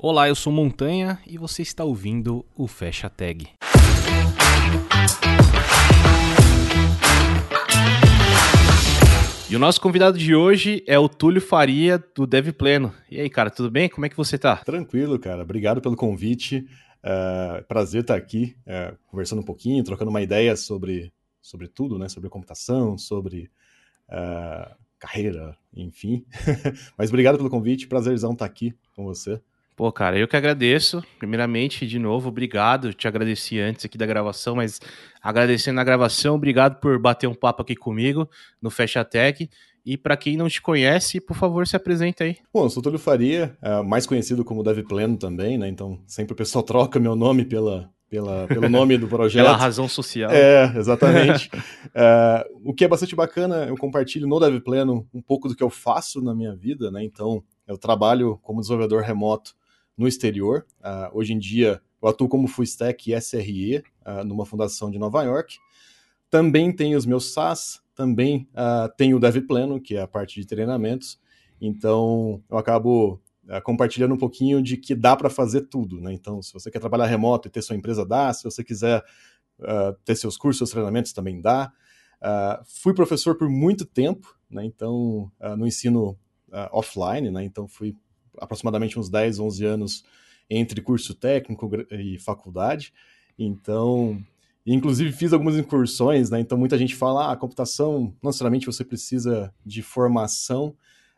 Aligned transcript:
Olá, 0.00 0.28
eu 0.28 0.34
sou 0.36 0.52
Montanha 0.52 1.18
e 1.26 1.36
você 1.36 1.60
está 1.60 1.82
ouvindo 1.82 2.46
o 2.54 2.68
Fecha 2.68 3.10
Tag. 3.10 3.48
E 9.50 9.56
o 9.56 9.58
nosso 9.58 9.80
convidado 9.80 10.16
de 10.16 10.36
hoje 10.36 10.84
é 10.86 10.96
o 10.96 11.08
Túlio 11.08 11.40
Faria, 11.40 11.98
do 12.14 12.28
Dev 12.28 12.52
Pleno. 12.52 12.94
E 13.10 13.20
aí, 13.20 13.28
cara, 13.28 13.50
tudo 13.50 13.72
bem? 13.72 13.88
Como 13.88 14.06
é 14.06 14.08
que 14.08 14.16
você 14.16 14.38
tá? 14.38 14.58
Tranquilo, 14.58 15.18
cara. 15.18 15.42
Obrigado 15.42 15.80
pelo 15.80 15.96
convite. 15.96 16.64
Uh, 17.02 17.64
prazer 17.66 18.02
estar 18.02 18.14
aqui 18.14 18.56
uh, 18.68 18.96
conversando 19.08 19.40
um 19.40 19.44
pouquinho, 19.44 19.82
trocando 19.82 20.10
uma 20.10 20.22
ideia 20.22 20.54
sobre, 20.54 21.12
sobre 21.42 21.66
tudo, 21.66 21.98
né? 21.98 22.08
Sobre 22.08 22.30
computação, 22.30 22.96
sobre 22.96 23.50
uh, 24.08 24.76
carreira, 24.96 25.56
enfim. 25.74 26.24
Mas 26.96 27.08
obrigado 27.10 27.36
pelo 27.36 27.50
convite, 27.50 27.88
prazerzão 27.88 28.30
estar 28.30 28.44
aqui 28.44 28.72
com 28.94 29.02
você. 29.02 29.42
Pô, 29.78 29.92
cara, 29.92 30.18
eu 30.18 30.26
que 30.26 30.36
agradeço. 30.36 31.04
Primeiramente, 31.20 31.86
de 31.86 32.00
novo, 32.00 32.30
obrigado. 32.30 32.92
Te 32.92 33.06
agradeci 33.06 33.60
antes 33.60 33.84
aqui 33.84 33.96
da 33.96 34.04
gravação, 34.04 34.56
mas 34.56 34.80
agradecendo 35.22 35.76
na 35.76 35.84
gravação, 35.84 36.34
obrigado 36.34 36.80
por 36.80 36.98
bater 36.98 37.28
um 37.28 37.34
papo 37.34 37.62
aqui 37.62 37.76
comigo 37.76 38.28
no 38.60 38.70
Fecha 38.70 39.04
Tech. 39.04 39.48
E 39.86 39.96
para 39.96 40.16
quem 40.16 40.36
não 40.36 40.48
te 40.48 40.60
conhece, 40.60 41.20
por 41.20 41.36
favor, 41.36 41.64
se 41.64 41.76
apresenta 41.76 42.24
aí. 42.24 42.38
Bom, 42.52 42.64
eu 42.64 42.70
sou 42.70 42.82
Túlio 42.82 42.98
Faria, 42.98 43.56
é, 43.62 43.80
mais 43.80 44.04
conhecido 44.04 44.44
como 44.44 44.64
Dev 44.64 44.80
Pleno 44.80 45.16
também, 45.16 45.56
né? 45.56 45.68
Então, 45.68 46.00
sempre 46.08 46.32
o 46.32 46.36
pessoal 46.36 46.64
troca 46.66 46.98
meu 46.98 47.14
nome 47.14 47.44
pela, 47.44 47.88
pela, 48.10 48.48
pelo 48.48 48.68
nome 48.68 48.98
do 48.98 49.06
projeto. 49.06 49.44
Pela 49.44 49.56
razão 49.56 49.88
social. 49.88 50.32
É, 50.32 50.76
exatamente. 50.76 51.48
é, 51.94 52.44
o 52.64 52.74
que 52.74 52.84
é 52.84 52.88
bastante 52.88 53.14
bacana, 53.14 53.66
eu 53.66 53.76
compartilho 53.76 54.26
no 54.26 54.40
Dev 54.40 54.58
Pleno 54.60 55.06
um 55.14 55.22
pouco 55.22 55.48
do 55.48 55.54
que 55.54 55.62
eu 55.62 55.70
faço 55.70 56.20
na 56.20 56.34
minha 56.34 56.56
vida, 56.56 56.90
né? 56.90 57.04
Então, 57.04 57.44
eu 57.64 57.78
trabalho 57.78 58.40
como 58.42 58.60
desenvolvedor 58.60 59.04
remoto 59.04 59.56
no 59.98 60.06
exterior. 60.06 60.64
Uh, 60.80 61.18
hoje 61.18 61.32
em 61.32 61.38
dia, 61.38 61.82
eu 62.00 62.08
atuo 62.08 62.28
como 62.28 62.46
full 62.46 62.62
stack 62.62 63.12
SRE 63.20 63.78
uh, 64.06 64.24
numa 64.24 64.46
fundação 64.46 64.90
de 64.90 64.98
Nova 64.98 65.24
York. 65.24 65.58
Também 66.30 66.72
tenho 66.72 66.96
os 66.96 67.04
meus 67.04 67.32
SaaS, 67.32 67.82
também 67.96 68.48
uh, 68.52 68.88
tenho 68.96 69.16
o 69.16 69.20
Dev 69.20 69.38
Pleno, 69.40 69.80
que 69.80 69.96
é 69.96 70.02
a 70.02 70.06
parte 70.06 70.40
de 70.40 70.46
treinamentos. 70.46 71.18
Então, 71.60 72.40
eu 72.48 72.56
acabo 72.56 73.20
compartilhando 73.64 74.12
um 74.12 74.18
pouquinho 74.18 74.62
de 74.62 74.76
que 74.76 74.94
dá 74.94 75.16
para 75.16 75.30
fazer 75.30 75.62
tudo. 75.62 76.02
Né? 76.02 76.12
Então, 76.12 76.42
se 76.42 76.52
você 76.52 76.70
quer 76.70 76.80
trabalhar 76.80 77.06
remoto 77.06 77.48
e 77.48 77.50
ter 77.50 77.62
sua 77.62 77.74
empresa, 77.74 78.04
dá. 78.04 78.30
Se 78.32 78.44
você 78.44 78.62
quiser 78.62 79.02
ter 80.04 80.14
seus 80.16 80.36
cursos, 80.36 80.58
seus 80.58 80.70
treinamentos, 80.70 81.14
também 81.14 81.40
dá. 81.40 81.72
fui 82.66 82.92
professor 82.92 83.38
por 83.38 83.48
muito 83.48 83.86
tempo, 83.86 84.36
né? 84.50 84.66
então, 84.66 85.32
no 85.56 85.66
ensino 85.66 86.18
offline, 86.70 87.30
né? 87.30 87.42
então 87.42 87.66
fui 87.66 87.96
aproximadamente 88.40 88.98
uns 88.98 89.08
10, 89.08 89.38
11 89.38 89.64
anos 89.64 90.04
entre 90.50 90.80
curso 90.80 91.14
técnico 91.14 91.70
e 91.90 92.18
faculdade. 92.18 92.92
Então, 93.38 94.18
inclusive 94.66 95.12
fiz 95.12 95.32
algumas 95.32 95.56
incursões, 95.56 96.30
né? 96.30 96.40
Então 96.40 96.58
muita 96.58 96.78
gente 96.78 96.94
fala, 96.94 97.32
ah, 97.32 97.36
computação, 97.36 98.14
não 98.22 98.28
necessariamente 98.28 98.66
você 98.66 98.84
precisa 98.84 99.52
de 99.64 99.82
formação, 99.82 100.74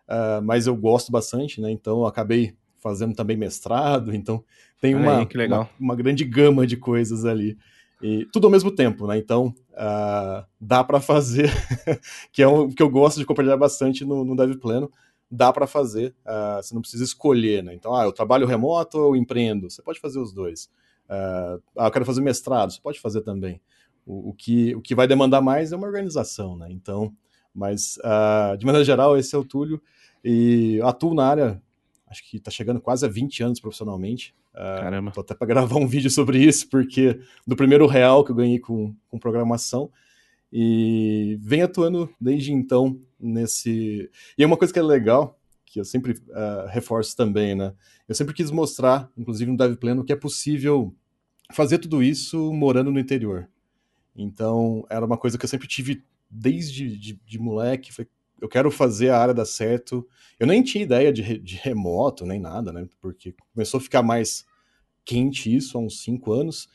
uh, 0.09 0.43
mas 0.43 0.67
eu 0.67 0.77
gosto 0.77 1.11
bastante, 1.11 1.61
né? 1.61 1.71
Então 1.71 2.07
acabei 2.07 2.55
fazendo 2.79 3.15
também 3.15 3.37
mestrado, 3.37 4.15
então 4.15 4.43
tem 4.81 4.95
uma, 4.95 5.19
Aí, 5.19 5.47
uma, 5.47 5.69
uma, 5.79 5.95
grande 5.95 6.25
gama 6.25 6.67
de 6.67 6.77
coisas 6.77 7.25
ali. 7.25 7.59
E 8.03 8.25
tudo 8.33 8.47
ao 8.47 8.51
mesmo 8.51 8.71
tempo, 8.71 9.07
né? 9.07 9.19
Então 9.19 9.55
uh, 9.73 10.45
dá 10.61 10.83
para 10.83 11.01
fazer, 11.01 11.51
que 12.33 12.43
é 12.43 12.47
o 12.47 12.69
que 12.69 12.83
eu 12.83 12.89
gosto 12.89 13.19
de 13.19 13.27
compartilhar 13.27 13.59
bastante 13.59 14.05
no, 14.05 14.25
no 14.25 14.35
Dev 14.35 14.55
Pleno 14.57 14.91
dá 15.31 15.53
para 15.53 15.67
fazer, 15.67 16.15
uh, 16.27 16.63
você 16.63 16.75
não 16.75 16.81
precisa 16.81 17.05
escolher, 17.05 17.63
né? 17.63 17.73
Então, 17.75 17.95
ah, 17.95 18.05
eu 18.05 18.13
trabalho 18.13 18.47
remoto 18.47 18.99
ou 18.99 19.15
eu 19.15 19.17
empreendo? 19.17 19.71
Você 19.71 19.81
pode 19.81 20.01
fazer 20.01 20.19
os 20.19 20.33
dois. 20.33 20.65
Uh, 21.09 21.63
ah, 21.77 21.87
eu 21.87 21.91
quero 21.91 22.05
fazer 22.05 22.21
mestrado, 22.21 22.73
você 22.73 22.81
pode 22.81 22.99
fazer 22.99 23.21
também. 23.21 23.61
O, 24.05 24.31
o, 24.31 24.35
que, 24.35 24.75
o 24.75 24.81
que 24.81 24.95
vai 24.95 25.07
demandar 25.07 25.41
mais 25.41 25.73
é 25.73 25.77
uma 25.77 25.87
organização, 25.87 26.57
né? 26.57 26.67
Então, 26.71 27.15
mas 27.55 27.97
uh, 27.99 28.57
de 28.57 28.67
maneira 28.67 28.85
geral, 28.85 29.17
esse 29.17 29.35
é 29.35 29.39
o 29.39 29.45
Túlio 29.45 29.81
e 30.25 30.81
atuo 30.83 31.15
na 31.15 31.27
área, 31.27 31.63
acho 32.09 32.29
que 32.29 32.39
está 32.39 32.51
chegando 32.51 32.81
quase 32.81 33.07
a 33.07 33.09
20 33.09 33.43
anos 33.43 33.61
profissionalmente. 33.61 34.35
Caramba. 34.53 35.13
Tô 35.13 35.21
até 35.21 35.35
para 35.35 35.47
gravar 35.49 35.77
um 35.77 35.87
vídeo 35.87 36.11
sobre 36.11 36.39
isso, 36.39 36.69
porque 36.69 37.21
do 37.47 37.55
primeiro 37.55 37.87
real 37.87 38.25
que 38.25 38.33
eu 38.33 38.37
ganhei 38.37 38.59
com, 38.59 38.95
com 39.09 39.19
programação, 39.19 39.91
e 40.53 41.39
vem 41.41 41.63
atuando 41.63 42.13
desde 42.21 42.53
então 42.53 43.01
nesse. 43.19 44.11
E 44.37 44.43
é 44.43 44.47
uma 44.47 44.57
coisa 44.57 44.73
que 44.73 44.79
é 44.79 44.83
legal, 44.83 45.39
que 45.65 45.81
eu 45.81 45.85
sempre 45.85 46.13
uh, 46.13 46.67
reforço 46.69 47.17
também, 47.17 47.55
né? 47.55 47.73
Eu 48.09 48.15
sempre 48.15 48.35
quis 48.35 48.51
mostrar, 48.51 49.11
inclusive 49.17 49.51
no 49.51 49.57
Dev 49.57 49.77
Pleno, 49.77 50.05
que 50.05 50.13
é 50.13 50.17
possível 50.17 50.95
fazer 51.53 51.79
tudo 51.79 52.03
isso 52.03 52.53
morando 52.53 52.91
no 52.91 52.99
interior. 52.99 53.49
Então, 54.17 54.85
era 54.91 55.07
uma 55.07 55.17
coisa 55.17 55.39
que 55.39 55.45
eu 55.45 55.49
sempre 55.49 55.69
tive 55.69 56.03
desde 56.29 56.97
de, 56.97 57.21
de 57.25 57.39
moleque. 57.39 57.93
Foi, 57.93 58.09
eu 58.41 58.49
quero 58.49 58.71
fazer 58.71 59.11
a 59.11 59.19
área 59.19 59.35
dar 59.35 59.45
certo. 59.45 60.07
Eu 60.39 60.47
nem 60.47 60.63
tinha 60.63 60.83
ideia 60.83 61.13
de, 61.13 61.39
de 61.39 61.57
remoto, 61.57 62.27
nem 62.27 62.41
nada, 62.41 62.73
né? 62.73 62.89
Porque 63.01 63.35
começou 63.53 63.79
a 63.79 63.83
ficar 63.83 64.03
mais 64.03 64.45
quente 65.05 65.55
isso 65.55 65.79
há 65.79 65.81
uns 65.81 66.03
cinco 66.03 66.33
anos. 66.33 66.69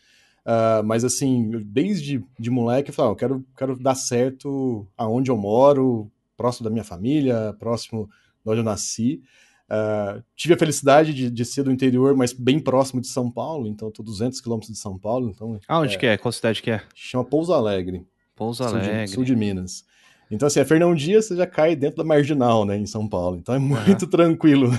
Uh, 0.46 0.84
mas 0.84 1.04
assim, 1.04 1.50
desde 1.66 2.24
de 2.40 2.50
moleque, 2.52 2.92
eu 2.92 2.94
falava, 2.94 3.14
eu 3.14 3.18
quero, 3.18 3.46
quero 3.58 3.80
dar 3.80 3.96
certo 3.96 4.88
aonde 4.96 5.32
eu 5.32 5.38
moro, 5.38 6.12
próximo 6.38 6.66
da 6.66 6.70
minha 6.70 6.84
família, 6.84 7.56
próximo 7.60 8.08
de 8.44 8.52
onde 8.52 8.60
eu 8.60 8.64
nasci. 8.64 9.22
Uh, 9.66 10.24
tive 10.36 10.54
a 10.54 10.58
felicidade 10.58 11.12
de, 11.12 11.32
de, 11.32 11.46
ser 11.46 11.64
do 11.64 11.72
interior, 11.72 12.16
mas 12.16 12.32
bem 12.32 12.60
próximo 12.60 13.02
de 13.02 13.08
São 13.08 13.32
Paulo, 13.32 13.68
então 13.68 13.88
estou 13.88 14.06
200 14.06 14.40
quilômetros 14.40 14.72
de 14.72 14.78
São 14.78 14.98
Paulo. 14.98 15.30
Então, 15.30 15.60
Aonde 15.68 15.96
é, 15.96 15.98
que 15.98 16.06
é? 16.06 16.18
Qual 16.18 16.32
cidade 16.32 16.62
que 16.62 16.70
é? 16.70 16.84
Chama 16.94 17.26
Pouso 17.26 17.52
Alegre. 17.52 18.06
Pouso 18.36 18.64
Alegre. 18.64 18.90
Sul 18.90 19.06
de, 19.06 19.12
sul 19.12 19.24
de 19.24 19.36
Minas. 19.36 19.84
Então, 20.30 20.48
assim, 20.48 20.60
a 20.60 20.66
Fernão 20.66 20.94
Dias 20.94 21.26
você 21.26 21.36
já 21.36 21.46
cai 21.46 21.76
dentro 21.76 21.98
da 21.98 22.04
marginal, 22.04 22.66
né, 22.66 22.78
em 22.78 22.86
São 22.86 23.08
Paulo. 23.08 23.38
Então 23.38 23.56
é 23.56 23.60
muito 23.60 24.04
uhum. 24.04 24.10
tranquilo, 24.10 24.72
né? 24.72 24.78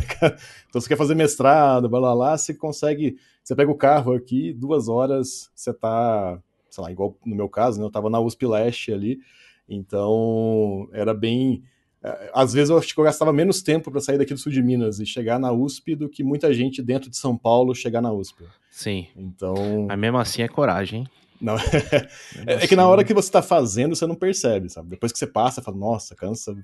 Então 0.69 0.81
você 0.81 0.89
quer 0.89 0.97
fazer 0.97 1.15
mestrado, 1.15 1.89
blá, 1.89 2.01
blá, 2.01 2.15
lá, 2.15 2.39
você 2.39 2.55
consegue. 2.55 3.17
Você 3.47 3.55
pega 3.55 3.71
o 3.71 3.77
carro 3.77 4.13
aqui, 4.13 4.53
duas 4.53 4.89
horas, 4.89 5.53
você 5.55 5.73
tá, 5.73 6.37
sei 6.69 6.83
lá, 6.83 6.91
igual 6.91 7.17
no 7.25 7.37
meu 7.37 7.49
caso, 7.49 7.79
né? 7.79 7.87
Eu 7.87 7.91
tava 7.93 8.11
na 8.11 8.19
USP 8.19 8.45
Leste 8.45 8.93
ali. 8.93 9.21
Então 9.69 10.89
era 10.93 11.15
bem. 11.15 11.63
É, 12.03 12.29
às 12.35 12.53
vezes 12.53 12.71
eu 12.71 12.77
acho 12.77 12.93
que 12.93 12.99
eu 12.99 13.05
gastava 13.05 13.33
menos 13.33 13.63
tempo 13.63 13.89
para 13.89 14.01
sair 14.01 14.19
daqui 14.19 14.35
do 14.35 14.41
sul 14.41 14.51
de 14.51 14.61
Minas 14.61 14.99
e 14.99 15.07
chegar 15.07 15.39
na 15.39 15.53
USP 15.53 15.95
do 15.95 16.09
que 16.09 16.25
muita 16.25 16.53
gente 16.53 16.83
dentro 16.83 17.09
de 17.09 17.17
São 17.17 17.39
Paulo 17.39 17.73
chegar 17.73 18.03
na 18.03 18.13
USP. 18.13 18.43
Sim. 18.69 19.07
Então. 19.15 19.87
Mas 19.87 19.97
mesmo 19.97 20.19
assim 20.19 20.43
é 20.43 20.49
coragem, 20.49 21.03
hein? 21.03 21.09
Não, 21.41 21.55
é, 22.49 22.65
é, 22.65 22.67
que 22.67 22.75
na 22.75 22.89
hora 22.89 23.05
que 23.05 23.15
você 23.15 23.31
tá 23.31 23.43
fazendo, 23.43 23.95
você 23.95 24.07
não 24.09 24.17
percebe, 24.17 24.69
sabe? 24.69 24.89
Depois 24.89 25.13
que 25.13 25.19
você 25.19 25.27
passa, 25.27 25.61
você 25.61 25.65
fala, 25.65 25.77
nossa, 25.77 26.17
cansa. 26.17 26.57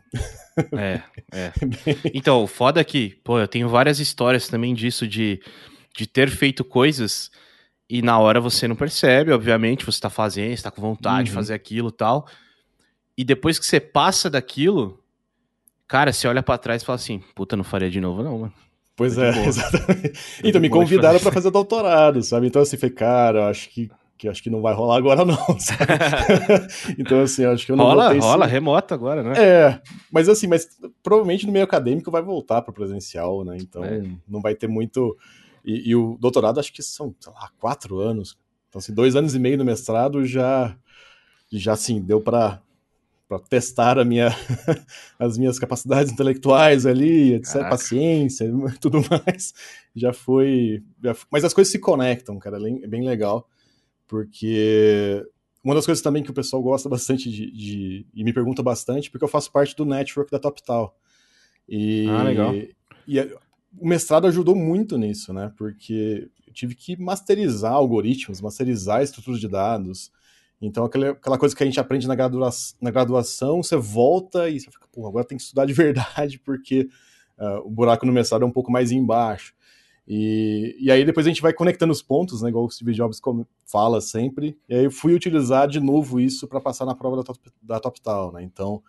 É, 0.72 1.00
é. 1.30 1.52
Então, 2.12 2.42
o 2.42 2.48
foda 2.48 2.80
é 2.80 2.84
que, 2.84 3.20
pô, 3.22 3.38
eu 3.38 3.46
tenho 3.46 3.68
várias 3.68 4.00
histórias 4.00 4.48
também 4.48 4.74
disso, 4.74 5.06
de, 5.06 5.40
de 5.96 6.06
ter 6.06 6.30
feito 6.30 6.64
coisas 6.64 7.30
e 7.88 8.00
na 8.00 8.18
hora 8.18 8.40
você 8.40 8.66
não 8.66 8.74
percebe, 8.74 9.32
obviamente, 9.32 9.84
você 9.84 10.00
tá 10.00 10.08
fazendo, 10.08 10.56
você 10.56 10.62
tá 10.62 10.70
com 10.70 10.80
vontade 10.80 11.18
uhum. 11.18 11.24
de 11.24 11.30
fazer 11.30 11.54
aquilo 11.54 11.88
e 11.90 11.92
tal. 11.92 12.26
E 13.16 13.24
depois 13.24 13.58
que 13.58 13.66
você 13.66 13.78
passa 13.78 14.30
daquilo, 14.30 14.98
cara, 15.86 16.12
você 16.12 16.26
olha 16.26 16.42
para 16.42 16.56
trás 16.56 16.82
e 16.82 16.86
fala 16.86 16.96
assim, 16.96 17.22
puta, 17.34 17.56
não 17.56 17.64
faria 17.64 17.90
de 17.90 18.00
novo 18.00 18.22
não, 18.22 18.38
mano. 18.38 18.52
Pois 18.96 19.18
é, 19.18 19.30
exatamente. 19.46 20.12
Então, 20.42 20.60
me 20.60 20.70
convidaram 20.70 21.20
para 21.20 21.32
fazer 21.32 21.50
doutorado, 21.50 22.22
sabe? 22.22 22.46
Então, 22.46 22.62
assim, 22.62 22.76
falei, 22.76 22.94
cara, 22.94 23.38
eu 23.40 23.44
acho 23.44 23.68
que 23.68 23.90
que 24.22 24.28
acho 24.28 24.40
que 24.40 24.50
não 24.50 24.62
vai 24.62 24.72
rolar 24.72 24.98
agora 24.98 25.24
não. 25.24 25.36
então 26.96 27.22
assim, 27.22 27.44
acho 27.44 27.66
que 27.66 27.72
eu 27.72 27.76
não 27.76 27.86
rola, 27.86 28.12
rola 28.12 28.44
esse... 28.44 28.54
remoto 28.54 28.94
agora, 28.94 29.20
né? 29.20 29.32
É, 29.36 29.80
mas 30.12 30.28
assim, 30.28 30.46
mas 30.46 30.68
provavelmente 31.02 31.44
no 31.44 31.52
meio 31.52 31.64
acadêmico 31.64 32.08
vai 32.08 32.22
voltar 32.22 32.62
para 32.62 32.72
presencial, 32.72 33.44
né? 33.44 33.56
Então 33.60 33.82
é. 33.82 34.00
não 34.28 34.40
vai 34.40 34.54
ter 34.54 34.68
muito. 34.68 35.16
E, 35.64 35.90
e, 35.90 35.96
o 35.96 36.16
doutorado 36.20 36.58
acho 36.58 36.72
que 36.72 36.82
são, 36.82 37.14
sei 37.18 37.32
lá, 37.32 37.50
quatro 37.58 37.98
anos. 37.98 38.36
Então 38.68 38.78
assim, 38.78 38.94
dois 38.94 39.16
anos 39.16 39.34
e 39.34 39.38
meio 39.38 39.58
no 39.58 39.64
mestrado 39.64 40.24
já, 40.24 40.76
já 41.50 41.72
assim 41.72 42.00
deu 42.00 42.20
para 42.20 42.60
para 43.28 43.38
testar 43.38 43.98
a 43.98 44.04
minha, 44.04 44.28
as 45.18 45.38
minhas 45.38 45.58
capacidades 45.58 46.12
intelectuais 46.12 46.84
ali, 46.84 47.32
etc, 47.32 47.52
Caraca. 47.54 47.70
paciência, 47.70 48.46
tudo 48.78 48.98
mais. 49.08 49.54
Já 49.96 50.12
foi, 50.12 50.82
já 51.02 51.14
foi, 51.14 51.28
mas 51.32 51.42
as 51.42 51.54
coisas 51.54 51.72
se 51.72 51.78
conectam, 51.78 52.38
cara, 52.38 52.58
é 52.58 52.86
bem 52.86 53.06
legal 53.06 53.48
porque 54.12 55.26
uma 55.64 55.74
das 55.74 55.86
coisas 55.86 56.02
também 56.02 56.22
que 56.22 56.30
o 56.30 56.34
pessoal 56.34 56.62
gosta 56.62 56.86
bastante 56.86 57.30
de, 57.30 57.50
de, 57.50 58.06
e 58.12 58.22
me 58.22 58.30
pergunta 58.30 58.62
bastante, 58.62 59.10
porque 59.10 59.24
eu 59.24 59.28
faço 59.28 59.50
parte 59.50 59.74
do 59.74 59.86
network 59.86 60.30
da 60.30 60.38
TopTal. 60.38 60.94
E, 61.66 62.06
ah, 62.10 62.22
legal. 62.22 62.52
E 63.06 63.18
a, 63.18 63.26
o 63.78 63.88
mestrado 63.88 64.26
ajudou 64.26 64.54
muito 64.54 64.98
nisso, 64.98 65.32
né? 65.32 65.52
Porque 65.56 66.28
eu 66.46 66.52
tive 66.52 66.74
que 66.74 66.96
masterizar 66.96 67.72
algoritmos, 67.72 68.40
masterizar 68.40 69.02
estruturas 69.02 69.40
de 69.40 69.48
dados. 69.48 70.10
Então, 70.60 70.84
aquela, 70.84 71.38
coisa 71.38 71.56
que 71.56 71.62
a 71.62 71.66
gente 71.66 71.80
aprende 71.80 72.06
na, 72.06 72.14
gradua, 72.14 72.50
na 72.80 72.90
graduação, 72.90 73.62
você 73.62 73.76
volta 73.76 74.48
e 74.48 74.60
você 74.60 74.70
fica, 74.70 74.86
pô, 74.92 75.06
agora 75.06 75.24
tem 75.24 75.36
que 75.36 75.42
estudar 75.42 75.64
de 75.66 75.72
verdade, 75.74 76.38
porque 76.38 76.88
uh, 77.38 77.66
o 77.66 77.70
buraco 77.70 78.06
no 78.06 78.12
mestrado 78.12 78.42
é 78.42 78.46
um 78.46 78.52
pouco 78.52 78.70
mais 78.70 78.92
embaixo. 78.92 79.54
E, 80.06 80.76
e 80.80 80.90
aí 80.90 81.04
depois 81.04 81.26
a 81.26 81.28
gente 81.28 81.42
vai 81.42 81.52
conectando 81.52 81.92
os 81.92 82.02
pontos, 82.02 82.42
né, 82.42 82.48
igual 82.48 82.64
o 82.64 82.70
Steve 82.70 82.92
Jobs 82.92 83.20
fala 83.64 84.00
sempre. 84.00 84.58
E 84.68 84.74
aí 84.74 84.84
eu 84.84 84.90
fui 84.90 85.14
utilizar 85.14 85.68
de 85.68 85.80
novo 85.80 86.20
isso 86.20 86.46
para 86.46 86.60
passar 86.60 86.84
na 86.84 86.94
prova 86.94 87.16
da 87.62 87.80
Top, 87.80 88.00
da 88.00 88.32
né? 88.32 88.42
Então 88.42 88.82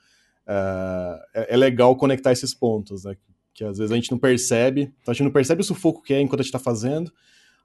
uh, 0.47 1.21
é, 1.33 1.53
é, 1.53 1.57
legal 1.57 1.95
conectar 1.95 2.31
esses 2.31 2.53
pontos, 2.53 3.03
né? 3.03 3.15
Que 3.53 3.63
às 3.63 3.77
vezes 3.77 3.91
a 3.91 3.95
gente 3.95 4.11
não 4.11 4.17
percebe, 4.17 4.93
então 5.01 5.11
a 5.11 5.13
gente 5.13 5.23
não 5.23 5.31
percebe 5.31 5.61
o 5.61 5.65
sufoco 5.65 6.01
que 6.01 6.13
é 6.13 6.21
enquanto 6.21 6.39
a 6.39 6.43
gente 6.43 6.53
está 6.53 6.59
fazendo. 6.59 7.11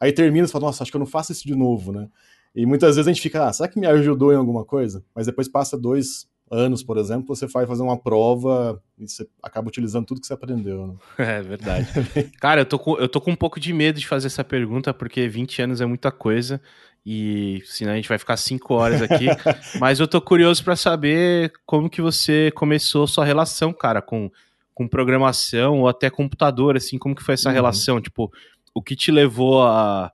Aí 0.01 0.13
termina 0.13 0.47
e 0.47 0.51
fala, 0.51 0.67
nossa, 0.67 0.83
acho 0.83 0.93
que 0.93 0.97
eu 0.97 1.01
não 1.01 1.07
faço 1.07 1.33
isso 1.33 1.47
de 1.47 1.55
novo, 1.55 1.93
né? 1.93 2.09
E 2.55 2.67
muitas 2.67 2.97
vezes 2.97 3.09
a 3.09 3.13
gente 3.13 3.23
fica, 3.23 3.47
ah, 3.47 3.53
será 3.53 3.69
que 3.69 3.79
me 3.79 3.87
ajudou 3.87 4.33
em 4.33 4.37
alguma 4.37 4.65
coisa? 4.65 5.05
Mas 5.15 5.27
depois 5.27 5.49
passa 5.49 5.79
dois, 5.79 6.29
anos, 6.51 6.83
por 6.83 6.97
exemplo, 6.97 7.35
você 7.35 7.47
vai 7.47 7.67
fazer 7.67 7.83
uma 7.83 7.97
prova 7.97 8.83
e 8.99 9.07
você 9.07 9.27
acaba 9.43 9.69
utilizando 9.69 10.07
tudo 10.07 10.21
que 10.21 10.27
você 10.27 10.33
aprendeu. 10.33 10.87
Né? 10.87 10.95
É 11.19 11.43
verdade. 11.43 11.89
Cara, 12.41 12.63
eu 12.63 12.67
tô, 12.67 12.79
com, 12.79 12.97
eu 12.99 13.09
tô 13.09 13.21
com 13.21 13.31
um 13.31 13.37
pouco 13.37 13.61
de 13.61 13.73
medo 13.73 13.99
de 13.99 14.07
fazer 14.07 14.27
essa 14.27 14.45
pergunta, 14.45 14.93
porque 14.95 15.29
20 15.29 15.63
anos 15.63 15.81
é 15.81 15.87
muita 15.87 16.11
coisa 16.11 16.61
e 17.05 17.63
senão 17.65 17.93
a 17.93 17.97
gente 17.97 18.09
vai 18.09 18.19
ficar 18.19 18.37
5 18.37 18.75
horas 18.75 19.03
aqui. 19.03 19.27
mas 19.79 20.01
eu 20.01 20.09
tô 20.09 20.21
curioso 20.21 20.63
para 20.65 20.77
saber 20.77 21.53
como 21.67 21.91
que 21.91 22.03
você 22.03 22.51
começou 22.55 23.07
sua 23.07 23.25
relação, 23.25 23.73
cara, 23.73 24.01
com, 24.01 24.31
com 24.79 24.87
programação 24.87 25.81
ou 25.81 25.89
até 25.89 26.09
computador, 26.09 26.77
assim, 26.77 26.99
como 26.99 27.13
que 27.13 27.23
foi 27.25 27.35
essa 27.35 27.49
uhum. 27.49 27.55
relação? 27.57 28.01
Tipo, 28.01 28.33
o 28.73 28.81
que 28.81 28.95
te 28.95 29.11
levou 29.11 29.65
a, 29.65 30.13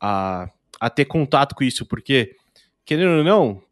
a, 0.00 0.50
a 0.80 0.90
ter 0.90 1.04
contato 1.04 1.54
com 1.54 1.62
isso? 1.62 1.86
Porque, 1.86 2.34
querendo 2.84 3.18
ou 3.18 3.24
não, 3.24 3.62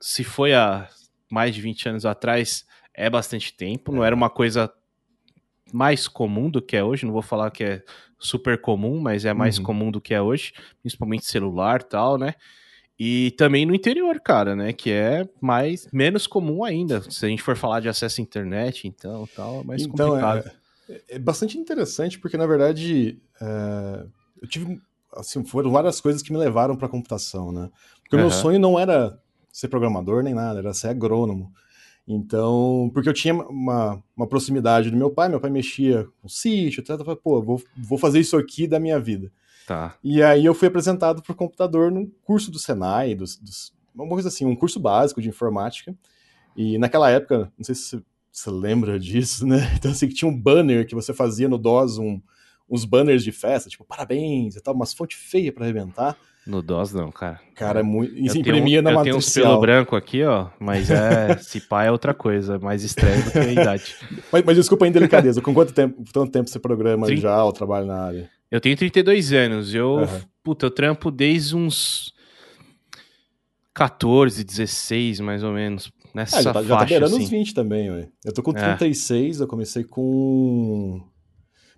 se 0.00 0.24
foi 0.24 0.52
a 0.54 0.88
mais 1.30 1.54
de 1.54 1.60
20 1.60 1.88
anos 1.88 2.04
atrás 2.04 2.66
é 2.92 3.08
bastante 3.08 3.54
tempo, 3.54 3.92
não 3.92 4.04
era 4.04 4.12
uma 4.14 4.28
coisa 4.28 4.72
mais 5.72 6.08
comum 6.08 6.50
do 6.50 6.60
que 6.60 6.76
é 6.76 6.82
hoje, 6.82 7.06
não 7.06 7.12
vou 7.12 7.22
falar 7.22 7.52
que 7.52 7.62
é 7.62 7.84
super 8.18 8.60
comum, 8.60 9.00
mas 9.00 9.24
é 9.24 9.32
mais 9.32 9.58
uhum. 9.58 9.64
comum 9.64 9.90
do 9.92 10.00
que 10.00 10.12
é 10.12 10.20
hoje, 10.20 10.52
principalmente 10.82 11.24
celular 11.26 11.80
tal, 11.80 12.18
né? 12.18 12.34
E 13.02 13.30
também 13.30 13.64
no 13.64 13.74
interior, 13.74 14.20
cara, 14.20 14.54
né? 14.54 14.74
Que 14.74 14.90
é 14.90 15.26
mais 15.40 15.88
menos 15.90 16.26
comum 16.26 16.62
ainda. 16.62 17.00
Se 17.10 17.24
a 17.24 17.30
gente 17.30 17.42
for 17.42 17.56
falar 17.56 17.80
de 17.80 17.88
acesso 17.88 18.20
à 18.20 18.22
internet, 18.22 18.86
então, 18.86 19.26
tal, 19.34 19.62
é 19.62 19.64
mais 19.64 19.82
então, 19.82 20.08
complicado. 20.08 20.50
É, 20.86 21.16
é 21.16 21.18
bastante 21.18 21.56
interessante 21.56 22.18
porque 22.18 22.36
na 22.36 22.46
verdade 22.46 23.18
é, 23.40 24.06
eu 24.42 24.46
tive 24.46 24.78
assim 25.14 25.42
foram 25.42 25.70
várias 25.70 25.98
coisas 25.98 26.20
que 26.20 26.30
me 26.30 26.38
levaram 26.38 26.76
para 26.76 26.90
computação, 26.90 27.50
né? 27.50 27.70
Porque 28.02 28.16
uhum. 28.16 28.22
o 28.22 28.26
meu 28.26 28.30
sonho 28.30 28.60
não 28.60 28.78
era 28.78 29.18
ser 29.50 29.68
programador 29.68 30.22
nem 30.22 30.34
nada, 30.34 30.58
era 30.58 30.74
ser 30.74 30.88
agrônomo. 30.88 31.50
Então, 32.06 32.90
porque 32.92 33.08
eu 33.08 33.14
tinha 33.14 33.32
uma, 33.32 34.02
uma 34.14 34.26
proximidade 34.26 34.90
do 34.90 34.96
meu 34.98 35.10
pai, 35.10 35.30
meu 35.30 35.40
pai 35.40 35.48
mexia 35.48 36.06
com 36.20 36.28
sítio, 36.28 36.80
etc. 36.82 36.90
Eu 36.90 36.98
falei, 36.98 37.20
pô, 37.22 37.40
vou, 37.40 37.62
vou 37.78 37.96
fazer 37.96 38.20
isso 38.20 38.36
aqui 38.36 38.66
da 38.66 38.78
minha 38.78 39.00
vida. 39.00 39.32
Tá. 39.70 39.94
E 40.02 40.20
aí 40.20 40.44
eu 40.44 40.52
fui 40.52 40.66
apresentado 40.66 41.22
para 41.22 41.30
o 41.30 41.36
computador 41.36 41.92
num 41.92 42.10
curso 42.24 42.50
do 42.50 42.58
Senai, 42.58 43.14
dos, 43.14 43.36
dos, 43.36 43.72
uma 43.94 44.08
coisa 44.08 44.26
assim, 44.26 44.44
um 44.44 44.56
curso 44.56 44.80
básico 44.80 45.22
de 45.22 45.28
informática. 45.28 45.94
E 46.56 46.76
naquela 46.76 47.08
época, 47.08 47.52
não 47.56 47.64
sei 47.64 47.76
se 47.76 48.02
você 48.32 48.50
lembra 48.50 48.98
disso, 48.98 49.46
né? 49.46 49.70
Então, 49.78 49.92
assim, 49.92 50.08
que 50.08 50.14
tinha 50.14 50.28
um 50.28 50.36
banner 50.36 50.84
que 50.84 50.94
você 50.96 51.14
fazia 51.14 51.48
no 51.48 51.56
DOS, 51.56 51.98
um, 51.98 52.20
uns 52.68 52.84
banners 52.84 53.22
de 53.22 53.30
festa, 53.30 53.70
tipo, 53.70 53.84
parabéns 53.84 54.56
e 54.56 54.60
tal, 54.60 54.74
umas 54.74 54.92
fontes 54.92 55.16
feias 55.20 55.54
para 55.54 55.62
arrebentar. 55.62 56.16
No 56.44 56.60
DOS 56.62 56.92
não, 56.92 57.12
cara. 57.12 57.38
Cara, 57.54 57.78
é 57.78 57.82
muito. 57.84 58.12
E 58.12 58.26
imprimia 58.26 58.82
na 58.82 58.90
eu 58.90 58.94
matricial. 58.96 59.04
Tenho 59.04 59.18
uns 59.18 59.32
pelo 59.34 59.60
branco 59.60 59.94
aqui, 59.94 60.24
ó, 60.24 60.48
mas 60.58 60.90
é. 60.90 61.36
se 61.38 61.60
pá 61.60 61.84
é 61.84 61.92
outra 61.92 62.12
coisa, 62.12 62.58
mais 62.58 62.82
estranho 62.82 63.22
do 63.22 63.30
que 63.30 63.38
a 63.38 63.52
idade. 63.52 63.94
mas, 64.32 64.42
mas 64.44 64.56
desculpa 64.56 64.84
a 64.84 64.88
indelicadeza, 64.88 65.40
com 65.40 65.54
quanto 65.54 65.72
tempo, 65.72 66.02
tanto 66.12 66.32
tempo 66.32 66.50
você 66.50 66.58
programa 66.58 67.06
30... 67.06 67.22
já 67.22 67.44
ou 67.44 67.52
trabalha 67.52 67.86
na 67.86 68.02
área? 68.02 68.39
Eu 68.50 68.60
tenho 68.60 68.76
32 68.76 69.32
anos. 69.32 69.74
Eu, 69.74 69.98
uhum. 69.98 70.20
puta, 70.42 70.66
eu 70.66 70.70
trampo 70.70 71.10
desde 71.10 71.54
uns 71.56 72.12
14, 73.74 74.42
16, 74.42 75.20
mais 75.20 75.42
ou 75.42 75.52
menos. 75.52 75.92
Nessa 76.12 76.38
ah, 76.38 76.42
já, 76.42 76.52
tá, 76.52 76.62
já 76.62 76.76
tá 76.78 76.84
beirando 76.84 77.14
assim. 77.14 77.24
uns 77.24 77.30
20 77.30 77.54
também, 77.54 77.90
ué. 77.90 78.08
Eu 78.24 78.32
tô 78.32 78.42
com 78.42 78.52
36, 78.52 79.40
é. 79.40 79.44
eu 79.44 79.46
comecei 79.46 79.84
com. 79.84 81.00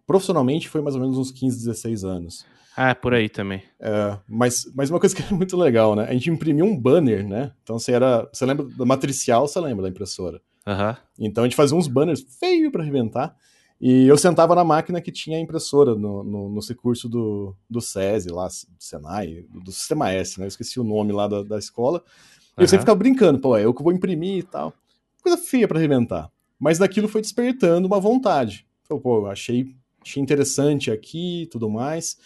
Profissionalmente 0.07 0.69
foi 0.69 0.81
mais 0.81 0.95
ou 0.95 1.01
menos 1.01 1.19
uns 1.19 1.31
15, 1.31 1.59
16 1.59 2.05
anos. 2.05 2.47
Ah, 2.75 2.95
por 2.95 3.13
aí 3.13 3.29
também. 3.29 3.63
É, 3.79 4.19
mas, 4.27 4.65
mas 4.75 4.89
uma 4.89 4.99
coisa 4.99 5.15
que 5.15 5.23
é 5.23 5.37
muito 5.37 5.57
legal, 5.57 5.95
né? 5.95 6.07
A 6.09 6.13
gente 6.15 6.31
imprimiu 6.31 6.65
um 6.65 6.79
banner, 6.79 7.27
né? 7.27 7.53
Então 7.63 7.79
você 7.79 7.93
era. 7.93 8.27
Você 8.33 8.47
lembra 8.47 8.67
da 8.67 8.87
matricial, 8.87 9.47
você 9.47 9.61
lembra 9.61 9.83
da 9.83 9.91
impressora? 9.91 10.41
Uhum. 10.67 10.97
Então 11.19 11.45
a 11.45 11.47
gente 11.47 11.57
fazia 11.57 11.77
uns 11.77 11.89
banners 11.89 12.25
feio 12.41 12.73
para 12.73 12.83
arrebentar. 12.83 13.37
E 13.83 14.07
eu 14.07 14.17
sentava 14.17 14.55
na 14.55 14.63
máquina 14.63 15.01
que 15.01 15.11
tinha 15.11 15.37
a 15.37 15.41
impressora 15.41 15.97
no, 15.97 16.23
no, 16.23 16.61
curso 16.77 17.09
do, 17.09 17.53
do 17.69 17.81
SESI, 17.81 18.31
lá, 18.31 18.47
do 18.47 18.53
Senai, 18.79 19.45
do, 19.53 19.73
Sistema 19.73 20.13
S, 20.13 20.39
né? 20.39 20.45
Eu 20.45 20.49
esqueci 20.49 20.79
o 20.79 20.85
nome 20.85 21.13
lá 21.13 21.27
da, 21.27 21.43
da 21.43 21.59
escola. 21.59 21.99
E 21.99 22.61
uhum. 22.61 22.63
eu 22.63 22.69
sempre 22.69 22.83
ficava 22.83 22.97
brincando, 22.97 23.41
pô, 23.41 23.57
é 23.57 23.65
eu 23.65 23.75
que 23.75 23.83
vou 23.83 23.93
imprimir 23.93 24.39
e 24.39 24.43
tal. 24.45 24.73
Coisa 25.21 25.37
feia 25.37 25.67
para 25.67 25.79
arrebentar. 25.79 26.31
Mas 26.61 26.79
daquilo 26.79 27.09
foi 27.09 27.21
despertando 27.21 27.89
uma 27.89 27.99
vontade. 27.99 28.65
Falei, 28.85 29.03
pô, 29.03 29.27
achei, 29.27 29.75
achei 30.01 30.23
interessante 30.23 30.89
aqui 30.89 31.43
e 31.43 31.47
tudo 31.47 31.69
mais. 31.69 32.17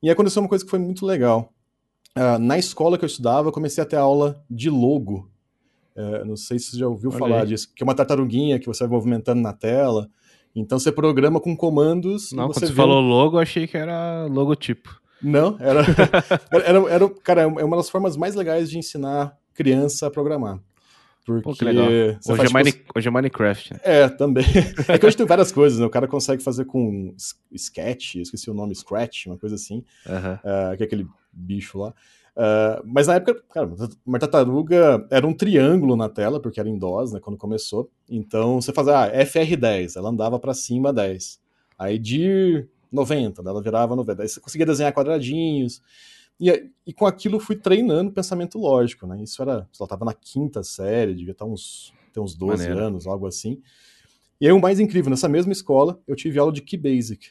E 0.00 0.08
aconteceu 0.08 0.40
uma 0.40 0.48
coisa 0.48 0.64
que 0.64 0.70
foi 0.70 0.78
muito 0.78 1.04
legal. 1.04 1.52
Uh, 2.16 2.38
na 2.38 2.58
escola 2.58 2.96
que 2.96 3.04
eu 3.04 3.08
estudava, 3.08 3.48
eu 3.48 3.52
comecei 3.52 3.82
a 3.82 3.86
ter 3.86 3.96
aula 3.96 4.40
de 4.48 4.70
logo. 4.70 5.28
Uh, 5.96 6.24
não 6.24 6.36
sei 6.36 6.60
se 6.60 6.70
você 6.70 6.78
já 6.78 6.86
ouviu 6.86 7.10
Olha 7.10 7.18
falar 7.18 7.40
aí. 7.40 7.48
disso, 7.48 7.72
que 7.74 7.82
é 7.82 7.84
uma 7.84 7.94
tartaruguinha 7.94 8.60
que 8.60 8.68
você 8.68 8.84
vai 8.84 8.96
movimentando 8.96 9.42
na 9.42 9.52
tela. 9.52 10.08
Então 10.54 10.78
você 10.78 10.92
programa 10.92 11.40
com 11.40 11.56
comandos. 11.56 12.32
Não, 12.32 12.48
você 12.48 12.60
quando 12.60 12.68
você 12.68 12.74
falou 12.74 13.00
logo, 13.00 13.36
eu 13.36 13.40
achei 13.40 13.66
que 13.66 13.76
era 13.76 14.26
logotipo. 14.26 15.00
Não, 15.22 15.56
era, 15.60 15.84
era, 16.50 16.90
era, 16.90 17.08
Cara, 17.22 17.42
é 17.42 17.46
uma 17.46 17.76
das 17.76 17.88
formas 17.88 18.16
mais 18.16 18.34
legais 18.34 18.70
de 18.70 18.78
ensinar 18.78 19.36
criança 19.54 20.06
a 20.06 20.10
programar. 20.10 20.60
Porque 21.24 21.64
Pô. 21.64 22.30
Hoje, 22.32 22.46
é 22.46 22.52
Mine... 22.52 22.72
tipo... 22.72 22.92
hoje 22.96 23.08
é 23.08 23.10
Minecraft. 23.10 23.74
Né? 23.74 23.80
É, 23.84 24.08
também. 24.08 24.44
É 24.88 24.98
que 24.98 25.06
hoje 25.06 25.16
tem 25.16 25.26
várias 25.26 25.52
coisas, 25.52 25.78
né? 25.78 25.86
O 25.86 25.90
cara 25.90 26.08
consegue 26.08 26.42
fazer 26.42 26.64
com 26.64 27.14
Sketch, 27.52 28.16
esqueci 28.16 28.50
o 28.50 28.54
nome, 28.54 28.74
Scratch, 28.74 29.26
uma 29.26 29.38
coisa 29.38 29.54
assim, 29.54 29.84
uh, 30.06 30.76
que 30.76 30.82
é 30.82 30.86
aquele 30.86 31.06
bicho 31.32 31.78
lá. 31.78 31.94
Uh, 32.34 32.80
mas 32.86 33.06
na 33.06 33.16
época, 33.16 33.42
cara, 33.52 33.70
uma 34.06 34.18
tartaruga 34.18 35.06
era 35.10 35.26
um 35.26 35.34
triângulo 35.34 35.96
na 35.96 36.08
tela, 36.08 36.40
porque 36.40 36.58
era 36.58 36.68
em 36.68 36.78
DOS, 36.78 37.12
né, 37.12 37.20
quando 37.20 37.36
começou. 37.36 37.90
Então 38.08 38.60
você 38.60 38.72
fazia 38.72 38.98
ah, 38.98 39.24
FR10, 39.24 39.96
ela 39.96 40.08
andava 40.08 40.38
para 40.38 40.54
cima 40.54 40.92
10. 40.92 41.40
Aí 41.78 41.98
de 41.98 42.66
90, 42.90 43.42
ela 43.42 43.62
virava 43.62 43.94
90. 43.96 44.22
Aí 44.22 44.28
você 44.28 44.40
conseguia 44.40 44.66
desenhar 44.66 44.92
quadradinhos. 44.92 45.82
E, 46.40 46.70
e 46.86 46.92
com 46.92 47.06
aquilo 47.06 47.38
fui 47.38 47.56
treinando 47.56 48.10
pensamento 48.10 48.58
lógico, 48.58 49.06
né? 49.06 49.22
Isso 49.22 49.40
era, 49.42 49.68
sei 49.72 49.84
lá, 49.84 49.86
tava 49.86 50.04
na 50.04 50.14
quinta 50.14 50.62
série, 50.62 51.14
devia 51.14 51.32
estar 51.32 51.44
uns, 51.44 51.92
ter 52.12 52.20
uns 52.20 52.34
12 52.34 52.62
Maneiro. 52.62 52.86
anos, 52.86 53.06
algo 53.06 53.26
assim. 53.26 53.60
E 54.40 54.46
aí 54.46 54.52
o 54.52 54.60
mais 54.60 54.80
incrível, 54.80 55.10
nessa 55.10 55.28
mesma 55.28 55.52
escola, 55.52 56.00
eu 56.06 56.16
tive 56.16 56.38
aula 56.38 56.52
de 56.52 56.62
Key 56.62 56.76
Basic. 56.76 57.28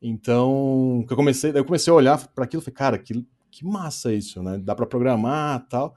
Então, 0.00 1.04
eu 1.08 1.16
comecei, 1.16 1.52
eu 1.54 1.64
comecei 1.64 1.90
a 1.92 1.94
olhar 1.94 2.26
para 2.28 2.44
aquilo 2.44 2.62
e 2.62 2.64
falei, 2.64 2.74
cara, 2.74 2.98
que, 2.98 3.24
que 3.52 3.64
massa 3.64 4.12
isso, 4.12 4.42
né? 4.42 4.58
Dá 4.58 4.74
para 4.74 4.86
programar 4.86 5.66
tal. 5.68 5.94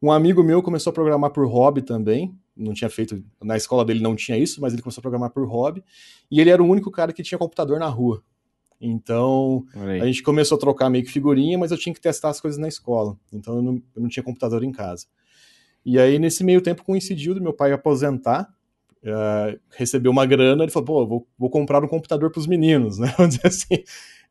Um 0.00 0.12
amigo 0.12 0.42
meu 0.42 0.62
começou 0.62 0.90
a 0.90 0.94
programar 0.94 1.30
por 1.30 1.46
hobby 1.46 1.82
também, 1.82 2.34
não 2.56 2.72
tinha 2.72 2.88
feito, 2.88 3.22
na 3.42 3.56
escola 3.56 3.84
dele 3.84 4.00
não 4.00 4.14
tinha 4.14 4.38
isso, 4.38 4.60
mas 4.60 4.72
ele 4.72 4.82
começou 4.82 5.00
a 5.00 5.02
programar 5.02 5.30
por 5.30 5.46
hobby, 5.46 5.82
e 6.30 6.40
ele 6.40 6.50
era 6.50 6.62
o 6.62 6.66
único 6.66 6.90
cara 6.90 7.12
que 7.12 7.22
tinha 7.22 7.38
computador 7.38 7.78
na 7.78 7.88
rua. 7.88 8.22
Então, 8.80 9.64
a 10.02 10.06
gente 10.06 10.22
começou 10.22 10.56
a 10.56 10.60
trocar 10.60 10.90
meio 10.90 11.04
que 11.04 11.10
figurinha, 11.10 11.56
mas 11.58 11.70
eu 11.70 11.78
tinha 11.78 11.94
que 11.94 12.00
testar 12.00 12.28
as 12.28 12.40
coisas 12.40 12.58
na 12.58 12.68
escola. 12.68 13.16
Então, 13.32 13.56
eu 13.56 13.62
não, 13.62 13.82
eu 13.96 14.02
não 14.02 14.08
tinha 14.08 14.22
computador 14.22 14.62
em 14.62 14.72
casa. 14.72 15.06
E 15.84 15.98
aí, 15.98 16.18
nesse 16.18 16.44
meio 16.44 16.60
tempo, 16.60 16.84
coincidiu 16.84 17.34
do 17.34 17.40
meu 17.40 17.52
pai 17.52 17.72
aposentar, 17.72 18.52
uh, 19.02 19.58
recebeu 19.70 20.10
uma 20.10 20.26
grana, 20.26 20.64
ele 20.64 20.72
falou, 20.72 20.86
pô, 20.86 21.06
vou, 21.06 21.28
vou 21.38 21.50
comprar 21.50 21.82
um 21.82 21.88
computador 21.88 22.30
para 22.30 22.40
os 22.40 22.46
meninos, 22.46 22.98
né? 23.00 23.14
Vamos 23.16 23.36
dizer 23.36 23.48
assim. 23.48 23.84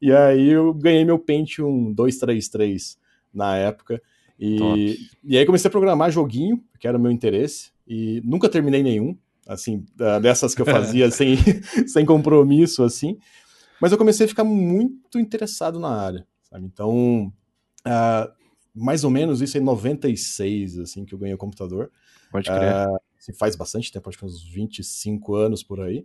E 0.03 0.11
aí, 0.11 0.49
eu 0.49 0.73
ganhei 0.73 1.05
meu 1.05 1.17
Pentium 1.17 1.93
233 1.93 2.97
na 3.33 3.55
época. 3.55 4.01
E, 4.37 4.97
e 5.23 5.37
aí, 5.37 5.45
comecei 5.45 5.69
a 5.69 5.71
programar 5.71 6.11
joguinho, 6.11 6.61
que 6.77 6.85
era 6.85 6.97
o 6.97 6.99
meu 6.99 7.09
interesse, 7.09 7.71
e 7.87 8.21
nunca 8.25 8.49
terminei 8.49 8.83
nenhum, 8.83 9.17
assim, 9.47 9.85
dessas 10.21 10.53
que 10.53 10.61
eu 10.61 10.65
fazia 10.65 11.07
sem, 11.11 11.37
sem 11.87 12.05
compromisso, 12.05 12.83
assim. 12.83 13.17
Mas 13.79 13.93
eu 13.93 13.97
comecei 13.97 14.25
a 14.25 14.27
ficar 14.27 14.43
muito 14.43 15.17
interessado 15.17 15.79
na 15.79 15.95
área, 15.95 16.27
sabe? 16.49 16.65
Então, 16.65 17.31
uh, 17.87 18.33
mais 18.75 19.05
ou 19.05 19.09
menos 19.09 19.41
isso 19.41 19.57
em 19.57 19.61
96, 19.61 20.79
assim, 20.79 21.05
que 21.05 21.15
eu 21.15 21.17
ganhei 21.17 21.35
o 21.35 21.37
computador. 21.37 21.89
Pode 22.29 22.49
crer. 22.49 22.89
Uh, 22.89 23.37
faz 23.39 23.55
bastante 23.55 23.89
tempo, 23.89 24.09
acho 24.09 24.17
que 24.17 24.25
uns 24.25 24.43
25 24.43 25.33
anos 25.33 25.63
por 25.63 25.79
aí. 25.79 25.99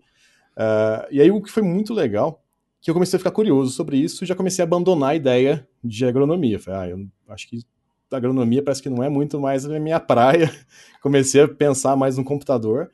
Uh, 0.57 1.03
e 1.11 1.21
aí 1.21 1.33
o 1.33 1.43
que 1.43 1.51
foi 1.51 1.65
muito 1.65 1.93
legal, 1.93 2.45
que 2.81 2.91
eu 2.91 2.95
comecei 2.95 3.17
a 3.17 3.21
ficar 3.21 3.31
curioso 3.31 3.73
sobre 3.73 3.97
isso 3.97 4.25
e 4.25 4.27
já 4.27 4.35
comecei 4.35 4.63
a 4.63 4.67
abandonar 4.67 5.11
a 5.11 5.15
ideia 5.15 5.67
de 5.83 6.05
agronomia. 6.05 6.59
Falei, 6.59 6.81
ah, 6.81 6.89
eu 6.89 7.09
acho 7.29 7.49
que 7.49 7.63
a 8.11 8.17
agronomia 8.17 8.63
parece 8.63 8.83
que 8.83 8.89
não 8.89 9.03
é 9.03 9.09
muito 9.09 9.41
mais 9.41 9.67
a 9.67 9.81
minha 9.81 10.01
praia. 10.01 10.51
comecei 11.03 11.43
a 11.43 11.49
pensar 11.49 11.97
mais 11.97 12.17
no 12.17 12.25
computador. 12.25 12.91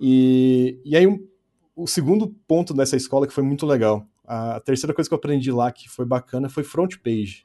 E, 0.00 0.80
e 0.84 0.96
aí 0.96 1.06
o 1.76 1.86
segundo 1.86 2.28
ponto 2.46 2.74
dessa 2.74 2.96
escola 2.96 3.26
que 3.26 3.32
foi 3.32 3.44
muito 3.44 3.66
legal, 3.66 4.06
a 4.26 4.60
terceira 4.60 4.94
coisa 4.94 5.08
que 5.08 5.14
eu 5.14 5.18
aprendi 5.18 5.50
lá 5.50 5.72
que 5.72 5.88
foi 5.88 6.04
bacana 6.04 6.48
foi 6.48 6.62
front 6.62 6.96
page. 7.02 7.44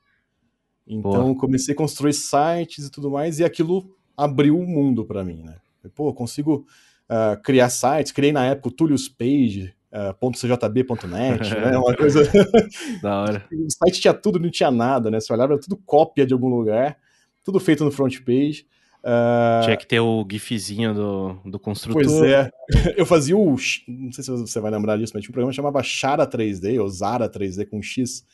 Então, 0.88 1.34
Boa. 1.34 1.38
comecei 1.38 1.74
a 1.74 1.78
construir 1.78 2.14
sites 2.14 2.86
e 2.86 2.92
tudo 2.92 3.10
mais, 3.10 3.40
e 3.40 3.44
aquilo 3.44 3.96
abriu 4.16 4.60
o 4.60 4.68
mundo 4.68 5.04
para 5.04 5.24
mim, 5.24 5.42
né? 5.42 5.58
Pô, 5.96 6.14
consigo 6.14 6.66
uh, 7.10 7.42
criar 7.42 7.70
sites, 7.70 8.12
criei 8.12 8.32
na 8.32 8.46
época 8.46 8.70
o 8.70 8.72
Tullius 8.72 9.10
Page, 9.10 9.74
uh, 9.96 10.32
.cjb.net, 10.32 11.56
né? 11.56 11.78
Uma 11.78 11.96
coisa... 11.96 12.22
da 13.02 13.22
hora. 13.22 13.46
o 13.52 13.72
site 13.72 14.02
tinha 14.02 14.14
tudo, 14.14 14.40
não 14.40 14.50
tinha 14.50 14.70
nada, 14.70 15.10
né? 15.10 15.20
Você 15.20 15.32
olhava, 15.32 15.58
tudo 15.58 15.78
cópia 15.86 16.26
de 16.26 16.34
algum 16.34 16.50
lugar, 16.50 16.98
tudo 17.44 17.60
feito 17.60 17.84
no 17.84 17.92
front 17.92 18.20
page. 18.20 18.66
Uh... 19.04 19.64
Tinha 19.64 19.78
que 19.78 19.88
ter 19.88 20.00
o 20.00 20.26
gifzinho 20.30 20.94
do, 20.94 21.34
do 21.46 21.60
construtor. 21.60 22.04
Pois 22.04 22.22
é. 22.24 22.50
Eu 22.98 23.06
fazia 23.06 23.38
o. 23.38 23.56
Não 23.88 24.12
sei 24.12 24.24
se 24.24 24.32
você 24.32 24.60
vai 24.60 24.72
lembrar 24.72 24.98
disso, 24.98 25.14
mas 25.14 25.24
tinha 25.24 25.32
um 25.32 25.34
programa 25.34 25.52
que 25.52 25.56
chamava 25.56 25.84
Chara 25.84 26.26
3D, 26.26 26.82
ou 26.82 26.90
Zara 26.90 27.30
3D 27.30 27.68
com 27.70 27.82
X. 27.82 28.26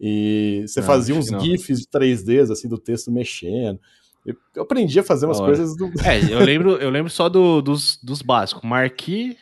E 0.00 0.64
você 0.66 0.80
não, 0.80 0.86
fazia 0.86 1.14
uns 1.14 1.26
GIFs 1.26 1.80
de 1.80 1.86
3Ds, 1.86 2.52
assim, 2.52 2.68
do 2.68 2.78
texto 2.78 3.10
mexendo. 3.10 3.80
Eu 4.54 4.62
aprendi 4.62 4.98
a 4.98 5.04
fazer 5.04 5.26
umas 5.26 5.38
coisas 5.38 5.76
do. 5.76 5.86
É, 6.04 6.32
eu 6.32 6.40
lembro, 6.40 6.72
eu 6.76 6.90
lembro 6.90 7.10
só 7.10 7.28
do, 7.28 7.62
dos, 7.62 7.98
dos 8.02 8.22
básicos. 8.22 8.62
Marquee, 8.64 9.36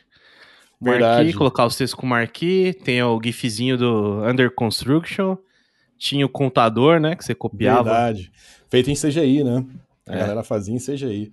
Marquee, 0.84 1.32
colocar 1.32 1.66
os 1.66 1.76
textos 1.76 1.98
com 1.98 2.06
Marquee, 2.06 2.74
tem 2.74 3.02
o 3.02 3.20
GIFzinho 3.22 3.76
do 3.76 4.22
Under 4.24 4.54
Construction, 4.54 5.36
tinha 5.96 6.24
o 6.26 6.28
contador, 6.28 7.00
né, 7.00 7.16
que 7.16 7.24
você 7.24 7.34
copiava. 7.34 7.84
Verdade. 7.84 8.32
Feito 8.68 8.90
em 8.90 8.94
CGI, 8.94 9.44
né? 9.44 9.64
A 10.06 10.14
é. 10.14 10.18
galera 10.18 10.42
fazia 10.42 10.74
em 10.74 10.78
CGI. 10.78 11.32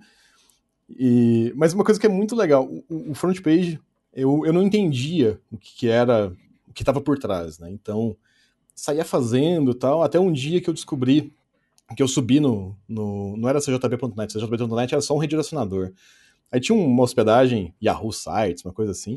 E, 0.88 1.52
mas 1.56 1.72
uma 1.72 1.84
coisa 1.84 2.00
que 2.00 2.06
é 2.06 2.10
muito 2.10 2.34
legal, 2.34 2.64
o, 2.88 3.10
o 3.10 3.14
front 3.14 3.40
page, 3.40 3.78
eu, 4.12 4.42
eu 4.44 4.52
não 4.52 4.62
entendia 4.62 5.40
o 5.50 5.56
que, 5.56 5.74
que 5.74 5.88
era, 5.88 6.32
o 6.68 6.72
que 6.72 6.82
estava 6.82 7.00
por 7.00 7.18
trás, 7.18 7.58
né? 7.58 7.70
Então, 7.70 8.16
saía 8.74 9.04
fazendo 9.04 9.74
tal, 9.74 10.02
até 10.02 10.18
um 10.18 10.32
dia 10.32 10.60
que 10.60 10.68
eu 10.68 10.74
descobri 10.74 11.32
que 11.94 12.02
eu 12.02 12.08
subi 12.08 12.40
no. 12.40 12.76
no 12.88 13.36
não 13.36 13.48
era 13.48 13.60
cjb.net, 13.60 14.32
cjb.net 14.32 14.94
era 14.94 15.02
só 15.02 15.14
um 15.14 15.18
redirecionador. 15.18 15.92
Aí 16.52 16.60
tinha 16.60 16.76
uma 16.76 17.02
hospedagem, 17.02 17.74
Yahoo 17.82 18.12
Sites, 18.12 18.62
uma 18.64 18.74
coisa 18.74 18.92
assim. 18.92 19.14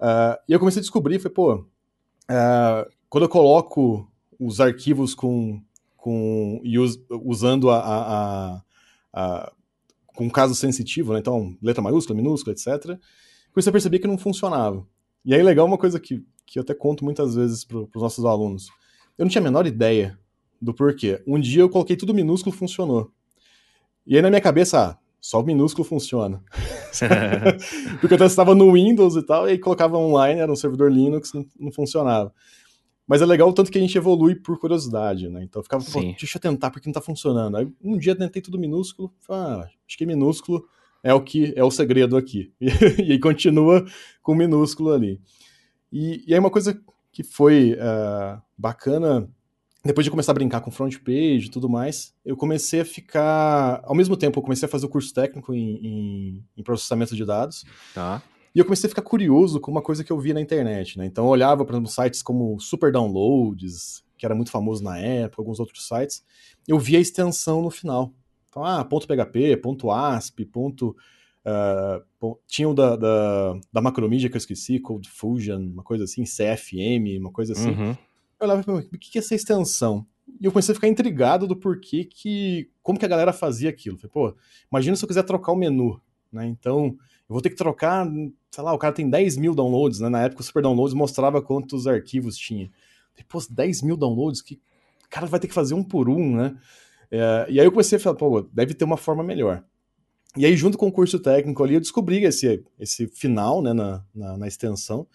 Uh, 0.00 0.36
e 0.48 0.52
eu 0.52 0.58
comecei 0.58 0.80
a 0.80 0.82
descobrir, 0.82 1.20
falei, 1.20 1.34
pô, 1.34 1.54
uh, 1.54 2.90
quando 3.08 3.24
eu 3.24 3.28
coloco 3.28 4.10
os 4.40 4.60
arquivos 4.60 5.14
com. 5.14 5.62
com 5.96 6.60
us, 6.64 6.98
usando 7.08 7.70
a, 7.70 7.78
a, 7.78 8.62
a, 9.12 9.52
com 10.08 10.28
caso 10.28 10.54
sensitivo, 10.54 11.12
né? 11.12 11.20
Então, 11.20 11.56
letra 11.62 11.80
maiúscula, 11.80 12.16
minúscula, 12.16 12.52
etc. 12.52 12.98
Comecei 13.52 13.70
a 13.70 13.72
perceber 13.72 14.00
que 14.00 14.08
não 14.08 14.18
funcionava. 14.18 14.84
E 15.24 15.32
aí, 15.32 15.42
legal, 15.42 15.66
uma 15.66 15.78
coisa 15.78 16.00
que, 16.00 16.24
que 16.44 16.58
eu 16.58 16.62
até 16.62 16.74
conto 16.74 17.04
muitas 17.04 17.36
vezes 17.36 17.64
para 17.64 17.78
os 17.78 18.02
nossos 18.02 18.24
alunos. 18.24 18.68
Eu 19.16 19.24
não 19.24 19.30
tinha 19.30 19.40
a 19.40 19.44
menor 19.44 19.64
ideia 19.64 20.18
do 20.60 20.74
porquê. 20.74 21.22
Um 21.24 21.38
dia 21.38 21.62
eu 21.62 21.70
coloquei 21.70 21.96
tudo 21.96 22.12
minúsculo 22.12 22.54
funcionou. 22.54 23.12
E 24.04 24.16
aí 24.16 24.22
na 24.22 24.28
minha 24.28 24.40
cabeça, 24.40 24.90
ah, 24.90 25.03
só 25.24 25.40
o 25.40 25.42
minúsculo 25.42 25.88
funciona. 25.88 26.42
Porque 27.98 28.12
eu 28.12 28.18
testava 28.18 28.54
no 28.54 28.70
Windows 28.74 29.16
e 29.16 29.22
tal, 29.22 29.48
e 29.48 29.52
aí 29.52 29.58
colocava 29.58 29.96
online, 29.96 30.38
era 30.38 30.52
um 30.52 30.56
servidor 30.56 30.92
Linux, 30.92 31.32
não, 31.32 31.46
não 31.58 31.72
funcionava. 31.72 32.30
Mas 33.06 33.22
é 33.22 33.26
legal 33.26 33.48
o 33.48 33.52
tanto 33.54 33.72
que 33.72 33.78
a 33.78 33.80
gente 33.80 33.96
evolui 33.96 34.34
por 34.34 34.58
curiosidade, 34.58 35.30
né? 35.30 35.42
Então 35.42 35.60
eu 35.60 35.62
ficava, 35.62 35.82
pô, 35.82 35.98
deixa 35.98 36.36
eu 36.36 36.42
tentar 36.42 36.70
porque 36.70 36.86
não 36.86 36.92
tá 36.92 37.00
funcionando. 37.00 37.56
Aí 37.56 37.66
um 37.82 37.96
dia 37.96 38.14
tentei 38.14 38.42
tudo 38.42 38.58
minúsculo, 38.58 39.10
ah, 39.30 39.66
acho 39.88 39.96
que 39.96 40.04
minúsculo 40.04 40.62
é 41.02 41.14
o 41.14 41.22
que 41.22 41.54
é 41.56 41.64
o 41.64 41.70
segredo 41.70 42.18
aqui. 42.18 42.52
E, 42.60 42.66
e 43.08 43.12
aí 43.12 43.18
continua 43.18 43.82
com 44.22 44.34
minúsculo 44.34 44.92
ali. 44.92 45.22
E, 45.90 46.22
e 46.26 46.34
aí 46.34 46.38
uma 46.38 46.50
coisa 46.50 46.78
que 47.10 47.22
foi 47.22 47.72
uh, 47.72 48.42
bacana 48.58 49.26
depois 49.84 50.04
de 50.04 50.10
começar 50.10 50.32
a 50.32 50.34
brincar 50.34 50.62
com 50.62 50.70
front 50.70 50.96
page 50.98 51.46
e 51.46 51.50
tudo 51.50 51.68
mais, 51.68 52.14
eu 52.24 52.36
comecei 52.36 52.80
a 52.80 52.84
ficar. 52.84 53.82
Ao 53.84 53.94
mesmo 53.94 54.16
tempo, 54.16 54.38
eu 54.38 54.42
comecei 54.42 54.66
a 54.66 54.70
fazer 54.70 54.86
o 54.86 54.88
curso 54.88 55.12
técnico 55.12 55.52
em, 55.52 55.76
em, 55.76 56.44
em 56.56 56.62
processamento 56.62 57.14
de 57.14 57.24
dados. 57.24 57.64
Tá. 57.92 58.22
E 58.54 58.58
eu 58.58 58.64
comecei 58.64 58.86
a 58.86 58.88
ficar 58.88 59.02
curioso 59.02 59.60
com 59.60 59.70
uma 59.70 59.82
coisa 59.82 60.02
que 60.02 60.10
eu 60.10 60.18
via 60.18 60.32
na 60.32 60.40
internet, 60.40 60.96
né? 60.96 61.04
Então 61.04 61.24
eu 61.24 61.30
olhava, 61.30 61.66
para 61.66 61.84
sites 61.84 62.22
como 62.22 62.58
Super 62.60 62.90
Downloads, 62.90 64.02
que 64.16 64.24
era 64.24 64.34
muito 64.34 64.50
famoso 64.50 64.82
na 64.82 64.96
época, 64.96 65.42
alguns 65.42 65.60
outros 65.60 65.86
sites, 65.86 66.24
eu 66.66 66.78
via 66.78 66.98
a 66.98 67.02
extensão 67.02 67.60
no 67.60 67.70
final. 67.70 68.14
Então, 68.48 68.64
ah, 68.64 68.82
ponto 68.84 69.06
.php, 69.06 69.56
ponto 69.58 69.90
.asp, 69.90 70.44
ponto... 70.46 70.96
Uh, 71.46 72.38
tinha 72.48 72.66
o 72.66 72.72
da, 72.72 72.96
da, 72.96 73.54
da 73.70 73.82
Macromedia 73.82 74.30
que 74.30 74.36
eu 74.36 74.38
esqueci, 74.38 74.78
Code 74.78 75.10
Fusion, 75.10 75.60
uma 75.60 75.82
coisa 75.82 76.04
assim, 76.04 76.24
CFM, 76.24 77.18
uma 77.20 77.30
coisa 77.30 77.52
assim. 77.52 77.72
Uhum 77.72 77.94
eu 78.40 78.46
olhava 78.46 78.72
o 78.72 78.98
que 78.98 79.18
é 79.18 79.20
essa 79.20 79.34
extensão? 79.34 80.06
E 80.40 80.44
eu 80.44 80.52
comecei 80.52 80.72
a 80.72 80.74
ficar 80.74 80.88
intrigado 80.88 81.46
do 81.46 81.56
porquê 81.56 82.04
que. 82.04 82.70
Como 82.82 82.98
que 82.98 83.04
a 83.04 83.08
galera 83.08 83.32
fazia 83.32 83.70
aquilo. 83.70 83.96
Falei, 83.96 84.10
pô, 84.10 84.36
imagina 84.70 84.96
se 84.96 85.04
eu 85.04 85.08
quiser 85.08 85.22
trocar 85.22 85.52
o 85.52 85.56
menu. 85.56 86.00
Né? 86.32 86.46
Então, 86.46 86.86
eu 86.86 87.32
vou 87.32 87.40
ter 87.40 87.50
que 87.50 87.56
trocar, 87.56 88.06
sei 88.50 88.64
lá, 88.64 88.72
o 88.72 88.78
cara 88.78 88.92
tem 88.92 89.08
10 89.08 89.36
mil 89.36 89.54
downloads, 89.54 90.00
né? 90.00 90.08
Na 90.08 90.22
época 90.22 90.40
o 90.40 90.44
Super 90.44 90.62
Downloads 90.62 90.94
mostrava 90.94 91.40
quantos 91.40 91.86
arquivos 91.86 92.36
tinha. 92.36 92.70
Falei, 93.12 93.26
pô, 93.28 93.38
10 93.48 93.82
mil 93.82 93.96
downloads, 93.96 94.42
que 94.42 94.60
o 95.04 95.08
cara 95.08 95.26
vai 95.26 95.38
ter 95.38 95.48
que 95.48 95.54
fazer 95.54 95.74
um 95.74 95.84
por 95.84 96.08
um, 96.08 96.36
né? 96.36 96.56
É, 97.10 97.46
e 97.48 97.60
aí 97.60 97.66
eu 97.66 97.70
comecei 97.70 97.96
a 97.96 98.00
falar, 98.00 98.16
pô, 98.16 98.42
deve 98.42 98.74
ter 98.74 98.84
uma 98.84 98.96
forma 98.96 99.22
melhor. 99.22 99.64
E 100.36 100.44
aí, 100.44 100.56
junto 100.56 100.76
com 100.76 100.88
o 100.88 100.92
curso 100.92 101.20
técnico 101.20 101.62
ali, 101.62 101.74
eu 101.74 101.80
descobri 101.80 102.24
esse, 102.24 102.64
esse 102.78 103.06
final, 103.06 103.62
né, 103.62 103.72
na, 103.72 104.04
na, 104.12 104.36
na 104.36 104.48
extensão. 104.48 105.06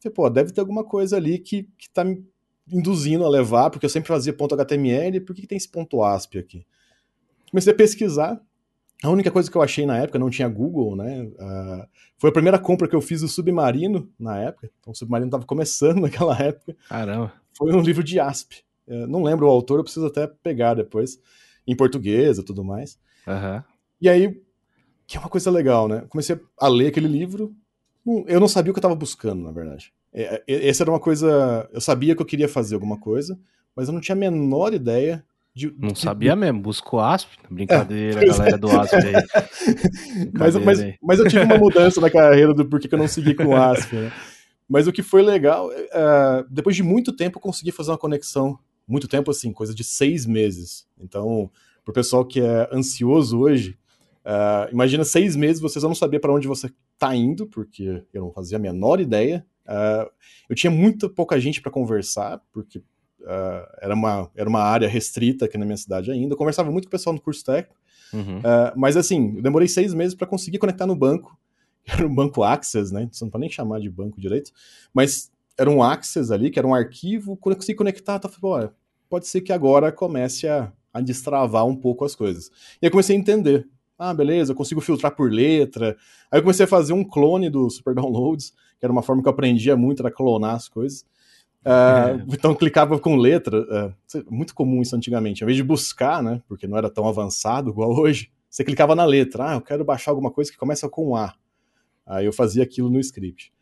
Falei, 0.00 0.14
pô, 0.14 0.28
deve 0.28 0.52
ter 0.52 0.60
alguma 0.60 0.84
coisa 0.84 1.16
ali 1.16 1.38
que, 1.38 1.68
que 1.78 1.88
tá 1.90 2.02
me 2.02 2.24
induzindo 2.70 3.24
a 3.24 3.28
levar, 3.28 3.70
porque 3.70 3.86
eu 3.86 3.90
sempre 3.90 4.08
fazia 4.08 4.32
ponto 4.32 4.54
HTML, 4.54 5.20
por 5.20 5.34
que, 5.34 5.42
que 5.42 5.48
tem 5.48 5.58
esse 5.58 5.68
ponto 5.68 6.02
ASP 6.02 6.38
aqui? 6.38 6.66
Comecei 7.50 7.72
a 7.72 7.76
pesquisar, 7.76 8.40
a 9.02 9.10
única 9.10 9.30
coisa 9.30 9.50
que 9.50 9.56
eu 9.56 9.62
achei 9.62 9.84
na 9.84 9.98
época, 9.98 10.18
não 10.18 10.30
tinha 10.30 10.48
Google, 10.48 10.96
né? 10.96 11.24
Uh, 11.24 11.86
foi 12.16 12.30
a 12.30 12.32
primeira 12.32 12.58
compra 12.58 12.88
que 12.88 12.96
eu 12.96 13.02
fiz 13.02 13.20
do 13.20 13.28
Submarino 13.28 14.10
na 14.18 14.38
época. 14.38 14.70
Então 14.80 14.92
o 14.92 14.96
Submarino 14.96 15.28
estava 15.28 15.44
começando 15.44 16.00
naquela 16.02 16.36
época. 16.38 16.74
Caramba. 16.88 17.32
Foi 17.56 17.72
um 17.74 17.82
livro 17.82 18.02
de 18.02 18.18
ASP. 18.18 18.64
Uh, 18.88 19.06
não 19.06 19.22
lembro 19.22 19.46
o 19.46 19.50
autor, 19.50 19.78
eu 19.78 19.84
preciso 19.84 20.06
até 20.06 20.26
pegar 20.26 20.74
depois, 20.74 21.18
em 21.66 21.76
português 21.76 22.38
e 22.38 22.42
tudo 22.42 22.64
mais. 22.64 22.98
Uhum. 23.26 23.62
E 24.00 24.08
aí, 24.08 24.42
que 25.06 25.16
é 25.16 25.20
uma 25.20 25.28
coisa 25.28 25.50
legal, 25.50 25.86
né? 25.86 26.04
Comecei 26.08 26.40
a 26.58 26.68
ler 26.68 26.88
aquele 26.88 27.08
livro. 27.08 27.54
Eu 28.26 28.40
não 28.40 28.48
sabia 28.48 28.70
o 28.70 28.74
que 28.74 28.78
eu 28.78 28.80
estava 28.80 28.94
buscando, 28.94 29.42
na 29.42 29.52
verdade. 29.52 29.92
É, 30.14 30.42
é, 30.46 30.68
essa 30.68 30.84
era 30.84 30.90
uma 30.90 31.00
coisa. 31.00 31.68
Eu 31.72 31.80
sabia 31.80 32.14
que 32.14 32.22
eu 32.22 32.26
queria 32.26 32.48
fazer 32.48 32.76
alguma 32.76 32.98
coisa, 32.98 33.38
mas 33.74 33.88
eu 33.88 33.94
não 33.94 34.00
tinha 34.00 34.14
a 34.14 34.18
menor 34.18 34.72
ideia 34.72 35.24
de. 35.52 35.74
Não 35.76 35.88
de... 35.88 35.98
sabia 35.98 36.36
mesmo, 36.36 36.60
buscou 36.60 37.00
ASP. 37.00 37.36
Brincadeira, 37.50 38.22
é, 38.22 38.26
galera 38.26 38.56
do 38.56 38.70
ASP 38.70 38.94
aí. 38.94 39.12
mas, 40.32 40.56
mas, 40.56 40.80
aí. 40.80 40.94
mas 41.02 41.18
eu 41.18 41.28
tive 41.28 41.42
uma 41.44 41.58
mudança 41.58 42.00
na 42.00 42.08
carreira 42.08 42.54
do 42.54 42.64
porquê 42.64 42.86
que 42.86 42.94
eu 42.94 42.98
não 42.98 43.08
segui 43.08 43.34
com 43.34 43.46
o 43.46 43.56
ASP, 43.60 43.96
né? 43.96 44.12
Mas 44.68 44.86
o 44.86 44.92
que 44.92 45.02
foi 45.02 45.20
legal, 45.20 45.68
uh, 45.68 46.46
depois 46.48 46.74
de 46.74 46.82
muito 46.82 47.14
tempo 47.14 47.38
eu 47.38 47.42
consegui 47.42 47.72
fazer 47.72 47.90
uma 47.90 47.98
conexão. 47.98 48.58
Muito 48.86 49.08
tempo, 49.08 49.30
assim, 49.30 49.52
coisa 49.52 49.74
de 49.74 49.82
seis 49.82 50.26
meses. 50.26 50.86
Então, 50.98 51.50
pro 51.82 51.92
pessoal 51.92 52.24
que 52.24 52.40
é 52.40 52.68
ansioso 52.70 53.40
hoje, 53.40 53.78
uh, 54.24 54.70
imagina 54.70 55.04
seis 55.04 55.34
meses 55.34 55.60
você 55.60 55.80
só 55.80 55.88
não 55.88 55.94
sabia 55.94 56.20
para 56.20 56.32
onde 56.32 56.46
você 56.46 56.70
tá 56.98 57.14
indo, 57.16 57.46
porque 57.46 58.02
eu 58.12 58.22
não 58.22 58.30
fazia 58.30 58.56
a 58.56 58.60
menor 58.60 59.00
ideia 59.00 59.44
Uh, 59.66 60.10
eu 60.48 60.56
tinha 60.56 60.70
muito 60.70 61.08
pouca 61.08 61.38
gente 61.40 61.60
para 61.60 61.70
conversar, 61.70 62.40
porque 62.52 62.78
uh, 62.78 63.66
era, 63.80 63.94
uma, 63.94 64.30
era 64.34 64.48
uma 64.48 64.60
área 64.60 64.88
restrita 64.88 65.46
aqui 65.46 65.56
na 65.56 65.64
minha 65.64 65.76
cidade 65.76 66.10
ainda. 66.10 66.34
Eu 66.34 66.38
conversava 66.38 66.70
muito 66.70 66.84
com 66.84 66.88
o 66.88 66.90
pessoal 66.90 67.14
no 67.14 67.20
curso 67.20 67.44
técnico, 67.44 67.80
uhum. 68.12 68.38
uh, 68.38 68.72
mas 68.76 68.96
assim, 68.96 69.36
eu 69.36 69.42
demorei 69.42 69.68
seis 69.68 69.94
meses 69.94 70.14
para 70.14 70.26
conseguir 70.26 70.58
conectar 70.58 70.86
no 70.86 70.96
banco. 70.96 71.38
Era 71.86 72.06
um 72.06 72.14
banco 72.14 72.42
Access, 72.42 72.92
né? 72.92 73.08
Você 73.12 73.24
não 73.24 73.30
pode 73.30 73.42
nem 73.42 73.50
chamar 73.50 73.78
de 73.78 73.90
banco 73.90 74.18
direito, 74.18 74.50
mas 74.92 75.30
era 75.56 75.70
um 75.70 75.82
Access 75.82 76.32
ali, 76.32 76.50
que 76.50 76.58
era 76.58 76.66
um 76.66 76.74
arquivo. 76.74 77.36
Quando 77.36 77.52
eu 77.52 77.56
consegui 77.58 77.76
conectar, 77.76 78.18
eu 78.24 78.30
falei, 78.30 78.70
pode 79.08 79.26
ser 79.26 79.42
que 79.42 79.52
agora 79.52 79.92
comece 79.92 80.48
a, 80.48 80.72
a 80.92 81.00
destravar 81.00 81.66
um 81.66 81.76
pouco 81.76 82.04
as 82.04 82.14
coisas. 82.14 82.50
E 82.80 82.86
eu 82.86 82.90
comecei 82.90 83.14
a 83.14 83.18
entender. 83.18 83.68
Ah, 83.98 84.12
beleza, 84.12 84.52
eu 84.52 84.56
consigo 84.56 84.80
filtrar 84.80 85.14
por 85.14 85.30
letra. 85.30 85.96
Aí 86.30 86.38
eu 86.38 86.42
comecei 86.42 86.64
a 86.64 86.68
fazer 86.68 86.92
um 86.92 87.04
clone 87.04 87.48
do 87.48 87.70
Super 87.70 87.94
Downloads, 87.94 88.50
que 88.78 88.84
era 88.84 88.92
uma 88.92 89.02
forma 89.02 89.22
que 89.22 89.28
eu 89.28 89.32
aprendia 89.32 89.76
muito, 89.76 90.02
era 90.02 90.10
clonar 90.10 90.56
as 90.56 90.68
coisas. 90.68 91.02
Uh, 91.64 92.20
é. 92.20 92.24
Então 92.34 92.54
clicava 92.54 92.98
com 92.98 93.16
letra, 93.16 93.60
uh, 93.60 94.24
muito 94.28 94.54
comum 94.54 94.82
isso 94.82 94.94
antigamente. 94.96 95.42
Ao 95.42 95.46
invés 95.46 95.56
de 95.56 95.62
buscar, 95.62 96.22
né, 96.22 96.42
porque 96.48 96.66
não 96.66 96.76
era 96.76 96.90
tão 96.90 97.06
avançado 97.06 97.70
igual 97.70 97.90
hoje, 97.92 98.30
você 98.50 98.64
clicava 98.64 98.94
na 98.94 99.04
letra. 99.04 99.50
Ah, 99.50 99.54
eu 99.54 99.60
quero 99.60 99.84
baixar 99.84 100.10
alguma 100.10 100.30
coisa 100.30 100.50
que 100.50 100.58
começa 100.58 100.88
com 100.88 101.16
A. 101.16 101.34
Aí 102.06 102.26
eu 102.26 102.32
fazia 102.32 102.62
aquilo 102.62 102.90
no 102.90 103.00
script. 103.00 103.52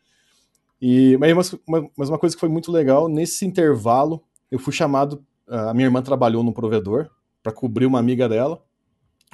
E, 0.81 1.17
mas, 1.17 1.53
uma, 1.65 1.89
mas 1.95 2.09
uma 2.09 2.19
coisa 2.19 2.35
que 2.35 2.39
foi 2.39 2.49
muito 2.49 2.71
legal, 2.71 3.07
nesse 3.07 3.45
intervalo, 3.45 4.21
eu 4.51 4.59
fui 4.59 4.73
chamado. 4.73 5.23
Uh, 5.47 5.69
a 5.69 5.73
minha 5.73 5.87
irmã 5.87 6.01
trabalhou 6.01 6.43
no 6.43 6.53
provedor 6.53 7.09
para 7.41 7.51
cobrir 7.51 7.85
uma 7.85 7.99
amiga 7.99 8.27
dela. 8.27 8.61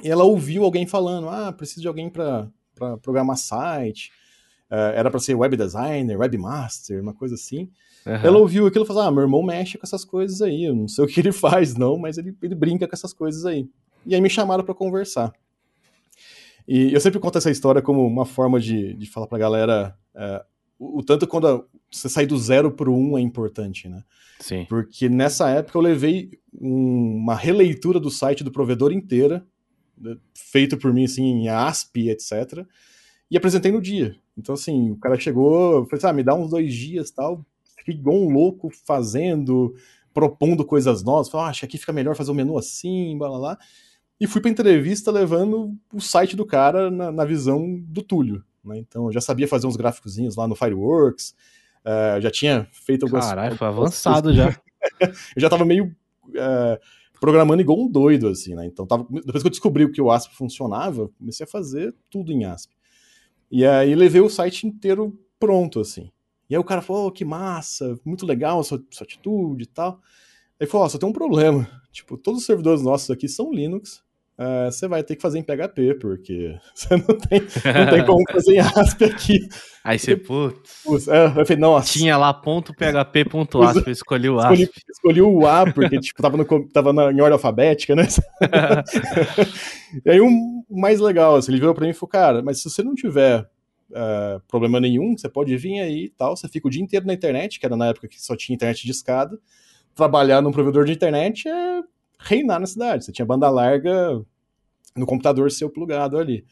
E 0.02 0.08
ela 0.08 0.24
ouviu 0.24 0.64
alguém 0.64 0.86
falando: 0.86 1.28
Ah, 1.28 1.52
preciso 1.52 1.82
de 1.82 1.88
alguém 1.88 2.10
para 2.10 2.48
programar 3.02 3.36
site. 3.36 4.10
uh, 4.70 4.94
era 4.94 5.10
para 5.10 5.20
ser 5.20 5.34
web 5.34 5.56
designer, 5.56 6.18
webmaster, 6.18 7.02
uma 7.02 7.14
coisa 7.14 7.34
assim. 7.34 7.70
Uhum. 8.06 8.14
Ela 8.14 8.38
ouviu 8.38 8.66
aquilo 8.66 8.84
e 8.84 8.88
falou: 8.88 9.02
Ah, 9.02 9.10
meu 9.10 9.22
irmão 9.22 9.42
mexe 9.42 9.78
com 9.78 9.86
essas 9.86 10.04
coisas 10.04 10.40
aí. 10.40 10.64
Eu 10.64 10.74
não 10.74 10.88
sei 10.88 11.04
o 11.04 11.08
que 11.08 11.20
ele 11.20 11.32
faz, 11.32 11.74
não, 11.74 11.98
mas 11.98 12.18
ele, 12.18 12.36
ele 12.42 12.54
brinca 12.54 12.86
com 12.86 12.94
essas 12.94 13.12
coisas 13.12 13.44
aí. 13.44 13.68
E 14.06 14.14
aí 14.14 14.20
me 14.20 14.30
chamaram 14.30 14.64
para 14.64 14.74
conversar. 14.74 15.32
E 16.66 16.92
eu 16.92 17.00
sempre 17.00 17.18
conto 17.18 17.36
essa 17.36 17.50
história 17.50 17.82
como 17.82 18.06
uma 18.06 18.24
forma 18.24 18.60
de, 18.60 18.94
de 18.94 19.06
falar 19.06 19.26
pra 19.26 19.38
galera 19.38 19.96
uh, 20.14 20.44
o, 20.78 20.98
o, 20.98 21.02
tanto 21.02 21.26
quando 21.26 21.66
você 21.90 22.08
sair 22.08 22.26
do 22.26 22.38
zero 22.38 22.72
pro 22.72 22.94
um 22.94 23.18
é 23.18 23.20
importante, 23.20 23.88
né? 23.88 24.02
Sim. 24.38 24.64
Porque 24.68 25.08
nessa 25.08 25.50
época 25.50 25.76
eu 25.76 25.82
levei 25.82 26.30
um, 26.54 27.16
uma 27.16 27.34
releitura 27.34 28.00
do 28.00 28.10
site 28.10 28.42
do 28.42 28.50
provedor 28.50 28.90
inteira, 28.90 29.46
feito 30.34 30.76
por 30.76 30.92
mim, 30.92 31.04
assim, 31.04 31.24
em 31.24 31.48
ASP, 31.48 32.08
etc. 32.08 32.64
E 33.30 33.36
apresentei 33.36 33.70
no 33.70 33.80
dia. 33.80 34.16
Então, 34.36 34.54
assim, 34.54 34.90
o 34.90 34.96
cara 34.96 35.18
chegou, 35.18 35.84
falei 35.86 35.98
assim, 35.98 36.06
ah, 36.06 36.12
me 36.12 36.22
dá 36.22 36.34
uns 36.34 36.50
dois 36.50 36.72
dias 36.74 37.10
tal. 37.10 37.44
Fiquei 37.76 37.94
igual 37.94 38.16
um 38.16 38.30
louco 38.30 38.70
fazendo, 38.86 39.74
propondo 40.12 40.64
coisas 40.64 41.02
novas. 41.02 41.28
Falei, 41.28 41.46
ah, 41.46 41.50
acho 41.50 41.60
que 41.60 41.66
aqui 41.66 41.78
fica 41.78 41.92
melhor 41.92 42.16
fazer 42.16 42.30
o 42.30 42.34
um 42.34 42.36
menu 42.36 42.58
assim, 42.58 43.16
blá, 43.16 43.28
blá, 43.28 43.38
blá. 43.38 43.58
E 44.20 44.26
fui 44.26 44.40
pra 44.40 44.50
entrevista 44.50 45.10
levando 45.10 45.74
o 45.92 46.00
site 46.00 46.36
do 46.36 46.44
cara 46.44 46.90
na, 46.90 47.10
na 47.10 47.24
visão 47.24 47.78
do 47.86 48.02
Túlio. 48.02 48.44
Né? 48.64 48.78
Então, 48.78 49.06
eu 49.06 49.12
já 49.12 49.20
sabia 49.20 49.48
fazer 49.48 49.66
uns 49.66 49.76
gráficozinhos 49.76 50.36
lá 50.36 50.46
no 50.46 50.54
Fireworks, 50.54 51.34
uh, 51.84 52.20
já 52.20 52.30
tinha 52.30 52.68
feito 52.70 53.04
algumas... 53.04 53.26
Caralho, 53.26 53.56
foi 53.56 53.66
avançado 53.66 54.32
já. 54.32 54.54
eu 55.00 55.40
já 55.40 55.48
tava 55.48 55.64
meio 55.64 55.86
uh, 56.28 56.78
programando 57.20 57.60
igual 57.60 57.78
um 57.78 57.88
doido, 57.88 58.28
assim, 58.28 58.54
né? 58.54 58.66
Então, 58.66 58.86
tava... 58.86 59.06
depois 59.10 59.42
que 59.42 59.46
eu 59.46 59.50
descobri 59.50 59.90
que 59.92 60.00
o 60.00 60.10
ASP 60.10 60.34
funcionava, 60.34 61.08
comecei 61.18 61.44
a 61.44 61.48
fazer 61.48 61.94
tudo 62.10 62.32
em 62.32 62.44
ASP. 62.44 62.74
E 63.50 63.66
aí 63.66 63.94
levei 63.94 64.20
o 64.20 64.30
site 64.30 64.66
inteiro 64.66 65.18
pronto, 65.38 65.80
assim. 65.80 66.10
E 66.48 66.54
aí 66.54 66.58
o 66.58 66.64
cara 66.64 66.82
falou, 66.82 67.06
oh, 67.06 67.12
que 67.12 67.24
massa, 67.24 67.98
muito 68.04 68.26
legal 68.26 68.60
a 68.60 68.64
sua, 68.64 68.82
sua 68.90 69.04
atitude 69.04 69.64
e 69.64 69.66
tal. 69.66 70.00
Aí 70.58 70.66
falou, 70.66 70.86
oh, 70.86 70.90
só 70.90 70.98
tem 70.98 71.08
um 71.08 71.12
problema. 71.12 71.68
Tipo, 71.92 72.16
todos 72.16 72.40
os 72.40 72.46
servidores 72.46 72.82
nossos 72.82 73.10
aqui 73.10 73.28
são 73.28 73.52
Linux, 73.52 74.00
uh, 74.40 74.72
você 74.72 74.88
vai 74.88 75.04
ter 75.04 75.16
que 75.16 75.22
fazer 75.22 75.38
em 75.38 75.42
PHP, 75.42 75.94
porque 76.00 76.56
você 76.74 76.96
não 76.96 77.18
tem, 77.18 77.40
não 77.40 77.90
tem 77.90 78.06
como 78.06 78.24
fazer 78.32 78.54
em 78.54 78.58
ASP 78.58 79.04
aqui. 79.04 79.48
Aí 79.84 79.98
você, 79.98 80.16
putz. 80.16 81.08
É, 81.08 81.26
eu 81.26 81.46
falei, 81.46 81.56
nossa. 81.56 81.92
Tinha 81.92 82.16
lá 82.16 82.32
ponto 82.32 82.74
.php 82.74 83.24
ponto 83.26 83.62
.asp, 83.62 83.86
eu 83.86 83.92
escolhi 83.92 84.28
o 84.28 84.38
ASP. 84.38 84.62
Escolhi, 84.62 84.70
escolhi 84.90 85.22
o 85.22 85.46
A, 85.46 85.70
porque 85.70 86.00
tipo, 86.00 86.22
tava, 86.22 86.36
no, 86.36 86.68
tava 86.68 86.92
na, 86.92 87.12
em 87.12 87.20
ordem 87.20 87.34
alfabética, 87.34 87.94
né? 87.94 88.06
e 90.04 90.10
aí 90.10 90.20
o 90.20 90.26
um, 90.26 90.64
mais 90.70 91.00
legal, 91.00 91.36
assim, 91.36 91.52
ele 91.52 91.60
virou 91.60 91.74
pra 91.74 91.84
mim 91.84 91.90
e 91.90 91.94
falou, 91.94 92.10
cara, 92.10 92.42
mas 92.42 92.62
se 92.62 92.68
você 92.68 92.82
não 92.82 92.94
tiver 92.94 93.42
uh, 93.90 94.40
problema 94.48 94.80
nenhum, 94.80 95.16
você 95.16 95.28
pode 95.28 95.56
vir 95.56 95.80
aí 95.80 96.04
e 96.04 96.10
tal, 96.10 96.36
você 96.36 96.48
fica 96.48 96.68
o 96.68 96.70
dia 96.70 96.82
inteiro 96.82 97.06
na 97.06 97.14
internet, 97.14 97.58
que 97.58 97.66
era 97.66 97.76
na 97.76 97.88
época 97.88 98.08
que 98.08 98.20
só 98.20 98.36
tinha 98.36 98.54
internet 98.54 98.84
de 98.84 98.90
escada, 98.90 99.38
trabalhar 99.94 100.42
num 100.42 100.52
provedor 100.52 100.84
de 100.84 100.92
internet 100.92 101.48
é 101.48 101.82
reinar 102.20 102.60
na 102.60 102.66
cidade. 102.66 103.04
Você 103.04 103.12
tinha 103.12 103.24
banda 103.26 103.48
larga 103.48 104.22
no 104.96 105.06
computador 105.06 105.50
seu 105.50 105.70
plugado 105.70 106.18
ali. 106.18 106.44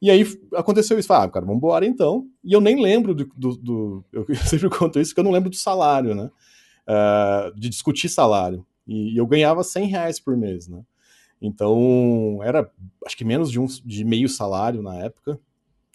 E 0.00 0.10
aí 0.10 0.24
aconteceu 0.54 0.98
isso, 0.98 1.12
ah, 1.12 1.28
cara, 1.28 1.44
vamos 1.44 1.58
embora 1.58 1.84
então. 1.84 2.26
E 2.44 2.52
eu 2.52 2.60
nem 2.60 2.80
lembro 2.80 3.14
do, 3.14 3.28
do, 3.36 3.56
do, 3.56 4.04
Eu 4.12 4.26
sempre 4.46 4.70
conto 4.70 5.00
isso, 5.00 5.10
porque 5.10 5.20
eu 5.20 5.24
não 5.24 5.32
lembro 5.32 5.50
do 5.50 5.56
salário, 5.56 6.14
né? 6.14 6.30
Uh, 6.86 7.58
de 7.58 7.68
discutir 7.68 8.08
salário. 8.08 8.64
E, 8.86 9.14
e, 9.14 9.16
eu 9.16 9.26
ganhava 9.26 9.62
100 9.62 9.88
reais 9.88 10.20
por 10.20 10.36
mês, 10.36 10.68
né? 10.68 10.82
Então, 11.42 12.40
era 12.42 12.70
acho 13.04 13.16
que 13.16 13.24
menos 13.24 13.50
de, 13.50 13.60
um, 13.60 13.66
de 13.66 14.04
meio 14.04 14.28
salário 14.28 14.82
na 14.82 14.94
época. 14.96 15.38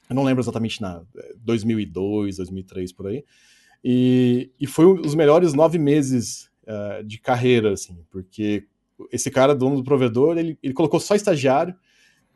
Eu 0.10 0.16
não 0.16 0.24
lembro 0.24 0.44
exatamente 0.44 0.82
na 0.82 1.02
2002, 1.38 2.38
2003, 2.38 2.92
por 2.92 3.08
aí. 3.08 3.24
E, 3.84 4.52
e 4.60 4.68
foi 4.68 4.86
um 4.86 4.96
dos 4.96 5.16
melhores 5.16 5.54
nove 5.54 5.78
meses 5.78 6.50
uh, 6.64 7.04
de 7.04 7.20
carreira, 7.20 7.74
assim, 7.74 7.98
porque 8.10 8.66
esse 9.12 9.32
cara, 9.32 9.56
dono 9.56 9.78
do 9.78 9.84
provedor, 9.84 10.38
ele, 10.38 10.58
ele 10.62 10.74
colocou 10.74 11.00
só 11.00 11.16
estagiário 11.16 11.76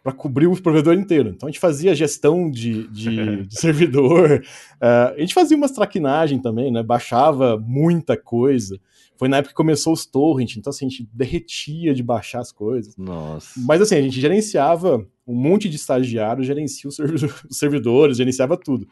para 0.07 0.15
cobrir 0.15 0.47
o 0.47 0.55
provedor 0.61 0.93
inteiro. 0.93 1.33
Então 1.35 1.49
a 1.49 1.51
gente 1.51 1.59
fazia 1.59 1.93
gestão 1.93 2.49
de, 2.49 2.87
de, 2.87 3.43
de 3.43 3.59
servidor, 3.59 4.41
uh, 4.81 5.13
a 5.13 5.19
gente 5.19 5.33
fazia 5.33 5.57
umas 5.57 5.71
traquinagens 5.71 6.41
também, 6.41 6.71
né? 6.71 6.81
Baixava 6.81 7.57
muita 7.57 8.15
coisa. 8.15 8.79
Foi 9.17 9.27
na 9.27 9.37
época 9.37 9.49
que 9.49 9.57
começou 9.57 9.91
os 9.91 10.05
torrent, 10.05 10.55
então 10.55 10.69
assim, 10.69 10.85
a 10.85 10.89
gente 10.89 11.09
derretia 11.11 11.93
de 11.93 12.01
baixar 12.01 12.39
as 12.39 12.53
coisas. 12.53 12.95
Nossa. 12.95 13.59
Mas 13.67 13.81
assim, 13.81 13.95
a 13.95 14.01
gente 14.01 14.17
gerenciava 14.17 15.05
um 15.27 15.35
monte 15.35 15.67
de 15.67 15.75
estagiários, 15.75 16.47
gerencia 16.47 16.87
os 16.87 16.95
servidores, 17.49 18.15
gerenciava 18.15 18.55
tudo. 18.55 18.87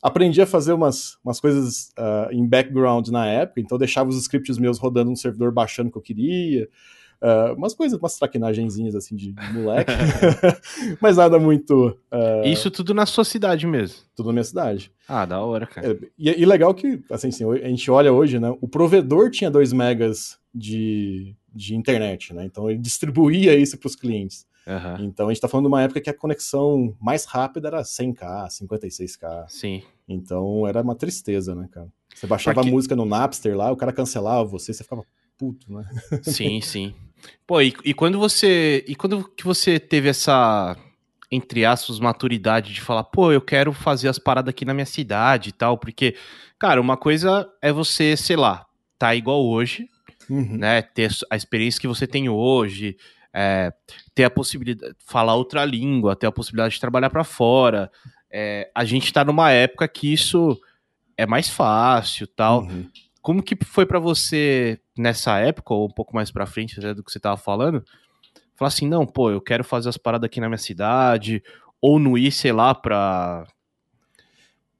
Aprendi 0.00 0.40
a 0.40 0.46
fazer 0.46 0.74
umas, 0.74 1.16
umas 1.24 1.40
coisas 1.40 1.90
uh, 1.98 2.32
em 2.32 2.46
background 2.46 3.08
na 3.08 3.26
época, 3.26 3.60
então 3.60 3.76
deixava 3.76 4.10
os 4.10 4.16
scripts 4.16 4.58
meus 4.58 4.78
rodando 4.78 5.10
no 5.10 5.16
servidor 5.16 5.50
baixando 5.50 5.88
o 5.88 5.92
que 5.92 5.98
eu 5.98 6.02
queria. 6.02 6.68
Uh, 7.22 7.54
umas 7.54 7.72
coisas, 7.72 7.96
umas 7.96 8.16
traquinagenzinhas 8.18 8.96
assim 8.96 9.14
de, 9.14 9.32
moleque. 9.54 9.92
Mas 11.00 11.16
nada 11.16 11.38
muito. 11.38 11.96
Uh... 12.10 12.44
Isso 12.44 12.68
tudo 12.68 12.92
na 12.92 13.06
sua 13.06 13.24
cidade 13.24 13.64
mesmo? 13.64 13.98
Tudo 14.16 14.26
na 14.26 14.32
minha 14.32 14.44
cidade. 14.44 14.90
Ah, 15.06 15.24
da 15.24 15.40
hora, 15.40 15.64
cara. 15.64 15.92
É, 15.92 15.98
e, 16.18 16.42
e, 16.42 16.44
legal 16.44 16.74
que, 16.74 17.00
assim, 17.08 17.28
assim, 17.28 17.44
a 17.48 17.68
gente 17.68 17.88
olha 17.90 18.12
hoje, 18.12 18.40
né? 18.40 18.52
O 18.60 18.66
provedor 18.66 19.30
tinha 19.30 19.48
2 19.48 19.72
megas 19.72 20.36
de, 20.52 21.36
de 21.54 21.76
internet, 21.76 22.34
né? 22.34 22.44
Então 22.44 22.68
ele 22.68 22.80
distribuía 22.80 23.54
isso 23.54 23.78
para 23.78 23.86
os 23.86 23.94
clientes. 23.94 24.44
Uhum. 24.66 25.06
Então 25.06 25.26
a 25.26 25.30
gente 25.30 25.38
está 25.38 25.48
falando 25.48 25.66
de 25.66 25.72
uma 25.72 25.82
época 25.82 26.00
que 26.00 26.10
a 26.10 26.14
conexão 26.14 26.96
mais 27.00 27.24
rápida 27.24 27.68
era 27.68 27.82
100k, 27.82 28.48
56k. 28.48 29.44
Sim. 29.48 29.82
Então 30.08 30.66
era 30.66 30.82
uma 30.82 30.96
tristeza, 30.96 31.54
né, 31.54 31.68
cara? 31.70 31.88
Você 32.14 32.26
baixava 32.26 32.56
Porque... 32.56 32.68
a 32.68 32.72
música 32.72 32.96
no 32.96 33.04
Napster 33.04 33.56
lá, 33.56 33.70
o 33.70 33.76
cara 33.76 33.92
cancelava 33.92 34.44
você, 34.44 34.72
você 34.72 34.82
ficava 34.82 35.04
puto, 35.42 35.72
né? 35.72 35.84
Sim, 36.22 36.60
sim. 36.60 36.94
Pô, 37.44 37.60
e, 37.60 37.74
e, 37.84 37.92
quando 37.92 38.16
você. 38.16 38.84
E 38.86 38.94
quando 38.94 39.28
que 39.28 39.44
você 39.44 39.80
teve 39.80 40.08
essa, 40.08 40.76
entre 41.32 41.64
aspas, 41.64 41.98
maturidade 41.98 42.72
de 42.72 42.80
falar, 42.80 43.02
pô, 43.02 43.32
eu 43.32 43.40
quero 43.40 43.72
fazer 43.72 44.08
as 44.08 44.20
paradas 44.20 44.50
aqui 44.50 44.64
na 44.64 44.72
minha 44.72 44.86
cidade 44.86 45.48
e 45.48 45.52
tal, 45.52 45.76
porque, 45.76 46.14
cara, 46.60 46.80
uma 46.80 46.96
coisa 46.96 47.48
é 47.60 47.72
você, 47.72 48.16
sei 48.16 48.36
lá, 48.36 48.64
tá 48.96 49.16
igual 49.16 49.44
hoje, 49.44 49.88
uhum. 50.30 50.58
né? 50.58 50.80
Ter 50.80 51.10
a 51.28 51.34
experiência 51.34 51.80
que 51.80 51.88
você 51.88 52.06
tem 52.06 52.28
hoje, 52.28 52.96
é, 53.34 53.72
ter 54.14 54.22
a 54.22 54.30
possibilidade 54.30 54.94
de 54.94 55.04
falar 55.04 55.34
outra 55.34 55.64
língua, 55.64 56.14
ter 56.14 56.28
a 56.28 56.32
possibilidade 56.32 56.74
de 56.74 56.80
trabalhar 56.80 57.10
para 57.10 57.24
fora. 57.24 57.90
É, 58.30 58.70
a 58.72 58.84
gente 58.84 59.12
tá 59.12 59.24
numa 59.24 59.50
época 59.50 59.88
que 59.88 60.12
isso 60.12 60.56
é 61.16 61.26
mais 61.26 61.48
fácil 61.48 62.28
tal. 62.28 62.62
Uhum. 62.62 62.88
Como 63.20 63.42
que 63.42 63.56
foi 63.64 63.86
para 63.86 63.98
você 63.98 64.80
nessa 64.96 65.38
época, 65.38 65.74
ou 65.74 65.86
um 65.86 65.90
pouco 65.90 66.14
mais 66.14 66.30
pra 66.30 66.46
frente 66.46 66.80
do 66.80 67.02
que 67.02 67.10
você 67.10 67.20
tava 67.20 67.36
falando? 67.36 67.84
Falar 68.54 68.68
assim, 68.68 68.86
não, 68.86 69.06
pô, 69.06 69.30
eu 69.30 69.40
quero 69.40 69.64
fazer 69.64 69.88
as 69.88 69.96
paradas 69.96 70.26
aqui 70.26 70.40
na 70.40 70.48
minha 70.48 70.58
cidade, 70.58 71.42
ou 71.80 71.98
não 71.98 72.16
ir, 72.16 72.30
sei 72.30 72.52
lá, 72.52 72.74
pra. 72.74 73.46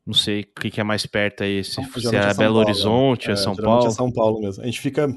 Não 0.05 0.15
sei 0.15 0.41
o 0.41 0.61
que, 0.61 0.71
que 0.71 0.81
é 0.81 0.85
mais 0.85 1.07
perto 1.07 1.45
aí, 1.45 1.63
se, 1.63 1.75
se 1.75 2.17
é, 2.17 2.19
é 2.19 2.35
Belo 2.35 2.55
Paulo, 2.55 2.59
Horizonte, 2.59 3.31
é, 3.31 3.33
é 3.33 3.37
São 3.37 3.55
Paulo. 3.55 3.87
É 3.87 3.91
São 3.91 4.11
Paulo 4.11 4.41
mesmo. 4.41 4.63
A 4.63 4.67
gente 4.67 4.81
fica 4.81 5.09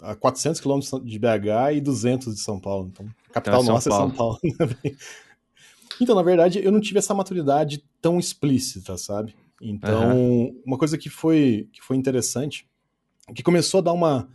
a 0.00 0.14
400 0.14 0.60
quilômetros 0.60 1.04
de 1.04 1.18
BH 1.18 1.74
e 1.74 1.80
200 1.80 2.34
de 2.34 2.40
São 2.40 2.58
Paulo. 2.58 2.88
Então, 2.90 3.06
a 3.28 3.32
capital 3.34 3.62
então, 3.62 3.74
nossa 3.74 3.88
é 3.90 3.92
São 3.92 4.10
Paulo. 4.10 4.38
então, 6.00 6.14
na 6.14 6.22
verdade, 6.22 6.64
eu 6.64 6.72
não 6.72 6.80
tive 6.80 6.98
essa 6.98 7.12
maturidade 7.12 7.84
tão 8.00 8.18
explícita, 8.18 8.96
sabe? 8.96 9.34
Então, 9.60 10.16
uhum. 10.16 10.62
uma 10.64 10.78
coisa 10.78 10.96
que 10.96 11.10
foi, 11.10 11.68
que 11.70 11.82
foi 11.82 11.96
interessante 11.96 12.66
que 13.34 13.42
começou 13.42 13.78
a 13.78 13.82
dar 13.84 13.92
uma 13.92 14.28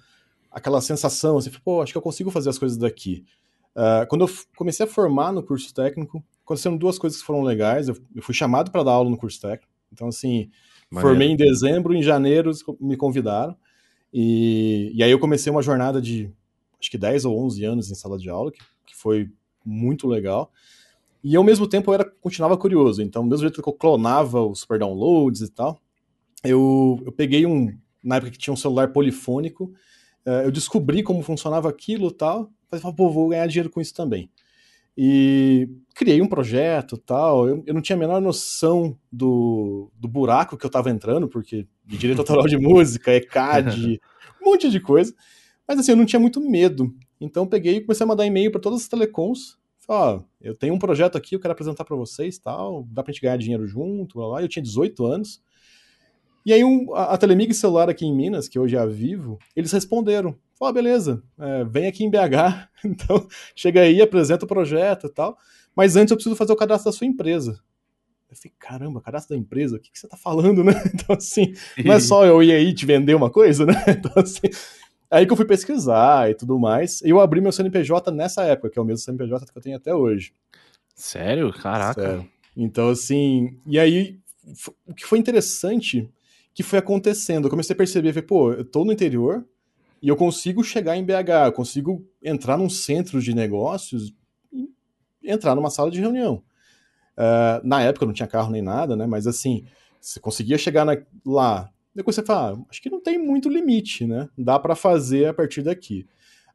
aquela 0.51 0.79
sensação, 0.79 1.37
assim, 1.37 1.51
pô, 1.63 1.81
acho 1.81 1.91
que 1.91 1.97
eu 1.97 2.01
consigo 2.01 2.31
fazer 2.31 2.49
as 2.49 2.57
coisas 2.57 2.77
daqui. 2.77 3.25
Uh, 3.75 4.07
quando 4.07 4.25
eu 4.25 4.29
comecei 4.55 4.85
a 4.85 4.89
formar 4.89 5.33
no 5.33 5.43
curso 5.43 5.73
técnico, 5.73 6.23
aconteceram 6.45 6.77
duas 6.77 6.97
coisas 6.97 7.19
que 7.19 7.25
foram 7.25 7.41
legais. 7.41 7.89
Eu, 7.89 7.97
eu 8.15 8.23
fui 8.23 8.33
chamado 8.33 8.71
para 8.71 8.83
dar 8.83 8.91
aula 8.91 9.09
no 9.09 9.17
curso 9.17 9.41
técnico, 9.41 9.73
então 9.91 10.07
assim, 10.07 10.49
Maneiro. 10.89 11.09
formei 11.09 11.27
em 11.27 11.35
dezembro, 11.35 11.93
em 11.93 12.01
janeiro 12.01 12.51
me 12.79 12.95
convidaram, 12.95 13.55
e, 14.13 14.91
e 14.93 15.03
aí 15.03 15.11
eu 15.11 15.19
comecei 15.19 15.51
uma 15.51 15.61
jornada 15.61 16.01
de 16.01 16.31
acho 16.79 16.89
que 16.89 16.97
10 16.97 17.25
ou 17.25 17.37
11 17.45 17.65
anos 17.65 17.91
em 17.91 17.95
sala 17.95 18.17
de 18.17 18.29
aula, 18.29 18.49
que, 18.49 18.59
que 18.85 18.95
foi 18.95 19.29
muito 19.65 20.07
legal. 20.07 20.51
E 21.21 21.35
ao 21.35 21.43
mesmo 21.43 21.67
tempo 21.67 21.89
eu 21.89 21.95
era, 21.95 22.05
continuava 22.21 22.55
curioso, 22.55 23.01
então, 23.01 23.23
do 23.23 23.29
mesmo 23.29 23.41
jeito 23.41 23.61
que 23.61 23.67
eu 23.67 23.73
clonava 23.73 24.41
os 24.41 24.59
super 24.59 24.79
downloads 24.79 25.41
e 25.41 25.49
tal, 25.49 25.81
eu, 26.43 27.01
eu 27.03 27.11
peguei 27.11 27.45
um, 27.45 27.75
na 28.05 28.17
época 28.17 28.31
que 28.31 28.37
tinha 28.37 28.53
um 28.53 28.57
celular 28.57 28.93
polifônico, 28.93 29.73
uh, 30.25 30.43
eu 30.43 30.51
descobri 30.51 31.03
como 31.03 31.23
funcionava 31.23 31.67
aquilo 31.67 32.07
e 32.09 32.13
tal, 32.13 32.51
falei, 32.69 32.95
pô, 32.95 33.09
vou 33.09 33.29
ganhar 33.29 33.47
dinheiro 33.47 33.69
com 33.69 33.81
isso 33.81 33.93
também. 33.93 34.29
E 34.97 35.67
criei 35.93 36.21
um 36.21 36.27
projeto 36.27 36.97
tal, 36.97 37.49
eu, 37.49 37.63
eu 37.65 37.73
não 37.73 37.81
tinha 37.81 37.97
a 37.97 37.99
menor 37.99 38.21
noção 38.21 38.97
do, 39.11 39.91
do 39.99 40.07
buraco 40.07 40.55
que 40.55 40.65
eu 40.65 40.69
estava 40.69 40.89
entrando, 40.89 41.27
porque 41.27 41.67
de 41.85 41.97
direito 41.97 42.19
autoral 42.21 42.45
de 42.45 42.57
música, 42.57 43.13
ECAD, 43.13 43.99
um 44.41 44.51
monte 44.51 44.69
de 44.69 44.79
coisa, 44.79 45.13
mas 45.67 45.79
assim, 45.79 45.91
eu 45.91 45.97
não 45.97 46.05
tinha 46.05 46.19
muito 46.19 46.39
medo. 46.39 46.95
Então 47.19 47.47
peguei 47.47 47.77
e 47.77 47.81
comecei 47.81 48.03
a 48.05 48.07
mandar 48.07 48.25
e-mail 48.25 48.51
para 48.51 48.61
todas 48.61 48.81
as 48.81 48.87
telecoms, 48.87 49.57
Ó, 49.87 50.21
eu 50.41 50.55
tenho 50.55 50.73
um 50.73 50.79
projeto 50.79 51.17
aqui, 51.17 51.35
eu 51.35 51.39
quero 51.39 51.51
apresentar 51.51 51.85
para 51.85 51.95
vocês, 51.95 52.39
tal, 52.39 52.83
dá 52.89 53.03
pra 53.03 53.11
gente 53.11 53.21
ganhar 53.21 53.37
dinheiro 53.37 53.67
junto, 53.67 54.19
lá, 54.19 54.27
lá. 54.27 54.41
Eu 54.41 54.47
tinha 54.47 54.63
18 54.63 55.05
anos. 55.05 55.41
E 56.45 56.53
aí 56.53 56.63
um, 56.63 56.93
a, 56.93 57.13
a 57.13 57.17
Telemig 57.17 57.53
Celular 57.53 57.89
aqui 57.89 58.05
em 58.05 58.13
Minas, 58.13 58.47
que 58.47 58.59
hoje 58.59 58.75
é 58.75 58.79
a 58.79 58.85
Vivo, 58.85 59.39
eles 59.55 59.71
responderam. 59.71 60.35
Ah, 60.61 60.71
beleza, 60.71 61.21
é, 61.37 61.63
vem 61.65 61.87
aqui 61.87 62.03
em 62.03 62.09
BH, 62.09 62.69
então 62.85 63.27
chega 63.55 63.81
aí, 63.81 64.01
apresenta 64.01 64.45
o 64.45 64.47
projeto 64.47 65.07
e 65.07 65.09
tal, 65.09 65.37
mas 65.75 65.95
antes 65.95 66.11
eu 66.11 66.17
preciso 66.17 66.35
fazer 66.35 66.53
o 66.53 66.55
cadastro 66.55 66.91
da 66.91 66.97
sua 66.97 67.07
empresa. 67.07 67.59
Eu 68.29 68.37
falei, 68.37 68.53
caramba, 68.57 69.01
cadastro 69.01 69.35
da 69.35 69.39
empresa? 69.39 69.77
O 69.77 69.79
que, 69.79 69.91
que 69.91 69.99
você 69.99 70.07
tá 70.07 70.17
falando, 70.17 70.63
né? 70.63 70.73
Então, 70.93 71.15
assim, 71.15 71.53
não 71.83 71.93
é 71.93 71.99
só 71.99 72.25
eu 72.25 72.41
ir 72.41 72.51
aí 72.51 72.73
te 72.73 72.85
vender 72.85 73.15
uma 73.15 73.29
coisa, 73.29 73.65
né? 73.65 73.73
Então, 73.89 74.11
assim, 74.15 74.47
aí 75.09 75.25
que 75.25 75.31
eu 75.31 75.37
fui 75.37 75.45
pesquisar 75.45 76.29
e 76.29 76.35
tudo 76.35 76.59
mais, 76.59 77.01
e 77.01 77.09
eu 77.09 77.19
abri 77.19 77.41
meu 77.41 77.51
CNPJ 77.51 78.11
nessa 78.11 78.43
época, 78.43 78.69
que 78.69 78.79
é 78.79 78.81
o 78.81 78.85
mesmo 78.85 79.03
CNPJ 79.03 79.51
que 79.51 79.57
eu 79.57 79.61
tenho 79.61 79.77
até 79.77 79.93
hoje. 79.93 80.31
Sério? 80.95 81.51
Caraca. 81.53 82.01
Sério. 82.01 82.29
Então, 82.55 82.89
assim, 82.89 83.57
e 83.67 83.77
aí, 83.77 84.19
o 84.87 84.93
que 84.93 85.05
foi 85.05 85.19
interessante 85.19 86.09
que 86.55 86.63
foi 86.63 86.79
acontecendo. 86.79 87.45
Eu 87.45 87.49
comecei 87.49 87.73
a 87.73 87.77
perceber, 87.77 88.13
falei, 88.13 88.25
pô, 88.25 88.53
eu 88.53 88.63
tô 88.63 88.85
no 88.85 88.93
interior 88.93 89.45
e 90.01 90.07
eu 90.07 90.15
consigo 90.15 90.63
chegar 90.63 90.95
em 90.95 91.03
BH, 91.03 91.47
eu 91.47 91.51
consigo 91.51 92.07
entrar 92.23 92.57
num 92.57 92.69
centro 92.69 93.21
de 93.21 93.35
negócios 93.35 94.13
e 94.53 94.69
entrar 95.23 95.53
numa 95.53 95.69
sala 95.69 95.91
de 95.91 95.99
reunião. 95.99 96.41
Uh, 97.17 97.59
na 97.63 97.81
época 97.81 98.05
não 98.05 98.13
tinha 98.13 98.27
carro 98.27 98.51
nem 98.51 98.61
nada, 98.61 98.95
né? 98.95 99.05
Mas 99.05 99.27
assim, 99.27 99.65
você 99.99 100.17
conseguia 100.19 100.57
chegar 100.57 100.85
na, 100.85 100.97
lá. 101.25 101.69
Depois 101.93 102.15
você 102.15 102.23
fala, 102.23 102.53
ah, 102.53 102.65
acho 102.69 102.81
que 102.81 102.89
não 102.89 103.01
tem 103.01 103.17
muito 103.17 103.49
limite, 103.49 104.05
né? 104.07 104.29
Dá 104.37 104.57
para 104.57 104.75
fazer 104.75 105.27
a 105.27 105.33
partir 105.33 105.61
daqui. 105.61 106.07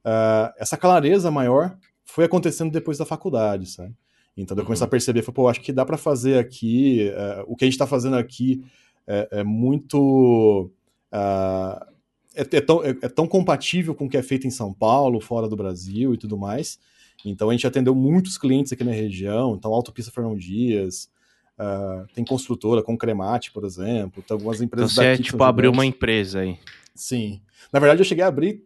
Uh, 0.02 0.52
essa 0.58 0.78
clareza 0.78 1.30
maior 1.30 1.76
foi 2.04 2.24
acontecendo 2.24 2.72
depois 2.72 2.96
da 2.96 3.04
faculdade, 3.04 3.66
sabe? 3.66 3.94
Então 4.34 4.56
eu 4.56 4.64
comecei 4.64 4.84
a 4.84 4.86
uhum. 4.86 4.90
perceber, 4.90 5.22
falei, 5.22 5.34
pô, 5.34 5.48
acho 5.48 5.60
que 5.60 5.72
dá 5.72 5.84
para 5.84 5.98
fazer 5.98 6.38
aqui, 6.38 7.10
uh, 7.10 7.44
o 7.46 7.54
que 7.54 7.64
a 7.64 7.66
gente 7.66 7.74
está 7.74 7.86
fazendo 7.86 8.16
aqui 8.16 8.64
é, 9.06 9.28
é 9.40 9.44
muito. 9.44 10.70
Uh, 11.12 11.90
é, 12.34 12.42
é, 12.42 12.60
tão, 12.60 12.84
é, 12.84 12.90
é, 12.90 13.08
tão 13.08 13.26
compatível 13.26 13.94
com 13.94 14.06
o 14.06 14.08
que 14.08 14.16
é 14.16 14.22
feito 14.22 14.46
em 14.46 14.50
São 14.50 14.72
Paulo, 14.72 15.20
fora 15.20 15.48
do 15.48 15.56
Brasil 15.56 16.14
e 16.14 16.16
tudo 16.16 16.38
mais. 16.38 16.78
Então 17.24 17.50
a 17.50 17.52
gente 17.52 17.66
atendeu 17.66 17.94
muitos 17.94 18.38
clientes 18.38 18.72
aqui 18.72 18.84
na 18.84 18.92
região, 18.92 19.54
então 19.54 19.74
Autopista 19.74 20.10
Fernão 20.10 20.36
Dias, 20.36 21.10
uh, 21.58 22.06
tem 22.14 22.24
construtora, 22.24 22.82
com 22.82 22.96
Cremate, 22.96 23.52
por 23.52 23.64
exemplo, 23.64 24.22
tem 24.22 24.34
algumas 24.34 24.60
empresas 24.60 24.92
então, 24.92 25.04
você 25.04 25.10
daqui. 25.10 25.22
Você, 25.24 25.30
tipo, 25.30 25.42
abriu 25.42 25.70
uma 25.70 25.84
empresa 25.84 26.40
aí. 26.40 26.58
Sim. 26.94 27.42
Na 27.72 27.78
verdade, 27.78 28.00
eu 28.00 28.06
cheguei 28.06 28.24
a 28.24 28.28
abrir 28.28 28.64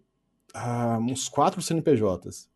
uh, 0.55 0.99
uns 1.01 1.29
quatro 1.29 1.61
CNPJs. 1.61 2.49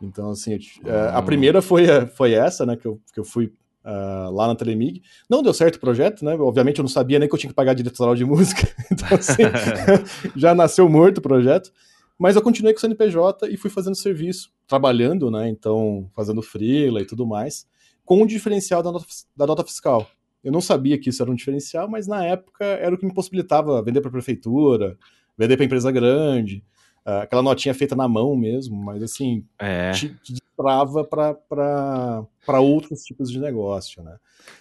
Então, 0.00 0.30
assim, 0.30 0.52
eu, 0.52 0.92
uh, 0.92 1.16
a 1.16 1.22
primeira 1.22 1.60
foi, 1.60 1.86
foi 2.14 2.32
essa, 2.32 2.64
né, 2.64 2.76
que 2.76 2.86
eu, 2.86 3.00
que 3.12 3.20
eu 3.20 3.24
fui 3.24 3.52
uh, 3.86 4.30
lá 4.32 4.48
na 4.48 4.56
Telemig. 4.56 5.00
Não 5.30 5.42
deu 5.42 5.54
certo 5.54 5.76
o 5.76 5.80
projeto, 5.80 6.24
né? 6.24 6.34
Obviamente 6.34 6.78
eu 6.78 6.82
não 6.82 6.88
sabia 6.88 7.18
nem 7.18 7.28
que 7.28 7.34
eu 7.34 7.38
tinha 7.38 7.50
que 7.50 7.54
pagar 7.54 7.74
direito 7.74 7.94
autoral 7.94 8.16
de 8.16 8.24
música. 8.26 8.68
Então, 8.90 9.16
assim, 9.16 9.42
já 10.34 10.54
nasceu 10.54 10.88
morto 10.88 11.18
o 11.18 11.22
projeto. 11.22 11.72
Mas 12.18 12.34
eu 12.34 12.42
continuei 12.42 12.72
com 12.72 12.78
o 12.78 12.80
CNPJ 12.80 13.48
e 13.48 13.56
fui 13.58 13.70
fazendo 13.70 13.94
serviço, 13.94 14.50
trabalhando, 14.66 15.30
né? 15.30 15.48
Então, 15.48 16.10
fazendo 16.14 16.42
freela 16.42 17.00
e 17.00 17.04
tudo 17.04 17.26
mais, 17.26 17.66
com 18.04 18.22
o 18.22 18.26
diferencial 18.26 18.82
da 18.82 18.90
nota, 18.90 19.06
da 19.36 19.46
nota 19.46 19.62
fiscal. 19.62 20.06
Eu 20.42 20.50
não 20.50 20.60
sabia 20.60 20.98
que 20.98 21.10
isso 21.10 21.22
era 21.22 21.30
um 21.30 21.34
diferencial, 21.34 21.88
mas 21.88 22.06
na 22.06 22.24
época 22.24 22.64
era 22.64 22.94
o 22.94 22.98
que 22.98 23.04
me 23.04 23.12
possibilitava 23.12 23.82
vender 23.82 24.00
para 24.00 24.08
a 24.08 24.12
prefeitura, 24.12 24.96
vender 25.36 25.56
para 25.56 25.66
empresa 25.66 25.90
grande, 25.90 26.64
aquela 27.06 27.42
notinha 27.42 27.74
feita 27.74 27.94
na 27.94 28.08
mão 28.08 28.34
mesmo, 28.34 28.76
mas 28.76 29.02
assim, 29.02 29.44
é. 29.58 29.92
te, 29.92 30.08
te 30.08 30.42
trava 30.56 31.04
para 31.04 32.60
outros 32.60 33.02
tipos 33.02 33.30
de 33.30 33.38
negócio, 33.38 34.02
né? 34.02 34.16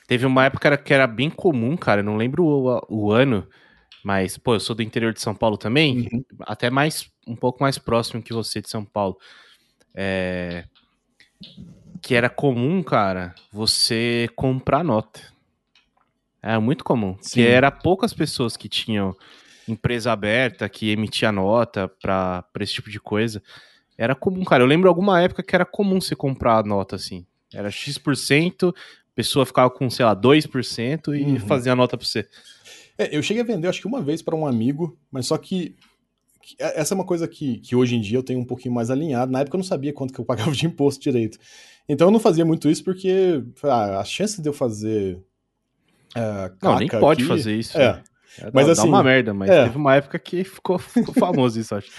Teve 0.08 0.26
uma 0.26 0.46
época 0.46 0.78
que 0.78 0.94
era 0.94 1.08
bem 1.08 1.30
comum, 1.30 1.76
cara, 1.76 2.04
não 2.04 2.18
lembro 2.18 2.46
o, 2.46 2.82
o 2.90 3.12
ano, 3.12 3.48
mas, 4.04 4.38
pô, 4.38 4.54
eu 4.54 4.60
sou 4.60 4.76
do 4.76 4.84
interior 4.84 5.12
de 5.12 5.22
São 5.22 5.34
Paulo 5.34 5.58
também, 5.58 6.08
uhum. 6.14 6.24
até 6.42 6.70
mais, 6.70 7.10
um 7.28 7.36
pouco 7.36 7.64
mais 7.64 7.80
próximo 7.80 8.22
que 8.22 8.34
você 8.34 8.62
de 8.62 8.70
São 8.70 8.86
Paulo. 8.86 9.18
É... 9.96 10.66
Que 12.04 12.14
era 12.14 12.30
comum, 12.30 12.84
cara, 12.84 13.34
você 13.52 14.30
comprar 14.36 14.84
nota. 14.84 15.20
Era 16.40 16.62
muito 16.62 16.84
comum. 16.84 17.18
Sim. 17.20 17.34
Que 17.34 17.48
era 17.48 17.72
poucas 17.72 18.14
pessoas 18.14 18.56
que 18.56 18.70
tinham 18.70 19.16
empresa 19.68 20.12
aberta, 20.12 20.68
que 20.70 20.92
emitia 20.92 21.32
nota 21.32 21.88
para 22.02 22.44
esse 22.60 22.74
tipo 22.74 22.90
de 22.90 23.00
coisa. 23.00 23.42
Era 23.98 24.14
comum, 24.14 24.44
cara. 24.44 24.64
Eu 24.64 24.68
lembro 24.68 24.90
alguma 24.90 25.22
época 25.22 25.44
que 25.44 25.56
era 25.56 25.66
comum 25.66 26.02
você 26.02 26.16
comprar 26.16 26.60
a 26.60 26.64
nota 26.64 26.96
assim. 26.96 27.26
Era 27.54 27.72
X%, 27.72 28.70
a 28.70 28.74
pessoa 29.16 29.46
ficava 29.46 29.70
com, 29.70 29.90
sei 29.90 30.06
lá, 30.06 30.16
2% 30.16 31.18
e 31.18 31.24
uhum. 31.24 31.40
fazia 31.40 31.72
a 31.72 31.76
nota 31.76 31.98
pra 31.98 32.06
você. 32.06 32.28
É, 32.98 33.16
eu 33.16 33.24
cheguei 33.24 33.44
a 33.44 33.46
vender, 33.46 33.68
acho 33.68 33.82
que 33.82 33.88
uma 33.88 34.02
vez 34.02 34.22
para 34.22 34.36
um 34.36 34.46
amigo, 34.46 34.98
mas 35.12 35.28
só 35.28 35.38
que, 35.38 35.76
que, 36.42 36.56
é, 36.60 36.80
essa 36.80 36.94
é 36.94 36.96
uma 36.96 37.06
coisa 37.06 37.28
que, 37.28 37.60
que 37.60 37.76
hoje 37.76 37.96
em 37.96 38.02
dia 38.02 38.18
eu 38.18 38.24
tenho 38.24 38.40
um 38.40 38.46
pouquinho 38.46 38.74
mais 38.74 38.90
alinhado. 38.90 39.32
Na 39.32 39.42
época 39.42 39.56
eu 39.56 39.60
não 39.60 39.66
sabia 39.66 39.94
quanto 39.94 40.14
que 40.14 40.20
eu 40.20 40.26
pagava 40.26 40.52
de 40.52 40.66
imposto 40.66 41.02
direito. 41.02 41.38
Então 41.88 42.08
eu 42.08 42.12
não 42.12 42.20
fazia 42.20 42.46
muito 42.46 42.70
isso 42.70 42.84
porque 42.84 43.44
ah, 43.64 44.00
a 44.00 44.04
chance 44.04 44.42
de 44.42 44.50
eu 44.50 44.54
fazer. 44.54 45.18
Uh, 46.16 46.56
não, 46.62 46.78
nem 46.78 46.88
pode 46.88 47.24
aqui, 47.24 47.28
fazer 47.28 47.56
isso. 47.56 47.78
É. 47.78 47.94
Né? 47.94 48.04
É, 48.40 48.50
mas 48.54 48.66
dá, 48.66 48.72
assim, 48.74 48.82
dá 48.84 48.88
uma 48.88 49.04
merda, 49.04 49.34
mas 49.34 49.50
é. 49.50 49.64
teve 49.64 49.78
uma 49.78 49.96
época 49.96 50.20
que 50.20 50.44
ficou, 50.44 50.78
ficou 50.80 51.14
famoso 51.14 51.60
isso, 51.60 51.76
acho. 51.76 51.92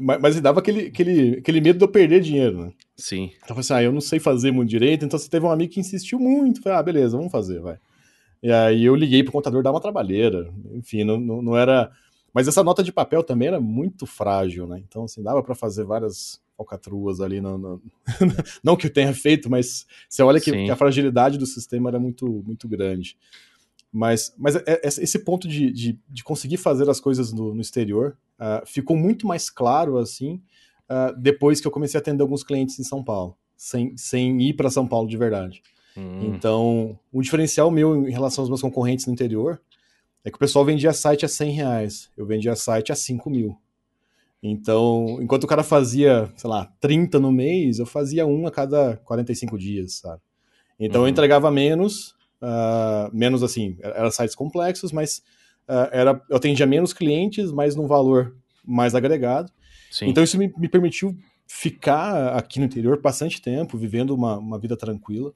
Mas, 0.00 0.20
mas 0.20 0.40
dava 0.40 0.60
aquele, 0.60 0.86
aquele, 0.86 1.38
aquele 1.38 1.60
medo 1.60 1.78
de 1.78 1.84
eu 1.84 1.88
perder 1.88 2.20
dinheiro, 2.20 2.64
né? 2.64 2.72
Sim. 2.96 3.30
Então 3.36 3.50
eu 3.50 3.54
falei 3.54 3.60
assim, 3.60 3.74
ah, 3.74 3.82
eu 3.82 3.92
não 3.92 4.00
sei 4.00 4.18
fazer 4.18 4.50
muito 4.50 4.70
direito, 4.70 5.04
então 5.04 5.18
você 5.18 5.28
teve 5.28 5.46
um 5.46 5.50
amigo 5.50 5.72
que 5.72 5.80
insistiu 5.80 6.18
muito. 6.18 6.60
Falei, 6.62 6.78
ah, 6.78 6.82
beleza, 6.82 7.16
vamos 7.16 7.30
fazer, 7.30 7.60
vai. 7.60 7.78
E 8.42 8.50
aí 8.52 8.84
eu 8.84 8.94
liguei 8.94 9.22
pro 9.22 9.32
contador 9.32 9.62
dar 9.62 9.70
uma 9.70 9.80
trabalheira. 9.80 10.52
Enfim, 10.72 11.04
não, 11.04 11.18
não, 11.18 11.42
não, 11.42 11.56
era. 11.56 11.90
Mas 12.32 12.46
essa 12.46 12.62
nota 12.62 12.82
de 12.82 12.92
papel 12.92 13.22
também 13.22 13.48
era 13.48 13.60
muito 13.60 14.06
frágil, 14.06 14.66
né? 14.66 14.80
Então, 14.86 15.04
assim, 15.04 15.22
dava 15.22 15.42
para 15.42 15.54
fazer 15.54 15.84
várias 15.84 16.40
falcatruas 16.56 17.20
ali. 17.20 17.40
No, 17.40 17.58
no... 17.58 17.82
não 18.62 18.76
que 18.76 18.86
eu 18.86 18.92
tenha 18.92 19.12
feito, 19.12 19.50
mas 19.50 19.86
você 20.08 20.22
olha 20.22 20.40
que, 20.40 20.52
que, 20.52 20.70
a 20.70 20.76
fragilidade 20.76 21.38
do 21.38 21.46
sistema 21.46 21.90
era 21.90 21.98
muito, 21.98 22.26
muito 22.46 22.68
grande. 22.68 23.16
Mas, 23.92 24.34
mas 24.36 24.56
é, 24.56 24.62
é, 24.66 24.80
esse 24.84 25.18
ponto 25.20 25.48
de, 25.48 25.72
de, 25.72 25.98
de 26.08 26.22
conseguir 26.22 26.58
fazer 26.58 26.88
as 26.90 27.00
coisas 27.00 27.32
no, 27.32 27.54
no 27.54 27.60
exterior 27.60 28.16
uh, 28.38 28.66
ficou 28.66 28.96
muito 28.96 29.26
mais 29.26 29.48
claro 29.48 29.96
assim 29.96 30.42
uh, 30.90 31.18
depois 31.18 31.60
que 31.60 31.66
eu 31.66 31.70
comecei 31.70 31.98
a 31.98 32.00
atender 32.00 32.22
alguns 32.22 32.44
clientes 32.44 32.78
em 32.78 32.84
São 32.84 33.02
Paulo, 33.02 33.36
sem, 33.56 33.96
sem 33.96 34.40
ir 34.42 34.54
para 34.54 34.70
São 34.70 34.86
Paulo 34.86 35.08
de 35.08 35.16
verdade. 35.16 35.62
Hum. 35.96 36.26
Então, 36.26 36.98
o 37.12 37.22
diferencial 37.22 37.70
meu 37.70 38.06
em 38.06 38.12
relação 38.12 38.42
aos 38.42 38.48
meus 38.48 38.60
concorrentes 38.60 39.06
no 39.06 39.12
interior 39.12 39.60
é 40.24 40.30
que 40.30 40.36
o 40.36 40.40
pessoal 40.40 40.64
vendia 40.64 40.92
site 40.92 41.24
a 41.24 41.28
100 41.28 41.50
reais, 41.52 42.10
eu 42.16 42.26
vendia 42.26 42.54
site 42.54 42.92
a 42.92 42.94
5 42.94 43.30
mil. 43.30 43.58
Então, 44.42 45.18
enquanto 45.20 45.44
o 45.44 45.48
cara 45.48 45.64
fazia, 45.64 46.30
sei 46.36 46.48
lá, 46.48 46.72
30 46.80 47.18
no 47.18 47.32
mês, 47.32 47.78
eu 47.78 47.86
fazia 47.86 48.24
um 48.26 48.46
a 48.46 48.50
cada 48.50 48.96
45 48.98 49.58
dias, 49.58 49.94
sabe? 49.94 50.20
Então 50.78 51.00
eu 51.00 51.04
uhum. 51.04 51.08
entregava 51.08 51.50
menos, 51.50 52.14
uh, 52.42 53.14
menos 53.16 53.42
assim, 53.42 53.76
eram 53.80 54.10
sites 54.10 54.34
complexos, 54.34 54.92
mas 54.92 55.22
uh, 55.68 55.88
era, 55.92 56.20
eu 56.28 56.36
atendia 56.36 56.66
menos 56.66 56.92
clientes, 56.92 57.50
mas 57.52 57.74
num 57.74 57.86
valor 57.86 58.36
mais 58.64 58.94
agregado. 58.94 59.50
Sim. 59.90 60.08
Então 60.08 60.22
isso 60.22 60.38
me, 60.38 60.52
me, 60.56 60.68
permitiu 60.68 61.16
ficar 61.46 62.36
aqui 62.36 62.58
no 62.58 62.66
interior 62.66 63.00
bastante 63.00 63.40
tempo, 63.40 63.78
vivendo 63.78 64.14
uma, 64.14 64.38
uma 64.38 64.58
vida 64.58 64.76
tranquila. 64.76 65.30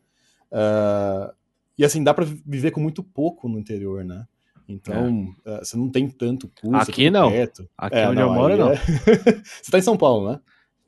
Uh, 0.51 1.33
e 1.79 1.85
assim, 1.85 2.05
dá 2.05 2.13
para 2.13 2.27
viver 2.47 2.71
com 2.71 2.81
muito 2.81 3.03
pouco 3.03 3.49
no 3.49 3.59
interior, 3.59 4.05
né? 4.05 4.27
Então, 4.69 5.35
é. 5.45 5.51
uh, 5.51 5.59
você 5.65 5.77
não 5.77 5.89
tem 5.89 6.09
tanto 6.09 6.49
custo. 6.61 6.91
Aqui 6.91 7.11
não. 7.11 7.31
Perto. 7.31 7.69
Aqui 7.77 7.97
é, 7.97 8.09
onde 8.09 8.17
não, 8.17 8.29
eu 8.29 8.35
moro, 8.35 8.57
não. 8.57 8.71
É... 8.71 8.77
você 9.61 9.71
tá 9.71 9.79
em 9.79 9.83
São 9.83 9.97
Paulo, 9.97 10.31
né? 10.31 10.41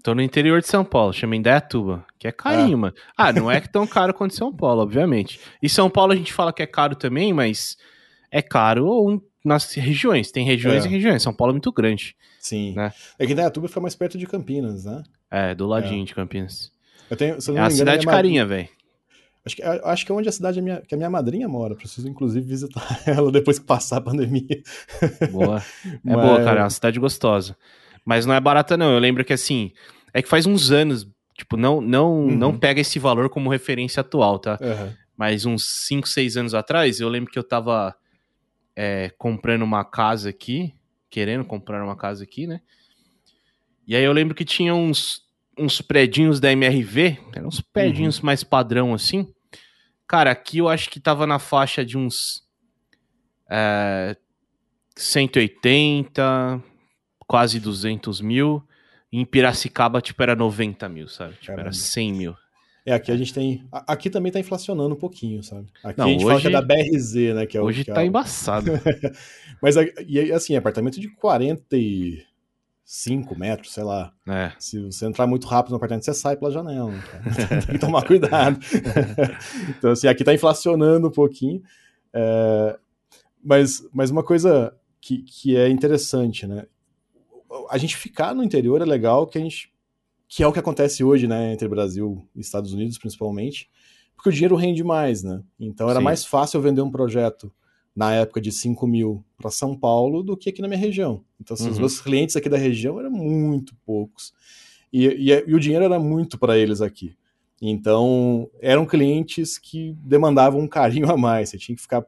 Tô 0.04 0.14
no 0.14 0.20
interior 0.20 0.60
de 0.60 0.68
São 0.68 0.84
Paulo, 0.84 1.14
chama 1.14 1.34
Indaiatuba, 1.34 2.04
que 2.18 2.28
é 2.28 2.30
carinho, 2.30 2.74
ah. 2.74 2.78
mano. 2.78 2.94
Ah, 3.16 3.32
não 3.32 3.50
é 3.50 3.58
tão 3.58 3.86
caro 3.86 4.12
quanto 4.12 4.34
São 4.34 4.54
Paulo, 4.54 4.82
obviamente. 4.82 5.40
E 5.62 5.66
São 5.66 5.88
Paulo 5.88 6.12
a 6.12 6.14
gente 6.14 6.30
fala 6.30 6.52
que 6.52 6.62
é 6.62 6.66
caro 6.66 6.94
também, 6.94 7.32
mas 7.32 7.78
é 8.30 8.42
caro 8.42 9.22
nas 9.42 9.72
regiões. 9.72 10.30
Tem 10.30 10.44
regiões 10.44 10.84
é. 10.84 10.88
e 10.88 10.90
regiões. 10.90 11.22
São 11.22 11.32
Paulo 11.32 11.52
é 11.52 11.54
muito 11.54 11.72
grande. 11.72 12.14
Sim. 12.38 12.74
Né? 12.74 12.92
É 13.18 13.24
que 13.24 13.32
Indaiatuba 13.32 13.66
fica 13.66 13.80
mais 13.80 13.94
perto 13.94 14.18
de 14.18 14.26
Campinas, 14.26 14.84
né? 14.84 15.02
É, 15.30 15.54
do 15.54 15.66
ladinho 15.66 16.02
é. 16.02 16.04
de 16.04 16.14
Campinas. 16.14 16.70
Eu 17.08 17.16
tenho, 17.16 17.36
é 17.36 17.60
a 17.60 17.70
cidade 17.70 18.04
carinha, 18.04 18.44
velho. 18.44 18.68
Acho 19.42 19.56
que, 19.56 19.62
acho 19.62 20.04
que 20.04 20.12
é 20.12 20.14
onde 20.14 20.28
a 20.28 20.32
cidade 20.32 20.58
é 20.58 20.62
minha, 20.62 20.82
que 20.82 20.94
a 20.94 20.98
minha 20.98 21.08
madrinha 21.08 21.48
mora. 21.48 21.74
Preciso, 21.74 22.06
inclusive, 22.06 22.46
visitar 22.46 23.00
ela 23.08 23.32
depois 23.32 23.58
que 23.58 23.64
passar 23.64 23.96
a 23.96 24.00
pandemia. 24.02 24.62
Boa. 25.32 25.62
É 26.06 26.14
Mas... 26.14 26.26
boa, 26.26 26.44
cara. 26.44 26.60
É 26.60 26.62
uma 26.62 26.68
cidade 26.68 27.00
gostosa. 27.00 27.56
Mas 28.04 28.26
não 28.26 28.34
é 28.34 28.40
barata, 28.40 28.76
não. 28.76 28.92
Eu 28.92 28.98
lembro 28.98 29.24
que, 29.24 29.32
assim, 29.32 29.72
é 30.12 30.20
que 30.22 30.28
faz 30.28 30.46
uns 30.46 30.70
anos, 30.70 31.08
tipo, 31.36 31.56
não 31.56 31.80
não, 31.80 32.26
uhum. 32.26 32.36
não 32.36 32.58
pega 32.58 32.80
esse 32.80 32.98
valor 32.98 33.30
como 33.30 33.50
referência 33.50 34.00
atual, 34.00 34.38
tá? 34.38 34.58
Uhum. 34.60 34.92
Mas 35.16 35.46
uns 35.46 35.86
5, 35.86 36.08
6 36.08 36.36
anos 36.36 36.54
atrás, 36.54 37.00
eu 37.00 37.08
lembro 37.08 37.30
que 37.30 37.38
eu 37.38 37.44
tava 37.44 37.94
é, 38.76 39.10
comprando 39.16 39.62
uma 39.62 39.84
casa 39.84 40.30
aqui, 40.30 40.74
querendo 41.08 41.44
comprar 41.44 41.82
uma 41.82 41.96
casa 41.96 42.24
aqui, 42.24 42.46
né? 42.46 42.60
E 43.86 43.94
aí 43.94 44.04
eu 44.04 44.12
lembro 44.12 44.34
que 44.34 44.44
tinha 44.44 44.74
uns 44.74 45.22
uns 45.56 45.80
predinhos 45.80 46.40
da 46.40 46.50
MRV, 46.50 47.16
eram 47.32 47.46
uns 47.46 47.60
predinhos 47.60 48.18
uhum. 48.18 48.26
mais 48.26 48.42
padrão 48.42 48.92
assim. 48.92 49.32
Cara, 50.06 50.32
aqui 50.32 50.58
eu 50.58 50.68
acho 50.68 50.90
que 50.90 50.98
tava 50.98 51.26
na 51.26 51.38
faixa 51.38 51.84
de 51.84 51.96
uns 51.96 52.42
é, 53.48 54.16
180, 54.96 56.62
quase 57.26 57.60
200 57.60 58.20
mil. 58.20 58.62
Em 59.12 59.24
Piracicaba, 59.24 60.00
tipo, 60.00 60.20
era 60.22 60.34
90 60.34 60.88
mil, 60.88 61.08
sabe? 61.08 61.34
Tipo, 61.34 61.46
Caramba. 61.46 61.68
era 61.68 61.72
100 61.72 62.12
mil. 62.12 62.36
É, 62.86 62.92
aqui 62.92 63.10
a 63.10 63.16
gente 63.16 63.32
tem. 63.32 63.66
Aqui 63.72 64.10
também 64.10 64.30
tá 64.30 64.38
inflacionando 64.38 64.94
um 64.94 64.98
pouquinho, 64.98 65.42
sabe? 65.42 65.66
Aqui 65.82 65.98
Não, 65.98 66.06
a 66.06 66.10
gente 66.10 66.24
hoje, 66.24 66.28
fala 66.28 66.40
que 66.40 66.46
é 66.48 66.50
da 66.50 66.60
BRZ, 66.60 67.14
né? 67.34 67.46
Que 67.46 67.56
é 67.56 67.60
o, 67.60 67.64
hoje 67.64 67.82
que 67.82 67.90
tá 67.90 68.02
é 68.04 68.06
embaçado. 68.06 68.72
Mas, 69.62 69.76
e 70.06 70.30
assim, 70.32 70.54
apartamento 70.54 71.00
de 71.00 71.08
45 71.08 73.38
metros, 73.38 73.72
sei 73.72 73.84
lá. 73.84 74.12
É. 74.28 74.52
Se 74.58 74.78
você 74.80 75.06
entrar 75.06 75.26
muito 75.26 75.46
rápido 75.46 75.70
no 75.70 75.76
apartamento, 75.76 76.04
você 76.04 76.12
sai 76.12 76.36
pela 76.36 76.50
janela. 76.50 76.90
Né, 76.90 77.02
tem 77.66 77.76
que 77.76 77.78
tomar 77.78 78.04
cuidado. 78.04 78.60
então, 79.78 79.92
assim, 79.92 80.06
aqui 80.06 80.22
tá 80.22 80.34
inflacionando 80.34 81.08
um 81.08 81.12
pouquinho. 81.12 81.62
É, 82.12 82.78
mas, 83.42 83.82
mas 83.94 84.10
uma 84.10 84.22
coisa 84.22 84.76
que, 85.00 85.22
que 85.22 85.56
é 85.56 85.70
interessante, 85.70 86.46
né? 86.46 86.66
A 87.70 87.78
gente 87.78 87.96
ficar 87.96 88.34
no 88.34 88.42
interior 88.42 88.80
é 88.80 88.84
legal, 88.84 89.26
que 89.26 89.38
a 89.38 89.40
gente 89.40 89.72
que 90.26 90.42
é 90.42 90.46
o 90.46 90.52
que 90.52 90.58
acontece 90.58 91.04
hoje, 91.04 91.28
né, 91.28 91.52
entre 91.52 91.68
Brasil 91.68 92.26
e 92.34 92.40
Estados 92.40 92.72
Unidos, 92.72 92.98
principalmente, 92.98 93.70
porque 94.16 94.30
o 94.30 94.32
dinheiro 94.32 94.56
rende 94.56 94.82
mais, 94.82 95.22
né? 95.22 95.42
Então 95.60 95.88
era 95.88 96.00
Sim. 96.00 96.04
mais 96.04 96.24
fácil 96.24 96.58
eu 96.58 96.62
vender 96.62 96.80
um 96.80 96.90
projeto 96.90 97.52
na 97.94 98.12
época 98.12 98.40
de 98.40 98.50
5 98.50 98.86
mil 98.86 99.24
para 99.36 99.50
São 99.50 99.76
Paulo 99.76 100.22
do 100.22 100.36
que 100.36 100.48
aqui 100.48 100.60
na 100.60 100.66
minha 100.66 100.80
região. 100.80 101.22
Então, 101.40 101.54
assim, 101.54 101.66
uhum. 101.66 101.72
os 101.72 101.78
meus 101.78 102.00
clientes 102.00 102.34
aqui 102.34 102.48
da 102.48 102.56
região 102.56 102.98
eram 102.98 103.10
muito 103.10 103.76
poucos. 103.86 104.32
E, 104.92 105.06
e, 105.06 105.44
e 105.46 105.54
o 105.54 105.60
dinheiro 105.60 105.84
era 105.84 106.00
muito 106.00 106.36
para 106.38 106.58
eles 106.58 106.80
aqui. 106.80 107.14
Então, 107.62 108.50
eram 108.60 108.84
clientes 108.84 109.58
que 109.58 109.96
demandavam 110.00 110.60
um 110.60 110.68
carinho 110.68 111.10
a 111.10 111.16
mais. 111.16 111.50
Você 111.50 111.58
tinha 111.58 111.76
que 111.76 111.82
ficar 111.82 112.04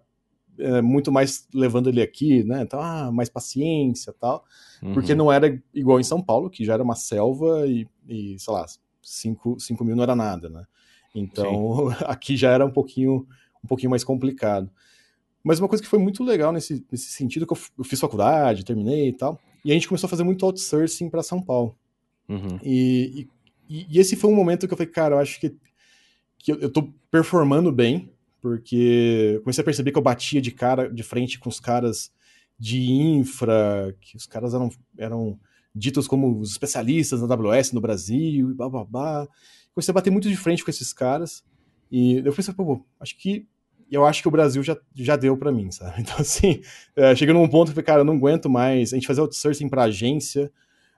é, 0.59 0.83
muito 0.83 1.13
mais 1.13 1.47
levando 1.53 1.89
ele 1.89 2.03
aqui, 2.03 2.45
né? 2.45 2.63
Então, 2.63 2.81
ah, 2.81 3.11
mais 3.13 3.29
paciência 3.29 4.13
tal. 4.19 4.45
Uhum. 4.83 4.95
Porque 4.95 5.15
não 5.15 5.33
era 5.33 5.61
igual 5.75 6.01
em 6.01 6.05
São 6.05 6.23
Paulo, 6.23 6.51
que 6.51 6.65
já 6.65 6.75
era 6.75 6.83
uma 6.83 6.95
selva 6.95 7.67
e, 7.67 7.87
e 8.09 8.39
sei 8.39 8.53
lá, 8.53 8.67
5 9.03 9.57
mil 9.85 9.97
não 9.97 10.03
era 10.03 10.17
nada, 10.17 10.49
né? 10.49 10.67
Então, 11.15 11.91
Sim. 11.91 11.97
aqui 12.07 12.37
já 12.37 12.51
era 12.51 12.65
um 12.65 12.71
pouquinho, 12.71 13.27
um 13.65 13.69
pouquinho 13.69 13.91
mais 13.91 14.05
complicado. 14.05 14.71
Mas 15.43 15.61
uma 15.61 15.69
coisa 15.69 15.83
que 15.83 15.89
foi 15.89 15.99
muito 15.99 16.25
legal 16.25 16.53
nesse, 16.53 16.85
nesse 16.91 17.11
sentido, 17.11 17.47
que 17.47 17.53
eu, 17.53 17.59
eu 17.79 17.85
fiz 17.85 18.01
faculdade, 18.01 18.65
terminei 18.65 19.09
e 19.09 19.13
tal, 19.13 19.41
e 19.65 19.71
a 19.71 19.75
gente 19.75 19.89
começou 19.89 20.09
a 20.09 20.11
fazer 20.11 20.25
muito 20.25 20.45
outsourcing 20.45 21.09
para 21.09 21.23
São 21.23 21.41
Paulo. 21.41 21.77
Uhum. 22.29 22.59
E, 22.63 23.29
e, 23.69 23.87
e, 23.89 23.99
esse 23.99 24.17
foi 24.17 24.31
um 24.31 24.35
momento 24.35 24.67
que 24.67 24.75
eu 24.75 24.77
falei, 24.77 24.93
cara, 24.93 25.15
eu 25.15 25.19
acho 25.21 25.41
que, 25.41 25.57
que 26.39 26.53
eu, 26.53 26.59
eu 26.59 26.71
tô 26.71 26.89
performando 27.11 27.71
bem, 27.71 28.11
porque 28.47 29.41
comecei 29.43 29.61
a 29.61 29.65
perceber 29.65 29.91
que 29.91 29.99
eu 29.99 30.03
batia 30.03 30.41
de 30.41 30.53
cara, 30.53 30.89
de 30.89 31.03
frente 31.03 31.37
com 31.37 31.49
os 31.49 31.59
caras 31.59 32.13
de 32.57 32.81
infra, 32.93 33.93
que 34.01 34.17
os 34.17 34.25
caras 34.25 34.55
eram, 34.55 34.71
eram 34.97 35.37
ditos 35.75 36.07
como 36.07 36.39
os 36.39 36.53
especialistas 36.53 37.21
na 37.21 37.35
AWS 37.35 37.73
no 37.73 37.81
Brasil, 37.81 38.53
e 38.53 38.55
blá. 38.55 39.27
Comecei 39.75 39.91
a 39.91 39.95
bater 39.95 40.11
muito 40.11 40.29
de 40.29 40.37
frente 40.37 40.65
com 40.65 40.71
esses 40.71 40.93
caras, 40.93 41.43
e 41.91 42.19
eu 42.25 42.33
pensei, 42.33 42.55
pô, 42.55 42.87
acho 43.01 43.19
que 43.19 43.49
eu 43.91 44.07
acho 44.07 44.23
que 44.23 44.29
o 44.29 44.33
Brasil 44.33 44.63
já, 44.63 44.77
já 44.95 45.17
deu 45.17 45.37
para 45.37 45.51
mim, 45.51 45.73
sabe? 45.73 45.95
Então, 46.03 46.17
assim, 46.21 46.61
é, 46.95 47.17
chega 47.17 47.33
num 47.33 47.49
ponto 47.49 47.75
que, 47.75 47.83
cara, 47.83 48.03
eu 48.03 48.05
não 48.05 48.15
aguento 48.15 48.49
mais 48.49 48.93
a 48.93 48.97
gente 48.97 49.09
fazer 49.09 49.23
outsourcing 49.23 49.69
pra 49.69 49.83
agência, 49.83 50.53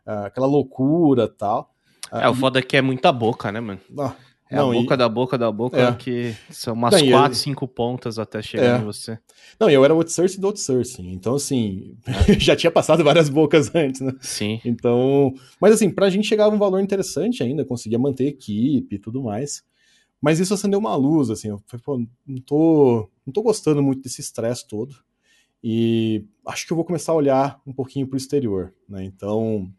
uh, 0.07 0.27
aquela 0.27 0.47
loucura 0.47 1.27
tal. 1.27 1.75
Uh, 2.13 2.17
é, 2.17 2.29
o 2.29 2.35
foda 2.35 2.59
é 2.59 2.63
que 2.63 2.77
é 2.77 2.83
muita 2.83 3.11
boca, 3.11 3.51
né, 3.51 3.59
mano? 3.59 3.81
Ah, 3.99 4.15
é 4.51 4.57
não, 4.57 4.71
a 4.71 4.75
boca 4.75 4.95
e... 4.95 4.97
da 4.97 5.09
boca 5.09 5.39
da 5.39 5.53
boca 5.53 5.81
é. 5.81 5.93
que 5.93 6.35
são 6.51 6.75
umas 6.75 6.95
não, 6.95 7.11
quatro, 7.11 7.33
eu... 7.33 7.35
cinco 7.35 7.69
pontas 7.69 8.19
até 8.19 8.41
chegar 8.41 8.79
é. 8.79 8.83
em 8.83 8.85
você. 8.85 9.19
Não, 9.61 9.69
eu 9.69 9.85
era 9.85 9.93
outsourcing 9.93 10.41
do 10.41 10.47
outsourcing. 10.47 11.13
Então, 11.13 11.35
assim, 11.35 11.97
já 12.39 12.57
tinha 12.57 12.71
passado 12.71 13.05
várias 13.05 13.29
bocas 13.29 13.75
antes, 13.75 14.01
né? 14.01 14.15
Sim. 14.21 14.61
Então, 14.65 15.35
mas 15.61 15.75
assim, 15.75 15.91
pra 15.91 16.09
gente 16.09 16.27
chegava 16.27 16.55
um 16.55 16.59
valor 16.59 16.81
interessante 16.81 17.43
ainda, 17.43 17.65
conseguia 17.65 17.99
manter 17.99 18.27
equipe 18.27 18.97
e 18.97 18.99
tudo 18.99 19.23
mais. 19.23 19.63
Mas 20.21 20.41
isso 20.41 20.55
acendeu 20.55 20.79
uma 20.79 20.97
luz, 20.97 21.31
assim, 21.31 21.49
eu 21.49 21.63
falei, 21.67 21.83
pô, 21.85 21.99
não 22.27 22.41
tô, 22.41 23.09
não 23.25 23.33
tô 23.33 23.43
gostando 23.43 23.83
muito 23.83 24.03
desse 24.03 24.21
estresse 24.21 24.67
todo. 24.67 24.97
E 25.63 26.25
acho 26.47 26.67
que 26.67 26.73
eu 26.73 26.77
vou 26.77 26.85
começar 26.85 27.13
a 27.13 27.17
olhar 27.17 27.61
um 27.67 27.73
pouquinho 27.73 28.07
pro 28.07 28.17
exterior, 28.17 28.75
né? 28.89 29.05
Então, 29.05 29.71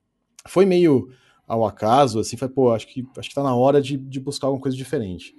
foi 0.48 0.66
meio 0.66 1.10
ao 1.50 1.66
acaso, 1.66 2.20
assim, 2.20 2.38
foi, 2.38 2.48
pô, 2.48 2.72
acho 2.72 2.86
que, 2.86 3.04
acho 3.18 3.28
que 3.28 3.34
tá 3.34 3.42
na 3.42 3.56
hora 3.56 3.82
de, 3.82 3.98
de 3.98 4.20
buscar 4.20 4.46
alguma 4.46 4.62
coisa 4.62 4.78
diferente. 4.78 5.36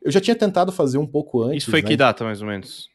Eu 0.00 0.10
já 0.10 0.18
tinha 0.18 0.34
tentado 0.34 0.72
fazer 0.72 0.96
um 0.96 1.06
pouco 1.06 1.42
antes. 1.42 1.64
Isso 1.64 1.70
foi 1.70 1.82
né? 1.82 1.88
que 1.88 1.96
data, 1.96 2.24
mais 2.24 2.40
ou 2.40 2.48
menos? 2.48 2.86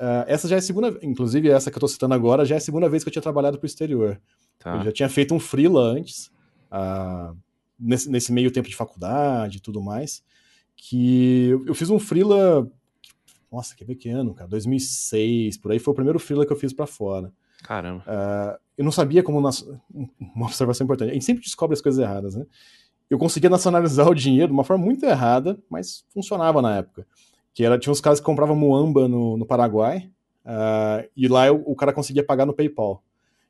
Uh, 0.00 0.24
essa 0.26 0.48
já 0.48 0.56
é 0.56 0.58
a 0.58 0.62
segunda, 0.62 0.98
inclusive 1.02 1.50
essa 1.50 1.70
que 1.70 1.76
eu 1.76 1.80
tô 1.80 1.86
citando 1.86 2.14
agora, 2.14 2.46
já 2.46 2.54
é 2.54 2.58
a 2.58 2.62
segunda 2.62 2.88
vez 2.88 3.04
que 3.04 3.10
eu 3.10 3.12
tinha 3.12 3.22
trabalhado 3.22 3.58
pro 3.58 3.66
exterior. 3.66 4.18
Tá. 4.58 4.76
Eu 4.76 4.84
já 4.84 4.92
tinha 4.92 5.08
feito 5.10 5.34
um 5.34 5.38
freela 5.38 5.82
antes, 5.82 6.32
uh, 6.72 7.36
nesse, 7.78 8.10
nesse 8.10 8.32
meio 8.32 8.50
tempo 8.50 8.70
de 8.70 8.74
faculdade 8.74 9.58
e 9.58 9.60
tudo 9.60 9.82
mais, 9.82 10.24
que 10.74 11.48
eu, 11.48 11.66
eu 11.66 11.74
fiz 11.74 11.90
um 11.90 11.98
freela, 11.98 12.66
nossa, 13.52 13.76
que 13.76 13.84
ver 13.84 13.96
que 13.96 14.08
ano, 14.08 14.32
cara, 14.32 14.48
2006, 14.48 15.58
por 15.58 15.72
aí 15.72 15.78
foi 15.78 15.92
o 15.92 15.94
primeiro 15.94 16.18
freela 16.18 16.46
que 16.46 16.52
eu 16.52 16.56
fiz 16.56 16.72
para 16.72 16.86
fora. 16.86 17.30
Caramba. 17.62 18.04
Uh, 18.06 18.58
eu 18.78 18.84
não 18.84 18.92
sabia 18.92 19.22
como. 19.22 19.38
Uma 19.38 20.46
observação 20.46 20.84
importante. 20.84 21.10
A 21.10 21.14
gente 21.14 21.24
sempre 21.24 21.42
descobre 21.42 21.74
as 21.74 21.80
coisas 21.80 22.02
erradas, 22.02 22.34
né? 22.34 22.44
Eu 23.08 23.18
conseguia 23.18 23.50
nacionalizar 23.50 24.06
o 24.08 24.14
dinheiro 24.14 24.48
de 24.48 24.52
uma 24.52 24.64
forma 24.64 24.84
muito 24.84 25.04
errada, 25.04 25.58
mas 25.70 26.04
funcionava 26.12 26.60
na 26.60 26.76
época. 26.76 27.06
Que 27.54 27.64
era, 27.64 27.78
tinha 27.78 27.90
uns 27.92 28.00
caras 28.00 28.20
que 28.20 28.26
compravam 28.26 28.54
muamba 28.54 29.08
no, 29.08 29.36
no 29.36 29.46
Paraguai, 29.46 30.10
uh, 30.44 31.08
e 31.16 31.26
lá 31.26 31.46
eu, 31.46 31.62
o 31.64 31.74
cara 31.74 31.92
conseguia 31.92 32.22
pagar 32.24 32.44
no 32.44 32.52
PayPal. 32.52 33.02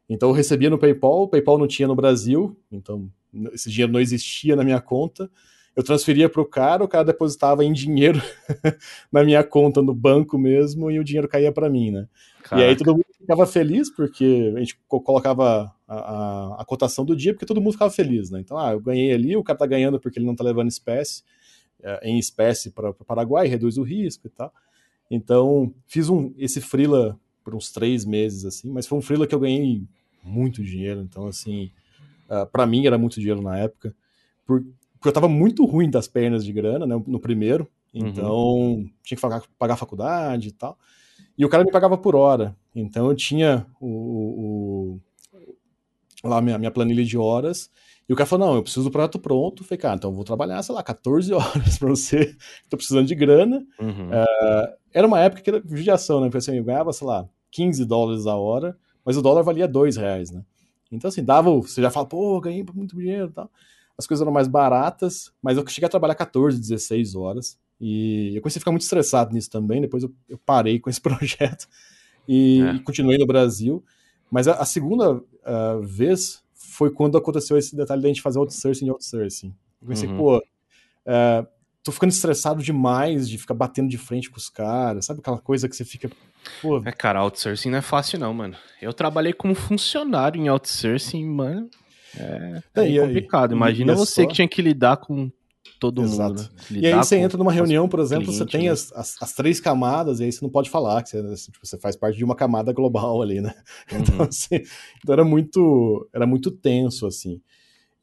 Então 0.09 0.29
eu 0.29 0.35
recebia 0.35 0.71
no 0.71 0.79
PayPal, 0.79 1.23
o 1.23 1.29
PayPal 1.29 1.59
não 1.59 1.67
tinha 1.67 1.89
no 1.89 1.97
Brasil, 1.97 2.57
então 2.71 3.11
esse 3.53 3.69
dinheiro 3.69 3.93
não 3.93 4.01
existia 4.01 4.55
na 4.55 4.63
minha 4.63 4.81
conta. 4.81 5.29
Eu 5.77 5.85
transferia 5.85 6.27
para 6.27 6.41
o 6.41 6.47
cara, 6.47 6.83
o 6.83 6.89
cara 6.89 7.05
depositava 7.05 7.63
em 7.63 7.71
dinheiro 7.71 8.21
na 9.13 9.23
minha 9.23 9.45
conta 9.45 9.83
no 9.83 9.95
banco 9.95 10.39
mesmo 10.39 10.91
e 10.91 10.99
o 10.99 11.05
dinheiro 11.05 11.29
caía 11.29 11.53
para 11.53 11.69
mim, 11.69 11.91
né? 11.91 12.09
Caraca. 12.43 12.67
E 12.67 12.71
aí 12.71 12.77
todo 12.77 12.93
mundo 12.93 13.05
ficava 13.19 13.47
feliz, 13.47 13.91
porque 13.91 14.55
a 14.57 14.59
gente 14.61 14.79
colocava 14.89 15.71
a, 15.87 15.95
a, 15.95 16.63
a, 16.63 16.65
cotação 16.65 17.05
do 17.05 17.15
dia, 17.15 17.35
porque 17.35 17.45
todo 17.45 17.61
mundo 17.61 17.73
ficava 17.73 17.91
feliz, 17.91 18.31
né? 18.31 18.41
Então, 18.41 18.57
ah, 18.57 18.73
eu 18.73 18.81
ganhei 18.81 19.13
ali, 19.13 19.37
o 19.37 19.45
cara 19.45 19.59
tá 19.59 19.67
ganhando 19.67 20.01
porque 20.01 20.19
ele 20.19 20.27
não 20.27 20.35
tá 20.35 20.43
levando 20.43 20.69
espécie, 20.69 21.23
é, 21.83 22.09
em 22.09 22.19
espécie 22.19 22.71
para 22.71 22.91
o 22.91 22.95
Paraguai, 22.95 23.47
reduz 23.47 23.77
o 23.77 23.83
risco 23.83 24.29
e 24.29 24.31
tal. 24.31 24.51
Então, 25.11 25.75
fiz 25.87 26.09
um, 26.09 26.33
esse 26.39 26.61
freela 26.61 27.19
por 27.45 27.55
uns 27.55 27.71
três 27.71 28.05
meses, 28.05 28.45
assim, 28.47 28.71
mas 28.71 28.87
foi 28.87 28.97
um 28.99 29.03
freela 29.03 29.27
que 29.27 29.35
eu 29.35 29.41
ganhei 29.41 29.83
muito 30.25 30.63
dinheiro, 30.63 31.01
então, 31.03 31.27
assim, 31.27 31.67
uh, 32.31 32.35
ah, 32.35 32.47
para 32.47 32.67
mim 32.67 32.87
era 32.87 32.97
muito 32.97 33.21
dinheiro 33.21 33.43
na 33.43 33.59
época, 33.59 33.95
por, 34.47 34.65
porque 35.07 35.17
eu 35.17 35.23
tava 35.23 35.29
muito 35.29 35.65
ruim 35.65 35.89
das 35.89 36.09
pernas 36.09 36.45
de 36.45 36.53
grana, 36.53 36.85
né, 36.85 37.01
no 37.07 37.21
primeiro, 37.21 37.69
uhum. 37.95 38.07
então 38.09 38.35
uhum. 38.35 38.91
tinha 39.05 39.17
que 39.17 39.23
pagar, 39.23 39.43
pagar 39.57 39.77
faculdade 39.77 40.49
e 40.49 40.53
tal. 40.53 40.77
E 41.39 41.45
o 41.45 41.49
cara 41.49 41.65
me 41.65 41.71
pagava 41.71 41.97
por 41.97 42.17
hora. 42.17 42.57
Então 42.75 43.09
eu 43.09 43.15
tinha 43.15 43.67
o, 43.81 44.99
o 46.25 46.29
lá 46.29 46.41
minha, 46.41 46.59
minha 46.59 46.71
planilha 46.73 47.05
de 47.05 47.17
horas. 47.17 47.71
E 48.09 48.13
o 48.13 48.17
cara 48.17 48.27
falou: 48.27 48.49
não, 48.49 48.55
eu 48.57 48.63
preciso 48.63 48.85
do 48.85 48.91
projeto 48.91 49.19
pronto. 49.19 49.63
Eu 49.63 49.67
falei, 49.67 49.79
cara, 49.79 49.95
então 49.95 50.11
eu 50.11 50.15
vou 50.15 50.25
trabalhar, 50.25 50.61
sei 50.63 50.75
lá, 50.75 50.83
14 50.83 51.31
horas 51.35 51.79
para 51.79 51.89
você. 51.89 52.35
Tô 52.69 52.77
precisando 52.77 53.07
de 53.07 53.15
grana. 53.15 53.65
Uhum. 53.79 54.09
Uh, 54.09 54.77
era 54.93 55.07
uma 55.07 55.21
época 55.21 55.43
que 55.43 55.51
era 55.51 55.63
judiação, 55.65 56.21
né? 56.21 56.27
Porque 56.27 56.39
assim, 56.39 56.57
eu 56.57 56.65
ganhava, 56.65 56.93
sei 56.93 57.07
lá, 57.07 57.29
15 57.53 57.85
dólares 57.85 58.27
a 58.27 58.35
hora, 58.35 58.77
mas 59.05 59.17
o 59.17 59.23
dólar 59.23 59.43
valia 59.43 59.69
2 59.69 59.97
reais, 59.97 60.31
né? 60.33 60.43
Então, 60.91 61.09
assim, 61.09 61.23
dava. 61.23 61.51
Você 61.51 61.81
já 61.81 61.91
fala, 61.91 62.07
pô, 62.07 62.41
ganhei 62.41 62.65
muito 62.75 62.97
dinheiro 62.97 63.29
e 63.29 63.33
tal. 63.33 63.51
As 63.99 64.07
coisas 64.07 64.23
eram 64.23 64.33
mais 64.33 64.47
baratas, 64.47 65.33
mas 65.43 65.57
eu 65.57 65.67
cheguei 65.67 65.87
a 65.87 65.91
trabalhar 65.91 66.15
14, 66.15 66.59
16 66.59 67.15
horas. 67.15 67.59
E 67.81 68.35
eu 68.35 68.43
comecei 68.43 68.59
a 68.59 68.61
ficar 68.61 68.71
muito 68.71 68.83
estressado 68.83 69.33
nisso 69.33 69.51
também. 69.51 69.81
Depois 69.81 70.03
eu, 70.03 70.13
eu 70.29 70.39
parei 70.39 70.79
com 70.79 70.91
esse 70.91 71.01
projeto 71.03 71.67
e, 72.27 72.63
é. 72.63 72.75
e, 72.75 72.81
continuei 72.81 73.19
no 73.19 73.27
Brasil. 73.27 73.85
Mas 74.31 74.49
a, 74.49 74.55
a 74.55 74.65
segunda 74.65 75.15
uh, 75.15 75.81
vez 75.83 76.43
foi 76.55 76.91
quando 76.91 77.17
aconteceu 77.17 77.57
esse 77.57 77.77
detalhe 77.77 78.03
da 78.03 78.09
gente 78.09 78.23
fazer 78.23 78.39
outsourcing 78.39 78.87
e 78.87 78.91
outsourcing. 78.91 79.55
Eu 79.81 79.89
pensei, 79.89 80.09
uhum. 80.09 80.17
pô, 80.17 80.39
uh, 80.39 81.47
tô 81.83 81.93
ficando 81.93 82.11
estressado 82.11 82.63
demais 82.63 83.29
de 83.29 83.39
ficar 83.39 83.55
batendo 83.55 83.89
de 83.89 83.97
frente 83.97 84.29
com 84.29 84.37
os 84.37 84.49
caras, 84.49 85.05
sabe 85.07 85.21
aquela 85.21 85.39
coisa 85.39 85.69
que 85.69 85.77
você 85.77 85.85
fica. 85.85 86.11
Pô... 86.61 86.83
É, 86.85 86.93
cara, 86.93 87.21
outsourcing 87.21 87.71
não 87.71 87.79
é 87.79 87.83
fácil, 87.83 88.19
não, 88.19 88.35
mano. 88.35 88.57
Eu 88.83 88.93
trabalhei 88.93 89.33
como 89.33 89.55
funcionário 89.55 90.41
em 90.41 90.49
outsourcing, 90.49 91.25
mano. 91.25 91.71
É, 92.19 92.63
é, 92.75 92.97
é 92.97 93.07
complicado. 93.07 93.55
Imagina 93.55 93.93
é 93.93 93.97
você 93.97 94.23
só... 94.23 94.29
que 94.29 94.35
tinha 94.35 94.49
que 94.49 94.63
lidar 94.63 94.97
com 94.99 95.31
todo 95.79 96.03
Exato. 96.03 96.43
mundo. 96.43 96.51
Né? 96.71 96.81
E 96.81 96.87
aí 96.87 96.95
você 96.95 97.17
entra 97.17 97.37
numa 97.37 97.53
reunião, 97.53 97.89
por 97.89 98.01
exemplo, 98.01 98.27
cliente, 98.27 98.39
você 98.39 98.47
tem 98.47 98.67
né? 98.67 98.71
as, 98.71 98.93
as, 98.93 99.17
as, 99.21 99.33
três 99.33 99.61
camadas, 99.61 100.21
e 100.21 100.25
aí 100.25 100.33
você 100.33 100.43
não 100.43 100.51
pode 100.51 100.71
falar, 100.71 101.03
que 101.03 101.11
você, 101.11 101.51
tipo, 101.51 101.67
você 101.67 101.79
faz 101.79 101.97
parte 101.97 102.17
de 102.17 102.25
uma 102.25 102.35
camada 102.35 102.73
global 102.73 103.23
ali, 103.23 103.41
né? 103.41 103.55
Uhum. 103.93 104.01
Então, 104.01 104.23
assim, 104.23 104.57
então 104.99 105.13
era 105.13 105.25
muito 105.25 106.09
era 106.13 106.27
muito 106.27 106.51
tenso, 106.51 107.07
assim. 107.07 107.41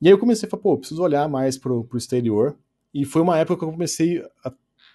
E 0.01 0.07
aí 0.07 0.13
eu 0.13 0.19
comecei 0.19 0.47
a 0.47 0.49
falar, 0.49 0.63
pô, 0.63 0.77
preciso 0.77 1.01
olhar 1.01 1.27
mais 1.29 1.57
pro, 1.57 1.83
pro 1.85 1.97
exterior. 1.97 2.57
E 2.93 3.05
foi 3.05 3.21
uma 3.21 3.37
época 3.37 3.59
que 3.59 3.65
eu 3.65 3.71
comecei 3.71 4.23
a. 4.43 4.51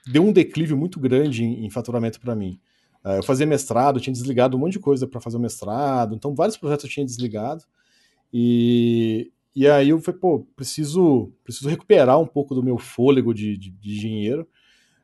Deu 0.07 0.23
um 0.23 0.33
declive 0.33 0.75
muito 0.75 1.01
grande 1.01 1.45
em, 1.45 1.67
em 1.67 1.71
faturamento 1.71 2.21
para 2.21 2.35
mim. 2.35 2.61
Uh, 3.05 3.17
eu 3.17 3.23
fazia 3.23 3.47
mestrado, 3.47 4.01
tinha 4.01 4.13
desligado 4.13 4.57
um 4.57 4.61
monte 4.61 4.73
de 4.73 4.81
coisa 4.81 5.07
para 5.07 5.21
fazer 5.21 5.37
o 5.37 5.41
mestrado, 5.41 6.15
então 6.15 6.35
vários 6.35 6.57
projetos 6.57 6.85
eu 6.85 6.91
tinha 6.91 7.07
desligado. 7.07 7.65
E, 8.33 9.33
e 9.55 9.67
aí 9.67 9.89
eu 9.89 10.01
falei, 10.01 10.21
pô, 10.21 10.47
preciso, 10.55 11.33
preciso 11.43 11.69
recuperar 11.69 12.21
um 12.21 12.27
pouco 12.27 12.55
do 12.55 12.63
meu 12.63 12.79
fôlego 12.79 13.35
de, 13.35 13.57
de, 13.57 13.71
de 13.71 13.97
engenheiro. 13.97 14.47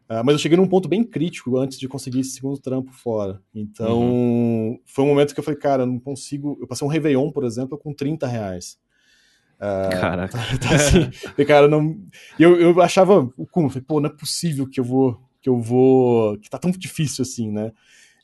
Uh, 0.09 0.23
mas 0.23 0.35
eu 0.35 0.39
cheguei 0.39 0.57
num 0.57 0.69
ponto 0.69 0.87
bem 0.87 1.03
crítico 1.03 1.57
antes 1.57 1.79
de 1.79 1.89
conseguir 1.89 2.21
esse 2.21 2.33
segundo 2.33 2.59
trampo 2.59 2.93
fora. 2.93 3.41
Então, 3.55 4.03
uhum. 4.03 4.79
foi 4.85 5.05
um 5.05 5.09
momento 5.09 5.33
que 5.33 5.41
eu 5.41 5.45
falei, 5.45 5.59
cara, 5.59 5.87
não 5.87 5.99
consigo. 5.99 6.59
Eu 6.61 6.67
passei 6.67 6.87
um 6.87 6.91
Réveillon, 6.91 7.31
por 7.31 7.43
exemplo, 7.43 7.79
com 7.79 7.93
30 7.93 8.27
reais. 8.27 8.79
Uh, 9.57 9.99
Caraca. 9.99 10.39
Tá, 10.61 10.69
tá 10.69 10.75
assim, 10.75 11.11
cara, 11.47 11.67
não. 11.69 11.99
Eu, 12.39 12.61
eu 12.61 12.83
achava, 12.83 13.27
como? 13.51 13.71
Falei, 13.71 13.85
pô, 13.87 13.99
não 13.99 14.11
é 14.11 14.13
possível 14.13 14.69
que 14.69 14.79
eu 14.79 14.85
vou. 14.85 15.19
Que 15.41 15.49
eu 15.49 15.59
vou. 15.59 16.37
Que 16.39 16.51
tá 16.51 16.59
tão 16.59 16.71
difícil 16.71 17.23
assim, 17.23 17.51
né? 17.51 17.73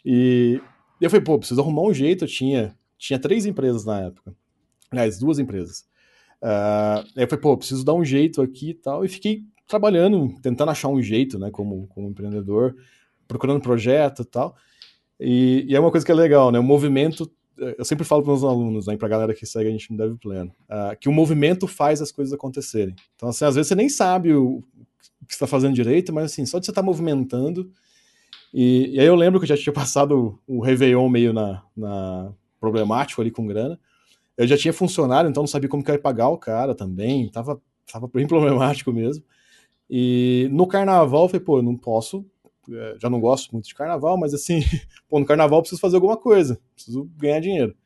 E 0.05 0.61
eu 1.01 1.09
falei, 1.09 1.25
pô, 1.25 1.39
preciso 1.39 1.63
arrumar 1.63 1.83
um 1.83 1.95
jeito. 1.95 2.25
Eu 2.25 2.29
tinha, 2.29 2.77
tinha 2.99 3.19
três 3.19 3.47
empresas 3.47 3.87
na 3.87 4.01
época. 4.01 4.35
Aliás, 4.91 5.19
duas 5.19 5.39
empresas. 5.39 5.85
Uh, 6.43 7.05
aí 7.17 7.25
eu 7.25 7.29
falei, 7.29 7.43
pô, 7.43 7.57
preciso 7.57 7.85
dar 7.85 7.95
um 7.95 8.05
jeito 8.05 8.41
aqui 8.43 8.71
e 8.71 8.75
tal. 8.75 9.05
E 9.05 9.09
fiquei 9.09 9.45
trabalhando, 9.67 10.35
tentando 10.43 10.71
achar 10.71 10.89
um 10.89 11.01
jeito, 11.01 11.39
né, 11.39 11.51
como, 11.51 11.87
como 11.89 12.09
empreendedor, 12.09 12.75
procurando 13.29 13.61
projeto 13.61 14.23
e 14.23 14.25
tal. 14.25 14.57
E, 15.19 15.67
e, 15.69 15.77
é 15.77 15.81
uma 15.81 15.91
coisa 15.91 16.05
que 16.05 16.11
é 16.11 16.15
legal, 16.15 16.51
né? 16.51 16.59
O 16.59 16.63
movimento, 16.63 17.31
eu 17.57 17.85
sempre 17.85 18.05
falo 18.05 18.23
para 18.23 18.33
os 18.33 18.41
meus 18.41 18.53
alunos, 18.53 18.87
né, 18.87 18.97
para 18.97 19.07
a 19.07 19.11
galera 19.11 19.35
que 19.35 19.47
segue 19.47 19.69
a 19.69 19.73
gente 19.73 19.91
no 19.93 19.99
Dev 19.99 20.17
Pleno, 20.17 20.51
uh, 20.63 20.99
que 20.99 21.09
o 21.09 21.13
movimento 21.13 21.69
faz 21.69 22.01
as 22.01 22.11
coisas 22.11 22.33
acontecerem. 22.33 22.97
Então, 23.15 23.29
assim, 23.29 23.45
às 23.45 23.55
vezes 23.55 23.69
você 23.69 23.75
nem 23.75 23.89
sabe 23.89 24.33
o, 24.35 24.65
o 25.21 25.27
que 25.27 25.35
está 25.35 25.47
fazendo 25.47 25.75
direito, 25.75 26.13
mas 26.13 26.33
assim, 26.33 26.45
só 26.47 26.59
de 26.59 26.65
você 26.65 26.73
estar 26.73 26.81
tá 26.81 26.87
movimentando. 26.87 27.71
E, 28.53 28.95
e, 28.95 29.01
aí 29.01 29.07
eu 29.07 29.15
lembro 29.15 29.39
que 29.39 29.45
eu 29.45 29.49
já 29.49 29.57
tinha 29.57 29.73
passado 29.75 30.39
o 30.47 30.61
Réveillon 30.61 31.09
meio 31.09 31.33
na, 31.33 31.63
na 31.77 32.33
problemático 32.59 33.21
ali 33.21 33.31
com 33.31 33.47
grana. 33.47 33.79
Eu 34.41 34.47
já 34.47 34.57
tinha 34.57 34.73
funcionário, 34.73 35.29
então 35.29 35.43
não 35.43 35.47
sabia 35.47 35.69
como 35.69 35.85
que 35.85 35.91
eu 35.91 35.95
ia 35.95 36.01
pagar 36.01 36.31
o 36.31 36.39
cara 36.39 36.75
também. 36.75 37.29
Tava, 37.31 37.61
tava 37.93 38.09
bem 38.09 38.25
problemático 38.27 38.91
mesmo. 38.91 39.23
E 39.89 40.49
no 40.51 40.67
carnaval, 40.67 41.25
eu 41.25 41.29
falei, 41.29 41.45
pô, 41.45 41.59
eu 41.59 41.63
não 41.63 41.77
posso, 41.77 42.25
é, 42.73 42.97
já 42.99 43.11
não 43.11 43.21
gosto 43.21 43.53
muito 43.53 43.67
de 43.67 43.75
carnaval, 43.75 44.17
mas 44.17 44.33
assim, 44.33 44.61
pô, 45.11 45.21
no 45.21 45.27
carnaval 45.27 45.59
eu 45.59 45.63
preciso 45.63 45.79
fazer 45.79 45.97
alguma 45.97 46.17
coisa, 46.17 46.59
preciso 46.75 47.05
ganhar 47.19 47.39
dinheiro. 47.41 47.77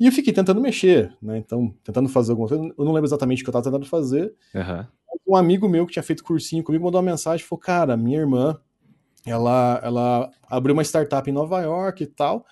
E 0.00 0.06
eu 0.06 0.12
fiquei 0.12 0.32
tentando 0.32 0.60
mexer, 0.60 1.16
né? 1.22 1.38
Então, 1.38 1.72
tentando 1.84 2.08
fazer 2.08 2.32
alguma 2.32 2.48
coisa. 2.48 2.64
Eu 2.76 2.84
não 2.84 2.92
lembro 2.92 3.06
exatamente 3.06 3.42
o 3.42 3.44
que 3.44 3.50
eu 3.50 3.52
estava 3.52 3.64
tentando 3.64 3.88
fazer. 3.88 4.34
Uhum. 4.52 4.86
Um 5.28 5.36
amigo 5.36 5.68
meu 5.68 5.86
que 5.86 5.92
tinha 5.92 6.02
feito 6.02 6.24
cursinho 6.24 6.64
comigo 6.64 6.82
mandou 6.82 7.00
uma 7.00 7.10
mensagem 7.12 7.44
e 7.44 7.48
falou: 7.48 7.60
Cara, 7.60 7.96
minha 7.96 8.18
irmã, 8.18 8.58
ela, 9.24 9.80
ela 9.84 10.30
abriu 10.48 10.72
uma 10.72 10.82
startup 10.82 11.30
em 11.30 11.32
Nova 11.32 11.60
York 11.60 12.02
e 12.02 12.06
tal. 12.06 12.44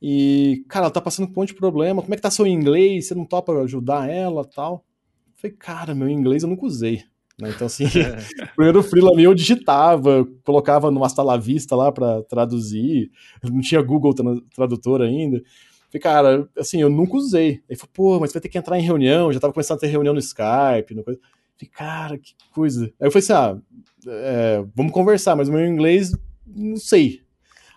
E, 0.00 0.64
cara, 0.68 0.86
ela 0.86 0.92
tá 0.92 1.00
passando 1.00 1.28
por 1.28 1.38
um 1.38 1.42
monte 1.42 1.48
de 1.48 1.56
problema. 1.56 2.00
Como 2.00 2.14
é 2.14 2.16
que 2.16 2.22
tá 2.22 2.30
seu 2.30 2.46
inglês? 2.46 3.06
Você 3.06 3.14
não 3.14 3.24
topa 3.24 3.52
ajudar 3.62 4.08
ela 4.08 4.44
tal? 4.44 4.84
Eu 5.28 5.32
falei, 5.36 5.56
cara, 5.56 5.94
meu 5.94 6.08
inglês 6.08 6.42
eu 6.42 6.48
nunca 6.48 6.64
usei. 6.64 7.02
Né? 7.38 7.50
Então, 7.50 7.66
assim, 7.66 7.84
primeiro 8.54 8.82
freela 8.82 9.14
meu 9.14 9.30
eu 9.30 9.34
digitava, 9.34 10.26
colocava 10.44 10.90
no 10.90 11.04
Hasta 11.04 11.22
la 11.22 11.36
Vista 11.36 11.74
lá 11.74 11.90
para 11.90 12.22
traduzir, 12.24 13.10
não 13.42 13.60
tinha 13.60 13.82
Google 13.82 14.14
Tradutor 14.54 15.02
ainda. 15.02 15.42
Falei, 15.90 16.00
cara, 16.00 16.48
assim, 16.56 16.80
eu 16.80 16.88
nunca 16.88 17.16
usei. 17.16 17.62
Aí 17.68 17.76
falou, 17.76 17.90
pô, 17.92 18.20
mas 18.20 18.30
você 18.30 18.34
vai 18.34 18.42
ter 18.42 18.48
que 18.48 18.58
entrar 18.58 18.78
em 18.78 18.82
reunião, 18.82 19.32
já 19.32 19.40
tava 19.40 19.52
começando 19.52 19.78
a 19.78 19.80
ter 19.80 19.88
reunião 19.88 20.14
no 20.14 20.20
Skype, 20.20 20.94
no 20.94 21.02
coisa. 21.02 21.20
Falei, 21.58 21.70
cara, 21.72 22.18
que 22.18 22.34
coisa. 22.54 22.84
Aí 23.00 23.08
eu 23.08 23.10
falei 23.10 23.24
assim, 23.24 23.32
ah, 23.32 23.58
é, 24.06 24.64
vamos 24.74 24.92
conversar, 24.92 25.34
mas 25.34 25.48
o 25.48 25.52
meu 25.52 25.66
inglês, 25.66 26.16
não 26.46 26.76
sei. 26.76 27.22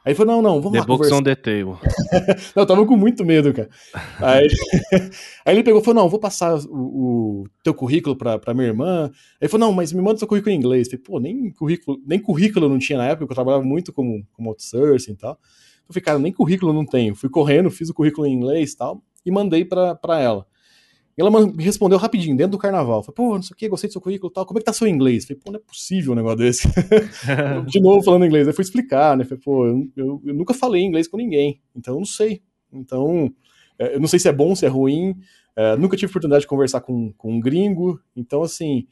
Aí 0.06 0.12
ele 0.12 0.16
falou, 0.16 0.36
não, 0.36 0.42
não, 0.42 0.62
vamos 0.62 0.74
the 0.74 0.80
lá 0.80 0.86
books 0.86 1.10
conversar. 1.10 1.16
on 1.16 1.24
the 1.24 1.36
table. 1.36 1.78
não, 2.54 2.64
eu 2.64 2.66
tava 2.66 2.86
com 2.86 2.98
muito 2.98 3.24
medo, 3.24 3.54
cara. 3.54 3.70
Aí, 4.20 4.48
aí 5.46 5.56
ele 5.56 5.64
pegou 5.64 5.80
e 5.80 5.84
falou, 5.84 6.04
não, 6.04 6.10
vou 6.10 6.20
passar 6.20 6.58
o, 6.68 7.44
o 7.44 7.46
teu 7.64 7.74
currículo 7.74 8.14
pra, 8.16 8.38
pra 8.38 8.54
minha 8.54 8.68
irmã. 8.68 9.06
Aí 9.06 9.12
ele 9.42 9.50
falou, 9.50 9.68
não, 9.68 9.74
mas 9.74 9.94
me 9.94 10.02
manda 10.02 10.20
seu 10.20 10.28
currículo 10.28 10.54
em 10.54 10.58
inglês. 10.58 10.88
Eu 10.88 10.92
falei, 10.92 11.04
pô, 11.06 11.20
nem 11.20 11.52
currículo, 11.52 12.02
nem 12.06 12.20
currículo 12.20 12.68
não 12.68 12.78
tinha 12.78 12.98
na 12.98 13.06
época, 13.06 13.20
porque 13.20 13.32
eu 13.32 13.36
trabalhava 13.36 13.64
muito 13.64 13.94
como, 13.94 14.26
como 14.34 14.50
outsourcing 14.50 15.14
e 15.14 15.16
tal. 15.16 15.40
Eu 15.88 15.94
falei, 15.94 16.04
cara, 16.04 16.20
nem 16.20 16.34
currículo 16.34 16.74
não 16.74 16.86
tenho. 16.86 17.16
Fui 17.16 17.30
correndo, 17.30 17.72
fiz 17.72 17.90
o 17.90 17.94
currículo 17.94 18.28
em 18.28 18.34
inglês 18.34 18.74
e 18.74 18.78
tal, 18.78 19.02
e 19.26 19.32
mandei 19.32 19.64
pra, 19.64 19.96
pra 19.96 20.20
ela. 20.20 20.46
E 21.18 21.22
ela 21.22 21.30
me 21.30 21.64
respondeu 21.64 21.98
rapidinho, 21.98 22.36
dentro 22.36 22.54
do 22.54 22.58
carnaval. 22.58 23.04
Falei, 23.04 23.16
pô, 23.16 23.36
não 23.36 23.42
sei 23.44 23.54
o 23.54 23.58
que, 23.58 23.70
gostei 23.70 23.88
do 23.88 23.94
seu 23.94 24.02
currículo 24.02 24.32
e 24.32 24.34
tal. 24.34 24.46
Como 24.46 24.58
é 24.58 24.62
que 24.62 24.66
tá 24.66 24.74
seu 24.74 24.88
inglês? 24.88 25.26
Falei, 25.26 25.40
pô, 25.44 25.52
não 25.52 25.60
é 25.60 25.62
possível 25.62 26.14
um 26.14 26.16
negócio 26.16 26.40
desse. 26.40 26.68
de 27.68 27.80
novo 27.80 28.04
falando 28.04 28.26
inglês. 28.26 28.48
Aí 28.48 28.54
fui 28.54 28.64
explicar, 28.64 29.16
né? 29.16 29.24
Falei, 29.24 29.42
pô, 29.44 29.66
eu, 29.66 29.88
eu, 29.96 30.22
eu, 30.26 30.34
nunca 30.34 30.54
falei 30.54 30.82
inglês 30.82 31.08
com 31.08 31.18
ninguém, 31.18 31.62
então 31.76 31.94
eu 31.94 32.00
não 32.00 32.06
sei. 32.06 32.42
Então, 32.72 33.32
é, 33.78 33.96
eu 33.96 34.00
não 34.00 34.08
sei 34.08 34.18
se 34.18 34.28
é 34.28 34.34
bom, 34.34 34.56
se 34.56 34.66
é 34.66 34.70
ruim. 34.70 35.16
É, 35.56 35.78
nunca 35.78 35.96
tive 35.96 36.10
oportunidade 36.10 36.42
de 36.42 36.48
conversar 36.48 36.82
com, 36.82 37.14
com 37.14 37.34
um 37.34 37.40
gringo. 37.40 38.00
Então, 38.16 38.42
assim, 38.42 38.88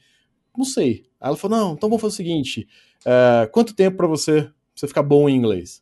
não 0.55 0.65
sei. 0.65 1.05
Aí 1.19 1.29
ela 1.29 1.37
falou, 1.37 1.57
não, 1.57 1.73
então 1.73 1.89
vamos 1.89 2.01
fazer 2.01 2.13
o 2.13 2.17
seguinte. 2.17 2.67
É, 3.03 3.47
quanto 3.47 3.73
tempo 3.73 3.97
para 3.97 4.07
você, 4.07 4.47
você 4.75 4.87
ficar 4.87 5.03
bom 5.03 5.27
em 5.27 5.35
inglês? 5.35 5.81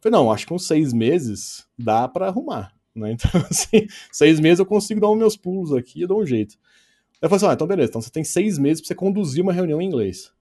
falei, 0.00 0.18
não, 0.18 0.30
acho 0.30 0.46
que 0.46 0.52
uns 0.52 0.66
seis 0.66 0.92
meses 0.92 1.66
dá 1.78 2.06
para 2.06 2.28
arrumar. 2.28 2.72
Né? 2.94 3.16
Então, 3.18 3.40
assim, 3.50 3.86
seis 4.12 4.38
meses 4.38 4.58
eu 4.58 4.66
consigo 4.66 5.00
dar 5.00 5.10
os 5.10 5.18
meus 5.18 5.36
pulos 5.36 5.72
aqui 5.72 6.02
e 6.02 6.06
dou 6.06 6.22
um 6.22 6.26
jeito. 6.26 6.56
Eu 7.20 7.28
falei 7.28 7.36
assim, 7.36 7.46
ah, 7.46 7.54
então 7.54 7.66
beleza, 7.66 7.90
então 7.90 8.00
você 8.00 8.10
tem 8.10 8.24
seis 8.24 8.58
meses 8.58 8.80
pra 8.80 8.88
você 8.88 8.94
conduzir 8.94 9.42
uma 9.42 9.52
reunião 9.52 9.80
em 9.80 9.86
inglês. 9.86 10.32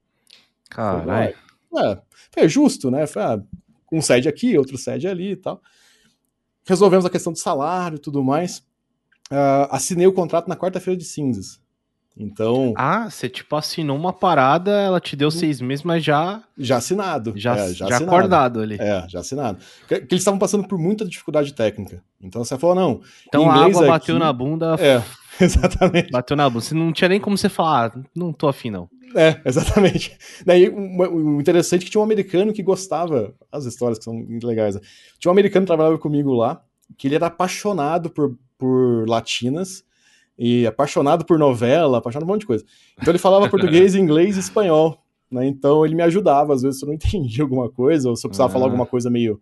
Caralho. 0.70 1.36
É, 1.76 2.44
é 2.44 2.48
justo, 2.48 2.92
né? 2.92 3.08
Falei, 3.08 3.42
ah, 3.42 3.44
um 3.92 4.02
sede 4.02 4.28
aqui, 4.28 4.58
outro 4.58 4.78
sede 4.78 5.08
ali 5.08 5.32
e 5.32 5.36
tal. 5.36 5.62
Resolvemos 6.66 7.06
a 7.06 7.10
questão 7.10 7.34
do 7.34 7.40
salário 7.40 7.96
e 7.96 8.00
tudo 8.00 8.24
mais. 8.24 8.60
Uh, 9.32 9.68
assinei 9.70 10.08
o 10.08 10.14
contrato 10.14 10.48
na 10.48 10.56
quarta-feira 10.56 10.98
de 10.98 11.06
cinzas. 11.06 11.62
Então. 12.16 12.74
Ah, 12.78 13.10
você 13.10 13.28
tipo 13.28 13.56
assinou 13.56 13.98
uma 13.98 14.14
parada, 14.14 14.72
ela 14.72 15.00
te 15.00 15.16
deu 15.16 15.32
seis 15.32 15.60
meses, 15.60 15.84
mas 15.84 16.04
já. 16.04 16.44
Já 16.58 16.78
assinado. 16.78 17.34
Já, 17.36 17.56
é, 17.56 17.58
já, 17.70 17.74
já 17.74 17.96
assinado. 17.96 18.06
acordado 18.06 18.60
ali. 18.62 18.78
É, 18.80 19.06
já 19.08 19.20
assinado. 19.20 19.58
Porque, 19.80 19.96
eles 19.96 20.22
estavam 20.22 20.40
passando 20.40 20.68
por 20.68 20.78
muita 20.78 21.06
dificuldade 21.06 21.54
técnica. 21.54 22.04
Então 22.22 22.44
você 22.44 22.58
falou, 22.58 22.76
não. 22.76 23.02
Então 23.28 23.50
a 23.50 23.56
água 23.56 23.82
aqui... 23.82 23.88
bateu 23.88 24.20
na 24.20 24.32
bunda. 24.32 24.76
É, 24.80 25.02
exatamente. 25.44 26.12
Bateu 26.12 26.38
na 26.38 26.48
bunda. 26.48 26.62
Você 26.62 26.76
não 26.76 26.94
tinha 26.94 27.10
nem 27.10 27.20
como 27.20 27.38
você 27.38 27.50
falar, 27.50 27.94
ah, 27.96 28.02
não 28.16 28.32
tô 28.32 28.48
afim, 28.48 28.70
não. 28.70 28.88
É, 29.16 29.42
exatamente. 29.46 30.16
Daí, 30.46 30.70
o 30.70 31.42
interessante 31.42 31.82
é 31.82 31.86
que 31.86 31.92
tinha 31.92 32.02
um 32.02 32.06
americano 32.06 32.54
que 32.54 32.62
gostava. 32.62 33.34
As 33.52 33.66
histórias 33.66 33.98
que 33.98 34.04
são 34.04 34.14
muito 34.14 34.46
legais. 34.46 34.76
Né? 34.76 34.82
Tinha 35.18 35.32
um 35.32 35.34
americano 35.34 35.66
que 35.66 35.68
trabalhava 35.68 35.98
comigo 35.98 36.32
lá, 36.34 36.62
que 36.96 37.08
ele 37.08 37.16
era 37.16 37.26
apaixonado 37.26 38.12
por, 38.12 38.38
por 38.56 39.10
latinas 39.10 39.84
e 40.38 40.66
apaixonado 40.66 41.26
por 41.26 41.38
novela, 41.38 41.98
apaixonado 41.98 42.26
por 42.26 42.32
um 42.32 42.34
monte 42.34 42.42
de 42.42 42.48
coisa. 42.48 42.66
Então 43.00 43.12
ele 43.12 43.20
falava 43.20 43.48
português, 43.50 43.96
inglês 43.96 44.38
e 44.38 44.40
espanhol. 44.40 45.04
Né? 45.32 45.48
Então 45.48 45.86
ele 45.86 45.96
me 45.96 46.04
ajudava, 46.04 46.54
às 46.54 46.62
vezes 46.62 46.80
se 46.80 46.86
eu 46.86 46.88
não 46.88 46.94
entendia 46.96 47.44
alguma 47.44 47.70
coisa, 47.70 48.10
ou 48.10 48.16
se 48.16 48.26
eu 48.26 48.30
precisava 48.30 48.52
falar 48.52 48.66
alguma 48.66 48.86
coisa 48.86 49.10
meio. 49.10 49.42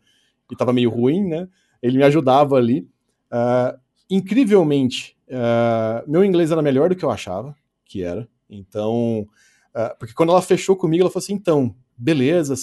e 0.50 0.56
tava 0.56 0.74
meio 0.74 0.90
ruim, 0.90 1.28
né? 1.28 1.48
Ele 1.82 1.98
me 1.98 2.04
ajudava 2.04 2.56
ali. 2.56 2.88
Uh, 3.32 3.78
incrivelmente, 4.10 5.18
uh, 5.28 6.10
meu 6.10 6.24
inglês 6.24 6.52
era 6.52 6.62
melhor 6.62 6.90
do 6.90 6.96
que 6.96 7.04
eu 7.04 7.12
achava 7.12 7.56
que 7.86 8.04
era. 8.04 8.28
Então, 8.50 9.28
uh, 9.76 9.98
porque 9.98 10.14
quando 10.14 10.32
ela 10.32 10.42
fechou 10.42 10.76
comigo, 10.76 11.04
ela 11.04 11.10
falou 11.10 11.24
assim: 11.24 11.34
então, 11.34 11.76
beleza, 11.98 12.54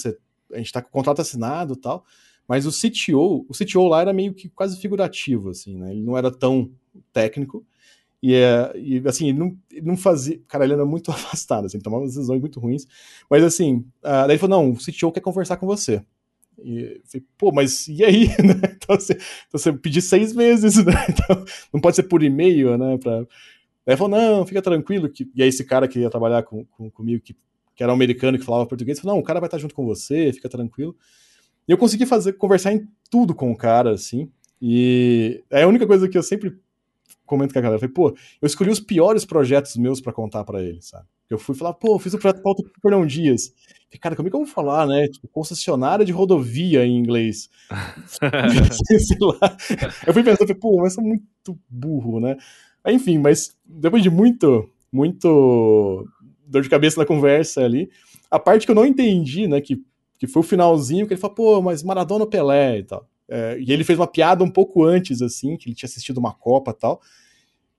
a 0.53 0.57
gente 0.57 0.71
tá 0.71 0.81
com 0.81 0.89
o 0.89 0.91
contrato 0.91 1.21
assinado 1.21 1.73
e 1.73 1.77
tal. 1.77 2.05
Mas 2.47 2.65
o 2.65 2.71
CTO, 2.71 3.45
o 3.47 3.53
CTO 3.53 3.87
lá 3.87 4.01
era 4.01 4.11
meio 4.11 4.33
que 4.33 4.49
quase 4.49 4.79
figurativo, 4.79 5.49
assim, 5.49 5.77
né? 5.77 5.91
Ele 5.91 6.01
não 6.01 6.17
era 6.17 6.31
tão 6.31 6.71
técnico. 7.13 7.63
E, 8.21 8.33
é, 8.33 8.71
e 8.75 9.01
assim, 9.07 9.29
ele 9.29 9.39
não, 9.39 9.57
ele 9.71 9.85
não 9.85 9.97
fazia. 9.97 10.39
Cara, 10.47 10.65
ele 10.65 10.73
era 10.73 10.85
muito 10.85 11.09
afastado, 11.11 11.65
assim, 11.65 11.79
tomava 11.79 12.05
decisões 12.05 12.39
muito 12.39 12.59
ruins. 12.59 12.85
Mas 13.29 13.43
assim, 13.43 13.77
uh, 13.77 14.25
daí 14.27 14.31
ele 14.31 14.37
falou: 14.37 14.61
não, 14.61 14.71
o 14.71 14.77
CTO 14.77 15.11
quer 15.11 15.21
conversar 15.21 15.57
com 15.57 15.65
você. 15.65 16.03
E 16.63 17.01
falei, 17.05 17.25
pô, 17.37 17.51
mas 17.53 17.87
e 17.87 18.03
aí? 18.03 18.27
Né? 18.43 18.75
Então, 18.75 18.95
assim, 18.95 19.13
então 19.13 19.59
você 19.59 19.71
pedir 19.71 20.01
seis 20.01 20.33
meses, 20.33 20.75
né? 20.83 20.93
Então, 21.09 21.45
não 21.73 21.79
pode 21.79 21.95
ser 21.95 22.03
por 22.03 22.21
e-mail, 22.21 22.77
né? 22.77 22.97
Pra... 22.97 23.25
Ele 23.87 23.97
falou: 23.97 24.17
não, 24.17 24.45
fica 24.45 24.61
tranquilo. 24.61 25.09
Que... 25.09 25.29
E 25.33 25.41
aí, 25.41 25.49
esse 25.49 25.63
cara 25.63 25.87
que 25.87 25.99
ia 25.99 26.09
trabalhar 26.09 26.43
com, 26.43 26.65
com, 26.65 26.89
comigo, 26.91 27.23
que, 27.23 27.35
que 27.75 27.83
era 27.83 27.91
um 27.91 27.95
americano 27.95 28.37
que 28.37 28.45
falava 28.45 28.65
português, 28.65 28.99
falou: 28.99 29.15
não, 29.15 29.21
o 29.21 29.25
cara 29.25 29.39
vai 29.39 29.47
estar 29.47 29.57
junto 29.57 29.73
com 29.73 29.85
você, 29.85 30.33
fica 30.33 30.49
tranquilo. 30.49 30.95
E 31.67 31.71
eu 31.71 31.77
consegui 31.77 32.05
fazer, 32.05 32.33
conversar 32.33 32.73
em 32.73 32.87
tudo 33.09 33.33
com 33.33 33.51
o 33.51 33.55
cara, 33.55 33.91
assim. 33.91 34.29
E 34.61 35.43
é 35.49 35.63
a 35.63 35.67
única 35.67 35.87
coisa 35.87 36.09
que 36.09 36.17
eu 36.17 36.23
sempre 36.23 36.57
comento 37.25 37.53
com 37.53 37.59
a 37.59 37.61
galera. 37.61 37.79
Falei, 37.79 37.93
pô, 37.93 38.15
eu 38.41 38.45
escolhi 38.45 38.69
os 38.69 38.79
piores 38.79 39.25
projetos 39.25 39.75
meus 39.77 40.01
para 40.01 40.13
contar 40.13 40.43
para 40.43 40.61
ele, 40.61 40.81
sabe? 40.81 41.05
Eu 41.29 41.37
fui 41.37 41.55
falar, 41.55 41.73
pô, 41.73 41.95
eu 41.95 41.99
fiz 41.99 42.13
o 42.13 42.17
um 42.17 42.19
projeto 42.19 42.41
pauta 42.41 42.63
por 42.81 42.91
não 42.91 43.05
dias. 43.05 43.53
Falei, 43.87 43.99
cara, 44.01 44.15
como 44.15 44.27
é 44.27 44.31
que 44.31 44.35
eu 44.35 44.43
vou 44.43 44.49
falar, 44.49 44.87
né? 44.87 45.07
Tipo, 45.07 45.27
concessionária 45.27 46.03
de 46.03 46.11
rodovia 46.11 46.85
em 46.85 46.97
inglês. 46.97 47.49
Sei 48.99 49.17
lá. 49.21 49.57
Eu 50.07 50.13
fui 50.13 50.23
pensando, 50.23 50.39
falei, 50.39 50.55
pô, 50.55 50.81
mas 50.81 50.97
é 50.97 51.01
muito 51.01 51.59
burro, 51.69 52.19
né? 52.19 52.35
Aí 52.83 52.95
Enfim, 52.95 53.17
mas 53.17 53.55
depois 53.65 54.01
de 54.01 54.09
muito, 54.09 54.69
muito 54.91 56.07
dor 56.47 56.61
de 56.63 56.69
cabeça 56.69 56.99
na 56.99 57.05
conversa 57.05 57.63
ali, 57.63 57.89
a 58.31 58.39
parte 58.39 58.65
que 58.65 58.71
eu 58.71 58.75
não 58.75 58.85
entendi, 58.85 59.47
né, 59.47 59.61
que, 59.61 59.81
que 60.17 60.27
foi 60.27 60.41
o 60.41 60.45
finalzinho, 60.45 61.05
que 61.05 61.13
ele 61.13 61.21
falou, 61.21 61.35
pô, 61.35 61.61
mas 61.61 61.83
Maradona 61.83 62.25
Pelé 62.25 62.79
e 62.79 62.83
tal. 62.83 63.07
É, 63.29 63.57
e 63.59 63.71
ele 63.71 63.83
fez 63.83 63.99
uma 63.99 64.07
piada 64.07 64.43
um 64.43 64.49
pouco 64.49 64.83
antes, 64.83 65.21
assim, 65.21 65.55
que 65.55 65.69
ele 65.69 65.75
tinha 65.75 65.87
assistido 65.87 66.17
uma 66.17 66.33
Copa 66.33 66.71
e 66.71 66.79
tal. 66.79 67.01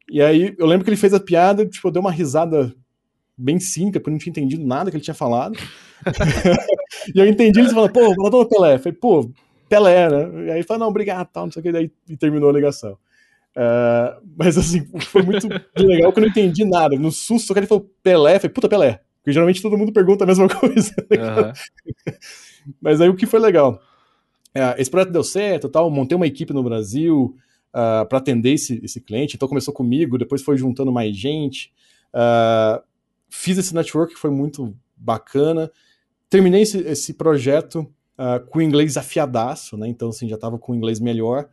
E 0.09 0.23
aí 0.23 0.55
eu 0.59 0.67
lembro 0.67 0.85
que 0.85 0.91
ele 0.91 0.97
fez 0.97 1.13
a 1.13 1.21
piada, 1.21 1.67
tipo, 1.67 1.91
deu 1.91 2.01
uma 2.01 2.13
risada 2.13 2.75
bem 3.37 3.59
cínica, 3.59 3.99
porque 3.99 4.11
eu 4.11 4.13
não 4.13 4.19
tinha 4.19 4.31
entendido 4.31 4.67
nada 4.67 4.91
que 4.91 4.97
ele 4.97 5.05
tinha 5.05 5.15
falado. 5.15 5.59
e 7.15 7.19
eu 7.19 7.27
entendi 7.27 7.61
ele 7.61 7.71
falando, 7.71 7.93
pô, 7.93 8.01
Maradona 8.01 8.37
ou 8.37 8.49
Pelé? 8.49 8.75
Eu 8.75 8.79
falei, 8.79 8.99
pô, 8.99 9.31
Pelé, 9.69 10.09
né? 10.09 10.47
E 10.47 10.51
aí 10.51 10.59
ele 10.59 10.63
falou, 10.63 10.81
não, 10.81 10.89
obrigado, 10.89 11.29
tal, 11.33 11.47
não 11.47 11.53
sei 11.53 11.61
o 11.61 11.63
que, 11.63 11.73
daí 11.73 11.91
e 12.09 12.17
terminou 12.17 12.51
a 12.51 12.53
ligação. 12.53 12.97
Uh, 13.57 14.23
mas 14.37 14.57
assim, 14.57 14.87
foi 15.01 15.23
muito 15.23 15.49
legal 15.77 16.13
que 16.13 16.19
eu 16.19 16.23
não 16.23 16.29
entendi 16.29 16.65
nada. 16.65 16.97
No 16.97 17.11
susto, 17.11 17.51
o 17.51 17.55
cara 17.55 17.67
falou 17.67 17.91
Pelé, 18.03 18.37
eu 18.37 18.41
falei, 18.41 18.55
puta 18.55 18.69
Pelé. 18.69 19.01
Porque 19.21 19.33
geralmente 19.33 19.61
todo 19.61 19.77
mundo 19.77 19.93
pergunta 19.93 20.25
a 20.25 20.27
mesma 20.27 20.49
coisa. 20.51 20.95
Uhum. 21.11 21.53
mas 22.81 23.01
aí 23.01 23.09
o 23.09 23.17
que 23.17 23.27
foi 23.27 23.41
legal? 23.41 23.81
Uh, 24.57 24.75
esse 24.79 24.91
projeto 24.91 25.13
deu 25.13 25.23
certo, 25.23 25.69
tal, 25.69 25.91
montei 25.91 26.17
uma 26.17 26.27
equipe 26.27 26.53
no 26.53 26.63
Brasil 26.63 27.37
uh, 27.69 28.07
para 28.07 28.19
atender 28.19 28.53
esse, 28.53 28.81
esse 28.83 29.01
cliente. 29.01 29.37
Então 29.37 29.49
começou 29.49 29.73
comigo, 29.73 30.19
depois 30.19 30.43
foi 30.43 30.57
juntando 30.57 30.93
mais 30.93 31.17
gente. 31.17 31.73
fiz 33.29 33.59
esse 33.59 33.75
network 33.75 34.15
que 34.15 34.21
foi 34.21 34.31
muito 34.31 34.75
bacana. 34.97 35.71
Terminei 36.29 36.63
esse, 36.63 36.79
esse 36.79 37.15
projeto 37.15 37.87
uh, 38.21 38.45
com 38.51 38.61
inglês 38.61 38.97
afiadaço, 38.97 39.77
né? 39.77 39.89
Então, 39.89 40.11
assim, 40.11 40.29
já 40.29 40.35
estava 40.35 40.59
com 40.59 40.75
inglês 40.75 41.01
melhor. 41.01 41.49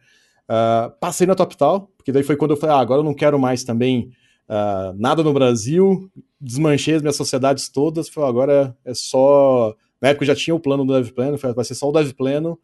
Uh, 0.50 0.92
passei 1.00 1.26
na 1.26 1.36
TopTal, 1.36 1.92
porque 1.98 2.12
daí 2.12 2.24
foi 2.24 2.36
quando 2.36 2.52
eu 2.52 2.58
falei, 2.58 2.76
ah, 2.76 2.80
agora 2.80 3.00
eu 3.00 3.04
não 3.04 3.14
quero 3.14 3.40
mais 3.40 3.64
também 3.64 4.12
uh, 4.48 4.94
nada 4.98 5.24
no 5.24 5.34
Brasil, 5.34 6.10
desmanchei 6.40 6.96
as 6.96 7.02
minhas 7.02 7.16
sociedades 7.16 7.70
todas, 7.70 8.10
falei, 8.10 8.30
agora 8.30 8.78
é 8.86 8.94
só... 8.94 9.76
Na 10.00 10.10
época 10.10 10.24
eu 10.24 10.28
já 10.28 10.36
tinha 10.36 10.56
o 10.56 10.60
plano 10.60 10.86
do 10.86 11.06
falei, 11.06 11.36
vai 11.56 11.66
ser 11.66 11.74
só 11.74 11.90
o 11.90 11.92
Dev 11.92 12.12
Plano 12.12 12.58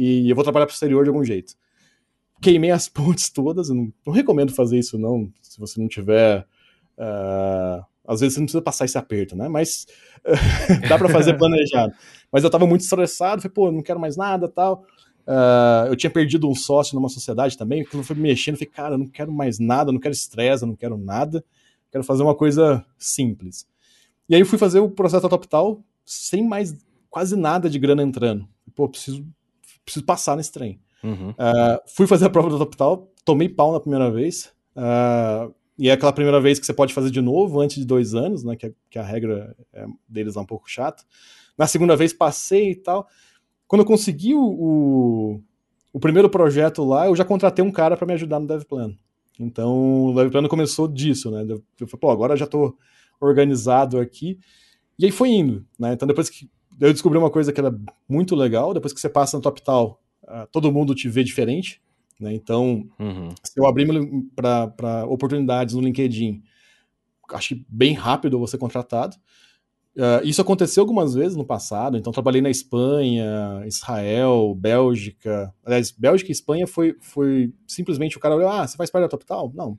e 0.00 0.30
eu 0.30 0.34
vou 0.34 0.42
trabalhar 0.42 0.66
para 0.66 0.72
o 0.72 0.74
exterior 0.74 1.04
de 1.04 1.10
algum 1.10 1.22
jeito. 1.22 1.54
Queimei 2.40 2.70
as 2.70 2.88
pontes 2.90 3.28
todas, 3.28 3.68
não, 3.68 3.92
não, 4.06 4.12
recomendo 4.12 4.52
fazer 4.52 4.78
isso 4.78 4.98
não, 4.98 5.30
se 5.42 5.58
você 5.58 5.80
não 5.80 5.88
tiver... 5.88 6.46
Uh, 6.96 7.84
às 8.06 8.20
vezes 8.20 8.34
você 8.34 8.40
não 8.40 8.46
precisa 8.46 8.62
passar 8.62 8.86
esse 8.86 8.98
aperto, 8.98 9.36
né? 9.36 9.48
Mas 9.48 9.86
dá 10.88 10.98
para 10.98 11.08
fazer 11.08 11.36
planejado. 11.36 11.92
Mas 12.32 12.42
eu 12.42 12.48
estava 12.48 12.66
muito 12.66 12.80
estressado, 12.80 13.42
falei, 13.42 13.54
pô, 13.54 13.70
não 13.70 13.82
quero 13.82 14.00
mais 14.00 14.16
nada 14.16 14.48
tal. 14.48 14.84
Uh, 15.26 15.86
eu 15.88 15.96
tinha 15.96 16.10
perdido 16.10 16.48
um 16.48 16.54
sócio 16.54 16.94
numa 16.94 17.08
sociedade 17.08 17.56
também, 17.56 17.84
que 17.84 17.94
eu 17.94 18.02
fui 18.02 18.16
mexendo, 18.16 18.56
falei, 18.56 18.70
cara, 18.70 18.94
eu 18.94 18.98
não 18.98 19.06
quero 19.06 19.32
mais 19.32 19.58
nada, 19.58 19.92
não 19.92 20.00
quero 20.00 20.12
estresse, 20.12 20.66
não 20.66 20.74
quero 20.74 20.96
nada, 20.96 21.44
quero 21.90 22.02
fazer 22.02 22.22
uma 22.22 22.34
coisa 22.34 22.84
simples. 22.98 23.66
E 24.28 24.34
aí 24.34 24.40
eu 24.40 24.46
fui 24.46 24.58
fazer 24.58 24.80
o 24.80 24.90
processo 24.90 25.22
da 25.22 25.28
TopTal 25.28 25.82
sem 26.04 26.46
mais 26.46 26.76
quase 27.08 27.36
nada 27.36 27.68
de 27.68 27.78
grana 27.78 28.02
entrando. 28.02 28.48
Pô, 28.74 28.88
preciso, 28.88 29.24
preciso 29.84 30.04
passar 30.04 30.36
nesse 30.36 30.52
trem. 30.52 30.80
Uhum. 31.02 31.30
Uh, 31.30 31.80
fui 31.94 32.06
fazer 32.06 32.26
a 32.26 32.30
prova 32.30 32.50
da 32.50 32.58
TopTal, 32.58 33.10
tomei 33.24 33.48
pau 33.48 33.72
na 33.72 33.80
primeira 33.80 34.10
vez. 34.10 34.52
Uh, 34.76 35.54
e 35.78 35.88
é 35.88 35.92
aquela 35.92 36.12
primeira 36.12 36.40
vez 36.40 36.58
que 36.58 36.66
você 36.66 36.74
pode 36.74 36.92
fazer 36.92 37.10
de 37.10 37.20
novo, 37.22 37.58
antes 37.60 37.76
de 37.78 37.86
dois 37.86 38.14
anos, 38.14 38.44
né? 38.44 38.54
Que, 38.54 38.66
a, 38.66 38.70
que 38.90 38.98
a 38.98 39.02
regra 39.02 39.56
é, 39.72 39.86
deles 40.06 40.36
é 40.36 40.40
um 40.40 40.44
pouco 40.44 40.68
chata. 40.68 41.02
Na 41.56 41.66
segunda 41.66 41.96
vez 41.96 42.12
passei 42.12 42.72
e 42.72 42.74
tal. 42.76 43.08
Quando 43.66 43.80
eu 43.80 43.86
consegui 43.86 44.34
o, 44.34 44.42
o, 44.42 45.42
o 45.92 45.98
primeiro 45.98 46.28
projeto 46.28 46.84
lá, 46.84 47.06
eu 47.06 47.16
já 47.16 47.24
contratei 47.24 47.64
um 47.64 47.72
cara 47.72 47.96
para 47.96 48.06
me 48.06 48.12
ajudar 48.12 48.38
no 48.38 48.46
Dev 48.46 48.62
Plan. 48.64 48.94
Então, 49.38 50.06
o 50.06 50.14
Dev 50.14 50.30
Plan 50.30 50.46
começou 50.48 50.86
disso, 50.86 51.30
né? 51.30 51.46
Eu 51.48 51.86
falei, 51.86 52.00
pô, 52.00 52.10
agora 52.10 52.36
já 52.36 52.44
estou 52.44 52.76
organizado 53.18 53.98
aqui. 53.98 54.38
E 54.98 55.06
aí 55.06 55.10
foi 55.10 55.30
indo, 55.30 55.64
né? 55.78 55.94
Então, 55.94 56.06
depois 56.06 56.28
que 56.28 56.50
eu 56.80 56.92
descobri 56.92 57.18
uma 57.18 57.30
coisa 57.30 57.52
que 57.52 57.60
era 57.60 57.74
muito 58.08 58.34
legal, 58.34 58.72
depois 58.72 58.92
que 58.92 59.00
você 59.00 59.08
passa 59.08 59.36
no 59.36 59.42
TopTal, 59.42 60.00
uh, 60.24 60.46
todo 60.50 60.72
mundo 60.72 60.94
te 60.94 61.08
vê 61.08 61.22
diferente. 61.22 61.80
Né? 62.18 62.34
Então, 62.34 62.88
uhum. 62.98 63.30
se 63.42 63.58
eu 63.58 63.66
abrir 63.66 63.86
para 64.34 65.06
oportunidades 65.06 65.74
no 65.74 65.80
LinkedIn, 65.80 66.42
acho 67.32 67.54
que 67.54 67.66
bem 67.68 67.92
rápido 67.94 68.34
eu 68.34 68.38
vou 68.38 68.48
ser 68.48 68.58
contratado. 68.58 69.16
Uh, 69.96 70.24
isso 70.24 70.40
aconteceu 70.40 70.82
algumas 70.82 71.14
vezes 71.14 71.36
no 71.36 71.44
passado, 71.44 71.96
então 71.96 72.12
trabalhei 72.12 72.40
na 72.40 72.48
Espanha, 72.48 73.62
Israel, 73.66 74.54
Bélgica. 74.54 75.52
Aliás, 75.64 75.90
Bélgica 75.90 76.30
e 76.30 76.32
Espanha 76.32 76.66
foi, 76.66 76.96
foi 77.00 77.52
simplesmente 77.66 78.16
o 78.16 78.20
cara 78.20 78.36
olhou, 78.36 78.48
ah, 78.48 78.66
você 78.66 78.76
faz 78.76 78.90
parte 78.90 79.02
da 79.02 79.08
Top 79.08 79.24
Não. 79.54 79.72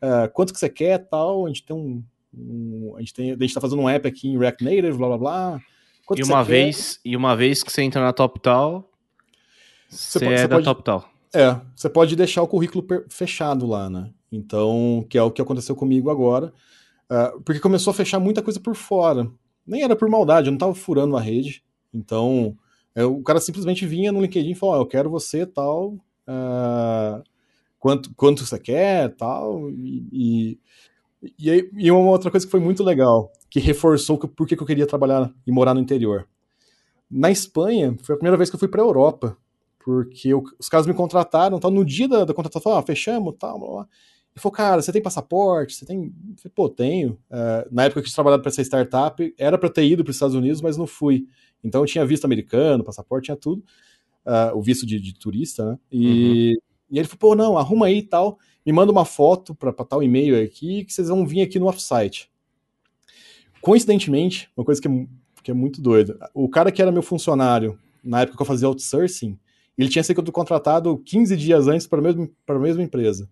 Uh, 0.00 0.30
quanto 0.32 0.52
que 0.52 0.58
você 0.58 0.68
quer, 0.68 0.98
tal, 0.98 1.44
a 1.44 1.48
gente 1.48 1.64
tem 1.64 1.74
um, 1.74 2.02
um, 2.32 2.94
a 2.96 3.00
gente 3.00 3.12
tem, 3.12 3.32
a 3.32 3.36
gente 3.36 3.52
tá 3.52 3.60
fazendo 3.60 3.82
um 3.82 3.88
app 3.88 4.06
aqui 4.06 4.28
em 4.28 4.38
React 4.38 4.64
Native, 4.64 4.96
blá 4.96 5.08
blá 5.08 5.18
blá. 5.18 5.62
Quanto 6.08 6.20
e 6.20 6.24
uma 6.24 6.42
vez, 6.42 6.96
quer? 6.96 7.10
e 7.10 7.16
uma 7.18 7.36
vez 7.36 7.62
que 7.62 7.70
você 7.70 7.82
entra 7.82 8.00
na 8.00 8.14
TopTal, 8.14 8.90
você, 9.90 10.18
você 10.18 10.24
pode, 10.24 10.32
é 10.32 10.38
você 10.38 10.48
da 10.48 10.56
pode, 10.56 10.64
TopTal. 10.64 11.10
É, 11.34 11.60
você 11.76 11.90
pode 11.90 12.16
deixar 12.16 12.40
o 12.40 12.48
currículo 12.48 12.82
fechado 13.10 13.66
lá, 13.66 13.90
né? 13.90 14.10
Então, 14.32 15.04
que 15.10 15.18
é 15.18 15.22
o 15.22 15.30
que 15.30 15.42
aconteceu 15.42 15.76
comigo 15.76 16.08
agora. 16.08 16.50
Uh, 17.10 17.42
porque 17.42 17.60
começou 17.60 17.90
a 17.90 17.94
fechar 17.94 18.18
muita 18.18 18.40
coisa 18.40 18.58
por 18.58 18.74
fora. 18.74 19.30
Nem 19.66 19.82
era 19.82 19.94
por 19.94 20.08
maldade, 20.08 20.46
eu 20.48 20.50
não 20.50 20.58
tava 20.58 20.74
furando 20.74 21.14
a 21.14 21.20
rede. 21.20 21.62
Então, 21.92 22.56
é, 22.94 23.04
o 23.04 23.22
cara 23.22 23.38
simplesmente 23.38 23.84
vinha 23.84 24.10
no 24.10 24.22
LinkedIn 24.22 24.52
e 24.52 24.54
falou: 24.54 24.76
oh, 24.76 24.78
eu 24.78 24.86
quero 24.86 25.10
você 25.10 25.44
tal. 25.44 25.90
Uh, 26.26 27.22
quanto, 27.78 28.14
quanto 28.14 28.46
você 28.46 28.58
quer 28.58 29.14
tal. 29.14 29.68
E, 29.68 30.08
e, 30.10 30.58
e, 31.22 31.70
e, 31.76 31.90
uma 31.90 32.10
outra 32.10 32.30
coisa 32.30 32.46
que 32.46 32.50
foi 32.50 32.60
muito 32.60 32.82
legal, 32.82 33.32
que 33.50 33.58
reforçou 33.60 34.18
por 34.18 34.46
que 34.46 34.54
eu 34.54 34.66
queria 34.66 34.86
trabalhar 34.86 35.32
e 35.46 35.52
morar 35.52 35.74
no 35.74 35.80
interior. 35.80 36.28
Na 37.10 37.30
Espanha, 37.30 37.96
foi 38.02 38.14
a 38.14 38.18
primeira 38.18 38.36
vez 38.36 38.50
que 38.50 38.56
eu 38.56 38.60
fui 38.60 38.68
para 38.68 38.82
a 38.82 38.84
Europa 38.84 39.36
porque 39.88 40.28
eu, 40.28 40.44
os 40.58 40.68
caras 40.68 40.86
me 40.86 40.92
contrataram, 40.92 41.58
tal, 41.58 41.70
no 41.70 41.82
dia 41.82 42.06
da, 42.06 42.26
da 42.26 42.34
contratação, 42.34 42.76
ah, 42.76 42.82
fechamos, 42.82 43.34
tal, 43.38 43.58
blá, 43.58 43.68
blá. 43.70 43.88
E 44.36 44.38
falou, 44.38 44.52
cara, 44.52 44.82
você 44.82 44.92
tem 44.92 45.00
passaporte? 45.00 45.74
Você 45.74 45.86
tem? 45.86 46.04
Eu 46.04 46.36
falei, 46.36 46.52
Pô, 46.54 46.68
tenho. 46.68 47.12
Uh, 47.30 47.66
na 47.72 47.84
época 47.84 48.02
que 48.02 48.06
eu 48.06 48.10
tinha 48.10 48.14
trabalhado 48.14 48.42
para 48.42 48.50
essa 48.50 48.60
startup, 48.60 49.34
era 49.38 49.56
para 49.56 49.70
ter 49.70 49.86
ido 49.86 50.04
para 50.04 50.10
os 50.10 50.16
Estados 50.16 50.36
Unidos, 50.36 50.60
mas 50.60 50.76
não 50.76 50.86
fui. 50.86 51.26
Então 51.64 51.80
eu 51.80 51.86
tinha 51.86 52.04
visto 52.04 52.26
americano, 52.26 52.84
passaporte, 52.84 53.24
tinha 53.24 53.36
tudo. 53.36 53.64
Uh, 54.26 54.54
o 54.58 54.60
visto 54.60 54.84
de, 54.84 55.00
de, 55.00 55.18
turista, 55.18 55.64
né? 55.64 55.78
E, 55.90 56.50
uhum. 56.50 56.67
E 56.90 56.98
ele 56.98 57.06
falou, 57.06 57.18
pô, 57.18 57.34
não, 57.34 57.58
arruma 57.58 57.86
aí 57.86 57.98
e 57.98 58.02
tal, 58.02 58.38
me 58.64 58.72
manda 58.72 58.92
uma 58.92 59.04
foto 59.04 59.54
para 59.54 59.72
tal 59.72 60.02
e-mail 60.02 60.42
aqui, 60.42 60.84
que 60.84 60.92
vocês 60.92 61.08
vão 61.08 61.26
vir 61.26 61.42
aqui 61.42 61.58
no 61.58 61.66
offsite. 61.66 62.30
Coincidentemente, 63.60 64.50
uma 64.56 64.64
coisa 64.64 64.80
que 64.80 64.88
é, 64.88 65.06
que 65.42 65.50
é 65.50 65.54
muito 65.54 65.80
doida, 65.80 66.18
o 66.34 66.48
cara 66.48 66.70
que 66.70 66.80
era 66.80 66.92
meu 66.92 67.02
funcionário, 67.02 67.78
na 68.02 68.22
época 68.22 68.36
que 68.36 68.42
eu 68.42 68.46
fazia 68.46 68.68
outsourcing, 68.68 69.38
ele 69.76 69.88
tinha 69.88 70.02
sido 70.02 70.32
contratado 70.32 70.98
15 70.98 71.36
dias 71.36 71.68
antes 71.68 71.86
para 71.86 71.98
a 72.00 72.58
mesma, 72.58 72.82
empresa. 72.82 73.28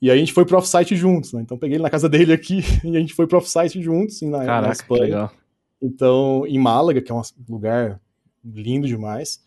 E 0.00 0.10
aí 0.10 0.16
a 0.16 0.20
gente 0.20 0.32
foi 0.32 0.44
pro 0.44 0.58
offsite 0.58 0.96
juntos, 0.96 1.32
né? 1.32 1.40
Então 1.40 1.58
peguei 1.58 1.76
ele 1.76 1.82
na 1.82 1.90
casa 1.90 2.08
dele 2.08 2.32
aqui 2.32 2.62
e 2.84 2.96
a 2.96 3.00
gente 3.00 3.14
foi 3.14 3.26
pro 3.26 3.38
offsite 3.38 3.80
juntos, 3.80 4.20
na, 4.22 4.38
Caraca, 4.38 4.66
na 4.66 4.72
Espanha. 4.72 5.02
Legal. 5.02 5.32
Então, 5.80 6.44
em 6.46 6.58
Málaga, 6.58 7.00
que 7.00 7.12
é 7.12 7.14
um 7.14 7.22
lugar 7.48 8.00
lindo 8.44 8.86
demais. 8.86 9.40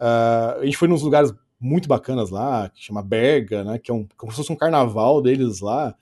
Uh, 0.00 0.60
a 0.60 0.64
gente 0.64 0.76
foi 0.76 0.88
nos 0.88 1.02
lugares 1.02 1.32
muito 1.62 1.88
bacanas 1.88 2.30
lá, 2.30 2.68
que 2.68 2.82
chama 2.82 3.02
Berga, 3.02 3.62
né? 3.62 3.78
Que 3.78 3.90
é 3.90 3.94
um, 3.94 4.06
como 4.16 4.32
se 4.32 4.36
fosse 4.36 4.52
um 4.52 4.56
carnaval 4.56 5.22
deles 5.22 5.60
lá. 5.60 5.94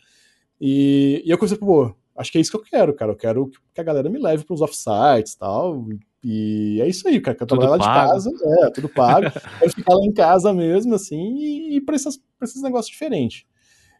E, 0.60 1.22
e 1.24 1.30
eu 1.30 1.36
comecei, 1.36 1.58
pô, 1.58 1.94
acho 2.16 2.32
que 2.32 2.38
é 2.38 2.40
isso 2.40 2.50
que 2.50 2.56
eu 2.56 2.62
quero, 2.62 2.94
cara. 2.94 3.12
Eu 3.12 3.16
quero 3.16 3.50
que 3.74 3.80
a 3.80 3.84
galera 3.84 4.08
me 4.08 4.18
leve 4.18 4.44
para 4.44 4.54
os 4.54 4.62
offsites 4.62 5.34
e 5.34 5.38
tal. 5.38 5.86
E 6.24 6.80
é 6.80 6.88
isso 6.88 7.06
aí, 7.06 7.20
cara. 7.20 7.36
Quero 7.36 7.48
trabalhar 7.48 7.70
lá 7.70 7.78
de 7.78 7.84
casa, 7.84 8.30
é, 8.64 8.70
tudo 8.70 8.88
pago. 8.88 9.26
quero 9.58 9.72
ficar 9.72 9.94
lá 9.94 10.04
em 10.04 10.12
casa 10.12 10.52
mesmo, 10.52 10.94
assim, 10.94 11.36
e, 11.36 11.76
e 11.76 11.80
para 11.80 11.96
esses, 11.96 12.18
esses 12.42 12.62
negócios 12.62 12.90
diferentes. 12.90 13.44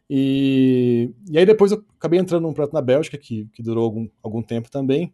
E, 0.09 1.09
e 1.29 1.37
aí 1.37 1.45
depois 1.45 1.71
eu 1.71 1.85
acabei 1.97 2.19
entrando 2.19 2.43
num 2.43 2.53
projeto 2.53 2.73
na 2.73 2.81
Bélgica, 2.81 3.17
que, 3.17 3.45
que 3.53 3.63
durou 3.63 3.85
algum, 3.85 4.09
algum 4.21 4.41
tempo 4.41 4.69
também. 4.69 5.13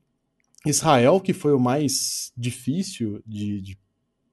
Israel, 0.66 1.20
que 1.20 1.34
foi 1.34 1.54
o 1.54 1.60
mais 1.60 2.32
difícil 2.36 3.22
de, 3.26 3.62
de, 3.62 3.78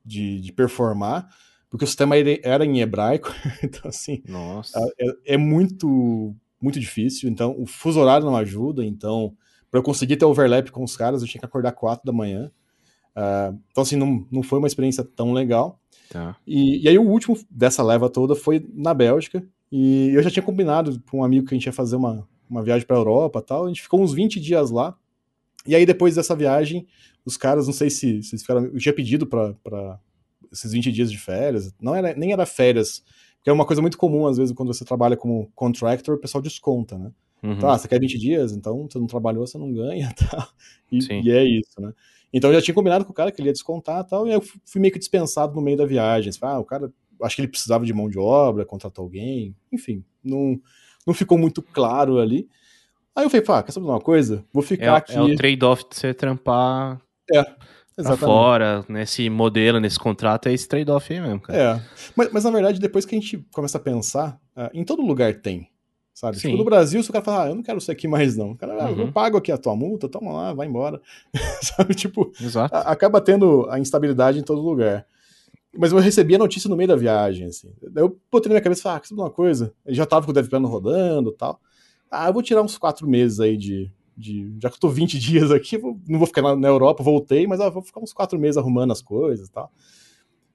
de, 0.04 0.40
de 0.40 0.52
performar, 0.52 1.28
porque 1.74 1.84
o 1.84 1.88
sistema 1.88 2.14
era 2.16 2.64
em 2.64 2.80
hebraico, 2.80 3.34
então 3.60 3.88
assim, 3.88 4.22
Nossa. 4.28 4.78
É, 4.96 5.34
é, 5.34 5.36
muito 5.36 6.32
muito 6.60 6.78
difícil, 6.78 7.28
então 7.28 7.52
o 7.58 7.66
fuso 7.66 7.98
horário 7.98 8.24
não 8.24 8.36
ajuda, 8.36 8.84
então 8.84 9.36
para 9.68 9.80
eu 9.80 9.82
conseguir 9.82 10.16
ter 10.16 10.24
overlap 10.24 10.70
com 10.70 10.84
os 10.84 10.96
caras 10.96 11.20
eu 11.20 11.26
tinha 11.26 11.40
que 11.40 11.46
acordar 11.46 11.72
quatro 11.72 12.06
da 12.06 12.12
manhã, 12.12 12.48
Uh, 13.16 13.56
então, 13.70 13.82
assim, 13.82 13.94
não, 13.94 14.26
não 14.28 14.42
foi 14.42 14.58
uma 14.58 14.66
experiência 14.66 15.04
tão 15.04 15.32
legal. 15.32 15.80
Tá. 16.10 16.36
E, 16.44 16.82
e, 16.82 16.88
aí, 16.88 16.98
o 16.98 17.08
último 17.08 17.38
dessa 17.48 17.80
leva 17.80 18.10
toda 18.10 18.34
foi 18.34 18.66
na 18.74 18.92
Bélgica. 18.92 19.46
E 19.70 20.10
eu 20.12 20.20
já 20.20 20.30
tinha 20.30 20.42
combinado 20.42 21.00
com 21.08 21.20
um 21.20 21.24
amigo 21.24 21.46
que 21.46 21.54
a 21.54 21.56
gente 21.56 21.66
ia 21.66 21.72
fazer 21.72 21.94
uma, 21.94 22.26
uma 22.50 22.60
viagem 22.60 22.84
para 22.84 22.96
a 22.96 22.98
Europa 22.98 23.40
tal. 23.40 23.66
A 23.66 23.68
gente 23.68 23.82
ficou 23.82 24.02
uns 24.02 24.12
20 24.12 24.40
dias 24.40 24.70
lá. 24.70 24.96
E 25.64 25.76
aí, 25.76 25.86
depois 25.86 26.16
dessa 26.16 26.34
viagem, 26.34 26.88
os 27.24 27.36
caras, 27.36 27.66
não 27.66 27.72
sei 27.72 27.88
se, 27.88 28.20
se 28.22 28.36
ficaram. 28.36 28.64
Eu 28.64 28.78
tinha 28.78 28.92
pedido 28.92 29.26
para 29.26 30.00
esses 30.54 30.72
20 30.72 30.92
dias 30.92 31.10
de 31.10 31.18
férias. 31.18 31.74
Não 31.80 31.94
era, 31.94 32.14
nem 32.14 32.32
era 32.32 32.46
férias, 32.46 33.02
Que 33.42 33.50
é 33.50 33.52
uma 33.52 33.66
coisa 33.66 33.82
muito 33.82 33.98
comum, 33.98 34.26
às 34.26 34.38
vezes, 34.38 34.54
quando 34.54 34.72
você 34.72 34.84
trabalha 34.84 35.16
como 35.16 35.50
contractor, 35.54 36.16
o 36.16 36.20
pessoal 36.20 36.40
desconta, 36.40 36.96
né? 36.96 37.12
Uhum. 37.42 37.52
Então, 37.52 37.68
ah, 37.68 37.76
você 37.76 37.86
quer 37.86 38.00
20 38.00 38.18
dias, 38.18 38.52
então 38.52 38.88
você 38.88 38.98
não 38.98 39.06
trabalhou, 39.06 39.46
você 39.46 39.58
não 39.58 39.70
ganha, 39.72 40.10
tá? 40.16 40.48
E, 40.90 40.98
e, 41.22 41.30
é 41.30 41.44
isso, 41.44 41.78
né? 41.78 41.92
Então 42.32 42.50
eu 42.50 42.56
já 42.56 42.62
tinha 42.62 42.74
combinado 42.74 43.04
com 43.04 43.12
o 43.12 43.14
cara 43.14 43.30
que 43.30 43.40
ele 43.40 43.48
ia 43.48 43.52
descontar 43.52 44.00
e 44.00 44.08
tal, 44.08 44.26
e 44.26 44.32
eu 44.32 44.40
fui 44.40 44.80
meio 44.80 44.92
que 44.92 44.98
dispensado 44.98 45.54
no 45.54 45.60
meio 45.60 45.76
da 45.76 45.84
viagem. 45.86 46.32
Ah, 46.40 46.58
o 46.58 46.64
cara, 46.64 46.90
acho 47.22 47.36
que 47.36 47.42
ele 47.42 47.48
precisava 47.48 47.84
de 47.84 47.92
mão 47.92 48.08
de 48.08 48.18
obra, 48.18 48.64
contratou 48.64 49.04
alguém, 49.04 49.54
enfim, 49.70 50.02
não, 50.22 50.58
não 51.06 51.14
ficou 51.14 51.36
muito 51.36 51.62
claro 51.62 52.18
ali. 52.18 52.48
Aí 53.14 53.24
eu 53.24 53.30
falei, 53.30 53.46
pá, 53.46 53.62
quer 53.62 53.70
saber 53.70 53.86
de 53.86 53.92
uma 53.92 54.00
coisa? 54.00 54.44
Vou 54.52 54.62
ficar 54.62 54.84
é, 54.84 54.96
aqui. 54.96 55.14
É 55.14 55.20
o 55.20 55.36
trade-off 55.36 55.84
de 55.88 55.96
você 55.96 56.12
trampar. 56.12 57.00
É, 57.32 57.44
Exatamente. 57.96 58.24
fora, 58.24 58.84
nesse 58.88 59.30
modelo, 59.30 59.78
nesse 59.78 59.98
contrato, 59.98 60.48
é 60.48 60.52
esse 60.52 60.66
trade-off 60.66 61.12
aí 61.12 61.20
mesmo, 61.20 61.40
cara. 61.40 61.58
É. 61.58 61.82
Mas, 62.16 62.32
mas, 62.32 62.44
na 62.44 62.50
verdade, 62.50 62.80
depois 62.80 63.04
que 63.04 63.14
a 63.14 63.20
gente 63.20 63.38
começa 63.52 63.78
a 63.78 63.80
pensar, 63.80 64.38
uh, 64.56 64.68
em 64.72 64.84
todo 64.84 65.02
lugar 65.02 65.34
tem. 65.34 65.68
Sabe? 66.12 66.38
Tipo, 66.38 66.56
no 66.56 66.64
Brasil, 66.64 67.02
se 67.02 67.10
o 67.10 67.12
cara 67.12 67.24
falar, 67.24 67.44
ah, 67.44 67.48
eu 67.48 67.56
não 67.56 67.62
quero 67.62 67.78
isso 67.78 67.90
aqui 67.90 68.06
mais, 68.06 68.36
não. 68.36 68.52
O 68.52 68.56
cara, 68.56 68.84
ah, 68.84 68.90
uhum. 68.90 69.00
eu 69.00 69.12
pago 69.12 69.36
aqui 69.36 69.50
a 69.50 69.58
tua 69.58 69.74
multa, 69.74 70.08
toma 70.08 70.32
lá, 70.32 70.52
vai 70.52 70.66
embora. 70.66 71.00
sabe? 71.60 71.94
Tipo, 71.94 72.32
a, 72.70 72.92
acaba 72.92 73.20
tendo 73.20 73.66
a 73.68 73.80
instabilidade 73.80 74.38
em 74.38 74.42
todo 74.42 74.60
lugar. 74.60 75.06
Mas 75.76 75.90
eu 75.90 75.98
recebi 75.98 76.36
a 76.36 76.38
notícia 76.38 76.70
no 76.70 76.76
meio 76.76 76.88
da 76.88 76.94
viagem, 76.94 77.48
assim. 77.48 77.72
Daí 77.90 78.04
eu 78.04 78.16
botei 78.30 78.48
na 78.48 78.54
minha 78.54 78.62
cabeça 78.62 78.80
e 78.80 78.82
falei, 78.84 78.98
ah, 78.98 79.00
que 79.00 79.12
uma 79.12 79.30
coisa. 79.30 79.74
Eu 79.84 79.92
já 79.92 80.06
tava 80.06 80.24
com 80.24 80.30
o 80.30 80.34
DevPlano 80.34 80.68
rodando 80.68 81.30
e 81.30 81.36
tal. 81.36 81.60
Ah, 82.08 82.28
eu 82.28 82.32
vou 82.32 82.42
tirar 82.42 82.62
uns 82.62 82.78
quatro 82.78 83.08
meses 83.08 83.40
aí 83.40 83.56
de, 83.56 83.90
de, 84.16 84.54
já 84.62 84.68
que 84.68 84.76
eu 84.76 84.80
tô 84.80 84.88
20 84.88 85.18
dias 85.20 85.50
aqui, 85.50 85.76
vou, 85.76 85.98
não 86.08 86.18
vou 86.18 86.26
ficar 86.26 86.42
na, 86.42 86.56
na, 86.56 86.68
Europa, 86.68 87.02
voltei, 87.02 87.46
mas 87.46 87.60
ah, 87.60 87.70
vou 87.70 87.82
ficar 87.82 88.00
uns 88.00 88.12
quatro 88.12 88.38
meses 88.38 88.56
arrumando 88.56 88.92
as 88.92 89.02
coisas 89.02 89.48
e 89.48 89.52
tal. 89.52 89.72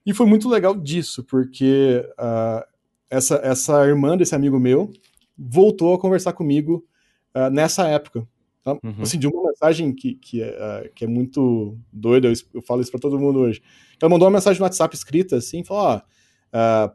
E 0.06 0.14
foi 0.14 0.26
muito 0.26 0.50
legal 0.50 0.76
disso, 0.76 1.24
porque 1.24 2.04
uh, 2.14 2.66
essa, 3.10 3.36
essa 3.44 3.86
irmã 3.86 4.18
desse 4.18 4.34
amigo 4.34 4.60
meu 4.60 4.92
voltou 5.38 5.94
a 5.94 6.00
conversar 6.00 6.34
comigo 6.34 6.86
uh, 7.36 7.50
nessa 7.50 7.88
época. 7.88 8.28
Tá? 8.64 8.74
Uhum. 8.84 9.02
Assim, 9.02 9.20
de 9.20 9.28
uma 9.28 9.50
mensagem 9.50 9.94
que, 9.94 10.16
que, 10.16 10.42
é, 10.42 10.50
uh, 10.50 10.94
que 10.94 11.06
é 11.06 11.08
muito 11.08 11.78
doida, 11.92 12.28
eu, 12.28 12.34
eu 12.54 12.62
falo 12.62 12.82
isso 12.82 12.92
para 12.92 13.00
todo 13.00 13.20
mundo 13.20 13.40
hoje. 13.40 13.62
Ela 14.02 14.10
mandou 14.10 14.28
uma 14.28 14.34
mensagem 14.34 14.60
no 14.60 14.64
WhatsApp 14.64 14.96
escrita 14.96 15.36
assim, 15.36 15.64
falou, 15.64 16.02
ó, 16.52 16.92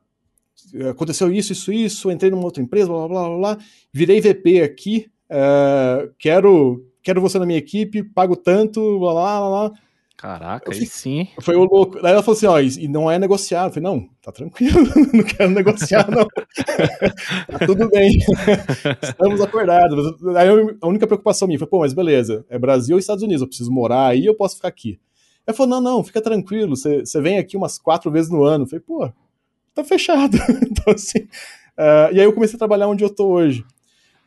aconteceu 0.91 1.33
isso, 1.33 1.53
isso, 1.53 1.73
isso, 1.73 2.11
entrei 2.11 2.31
numa 2.31 2.45
outra 2.45 2.63
empresa, 2.63 2.89
blá, 2.89 3.09
blá, 3.09 3.29
blá, 3.29 3.39
blá, 3.39 3.59
virei 3.93 4.21
VP 4.21 4.63
aqui, 4.63 5.11
uh, 5.35 6.15
quero, 6.19 6.85
quero 7.03 7.21
você 7.21 7.39
na 7.39 7.47
minha 7.47 7.59
equipe, 7.59 8.03
pago 8.03 8.37
tanto, 8.37 8.99
blá 8.99 9.13
blá 9.13 9.39
blá. 9.39 9.69
blá. 9.69 9.79
Caraca, 10.17 10.73
aí 10.73 10.87
sim. 10.87 11.29
Foi 11.43 11.55
o 11.55 11.65
louco. 11.65 12.01
Daí 12.01 12.13
ela 12.13 12.23
falou 12.23 12.37
assim: 12.37 12.47
ó, 12.47 12.59
e 12.59 12.89
não 12.89 13.11
é 13.11 13.19
negociar. 13.19 13.67
Eu 13.67 13.71
falei, 13.71 13.83
não, 13.83 14.09
tá 14.23 14.33
tranquilo, 14.33 14.81
não 15.13 15.23
quero 15.25 15.51
negociar, 15.51 16.09
não. 16.11 16.27
tá 17.59 17.67
tudo 17.67 17.91
bem. 17.91 18.17
Estamos 19.03 19.41
acordados. 19.43 20.15
Aí 20.35 20.49
a 20.81 20.87
única 20.87 21.07
preocupação 21.07 21.47
minha 21.47 21.59
foi, 21.59 21.69
pô, 21.69 21.81
mas 21.81 21.93
beleza, 21.93 22.43
é 22.49 22.59
Brasil 22.59 22.97
e 22.97 23.01
Estados 23.01 23.23
Unidos, 23.23 23.43
eu 23.43 23.49
preciso 23.49 23.71
morar 23.71 24.07
aí, 24.07 24.25
eu 24.25 24.35
posso 24.35 24.57
ficar 24.57 24.69
aqui. 24.69 24.99
Ela 25.47 25.55
falou, 25.55 25.75
não, 25.75 25.97
não, 25.97 26.03
fica 26.05 26.23
tranquilo, 26.23 26.75
você, 26.75 27.01
você 27.01 27.21
vem 27.21 27.37
aqui 27.37 27.55
umas 27.55 27.77
quatro 27.77 28.11
vezes 28.11 28.31
no 28.31 28.45
ano. 28.45 28.65
Eu 28.65 28.69
falei, 28.69 28.85
pô, 28.87 29.13
tá 29.75 29.85
fechado. 29.85 30.39
então, 30.63 30.95
assim. 30.95 31.19
Uh, 31.77 32.15
e 32.15 32.21
aí 32.21 32.25
eu 32.25 32.33
comecei 32.33 32.57
a 32.57 32.59
trabalhar 32.59 32.89
onde 32.89 33.05
eu 33.05 33.11
tô 33.11 33.27
hoje. 33.27 33.63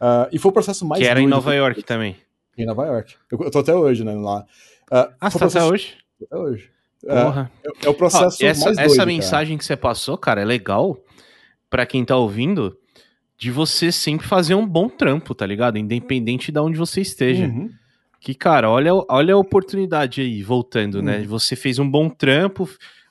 Uh, 0.02 0.30
e 0.32 0.40
foi 0.40 0.50
o 0.50 0.54
processo 0.54 0.86
mais. 0.86 1.02
Que 1.02 1.08
era 1.08 1.22
em 1.22 1.28
Nova 1.28 1.54
York 1.54 1.84
também. 1.84 2.16
Em 2.58 2.66
Nova 2.66 2.86
York. 2.86 3.16
Eu, 3.32 3.40
eu 3.40 3.52
tô 3.52 3.60
até 3.60 3.74
hoje, 3.74 4.04
né? 4.04 4.14
Lá. 4.14 4.42
Uh, 4.42 5.14
ah, 5.20 5.30
você 5.30 5.40
tá 5.40 5.40
processo... 5.40 5.58
até 5.58 5.66
hoje? 5.66 5.98
Até 6.24 6.38
hoje. 6.38 6.72
Porra. 7.02 7.52
É, 7.64 7.86
é, 7.86 7.90
o 7.90 7.94
processo 7.94 8.44
essa, 8.44 8.66
mais 8.66 8.78
doido, 8.78 8.92
Essa 8.92 9.06
mensagem 9.06 9.56
cara. 9.56 9.60
que 9.60 9.66
você 9.66 9.78
passou, 9.78 10.18
cara, 10.18 10.42
é 10.42 10.46
legal 10.46 10.98
para 11.70 11.86
quem 11.86 12.04
tá 12.04 12.16
ouvindo 12.18 12.78
de 13.38 13.52
você 13.52 13.92
sempre 13.92 14.28
fazer 14.28 14.56
um 14.56 14.66
bom 14.66 14.90
trampo, 14.90 15.36
tá 15.36 15.46
ligado? 15.46 15.78
Independente 15.78 16.52
de 16.52 16.60
onde 16.60 16.78
você 16.78 17.02
esteja. 17.02 17.46
Uhum. 17.46 17.70
Que, 18.20 18.34
cara, 18.34 18.70
olha, 18.70 18.92
olha 19.08 19.36
a 19.36 19.38
oportunidade 19.38 20.22
aí, 20.22 20.42
voltando, 20.42 21.02
né? 21.04 21.16
uhum. 21.16 21.22
né? 21.22 21.28
Você 21.28 21.56
fez 21.56 21.78
um 21.78 21.90
bom 21.90 22.10
trampo, 22.10 22.68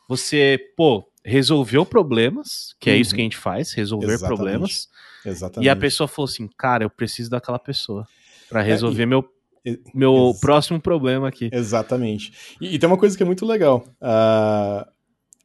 você, 0.08 0.58
pô, 0.76 1.08
resolveu 1.24 1.86
problemas, 1.86 2.74
que 2.80 2.90
é 2.90 2.94
uhum. 2.94 3.00
isso 3.00 3.14
que 3.14 3.20
a 3.20 3.24
gente 3.24 3.36
faz, 3.36 3.72
resolver 3.72 4.12
Exatamente. 4.12 4.36
problemas. 4.36 4.88
Exatamente. 5.26 5.66
E 5.66 5.70
a 5.70 5.76
pessoa 5.76 6.08
falou 6.08 6.28
assim, 6.28 6.48
cara, 6.56 6.84
eu 6.84 6.90
preciso 6.90 7.30
daquela 7.30 7.58
pessoa 7.58 8.06
para 8.48 8.62
é, 8.62 8.64
resolver 8.64 9.02
é, 9.02 9.04
e, 9.04 9.06
meu, 9.06 9.24
meu 9.94 10.34
próximo 10.40 10.80
problema 10.80 11.28
aqui. 11.28 11.50
Exatamente. 11.52 12.32
E, 12.60 12.74
e, 12.74 12.78
tem 12.78 12.88
uma 12.88 12.98
coisa 12.98 13.16
que 13.16 13.22
é 13.22 13.26
muito 13.26 13.44
legal. 13.44 13.84
Uh, 14.00 14.88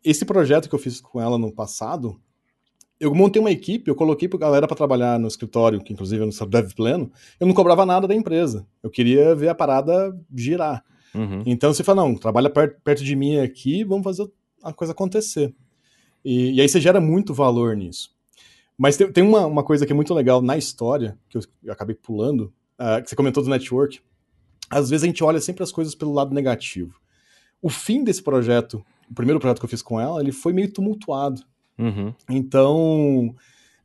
esse 0.03 0.25
projeto 0.25 0.69
que 0.69 0.75
eu 0.75 0.79
fiz 0.79 1.01
com 1.01 1.19
ela 1.19 1.37
no 1.37 1.51
passado, 1.51 2.19
eu 2.99 3.13
montei 3.15 3.39
uma 3.39 3.51
equipe, 3.51 3.89
eu 3.89 3.95
coloquei 3.95 4.27
pra 4.27 4.37
galera 4.37 4.67
para 4.67 4.77
trabalhar 4.77 5.19
no 5.19 5.27
escritório, 5.27 5.81
que 5.81 5.91
inclusive 5.91 6.21
é 6.21 6.25
no 6.25 6.47
Dev 6.47 6.71
Pleno, 6.73 7.11
eu 7.39 7.47
não 7.47 7.53
cobrava 7.53 7.85
nada 7.85 8.07
da 8.07 8.15
empresa. 8.15 8.67
Eu 8.83 8.91
queria 8.91 9.35
ver 9.35 9.49
a 9.49 9.55
parada 9.55 10.15
girar. 10.35 10.83
Uhum. 11.13 11.43
Então 11.45 11.73
você 11.73 11.83
fala, 11.83 12.03
não, 12.03 12.15
trabalha 12.15 12.49
perto, 12.49 12.79
perto 12.83 13.03
de 13.03 13.15
mim 13.15 13.37
aqui, 13.37 13.83
vamos 13.83 14.03
fazer 14.03 14.29
a 14.63 14.71
coisa 14.71 14.93
acontecer. 14.93 15.53
E, 16.23 16.53
e 16.53 16.61
aí 16.61 16.69
você 16.69 16.79
gera 16.79 17.01
muito 17.01 17.33
valor 17.33 17.75
nisso. 17.75 18.11
Mas 18.81 18.97
tem, 18.97 19.11
tem 19.11 19.23
uma, 19.23 19.45
uma, 19.45 19.63
coisa 19.63 19.85
que 19.85 19.91
é 19.91 19.95
muito 19.95 20.11
legal 20.11 20.41
na 20.41 20.57
história, 20.57 21.15
que 21.29 21.37
eu, 21.37 21.41
eu 21.65 21.71
acabei 21.71 21.93
pulando, 21.93 22.51
uh, 22.79 22.99
que 23.03 23.11
você 23.11 23.15
comentou 23.15 23.43
do 23.43 23.49
network. 23.49 24.01
Às 24.71 24.89
vezes 24.89 25.03
a 25.03 25.05
gente 25.05 25.23
olha 25.23 25.39
sempre 25.39 25.61
as 25.61 25.71
coisas 25.71 25.93
pelo 25.93 26.11
lado 26.11 26.33
negativo. 26.33 26.95
O 27.61 27.69
fim 27.69 28.03
desse 28.03 28.23
projeto, 28.23 28.83
o 29.07 29.13
primeiro 29.13 29.39
projeto 29.39 29.59
que 29.59 29.65
eu 29.65 29.69
fiz 29.69 29.83
com 29.83 30.01
ela, 30.01 30.19
ele 30.19 30.31
foi 30.31 30.51
meio 30.51 30.73
tumultuado. 30.73 31.43
Uhum. 31.77 32.11
Então. 32.27 33.35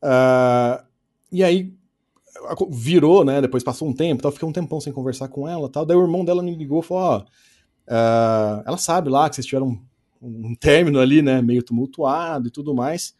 Uh, 0.03 0.82
e 1.30 1.44
aí 1.44 1.74
virou, 2.70 3.22
né? 3.22 3.42
Depois 3.42 3.62
passou 3.62 3.86
um 3.86 3.92
tempo, 3.92 4.22
tal, 4.22 4.32
fiquei 4.32 4.49
um 4.49 4.53
tempão 4.53 4.80
sem 4.80 4.94
conversar 4.94 5.28
com 5.28 5.47
ela 5.47 5.68
tal. 5.68 5.84
Daí 5.84 5.94
o 5.94 6.05
irmão 6.05 6.24
dela 6.24 6.42
me 6.42 6.57
ligou 6.57 6.80
e 6.80 6.82
falou: 6.82 7.03
Ó, 7.03 7.18
uh, 7.18 8.62
ela 8.64 8.78
sabe 8.78 9.11
lá 9.11 9.28
que 9.28 9.34
vocês 9.34 9.47
tiveram 9.47 9.78
um, 10.22 10.49
um 10.49 10.55
término 10.55 10.99
ali, 10.99 11.20
né? 11.20 11.42
Meio 11.42 11.62
tumultuado 11.62 12.49
e 12.49 12.51
tudo 12.51 12.74
mais. 12.74 13.14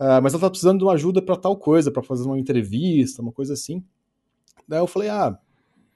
Uh, 0.00 0.22
mas 0.22 0.32
ela 0.32 0.42
tá 0.42 0.50
precisando 0.50 0.78
de 0.78 0.84
uma 0.84 0.92
ajuda 0.92 1.20
para 1.20 1.36
tal 1.36 1.56
coisa, 1.56 1.90
para 1.90 2.02
fazer 2.02 2.24
uma 2.24 2.38
entrevista, 2.38 3.20
uma 3.20 3.32
coisa 3.32 3.54
assim. 3.54 3.82
Daí 4.66 4.78
eu 4.78 4.86
falei, 4.86 5.08
ah, 5.08 5.38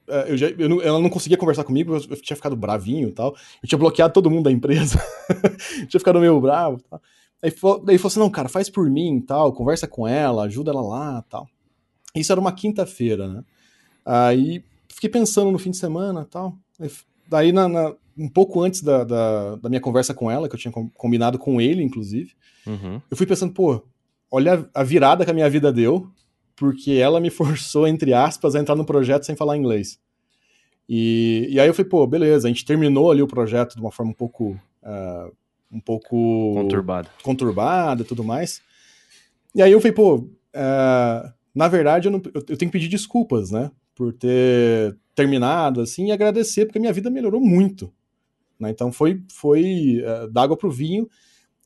é, 0.07 0.31
eu 0.31 0.37
já, 0.37 0.49
eu 0.49 0.67
não, 0.67 0.81
ela 0.81 0.99
não 0.99 1.09
conseguia 1.09 1.37
conversar 1.37 1.63
comigo, 1.63 1.95
eu, 1.95 2.21
tinha 2.21 2.35
ficado 2.35 2.55
bravinho 2.55 3.09
e 3.09 3.13
tal. 3.13 3.35
Eu 3.61 3.69
tinha 3.69 3.77
bloqueado 3.77 4.13
todo 4.13 4.29
mundo 4.29 4.45
da 4.45 4.51
empresa. 4.51 5.01
tinha 5.87 5.99
ficado 5.99 6.19
meio 6.19 6.39
bravo 6.41 6.77
e 6.77 6.83
tal. 6.89 7.01
Daí, 7.41 7.51
daí 7.85 7.97
falou 7.97 8.07
assim, 8.07 8.19
não, 8.19 8.29
cara, 8.29 8.49
faz 8.49 8.69
por 8.69 8.89
mim 8.89 9.21
tal, 9.21 9.53
conversa 9.53 9.87
com 9.87 10.07
ela, 10.07 10.43
ajuda 10.43 10.71
ela 10.71 10.81
lá 10.81 11.21
tal. 11.29 11.47
Isso 12.15 12.31
era 12.31 12.39
uma 12.39 12.51
quinta-feira, 12.51 13.27
né? 13.27 13.43
Aí 14.05 14.63
fiquei 14.87 15.09
pensando 15.09 15.51
no 15.51 15.59
fim 15.59 15.71
de 15.71 15.77
semana 15.77 16.25
tal. 16.29 16.57
Daí, 17.27 17.51
na, 17.51 17.67
na, 17.67 17.93
um 18.17 18.29
pouco 18.29 18.61
antes 18.61 18.81
da, 18.81 19.03
da, 19.03 19.55
da, 19.55 19.69
minha 19.69 19.81
conversa 19.81 20.13
com 20.13 20.29
ela, 20.29 20.47
que 20.47 20.55
eu 20.55 20.59
tinha 20.59 20.71
combinado 20.93 21.39
com 21.39 21.59
ele, 21.59 21.81
inclusive, 21.81 22.33
uhum. 22.67 23.01
eu 23.09 23.17
fui 23.17 23.25
pensando, 23.25 23.53
pô, 23.53 23.81
olha 24.33 24.67
a 24.73 24.83
virada 24.83 25.23
que 25.23 25.29
a 25.29 25.33
minha 25.33 25.47
vida 25.47 25.71
deu, 25.71 26.09
porque 26.55 26.93
ela 26.93 27.19
me 27.19 27.29
forçou, 27.31 27.87
entre 27.87 28.13
aspas, 28.13 28.55
a 28.55 28.59
entrar 28.59 28.75
no 28.75 28.83
projeto 28.83 29.27
sem 29.27 29.35
falar 29.35 29.55
inglês. 29.55 29.99
E, 30.89 31.47
e 31.51 31.59
aí 31.59 31.67
eu 31.67 31.73
falei, 31.73 31.89
pô, 31.89 32.05
beleza, 32.07 32.47
a 32.47 32.51
gente 32.51 32.65
terminou 32.65 33.11
ali 33.11 33.21
o 33.21 33.27
projeto 33.27 33.75
de 33.75 33.81
uma 33.81 33.91
forma 33.91 34.11
um 34.11 34.15
pouco. 34.15 34.59
Uh, 34.81 35.31
um 35.71 35.79
pouco. 35.79 36.55
Conturbada. 36.55 37.09
Conturbada 37.21 38.01
e 38.01 38.05
tudo 38.05 38.23
mais. 38.23 38.59
E 39.55 39.61
aí 39.61 39.71
eu 39.71 39.79
falei, 39.79 39.93
pô, 39.93 40.15
uh, 40.17 41.33
na 41.53 41.67
verdade 41.67 42.07
eu, 42.07 42.11
não, 42.11 42.21
eu, 42.33 42.43
eu 42.49 42.57
tenho 42.57 42.71
que 42.71 42.77
pedir 42.77 42.89
desculpas, 42.89 43.51
né? 43.51 43.71
Por 43.95 44.11
ter 44.11 44.97
terminado 45.15 45.79
assim 45.79 46.07
e 46.07 46.11
agradecer, 46.11 46.65
porque 46.65 46.79
a 46.79 46.81
minha 46.81 46.93
vida 46.93 47.09
melhorou 47.09 47.39
muito. 47.39 47.93
Né? 48.59 48.71
Então 48.71 48.91
foi, 48.91 49.21
foi 49.29 50.01
uh, 50.01 50.27
d'água 50.27 50.57
pro 50.57 50.71
vinho. 50.71 51.07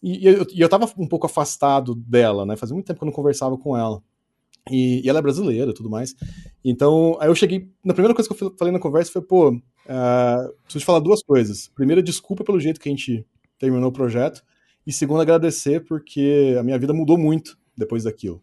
E, 0.02 0.24
e, 0.24 0.26
eu, 0.28 0.45
e 0.54 0.62
eu 0.62 0.70
tava 0.70 0.91
um 0.98 1.08
pouco 1.08 1.26
afastado 1.26 1.95
dela, 1.95 2.45
né? 2.45 2.56
Fazia 2.56 2.74
muito 2.74 2.86
tempo 2.86 3.00
que 3.00 3.04
eu 3.04 3.08
não 3.08 3.14
conversava 3.14 3.58
com 3.58 3.76
ela. 3.76 4.02
E, 4.70 5.02
e 5.04 5.10
ela 5.10 5.20
é 5.20 5.22
brasileira 5.22 5.72
e 5.72 5.74
tudo 5.74 5.89
mais. 5.89 6.16
Então, 6.64 7.18
aí 7.20 7.30
eu 7.30 7.36
cheguei. 7.36 7.70
Na 7.84 7.93
primeira 7.93 8.14
coisa 8.14 8.30
que 8.30 8.43
eu 8.43 8.56
falei 8.58 8.72
na 8.72 8.80
conversa 8.80 9.12
foi, 9.12 9.22
pô, 9.22 9.50
uh, 9.50 10.54
preciso 10.64 10.80
te 10.80 10.86
falar 10.86 11.00
duas 11.00 11.24
coisas. 11.24 11.70
Primeiro, 11.74 12.04
desculpa 12.04 12.43
pelo 12.43 12.60
jeito 12.60 12.80
que 12.80 12.89
a 12.89 12.91
gente 12.91 13.26
terminou 13.58 13.89
o 13.89 13.93
projeto. 13.93 14.43
E 14.86 14.93
segundo, 14.93 15.22
agradecer 15.22 15.84
porque 15.86 16.56
a 16.60 16.64
minha 16.64 16.78
vida 16.78 16.93
mudou 16.93 17.18
muito 17.18 17.58
depois 17.76 18.04
daquilo. 18.04 18.41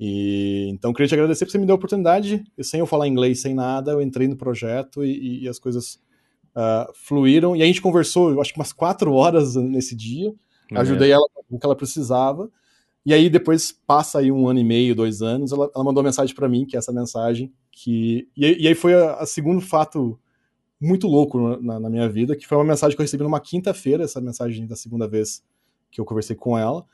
E 0.00 0.68
então 0.70 0.92
queria 0.92 1.08
te 1.08 1.14
agradecer 1.14 1.44
porque 1.44 1.52
você 1.52 1.58
me 1.58 1.66
deu 1.66 1.74
a 1.74 1.76
oportunidade, 1.76 2.44
sem 2.60 2.78
eu 2.78 2.86
falar 2.86 3.08
inglês, 3.08 3.40
sem 3.40 3.52
nada, 3.52 3.92
eu 3.92 4.00
entrei 4.00 4.28
no 4.28 4.36
projeto 4.36 5.04
e, 5.04 5.42
e 5.42 5.48
as 5.48 5.58
coisas 5.58 6.00
uh, 6.56 6.92
fluíram. 6.94 7.56
E 7.56 7.62
a 7.62 7.66
gente 7.66 7.82
conversou, 7.82 8.30
eu 8.30 8.40
acho 8.40 8.52
que 8.52 8.58
umas 8.58 8.72
quatro 8.72 9.12
horas 9.12 9.56
nesse 9.56 9.96
dia. 9.96 10.32
Uhum. 10.70 10.78
Ajudei 10.78 11.10
ela 11.10 11.24
com 11.48 11.56
o 11.56 11.58
que 11.58 11.66
ela 11.66 11.76
precisava. 11.76 12.50
E 13.04 13.14
aí 13.14 13.30
depois 13.30 13.72
passa 13.72 14.18
aí 14.18 14.30
um 14.30 14.48
ano 14.48 14.58
e 14.58 14.64
meio, 14.64 14.94
dois 14.94 15.22
anos, 15.22 15.52
ela, 15.52 15.70
ela 15.74 15.84
mandou 15.84 16.02
uma 16.02 16.08
mensagem 16.08 16.34
para 16.34 16.48
mim, 16.48 16.66
que 16.66 16.76
é 16.76 16.78
essa 16.78 16.92
mensagem, 16.92 17.52
que 17.72 18.28
e, 18.36 18.64
e 18.64 18.68
aí 18.68 18.74
foi 18.74 18.94
a, 18.94 19.24
segundo 19.24 19.60
fato 19.60 20.18
muito 20.80 21.06
louco 21.06 21.58
na, 21.62 21.80
na, 21.80 21.88
minha 21.88 22.08
vida, 22.08 22.36
que 22.36 22.46
foi 22.46 22.58
uma 22.58 22.64
mensagem 22.64 22.94
que 22.94 23.00
eu 23.00 23.04
recebi 23.04 23.22
numa 23.22 23.40
quinta-feira, 23.40 24.04
essa 24.04 24.20
mensagem 24.20 24.66
da 24.66 24.76
segunda 24.76 25.08
vez 25.08 25.42
que 25.90 26.00
eu 26.00 26.04
conversei 26.04 26.36
com 26.36 26.58
ela, 26.58 26.84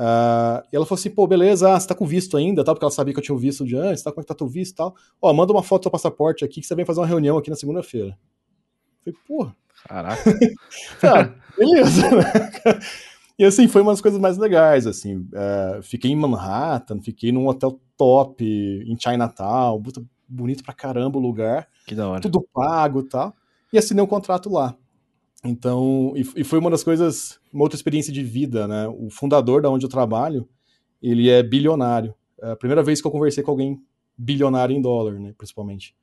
Uh, 0.00 0.64
e 0.72 0.76
ela 0.76 0.86
falou 0.86 0.98
assim, 0.98 1.10
pô, 1.10 1.26
beleza, 1.26 1.74
ah, 1.74 1.78
você 1.78 1.86
tá 1.86 1.94
com 1.94 2.06
visto 2.06 2.34
ainda, 2.34 2.64
tal, 2.64 2.74
porque 2.74 2.84
ela 2.84 2.90
sabia 2.90 3.12
que 3.12 3.20
eu 3.20 3.22
tinha 3.22 3.34
o 3.34 3.38
visto 3.38 3.66
de 3.66 3.76
antes, 3.76 4.02
tá, 4.02 4.10
como 4.10 4.22
é 4.22 4.24
que 4.24 4.28
tá 4.28 4.34
teu 4.34 4.48
visto 4.48 4.72
e 4.72 4.76
tal. 4.76 4.94
Ó, 5.20 5.30
manda 5.34 5.52
uma 5.52 5.62
foto 5.62 5.82
do 5.82 5.84
seu 5.84 5.90
passaporte 5.90 6.42
aqui 6.42 6.62
que 6.62 6.66
você 6.66 6.74
vem 6.74 6.86
fazer 6.86 7.00
uma 7.00 7.06
reunião 7.06 7.36
aqui 7.36 7.50
na 7.50 7.56
segunda-feira. 7.56 8.16
Falei, 9.04 9.18
porra. 9.28 9.56
Caraca. 9.86 10.38
tá, 11.00 11.34
beleza, 11.56 12.10
né? 12.10 12.32
E 13.40 13.44
assim, 13.46 13.66
foi 13.66 13.80
uma 13.80 13.92
das 13.92 14.02
coisas 14.02 14.20
mais 14.20 14.36
legais, 14.36 14.86
assim. 14.86 15.16
Uh, 15.16 15.82
fiquei 15.82 16.10
em 16.10 16.14
Manhattan, 16.14 17.00
fiquei 17.00 17.32
num 17.32 17.46
hotel 17.48 17.80
top, 17.96 18.44
em 18.44 18.94
Chinatown, 19.00 19.82
bonito 20.28 20.62
pra 20.62 20.74
caramba 20.74 21.16
o 21.16 21.22
lugar. 21.22 21.66
Que 21.86 21.94
da 21.94 22.06
hora. 22.06 22.20
Tudo 22.20 22.46
pago 22.52 23.00
e 23.00 23.08
tal. 23.08 23.34
E 23.72 23.78
assinei 23.78 24.04
um 24.04 24.06
contrato 24.06 24.50
lá. 24.50 24.76
Então, 25.42 26.12
e, 26.14 26.20
e, 26.36 26.44
foi 26.44 26.58
uma 26.58 26.68
das 26.68 26.84
coisas, 26.84 27.40
uma 27.50 27.62
outra 27.62 27.76
experiência 27.76 28.12
de 28.12 28.22
vida, 28.22 28.68
né? 28.68 28.86
O 28.88 29.08
fundador 29.08 29.62
da 29.62 29.70
onde 29.70 29.86
eu 29.86 29.90
trabalho, 29.90 30.46
ele 31.02 31.30
é 31.30 31.42
bilionário. 31.42 32.14
É 32.42 32.50
a 32.50 32.56
primeira 32.56 32.82
vez 32.82 33.00
que 33.00 33.06
eu 33.06 33.10
conversei 33.10 33.42
com 33.42 33.52
alguém 33.52 33.80
bilionário 34.18 34.76
em 34.76 34.82
dólar, 34.82 35.18
né? 35.18 35.32
Principalmente. 35.38 35.96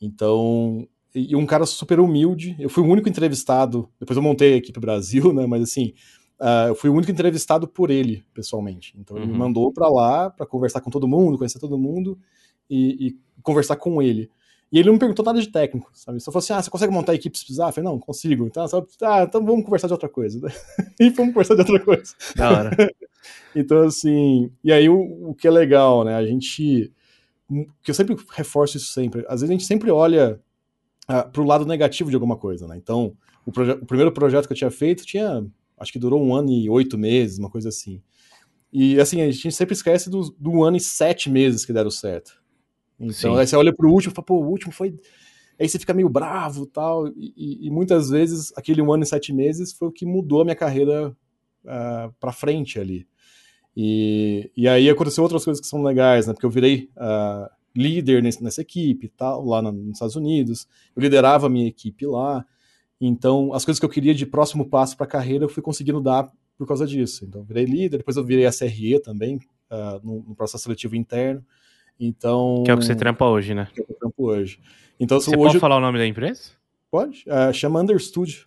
Então, 0.00 0.86
e, 1.12 1.32
e 1.32 1.34
um 1.34 1.46
cara 1.46 1.66
super 1.66 1.98
humilde. 1.98 2.54
Eu 2.60 2.70
fui 2.70 2.84
o 2.84 2.86
único 2.86 3.08
entrevistado. 3.08 3.88
Depois 3.98 4.16
eu 4.16 4.22
montei 4.22 4.54
a 4.54 4.56
equipe 4.58 4.78
Brasil, 4.78 5.32
né? 5.34 5.46
Mas 5.46 5.64
assim, 5.64 5.92
uh, 6.40 6.68
eu 6.68 6.74
fui 6.74 6.90
o 6.90 6.94
único 6.94 7.10
entrevistado 7.10 7.66
por 7.66 7.90
ele, 7.90 8.24
pessoalmente. 8.32 8.94
Então, 8.98 9.16
ele 9.16 9.26
uhum. 9.26 9.32
me 9.32 9.38
mandou 9.38 9.72
para 9.72 9.88
lá 9.88 10.30
para 10.30 10.46
conversar 10.46 10.80
com 10.80 10.90
todo 10.90 11.08
mundo, 11.08 11.38
conhecer 11.38 11.58
todo 11.58 11.78
mundo 11.78 12.18
e, 12.68 13.08
e 13.08 13.16
conversar 13.42 13.76
com 13.76 14.02
ele. 14.02 14.30
E 14.70 14.78
ele 14.78 14.86
não 14.86 14.94
me 14.94 14.98
perguntou 14.98 15.24
nada 15.24 15.40
de 15.40 15.48
técnico, 15.48 15.90
sabe? 15.94 16.18
Só 16.20 16.32
falou 16.32 16.42
assim: 16.42 16.52
ah, 16.52 16.60
você 16.60 16.70
consegue 16.70 16.92
montar 16.92 17.12
a 17.12 17.14
equipe 17.14 17.38
se 17.38 17.44
precisar? 17.44 17.68
Eu 17.68 17.72
falei, 17.72 17.90
não, 17.90 17.98
consigo. 18.00 18.46
Então, 18.46 18.66
só, 18.66 18.84
ah, 19.02 19.22
então 19.22 19.44
vamos 19.44 19.64
conversar 19.64 19.86
de 19.86 19.92
outra 19.92 20.08
coisa. 20.08 20.40
e 20.98 21.10
vamos 21.10 21.32
conversar 21.32 21.54
de 21.54 21.60
outra 21.60 21.80
coisa. 21.80 22.12
Da 22.34 22.50
hora. 22.50 22.76
então, 23.54 23.84
assim, 23.84 24.50
e 24.64 24.72
aí 24.72 24.88
o, 24.88 25.30
o 25.30 25.34
que 25.34 25.46
é 25.46 25.50
legal, 25.50 26.04
né? 26.04 26.16
A 26.16 26.26
gente. 26.26 26.92
Que 27.82 27.92
eu 27.92 27.94
sempre 27.94 28.16
reforço 28.32 28.76
isso 28.76 28.92
sempre. 28.92 29.24
Às 29.28 29.40
vezes 29.40 29.50
a 29.50 29.52
gente 29.52 29.64
sempre 29.64 29.88
olha 29.88 30.40
uh, 31.08 31.30
pro 31.30 31.44
lado 31.44 31.64
negativo 31.64 32.10
de 32.10 32.16
alguma 32.16 32.36
coisa, 32.36 32.66
né? 32.66 32.76
Então, 32.76 33.16
o, 33.46 33.50
o 33.50 33.86
primeiro 33.86 34.10
projeto 34.10 34.48
que 34.48 34.52
eu 34.52 34.56
tinha 34.56 34.70
feito 34.70 35.06
tinha. 35.06 35.46
Acho 35.78 35.92
que 35.92 35.98
durou 35.98 36.22
um 36.22 36.34
ano 36.34 36.50
e 36.50 36.68
oito 36.70 36.96
meses, 36.96 37.38
uma 37.38 37.50
coisa 37.50 37.68
assim. 37.68 38.02
E 38.72 39.00
assim, 39.00 39.20
a 39.20 39.30
gente 39.30 39.52
sempre 39.52 39.74
esquece 39.74 40.10
do, 40.10 40.34
do 40.38 40.62
ano 40.62 40.76
e 40.76 40.80
sete 40.80 41.30
meses 41.30 41.64
que 41.64 41.72
deram 41.72 41.90
certo. 41.90 42.42
Então, 42.98 43.34
Sim. 43.34 43.38
aí 43.38 43.46
você 43.46 43.56
olha 43.56 43.74
pro 43.74 43.90
último 43.90 44.12
e 44.12 44.14
fala, 44.14 44.24
pô, 44.24 44.36
o 44.36 44.48
último 44.48 44.72
foi. 44.72 44.94
Aí 45.58 45.68
você 45.68 45.78
fica 45.78 45.94
meio 45.94 46.08
bravo 46.08 46.66
tal, 46.66 47.08
e, 47.08 47.66
e 47.66 47.70
muitas 47.70 48.10
vezes 48.10 48.52
aquele 48.56 48.82
um 48.82 48.92
ano 48.92 49.04
e 49.04 49.06
sete 49.06 49.32
meses 49.32 49.72
foi 49.72 49.88
o 49.88 49.92
que 49.92 50.04
mudou 50.04 50.42
a 50.42 50.44
minha 50.44 50.56
carreira 50.56 51.16
uh, 51.64 52.12
pra 52.20 52.32
frente 52.32 52.78
ali. 52.78 53.06
E, 53.74 54.50
e 54.56 54.66
aí 54.66 54.88
aconteceu 54.88 55.22
outras 55.22 55.44
coisas 55.44 55.60
que 55.60 55.66
são 55.66 55.82
legais, 55.82 56.26
né? 56.26 56.32
Porque 56.32 56.46
eu 56.46 56.50
virei 56.50 56.90
uh, 56.96 57.48
líder 57.74 58.22
nesse, 58.22 58.42
nessa 58.42 58.62
equipe 58.62 59.08
tal, 59.08 59.44
lá 59.44 59.60
na, 59.60 59.70
nos 59.70 59.92
Estados 59.92 60.16
Unidos, 60.16 60.66
eu 60.94 61.02
liderava 61.02 61.46
a 61.46 61.50
minha 61.50 61.68
equipe 61.68 62.06
lá. 62.06 62.44
Então, 63.00 63.52
as 63.52 63.64
coisas 63.64 63.78
que 63.78 63.84
eu 63.84 63.90
queria 63.90 64.14
de 64.14 64.24
próximo 64.24 64.68
passo 64.68 64.96
para 64.96 65.04
a 65.04 65.08
carreira, 65.08 65.44
eu 65.44 65.48
fui 65.48 65.62
conseguindo 65.62 66.00
dar 66.00 66.30
por 66.56 66.66
causa 66.66 66.86
disso. 66.86 67.24
Então, 67.24 67.42
eu 67.42 67.44
virei 67.44 67.64
líder, 67.64 67.98
depois 67.98 68.16
eu 68.16 68.24
virei 68.24 68.46
a 68.46 68.52
CRE 68.52 68.98
também, 69.00 69.36
uh, 69.70 70.00
no, 70.02 70.24
no 70.28 70.34
processo 70.34 70.64
seletivo 70.64 70.96
interno. 70.96 71.44
Então. 72.00 72.62
Que 72.64 72.70
é 72.70 72.74
o 72.74 72.78
que 72.78 72.84
você 72.84 72.94
trampa 72.94 73.26
hoje, 73.26 73.54
né? 73.54 73.68
Que 73.74 73.80
é 73.80 73.82
o 73.82 73.86
que 73.86 73.92
eu 73.92 73.96
trampo 73.96 74.26
hoje. 74.26 74.58
Então, 74.98 75.20
você 75.20 75.30
hoje... 75.30 75.38
pode 75.38 75.58
falar 75.58 75.76
o 75.76 75.80
nome 75.80 75.98
da 75.98 76.06
empresa? 76.06 76.52
Pode. 76.90 77.24
Uh, 77.26 77.52
chama 77.52 77.80
Understudio. 77.80 78.46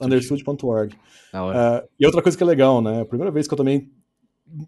Understudio.org. 0.00 0.94
Uh, 0.94 1.88
e 1.98 2.06
outra 2.06 2.22
coisa 2.22 2.36
que 2.36 2.42
é 2.42 2.46
legal, 2.46 2.82
né? 2.82 3.02
A 3.02 3.04
primeira 3.04 3.30
vez 3.30 3.46
que 3.46 3.54
eu 3.54 3.58
também 3.58 3.90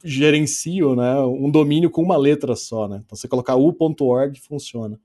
gerencio 0.03 0.95
né, 0.97 1.21
um 1.21 1.51
domínio 1.51 1.91
com 1.91 2.03
uma 2.03 2.17
letra 2.17 2.57
só, 2.57 2.89
né? 2.89 3.03
Então 3.05 3.17
você 3.17 3.29
colocar 3.29 3.57
u.org 3.57 4.41
funciona. 4.41 4.99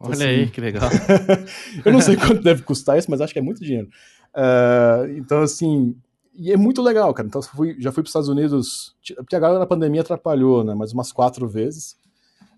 Olha 0.00 0.14
então, 0.14 0.26
aí, 0.28 0.42
assim, 0.42 0.52
que 0.52 0.60
legal. 0.60 0.88
eu 1.84 1.92
não 1.92 2.00
sei 2.00 2.16
quanto 2.16 2.40
deve 2.42 2.62
custar 2.62 2.98
isso, 2.98 3.10
mas 3.10 3.20
acho 3.20 3.32
que 3.32 3.38
é 3.38 3.42
muito 3.42 3.64
dinheiro. 3.64 3.88
Uh, 4.34 5.10
então, 5.16 5.42
assim, 5.42 5.96
e 6.34 6.52
é 6.52 6.56
muito 6.56 6.80
legal, 6.80 7.12
cara. 7.12 7.26
Então, 7.26 7.42
fui, 7.42 7.76
já 7.80 7.90
fui 7.90 8.02
para 8.02 8.06
os 8.06 8.10
Estados 8.10 8.28
Unidos, 8.28 8.94
porque 9.16 9.34
agora 9.34 9.58
na 9.58 9.66
pandemia 9.66 10.02
atrapalhou, 10.02 10.62
né? 10.62 10.72
Mas 10.74 10.92
umas 10.92 11.10
quatro 11.10 11.48
vezes. 11.48 11.96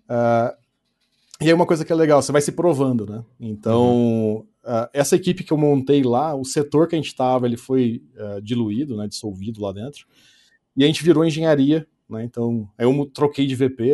Uh, 0.07 0.55
e 1.41 1.45
aí 1.45 1.53
uma 1.53 1.65
coisa 1.65 1.83
que 1.83 1.91
é 1.91 1.95
legal, 1.95 2.21
você 2.21 2.31
vai 2.31 2.41
se 2.41 2.51
provando, 2.51 3.07
né? 3.07 3.23
Então, 3.39 3.87
uhum. 3.87 4.37
uh, 4.63 4.87
essa 4.93 5.15
equipe 5.15 5.43
que 5.43 5.51
eu 5.51 5.57
montei 5.57 6.03
lá, 6.03 6.35
o 6.35 6.45
setor 6.45 6.87
que 6.87 6.93
a 6.93 6.99
gente 6.99 7.07
estava, 7.07 7.47
ele 7.47 7.57
foi 7.57 8.03
diluído, 8.43 8.95
né? 8.95 9.07
Dissolvido 9.07 9.61
lá 9.61 9.71
dentro. 9.71 10.05
E 10.77 10.83
a 10.83 10.87
gente 10.87 11.03
virou 11.03 11.25
engenharia, 11.25 11.87
né? 12.07 12.23
Então, 12.23 12.69
aí 12.77 12.85
eu 12.85 13.05
troquei 13.11 13.47
de 13.47 13.55
VP, 13.55 13.93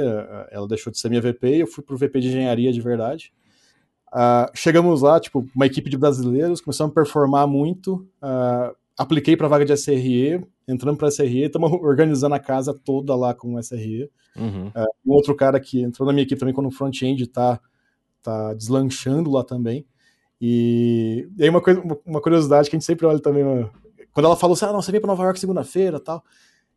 ela 0.52 0.68
deixou 0.68 0.91
de 0.91 1.00
ser 1.00 1.08
minha 1.08 1.22
VP 1.22 1.48
e 1.48 1.60
eu 1.62 1.68
fui 1.68 1.82
pro 1.82 1.98
VP 1.98 2.20
de 2.20 2.28
engenharia 2.28 2.74
de 2.74 2.82
verdade. 2.82 3.32
Chegamos 4.53 5.01
lá, 5.01 5.20
tipo, 5.20 5.47
uma 5.55 5.65
equipe 5.65 5.89
de 5.89 5.97
brasileiros, 5.97 6.61
começamos 6.61 6.91
a 6.91 6.95
performar 6.95 7.47
muito, 7.47 8.07
apliquei 8.97 9.38
para 9.38 9.47
vaga 9.47 9.65
de 9.65 9.74
SRE, 9.74 10.43
entrando 10.68 10.97
para 10.97 11.09
SRE, 11.09 11.43
estamos 11.43 11.72
organizando 11.72 12.36
a 12.36 12.39
casa 12.39 12.74
toda 12.74 13.15
lá 13.15 13.34
com 13.34 13.61
SRE. 13.61 14.09
Uhum. 14.36 14.68
Uh, 14.68 14.86
um 15.05 15.13
outro 15.13 15.36
cara 15.36 15.59
que 15.59 15.82
entrou 15.82 16.05
na 16.05 16.13
minha 16.13 16.24
equipe 16.24 16.39
também 16.39 16.53
quando 16.53 16.68
o 16.68 16.72
front-end 16.72 17.24
está 17.24 17.59
tá 18.22 18.53
deslanchando 18.53 19.32
lá 19.32 19.43
também. 19.43 19.86
E, 20.39 21.28
e 21.38 21.43
aí 21.43 21.49
uma, 21.49 21.61
coisa, 21.61 21.82
uma 22.05 22.22
curiosidade 22.22 22.70
que 22.70 22.76
a 22.76 22.80
gente 22.80 22.86
sempre 22.86 23.05
olha 23.05 23.20
também, 23.20 23.43
quando 24.13 24.26
ela 24.26 24.36
falou 24.36 24.53
assim, 24.53 24.65
ah, 24.65 24.74
não, 24.74 24.82
você 24.82 24.91
vem 24.91 25.01
para 25.01 25.07
Nova 25.07 25.24
York 25.24 25.39
segunda-feira 25.39 25.99
tal, 25.99 26.24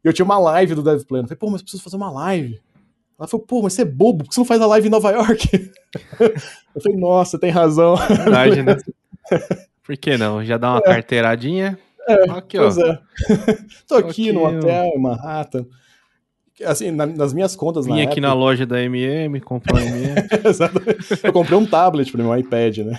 eu 0.02 0.12
tinha 0.12 0.24
uma 0.24 0.38
live 0.38 0.74
do 0.74 0.82
DevPlan, 0.82 1.20
eu 1.20 1.24
falei, 1.24 1.38
pô, 1.38 1.50
mas 1.50 1.60
preciso 1.60 1.82
fazer 1.82 1.96
uma 1.96 2.10
live. 2.10 2.60
Ela 3.20 3.28
falou, 3.28 3.44
pô, 3.44 3.62
mas 3.62 3.74
você 3.74 3.82
é 3.82 3.84
bobo, 3.84 4.24
por 4.24 4.30
que 4.30 4.34
você 4.34 4.40
não 4.40 4.46
faz 4.46 4.62
a 4.62 4.66
live 4.66 4.88
em 4.88 4.90
Nova 4.90 5.10
York? 5.10 5.46
eu 6.18 6.80
falei, 6.82 6.98
nossa, 6.98 7.38
tem 7.38 7.50
razão. 7.50 7.94
Verdade, 7.96 8.62
né? 8.62 8.76
Por 9.82 9.96
que 9.96 10.16
não? 10.16 10.44
Já 10.44 10.56
dá 10.56 10.70
uma 10.70 10.78
é. 10.78 10.82
carteiradinha, 10.82 11.78
é, 12.08 12.30
aqui, 12.30 12.56
pois 12.56 12.78
ó. 12.78 12.86
é. 12.86 13.00
Tô 13.86 13.96
aqui, 13.96 14.10
aqui 14.10 14.32
no 14.32 14.46
hotel 14.46 14.92
em 14.94 14.98
Manhattan. 14.98 15.66
Assim, 16.64 16.90
na, 16.90 17.06
nas 17.06 17.32
minhas 17.32 17.56
contas 17.56 17.86
Vim 17.86 17.92
na 17.92 17.96
aqui 17.96 18.04
época... 18.04 18.20
na 18.20 18.32
loja 18.32 18.64
da 18.64 18.80
MM, 18.82 19.40
comprei 19.40 19.84
um 19.84 19.96
MM. 19.96 20.14
Exatamente. 20.44 21.20
Eu 21.22 21.32
comprei 21.32 21.58
um 21.58 21.66
tablet 21.66 22.12
para 22.12 22.22
meu 22.22 22.36
iPad, 22.36 22.78
né? 22.78 22.98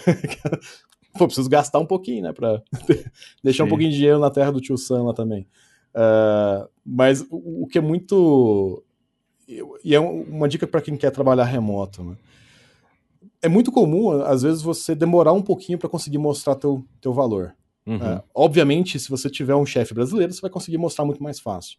Pô, 1.17 1.26
preciso 1.26 1.49
gastar 1.49 1.80
um 1.80 1.86
pouquinho, 1.86 2.24
né? 2.24 2.34
Pra 2.34 2.61
deixar 3.43 3.63
Sim. 3.63 3.67
um 3.67 3.69
pouquinho 3.69 3.91
de 3.91 3.97
dinheiro 3.97 4.19
na 4.19 4.30
terra 4.30 4.51
do 4.51 4.61
tio 4.61 4.78
Sam 4.78 5.03
lá 5.03 5.13
também. 5.13 5.47
Uh, 5.95 6.67
mas 6.86 7.22
o, 7.30 7.63
o, 7.63 7.67
que 7.67 7.78
é 7.78 7.82
muito. 7.82 8.84
E 9.84 9.95
é 9.95 9.99
uma 9.99 10.47
dica 10.47 10.66
para 10.66 10.82
quem 10.82 10.95
quer 10.95 11.12
trabalhar 11.12 11.45
remoto, 11.45 12.04
né? 12.04 12.16
É 13.41 13.49
muito 13.49 13.72
comum, 13.72 14.12
às 14.22 14.43
vezes, 14.43 14.62
você 14.62 14.93
demorar 14.93 15.34
um 15.34 15.41
pouquinho 15.41 15.78
para 15.78 15.89
conseguir 15.89 16.20
mostrar 16.20 16.56
teu, 16.56 16.86
teu 16.99 17.12
valor. 17.12 17.56
Uhum. 17.86 17.95
É, 17.95 18.24
obviamente, 18.36 18.99
se 18.99 19.10
você 19.10 19.30
tiver 19.30 19.56
um 19.56 19.66
chefe 19.66 19.93
brasileiro, 19.93 20.32
você 20.32 20.41
vai 20.41 20.49
conseguir 20.52 20.78
mostrar 20.78 21.06
muito 21.06 21.24
mais 21.24 21.39
fácil. 21.39 21.78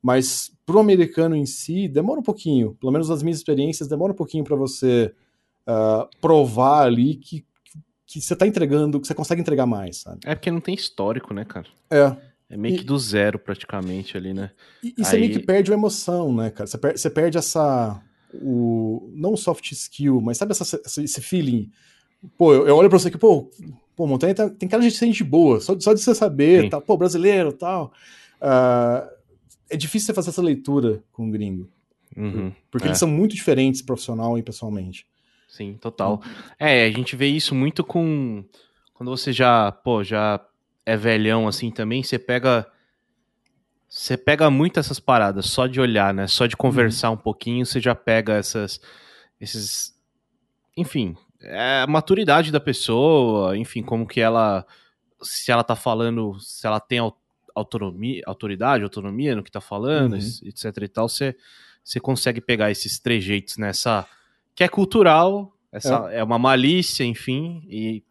Mas 0.00 0.52
para 0.64 0.76
o 0.76 0.80
americano 0.80 1.36
em 1.36 1.46
si, 1.46 1.88
demora 1.88 2.20
um 2.20 2.22
pouquinho. 2.22 2.76
Pelo 2.80 2.92
menos 2.92 3.08
nas 3.08 3.22
minhas 3.22 3.38
experiências, 3.38 3.88
demora 3.88 4.12
um 4.12 4.16
pouquinho 4.16 4.44
para 4.44 4.56
você 4.56 5.12
uh, 5.66 6.08
provar 6.20 6.86
ali 6.86 7.16
que, 7.16 7.44
que 8.06 8.20
você 8.20 8.32
está 8.32 8.46
entregando, 8.46 9.00
que 9.00 9.06
você 9.06 9.14
consegue 9.14 9.40
entregar 9.40 9.66
mais, 9.66 9.98
sabe? 9.98 10.20
É 10.24 10.34
porque 10.34 10.50
não 10.50 10.60
tem 10.60 10.74
histórico, 10.74 11.32
né, 11.34 11.44
cara? 11.44 11.66
É. 11.90 12.16
É 12.52 12.56
meio 12.56 12.76
que 12.76 12.84
do 12.84 12.98
zero, 12.98 13.38
praticamente, 13.38 14.16
ali, 14.16 14.34
né? 14.34 14.50
E, 14.82 14.88
e 14.88 14.94
Aí... 14.98 15.04
você 15.04 15.18
meio 15.18 15.32
que 15.32 15.40
perde 15.40 15.72
a 15.72 15.74
emoção, 15.74 16.34
né, 16.34 16.50
cara? 16.50 16.66
Você, 16.66 16.76
per 16.76 16.98
você 16.98 17.10
perde 17.10 17.38
essa. 17.38 18.00
O, 18.34 19.10
não 19.14 19.32
o 19.32 19.36
soft 19.36 19.72
skill, 19.72 20.20
mas 20.20 20.36
sabe 20.36 20.52
essa, 20.52 20.80
esse 21.02 21.20
feeling? 21.20 21.70
Pô, 22.36 22.52
eu, 22.54 22.68
eu 22.68 22.76
olho 22.76 22.88
pra 22.88 22.98
você 22.98 23.08
aqui, 23.08 23.18
pô, 23.18 23.50
Pô, 23.94 24.06
Montanha 24.06 24.34
tá, 24.34 24.48
tem 24.48 24.68
cara 24.68 24.82
de 24.82 24.90
gente 24.90 25.22
boa, 25.22 25.60
só, 25.60 25.78
só 25.78 25.92
de 25.92 26.00
você 26.00 26.14
saber, 26.14 26.68
tá, 26.70 26.80
pô, 26.80 26.96
brasileiro 26.96 27.52
tal. 27.52 27.92
Uh, 28.40 29.08
é 29.68 29.76
difícil 29.76 30.06
você 30.06 30.14
fazer 30.14 30.30
essa 30.30 30.42
leitura 30.42 31.02
com 31.12 31.28
o 31.28 31.30
gringo. 31.30 31.68
Uhum, 32.16 32.52
porque 32.70 32.86
é. 32.86 32.88
eles 32.88 32.98
são 32.98 33.08
muito 33.08 33.34
diferentes 33.34 33.82
profissional 33.82 34.38
e 34.38 34.42
pessoalmente. 34.42 35.06
Sim, 35.48 35.74
total. 35.80 36.22
É, 36.58 36.84
a 36.86 36.90
gente 36.90 37.14
vê 37.14 37.26
isso 37.26 37.54
muito 37.54 37.84
com. 37.84 38.44
Quando 38.94 39.10
você 39.10 39.32
já, 39.32 39.70
pô, 39.70 40.02
já 40.02 40.40
é 40.84 40.96
velhão 40.96 41.48
assim 41.48 41.70
também, 41.70 42.02
você 42.02 42.18
pega. 42.18 42.66
Você 43.88 44.16
pega 44.16 44.50
muito 44.50 44.80
essas 44.80 44.98
paradas 44.98 45.46
só 45.46 45.66
de 45.66 45.78
olhar, 45.80 46.14
né? 46.14 46.26
Só 46.26 46.46
de 46.46 46.56
conversar 46.56 47.10
uhum. 47.10 47.14
um 47.14 47.18
pouquinho, 47.18 47.66
você 47.66 47.80
já 47.80 47.94
pega 47.94 48.34
essas. 48.34 48.80
Esses. 49.40 49.94
Enfim, 50.76 51.16
é 51.40 51.82
a 51.82 51.86
maturidade 51.86 52.50
da 52.50 52.60
pessoa, 52.60 53.56
enfim, 53.56 53.82
como 53.82 54.06
que 54.06 54.20
ela. 54.20 54.66
Se 55.20 55.52
ela 55.52 55.62
tá 55.62 55.76
falando, 55.76 56.38
se 56.40 56.66
ela 56.66 56.80
tem 56.80 56.98
autonomia, 57.54 58.22
autoridade, 58.26 58.82
autonomia 58.82 59.36
no 59.36 59.42
que 59.42 59.50
tá 59.50 59.60
falando, 59.60 60.14
uhum. 60.14 60.18
etc 60.44 60.64
e 60.82 60.88
tal, 60.88 61.08
você, 61.08 61.36
você 61.84 62.00
consegue 62.00 62.40
pegar 62.40 62.70
esses 62.70 62.98
trejeitos 62.98 63.56
nessa. 63.56 64.06
que 64.54 64.64
é 64.64 64.68
cultural, 64.68 65.54
essa 65.70 66.10
é, 66.10 66.18
é 66.18 66.24
uma 66.24 66.38
malícia, 66.38 67.04
enfim, 67.04 67.62
e, 67.68 68.02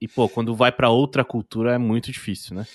e 0.00 0.06
pô, 0.06 0.28
quando 0.28 0.54
vai 0.54 0.70
para 0.70 0.90
outra 0.90 1.24
cultura 1.24 1.74
é 1.74 1.78
muito 1.78 2.10
difícil, 2.10 2.54
né? 2.54 2.66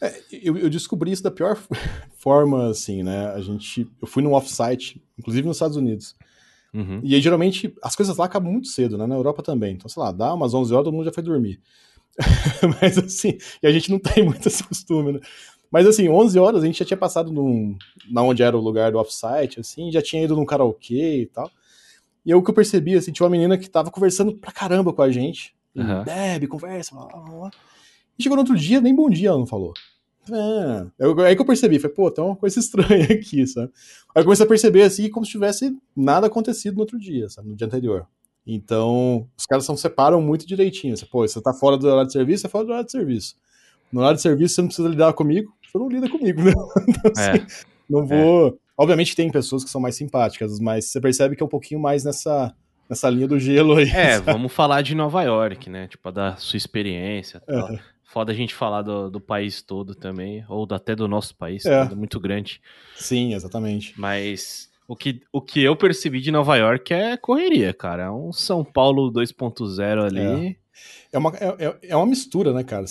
É, 0.00 0.20
eu, 0.32 0.58
eu, 0.58 0.68
descobri 0.68 1.12
isso 1.12 1.22
da 1.22 1.30
pior 1.30 1.56
forma, 2.18 2.68
assim, 2.68 3.04
né? 3.04 3.28
A 3.28 3.40
gente, 3.40 3.88
eu 4.00 4.06
fui 4.06 4.22
num 4.22 4.34
offsite, 4.34 5.00
inclusive 5.16 5.46
nos 5.46 5.56
Estados 5.56 5.76
Unidos. 5.76 6.16
Uhum. 6.74 7.00
E 7.04 7.14
aí, 7.14 7.20
geralmente, 7.20 7.72
as 7.82 7.94
coisas 7.94 8.16
lá 8.16 8.24
acabam 8.24 8.50
muito 8.50 8.68
cedo, 8.68 8.98
né? 8.98 9.06
Na 9.06 9.14
Europa 9.14 9.42
também. 9.42 9.74
Então, 9.74 9.88
sei 9.88 10.02
lá, 10.02 10.10
dá 10.10 10.34
umas 10.34 10.54
11 10.54 10.72
horas, 10.72 10.84
todo 10.84 10.94
mundo 10.94 11.04
já 11.04 11.12
foi 11.12 11.22
dormir. 11.22 11.60
Mas, 12.80 12.98
assim, 12.98 13.38
e 13.62 13.66
a 13.66 13.72
gente 13.72 13.90
não 13.90 13.98
tem 14.00 14.24
muito 14.24 14.48
esse 14.48 14.64
costume, 14.64 15.12
né? 15.12 15.20
Mas, 15.70 15.86
assim, 15.86 16.08
11 16.08 16.38
horas 16.38 16.62
a 16.62 16.66
gente 16.66 16.80
já 16.80 16.84
tinha 16.84 16.96
passado 16.96 17.32
num, 17.32 17.76
na 18.10 18.22
onde 18.22 18.42
era 18.42 18.56
o 18.56 18.60
lugar 18.60 18.90
do 18.90 18.98
offsite, 18.98 19.60
assim, 19.60 19.90
já 19.92 20.02
tinha 20.02 20.24
ido 20.24 20.34
num 20.34 20.44
karaokê 20.44 21.22
e 21.22 21.26
tal. 21.26 21.50
E 22.24 22.32
aí, 22.32 22.34
o 22.34 22.42
que 22.42 22.50
eu 22.50 22.54
percebi, 22.54 22.96
assim, 22.96 23.12
tinha 23.12 23.24
uma 23.24 23.30
menina 23.30 23.56
que 23.56 23.70
tava 23.70 23.90
conversando 23.90 24.34
pra 24.34 24.50
caramba 24.50 24.92
com 24.92 25.02
a 25.02 25.10
gente. 25.10 25.54
Uhum. 25.74 26.04
Bebe, 26.04 26.46
conversa, 26.46 26.94
blá, 26.94 27.06
blá, 27.06 27.20
blá. 27.20 27.50
E 28.18 28.22
chegou 28.22 28.36
no 28.36 28.42
outro 28.42 28.56
dia, 28.56 28.80
nem 28.80 28.94
bom 28.94 29.08
dia 29.08 29.30
ela 29.30 29.38
não 29.38 29.46
falou. 29.46 29.72
É, 30.30 30.86
aí 31.26 31.34
que 31.34 31.42
eu 31.42 31.46
percebi, 31.46 31.80
falei, 31.80 31.96
pô, 31.96 32.10
tem 32.10 32.22
uma 32.22 32.36
coisa 32.36 32.58
estranha 32.60 33.04
aqui, 33.04 33.46
sabe? 33.46 33.72
Aí 34.14 34.20
eu 34.20 34.24
comecei 34.24 34.44
a 34.44 34.48
perceber 34.48 34.82
assim, 34.82 35.10
como 35.10 35.26
se 35.26 35.32
tivesse 35.32 35.76
nada 35.96 36.26
acontecido 36.26 36.74
no 36.74 36.80
outro 36.80 36.98
dia, 36.98 37.28
sabe? 37.28 37.48
No 37.48 37.56
dia 37.56 37.66
anterior. 37.66 38.06
Então, 38.46 39.28
os 39.36 39.46
caras 39.46 39.64
são, 39.64 39.76
separam 39.76 40.20
muito 40.20 40.46
direitinho. 40.46 40.96
Você, 40.96 41.06
pô, 41.06 41.26
você 41.26 41.40
tá 41.40 41.52
fora 41.52 41.76
do 41.76 41.86
horário 41.86 42.06
de 42.06 42.12
serviço, 42.12 42.42
você 42.42 42.46
é 42.46 42.50
fora 42.50 42.64
do 42.64 42.70
horário 42.70 42.86
de 42.86 42.92
serviço. 42.92 43.36
No 43.90 44.00
horário 44.00 44.16
de 44.16 44.22
serviço, 44.22 44.54
você 44.54 44.60
não 44.62 44.68
precisa 44.68 44.88
lidar 44.88 45.12
comigo, 45.12 45.52
você 45.62 45.78
não 45.78 45.88
lida 45.88 46.08
comigo, 46.08 46.42
né? 46.42 46.52
Então, 46.88 47.12
é. 47.16 47.30
assim, 47.30 47.46
não 47.88 48.06
vou. 48.06 48.48
É. 48.48 48.52
Obviamente 48.76 49.14
tem 49.14 49.30
pessoas 49.30 49.64
que 49.64 49.70
são 49.70 49.80
mais 49.80 49.96
simpáticas, 49.96 50.58
mas 50.58 50.86
você 50.86 51.00
percebe 51.00 51.36
que 51.36 51.42
é 51.42 51.46
um 51.46 51.48
pouquinho 51.48 51.80
mais 51.80 52.04
nessa, 52.04 52.54
nessa 52.92 53.08
linha 53.08 53.26
do 53.26 53.40
gelo 53.40 53.76
aí. 53.76 53.88
É, 53.88 54.14
sabe? 54.14 54.32
vamos 54.32 54.52
falar 54.52 54.82
de 54.82 54.94
Nova 54.94 55.22
York, 55.22 55.70
né? 55.70 55.88
Tipo, 55.88 56.12
da 56.12 56.36
sua 56.36 56.58
experiência. 56.58 57.40
Tal. 57.40 57.78
Foda 58.04 58.32
a 58.32 58.34
gente 58.34 58.54
falar 58.54 58.82
do, 58.82 59.10
do 59.10 59.18
país 59.18 59.62
todo 59.62 59.94
também, 59.94 60.44
ou 60.46 60.68
até 60.70 60.94
do 60.94 61.08
nosso 61.08 61.34
país, 61.34 61.64
é. 61.64 61.80
é 61.80 61.94
muito 61.94 62.20
grande. 62.20 62.60
Sim, 62.94 63.32
exatamente. 63.32 63.94
Mas 63.98 64.70
o 64.86 64.94
que, 64.94 65.22
o 65.32 65.40
que 65.40 65.62
eu 65.62 65.74
percebi 65.74 66.20
de 66.20 66.30
Nova 66.30 66.54
York 66.56 66.92
é 66.92 67.16
correria, 67.16 67.72
cara. 67.72 68.04
É 68.04 68.10
um 68.10 68.30
São 68.30 68.62
Paulo 68.62 69.10
2.0 69.10 70.04
ali. 70.04 70.56
É. 70.58 70.62
É, 71.12 71.18
uma, 71.18 71.32
é, 71.36 71.78
é 71.88 71.96
uma 71.96 72.06
mistura, 72.06 72.52
né, 72.52 72.62
cara? 72.62 72.84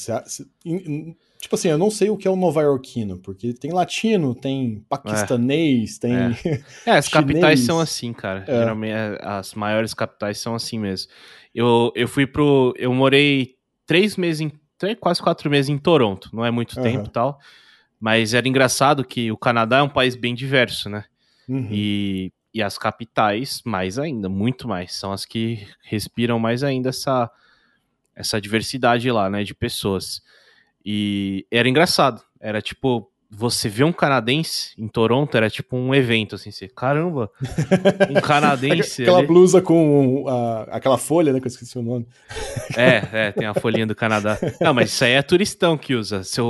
In, 0.65 1.15
tipo 1.41 1.55
assim, 1.55 1.69
eu 1.69 1.77
não 1.77 1.89
sei 1.89 2.09
o 2.09 2.15
que 2.15 2.27
é 2.27 2.31
o 2.31 2.35
nova 2.35 2.61
iorquino, 2.61 3.17
porque 3.17 3.51
tem 3.51 3.73
latino, 3.73 4.35
tem 4.35 4.85
paquistanês, 4.87 5.97
é. 5.97 5.99
tem. 5.99 6.15
É, 6.15 6.63
é 6.85 6.91
as 6.91 7.07
capitais 7.07 7.61
são 7.61 7.79
assim, 7.79 8.13
cara. 8.13 8.45
É. 8.47 8.59
Geralmente 8.59 8.93
é, 8.93 9.19
as 9.23 9.55
maiores 9.55 9.93
capitais 9.93 10.37
são 10.37 10.53
assim 10.53 10.77
mesmo. 10.77 11.11
Eu, 11.53 11.91
eu 11.95 12.07
fui 12.07 12.27
pro. 12.27 12.73
Eu 12.77 12.93
morei 12.93 13.55
três 13.87 14.15
meses 14.15 14.39
em 14.39 14.51
quase 14.99 15.21
quatro 15.21 15.49
meses 15.49 15.69
em 15.69 15.77
Toronto, 15.77 16.29
não 16.33 16.45
é 16.45 16.51
muito 16.51 16.77
uhum. 16.77 16.83
tempo 16.83 17.07
e 17.07 17.11
tal. 17.11 17.39
Mas 17.99 18.33
era 18.33 18.47
engraçado 18.47 19.03
que 19.03 19.31
o 19.31 19.37
Canadá 19.37 19.77
é 19.77 19.81
um 19.83 19.89
país 19.89 20.15
bem 20.15 20.33
diverso, 20.33 20.89
né? 20.89 21.05
Uhum. 21.47 21.67
E, 21.71 22.31
e 22.53 22.61
as 22.61 22.77
capitais, 22.77 23.61
mais 23.65 23.99
ainda, 23.99 24.29
muito 24.29 24.67
mais, 24.67 24.93
são 24.93 25.11
as 25.11 25.25
que 25.25 25.67
respiram 25.83 26.39
mais 26.39 26.63
ainda 26.63 26.89
essa, 26.89 27.29
essa 28.15 28.41
diversidade 28.41 29.09
lá, 29.11 29.29
né, 29.29 29.43
de 29.43 29.53
pessoas. 29.53 30.21
E 30.85 31.45
era 31.51 31.69
engraçado, 31.69 32.21
era 32.39 32.61
tipo, 32.61 33.11
você 33.29 33.69
vê 33.69 33.83
um 33.83 33.93
canadense 33.93 34.73
em 34.77 34.89
Toronto 34.89 35.35
era 35.37 35.49
tipo 35.49 35.77
um 35.77 35.95
evento, 35.95 36.35
assim, 36.35 36.51
você, 36.51 36.67
caramba, 36.67 37.31
um 38.09 38.19
canadense. 38.19 39.03
aquela 39.03 39.19
ali. 39.19 39.27
blusa 39.27 39.61
com 39.61 40.25
a, 40.27 40.63
aquela 40.75 40.97
folha, 40.97 41.31
né, 41.31 41.39
que 41.39 41.47
eu 41.47 41.51
esqueci 41.51 41.77
o 41.77 41.81
nome. 41.81 42.05
É, 42.75 43.27
é, 43.27 43.31
tem 43.31 43.47
a 43.47 43.53
folhinha 43.53 43.87
do 43.87 43.95
Canadá. 43.95 44.37
Não, 44.59 44.73
mas 44.73 44.91
isso 44.91 45.05
aí 45.05 45.13
é 45.13 45.21
turistão 45.21 45.77
que 45.77 45.95
usa. 45.95 46.23
Seu, 46.23 46.49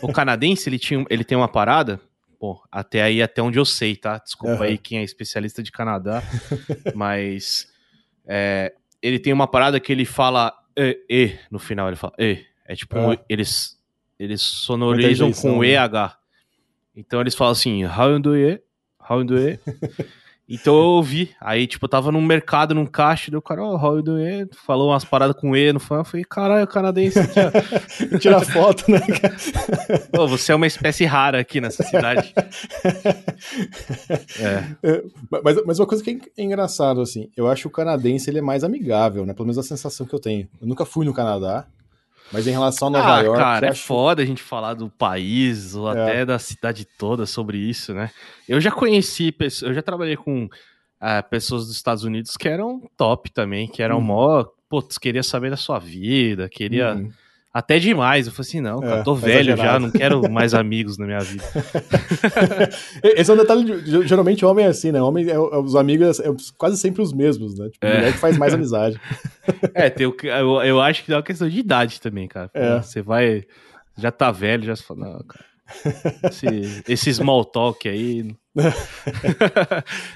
o 0.00 0.12
canadense, 0.12 0.68
ele, 0.68 0.78
tinha, 0.78 1.04
ele 1.10 1.24
tem 1.24 1.36
uma 1.36 1.48
parada, 1.48 2.00
pô, 2.38 2.62
até 2.70 3.02
aí, 3.02 3.20
até 3.20 3.42
onde 3.42 3.58
eu 3.58 3.64
sei, 3.64 3.96
tá? 3.96 4.18
Desculpa 4.18 4.56
uhum. 4.56 4.62
aí 4.62 4.78
quem 4.78 4.98
é 4.98 5.02
especialista 5.02 5.62
de 5.64 5.72
Canadá, 5.72 6.22
mas 6.94 7.66
é, 8.24 8.72
ele 9.02 9.18
tem 9.18 9.32
uma 9.32 9.48
parada 9.48 9.80
que 9.80 9.90
ele 9.90 10.04
fala 10.04 10.54
e, 10.76 10.98
e 11.10 11.38
no 11.50 11.58
final, 11.58 11.88
ele 11.88 11.96
fala 11.96 12.14
e. 12.18 12.49
É 12.70 12.76
tipo, 12.76 12.96
uhum. 12.96 13.16
eles, 13.28 13.76
eles 14.16 14.40
sonorizam 14.40 15.32
com 15.32 15.64
EH. 15.64 16.16
Então 16.94 17.20
eles 17.20 17.34
falam 17.34 17.50
assim, 17.50 17.84
how 17.84 18.16
do 18.20 18.36
you, 18.36 18.60
how 19.10 19.24
do 19.24 19.36
you? 19.36 19.58
Então 20.52 20.74
eu 20.74 20.82
ouvi, 20.82 21.30
aí 21.40 21.64
tipo, 21.64 21.84
eu 21.84 21.88
tava 21.88 22.10
num 22.10 22.20
mercado, 22.20 22.74
num 22.74 22.84
caixa, 22.84 23.30
deu 23.30 23.38
o 23.38 23.42
cara, 23.42 23.62
oh, 23.62 23.76
how 23.76 24.02
do 24.02 24.18
you? 24.18 24.48
Falou 24.66 24.90
umas 24.90 25.04
paradas 25.04 25.36
com 25.36 25.54
E 25.54 25.72
no 25.72 25.78
fã, 25.78 25.98
eu 25.98 26.04
falei, 26.04 26.24
caralho, 26.24 26.66
canadense 26.66 27.20
aqui, 27.20 28.18
Tirar 28.18 28.40
foto, 28.40 28.90
né, 28.90 28.98
Pô, 30.12 30.26
você 30.26 30.50
é 30.50 30.54
uma 30.56 30.66
espécie 30.66 31.04
rara 31.04 31.38
aqui 31.38 31.60
nessa 31.60 31.84
cidade. 31.84 32.34
é. 34.40 34.90
é 34.90 35.04
mas, 35.30 35.64
mas 35.64 35.78
uma 35.78 35.86
coisa 35.86 36.02
que 36.02 36.20
é 36.36 36.42
engraçado, 36.42 37.00
assim, 37.00 37.30
eu 37.36 37.46
acho 37.46 37.62
que 37.62 37.68
o 37.68 37.70
canadense 37.70 38.28
ele 38.28 38.40
é 38.40 38.42
mais 38.42 38.64
amigável, 38.64 39.24
né, 39.24 39.32
pelo 39.32 39.46
menos 39.46 39.58
a 39.58 39.62
sensação 39.62 40.04
que 40.04 40.14
eu 40.16 40.20
tenho. 40.20 40.48
Eu 40.60 40.66
nunca 40.66 40.84
fui 40.84 41.06
no 41.06 41.14
Canadá, 41.14 41.64
mas 42.32 42.46
em 42.46 42.50
relação 42.50 42.88
a 42.88 42.90
Nova 42.90 43.16
ah, 43.16 43.20
York. 43.20 43.40
Cara, 43.40 43.66
é 43.66 43.70
acho... 43.70 43.84
foda 43.84 44.22
a 44.22 44.26
gente 44.26 44.42
falar 44.42 44.74
do 44.74 44.88
país 44.88 45.74
ou 45.74 45.92
é. 45.92 46.02
até 46.02 46.24
da 46.24 46.38
cidade 46.38 46.84
toda 46.84 47.26
sobre 47.26 47.58
isso, 47.58 47.92
né? 47.92 48.10
Eu 48.48 48.60
já 48.60 48.70
conheci, 48.70 49.34
eu 49.62 49.74
já 49.74 49.82
trabalhei 49.82 50.16
com 50.16 50.44
uh, 50.44 51.28
pessoas 51.28 51.66
dos 51.66 51.76
Estados 51.76 52.04
Unidos 52.04 52.36
que 52.36 52.48
eram 52.48 52.88
top 52.96 53.30
também, 53.32 53.66
que 53.66 53.82
eram 53.82 53.96
uhum. 53.96 54.04
mó. 54.04 54.44
Putz, 54.68 54.98
queria 54.98 55.22
saber 55.22 55.50
da 55.50 55.56
sua 55.56 55.78
vida, 55.78 56.48
queria. 56.48 56.94
Uhum. 56.94 57.10
Até 57.52 57.80
demais. 57.80 58.26
Eu 58.26 58.32
falei 58.32 58.48
assim, 58.48 58.60
não, 58.60 58.80
cara, 58.80 59.00
é, 59.00 59.02
tô 59.02 59.14
velho 59.14 59.56
já, 59.56 59.78
não 59.78 59.90
quero 59.90 60.22
mais 60.30 60.54
amigos 60.54 60.96
na 60.96 61.06
minha 61.06 61.18
vida. 61.18 61.44
Esse 63.02 63.30
é 63.30 63.34
um 63.34 63.36
detalhe, 63.36 63.82
de, 63.82 64.06
geralmente 64.06 64.44
homem 64.44 64.66
é 64.66 64.68
assim, 64.68 64.92
né? 64.92 65.02
Homem, 65.02 65.28
é, 65.28 65.34
é, 65.34 65.38
os 65.38 65.74
amigos 65.74 66.20
é, 66.20 66.28
quase 66.56 66.76
sempre 66.76 67.02
os 67.02 67.12
mesmos, 67.12 67.58
né? 67.58 67.68
Tipo, 67.68 67.84
é. 67.84 67.96
mulher 67.96 68.12
que 68.12 68.18
faz 68.18 68.38
mais 68.38 68.54
amizade. 68.54 69.00
É, 69.74 69.90
tem, 69.90 70.04
eu, 70.04 70.62
eu 70.62 70.80
acho 70.80 71.04
que 71.04 71.12
é 71.12 71.16
uma 71.16 71.22
questão 71.24 71.48
de 71.48 71.58
idade 71.58 72.00
também, 72.00 72.28
cara. 72.28 72.48
É. 72.54 72.80
Você 72.80 73.02
vai, 73.02 73.44
já 73.98 74.12
tá 74.12 74.30
velho, 74.30 74.64
já 74.64 74.76
se 74.76 74.84
fala, 74.84 75.00
não, 75.00 75.24
cara. 75.24 75.44
Esse, 76.24 76.84
esse 76.88 77.14
small 77.14 77.44
talk 77.44 77.88
aí. 77.88 78.32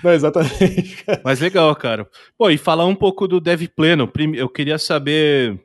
Não, 0.05 0.13
exatamente. 0.13 1.05
Mas 1.25 1.41
legal, 1.41 1.75
cara. 1.75 2.07
Pô, 2.39 2.49
e 2.49 2.59
falar 2.59 2.87
um 2.87 2.95
pouco 2.95 3.27
do 3.27 3.41
Dev 3.41 3.63
Pleno. 3.75 4.11
Eu 4.35 4.49
queria 4.49 4.79
saber 4.79 5.61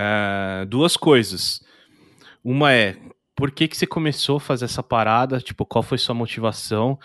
é, 0.00 0.64
duas 0.64 0.96
coisas. 0.96 1.62
Uma 2.42 2.72
é, 2.72 2.96
por 3.36 3.50
que, 3.50 3.68
que 3.68 3.76
você 3.76 3.86
começou 3.86 4.38
a 4.38 4.40
fazer 4.40 4.64
essa 4.64 4.82
parada? 4.82 5.40
Tipo, 5.40 5.66
qual 5.66 5.82
foi 5.82 5.98
sua 5.98 6.14
motivação? 6.14 6.98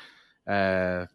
É, 0.48 1.06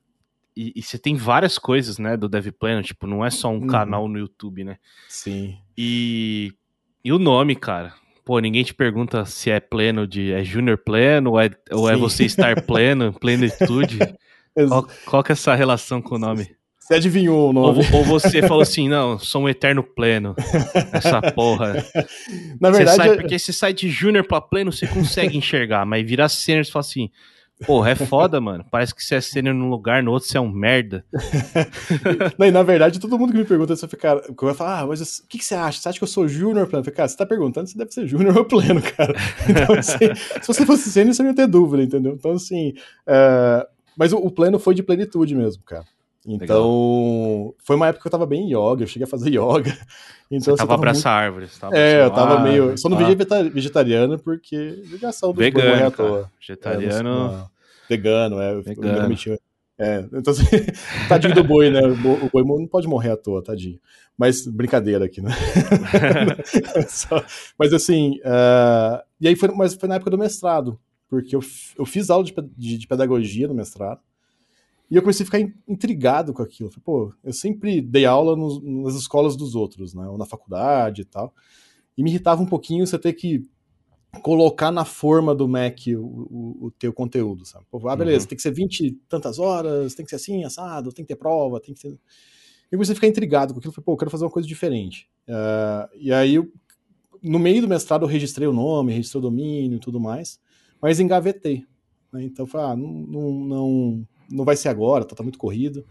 e, 0.54 0.72
e, 0.76 0.82
você 0.82 0.98
tem 0.98 1.16
várias 1.16 1.56
coisas, 1.56 1.98
né, 1.98 2.16
do 2.16 2.28
Dev 2.28 2.48
Plano, 2.48 2.82
tipo, 2.82 3.06
não 3.06 3.24
é 3.24 3.30
só 3.30 3.48
um 3.48 3.60
uhum. 3.60 3.66
canal 3.66 4.08
no 4.08 4.18
YouTube, 4.18 4.64
né? 4.64 4.76
Sim. 5.08 5.56
E, 5.76 6.52
e 7.02 7.12
o 7.12 7.18
nome, 7.18 7.56
cara. 7.56 7.94
Pô, 8.24 8.38
ninguém 8.38 8.62
te 8.62 8.74
pergunta 8.74 9.24
se 9.24 9.50
é 9.50 9.58
pleno 9.58 10.06
de. 10.06 10.32
É 10.32 10.44
Junior 10.44 10.76
Pleno 10.76 11.30
ou 11.30 11.40
é, 11.40 11.50
ou 11.72 11.88
é 11.88 11.96
você 11.96 12.24
estar 12.24 12.62
pleno, 12.62 13.12
plenitude? 13.18 13.98
qual, 14.68 14.86
qual 15.06 15.24
que 15.24 15.32
é 15.32 15.34
essa 15.34 15.54
relação 15.54 16.02
com 16.02 16.16
o 16.16 16.18
nome? 16.18 16.54
Você 16.90 16.96
adivinhou 16.96 17.50
o 17.50 17.52
nome. 17.52 17.86
Ou, 17.92 17.98
ou, 17.98 18.04
você 18.04 18.42
falou 18.48 18.62
assim, 18.62 18.88
não, 18.88 19.16
sou 19.16 19.42
um 19.42 19.48
eterno 19.48 19.80
pleno. 19.80 20.34
Essa 20.92 21.22
porra. 21.30 21.86
Na 22.60 22.72
verdade. 22.72 22.96
Sai, 22.96 23.16
porque 23.16 23.38
você 23.38 23.52
sai 23.52 23.72
de 23.72 23.88
júnior 23.88 24.26
pra 24.26 24.40
pleno, 24.40 24.72
você 24.72 24.88
consegue 24.88 25.38
enxergar, 25.38 25.86
mas 25.86 26.04
virar 26.04 26.28
sênior, 26.28 26.64
você 26.64 26.72
fala 26.72 26.80
assim. 26.80 27.08
Porra, 27.64 27.90
é 27.90 27.94
foda, 27.94 28.40
mano. 28.40 28.64
Parece 28.70 28.92
que 28.92 29.04
você 29.04 29.16
é 29.16 29.20
sênior 29.20 29.54
num 29.54 29.68
lugar, 29.68 30.02
no 30.02 30.10
outro 30.10 30.28
você 30.28 30.36
é 30.36 30.40
um 30.40 30.50
merda. 30.50 31.04
Não, 32.36 32.46
e 32.46 32.50
na 32.50 32.62
verdade, 32.62 32.98
todo 32.98 33.18
mundo 33.18 33.32
que 33.32 33.38
me 33.38 33.44
pergunta, 33.44 33.76
você 33.76 33.86
fica. 33.86 34.20
Vai 34.40 34.54
falar, 34.54 34.80
ah, 34.80 34.86
mas 34.86 35.18
o 35.18 35.28
que, 35.28 35.38
que 35.38 35.44
você 35.44 35.54
acha? 35.54 35.78
Você 35.78 35.88
acha 35.90 35.98
que 35.98 36.02
eu 36.02 36.08
sou 36.08 36.26
júnior 36.26 36.66
pleno? 36.66 36.80
Eu 36.80 36.84
falei, 36.84 36.96
cara, 36.96 37.08
você 37.08 37.16
tá 37.16 37.26
perguntando, 37.26 37.68
você 37.68 37.78
deve 37.78 37.92
ser 37.92 38.06
júnior 38.08 38.36
ou 38.36 38.44
pleno, 38.44 38.82
cara. 38.82 39.14
Então, 39.48 39.76
assim, 39.76 40.12
se 40.40 40.46
você 40.48 40.66
fosse 40.66 40.90
sênior, 40.90 41.14
você 41.14 41.22
não 41.22 41.30
ia 41.30 41.36
ter 41.36 41.46
dúvida, 41.46 41.84
entendeu? 41.84 42.14
Então, 42.14 42.32
assim. 42.32 42.70
Uh... 43.06 43.64
Mas 43.96 44.12
o, 44.12 44.16
o 44.16 44.30
pleno 44.30 44.58
foi 44.58 44.74
de 44.74 44.82
plenitude 44.82 45.34
mesmo, 45.34 45.62
cara. 45.62 45.84
Então, 46.26 47.38
Legal. 47.38 47.54
foi 47.64 47.76
uma 47.76 47.88
época 47.88 48.02
que 48.02 48.06
eu 48.08 48.10
tava 48.10 48.26
bem 48.26 48.46
yoga, 48.46 48.82
eu 48.82 48.86
cheguei 48.86 49.04
a 49.04 49.10
fazer 49.10 49.30
yoga. 49.34 49.76
Então, 50.30 50.54
Você 50.54 50.58
tava 50.58 50.74
abraçar 50.74 51.14
muito... 51.14 51.26
árvores, 51.26 51.58
tava 51.58 51.76
É, 51.76 52.04
eu 52.04 52.10
tava 52.10 52.40
meio. 52.40 52.76
Só 52.76 52.88
não 52.88 52.98
ah. 52.98 53.50
vegetariano 53.52 54.18
porque 54.18 54.56
ligação 54.86 55.32
do 55.32 55.38
Vegano, 55.38 55.70
morrer 55.70 55.84
à 55.84 55.90
toa. 55.90 56.30
Vegetariano. 56.38 57.48
É, 57.88 57.94
vegano, 57.94 58.40
é. 58.40 58.60
Vegano. 58.60 59.16
É, 59.78 60.06
então 60.12 60.30
assim, 60.30 60.44
tadinho 61.08 61.34
do 61.34 61.42
boi, 61.42 61.70
né? 61.70 61.80
O 61.86 62.28
boi 62.28 62.44
não 62.44 62.66
pode 62.66 62.86
morrer 62.86 63.12
à 63.12 63.16
toa, 63.16 63.42
tadinho. 63.42 63.80
Mas 64.16 64.46
brincadeira 64.46 65.06
aqui, 65.06 65.22
né? 65.22 65.30
Só, 66.86 67.24
mas 67.58 67.72
assim, 67.72 68.18
uh, 68.18 69.02
e 69.18 69.26
aí 69.26 69.34
foi, 69.34 69.48
mas 69.52 69.74
foi 69.74 69.88
na 69.88 69.94
época 69.94 70.10
do 70.10 70.18
mestrado, 70.18 70.78
porque 71.08 71.34
eu, 71.34 71.40
eu 71.78 71.86
fiz 71.86 72.10
aula 72.10 72.22
de, 72.22 72.34
de, 72.54 72.76
de 72.76 72.86
pedagogia 72.86 73.48
no 73.48 73.54
mestrado. 73.54 74.00
E 74.90 74.96
eu 74.96 75.02
comecei 75.02 75.22
a 75.22 75.26
ficar 75.26 75.40
intrigado 75.68 76.32
com 76.34 76.42
aquilo. 76.42 76.70
Falei, 76.70 76.82
pô, 76.84 77.14
eu 77.22 77.32
sempre 77.32 77.80
dei 77.80 78.04
aula 78.04 78.34
nos, 78.34 78.60
nas 78.62 78.94
escolas 78.96 79.36
dos 79.36 79.54
outros, 79.54 79.94
né? 79.94 80.08
Ou 80.08 80.18
na 80.18 80.26
faculdade 80.26 81.02
e 81.02 81.04
tal. 81.04 81.32
E 81.96 82.02
me 82.02 82.10
irritava 82.10 82.42
um 82.42 82.46
pouquinho 82.46 82.86
você 82.86 82.98
ter 82.98 83.12
que 83.12 83.48
colocar 84.22 84.72
na 84.72 84.84
forma 84.84 85.32
do 85.34 85.46
Mac 85.46 85.78
o, 85.86 86.00
o, 86.00 86.66
o 86.66 86.70
teu 86.72 86.92
conteúdo, 86.92 87.44
sabe? 87.44 87.64
Pô, 87.70 87.88
ah, 87.88 87.94
beleza, 87.94 88.24
uhum. 88.24 88.28
tem 88.30 88.36
que 88.36 88.42
ser 88.42 88.52
20 88.52 88.98
tantas 89.08 89.38
horas, 89.38 89.94
tem 89.94 90.04
que 90.04 90.10
ser 90.10 90.16
assim, 90.16 90.42
assado, 90.42 90.92
tem 90.92 91.04
que 91.04 91.14
ter 91.14 91.16
prova, 91.18 91.60
tem 91.60 91.72
que 91.72 91.80
ser... 91.80 91.96
E 92.72 92.76
comecei 92.76 92.92
a 92.92 92.96
ficar 92.96 93.06
intrigado 93.06 93.52
com 93.52 93.60
aquilo, 93.60 93.72
falei, 93.72 93.84
pô, 93.84 93.92
eu 93.92 93.96
quero 93.96 94.10
fazer 94.10 94.24
uma 94.24 94.30
coisa 94.30 94.48
diferente. 94.48 95.08
Uh, 95.28 95.88
e 95.96 96.12
aí, 96.12 96.36
no 97.22 97.38
meio 97.38 97.62
do 97.62 97.68
mestrado, 97.68 98.02
eu 98.02 98.08
registrei 98.08 98.48
o 98.48 98.52
nome, 98.52 98.92
registrei 98.92 99.20
o 99.20 99.22
domínio 99.22 99.76
e 99.76 99.80
tudo 99.80 100.00
mais, 100.00 100.40
mas 100.82 100.98
engavetei. 100.98 101.64
Né? 102.12 102.24
Então, 102.24 102.46
falei, 102.46 102.72
ah, 102.72 102.76
não, 102.76 102.92
não, 102.92 103.32
não, 103.32 104.08
não 104.30 104.44
vai 104.44 104.56
ser 104.56 104.68
agora, 104.68 105.04
tá, 105.04 105.14
tá 105.14 105.22
muito 105.22 105.38
corrido. 105.38 105.84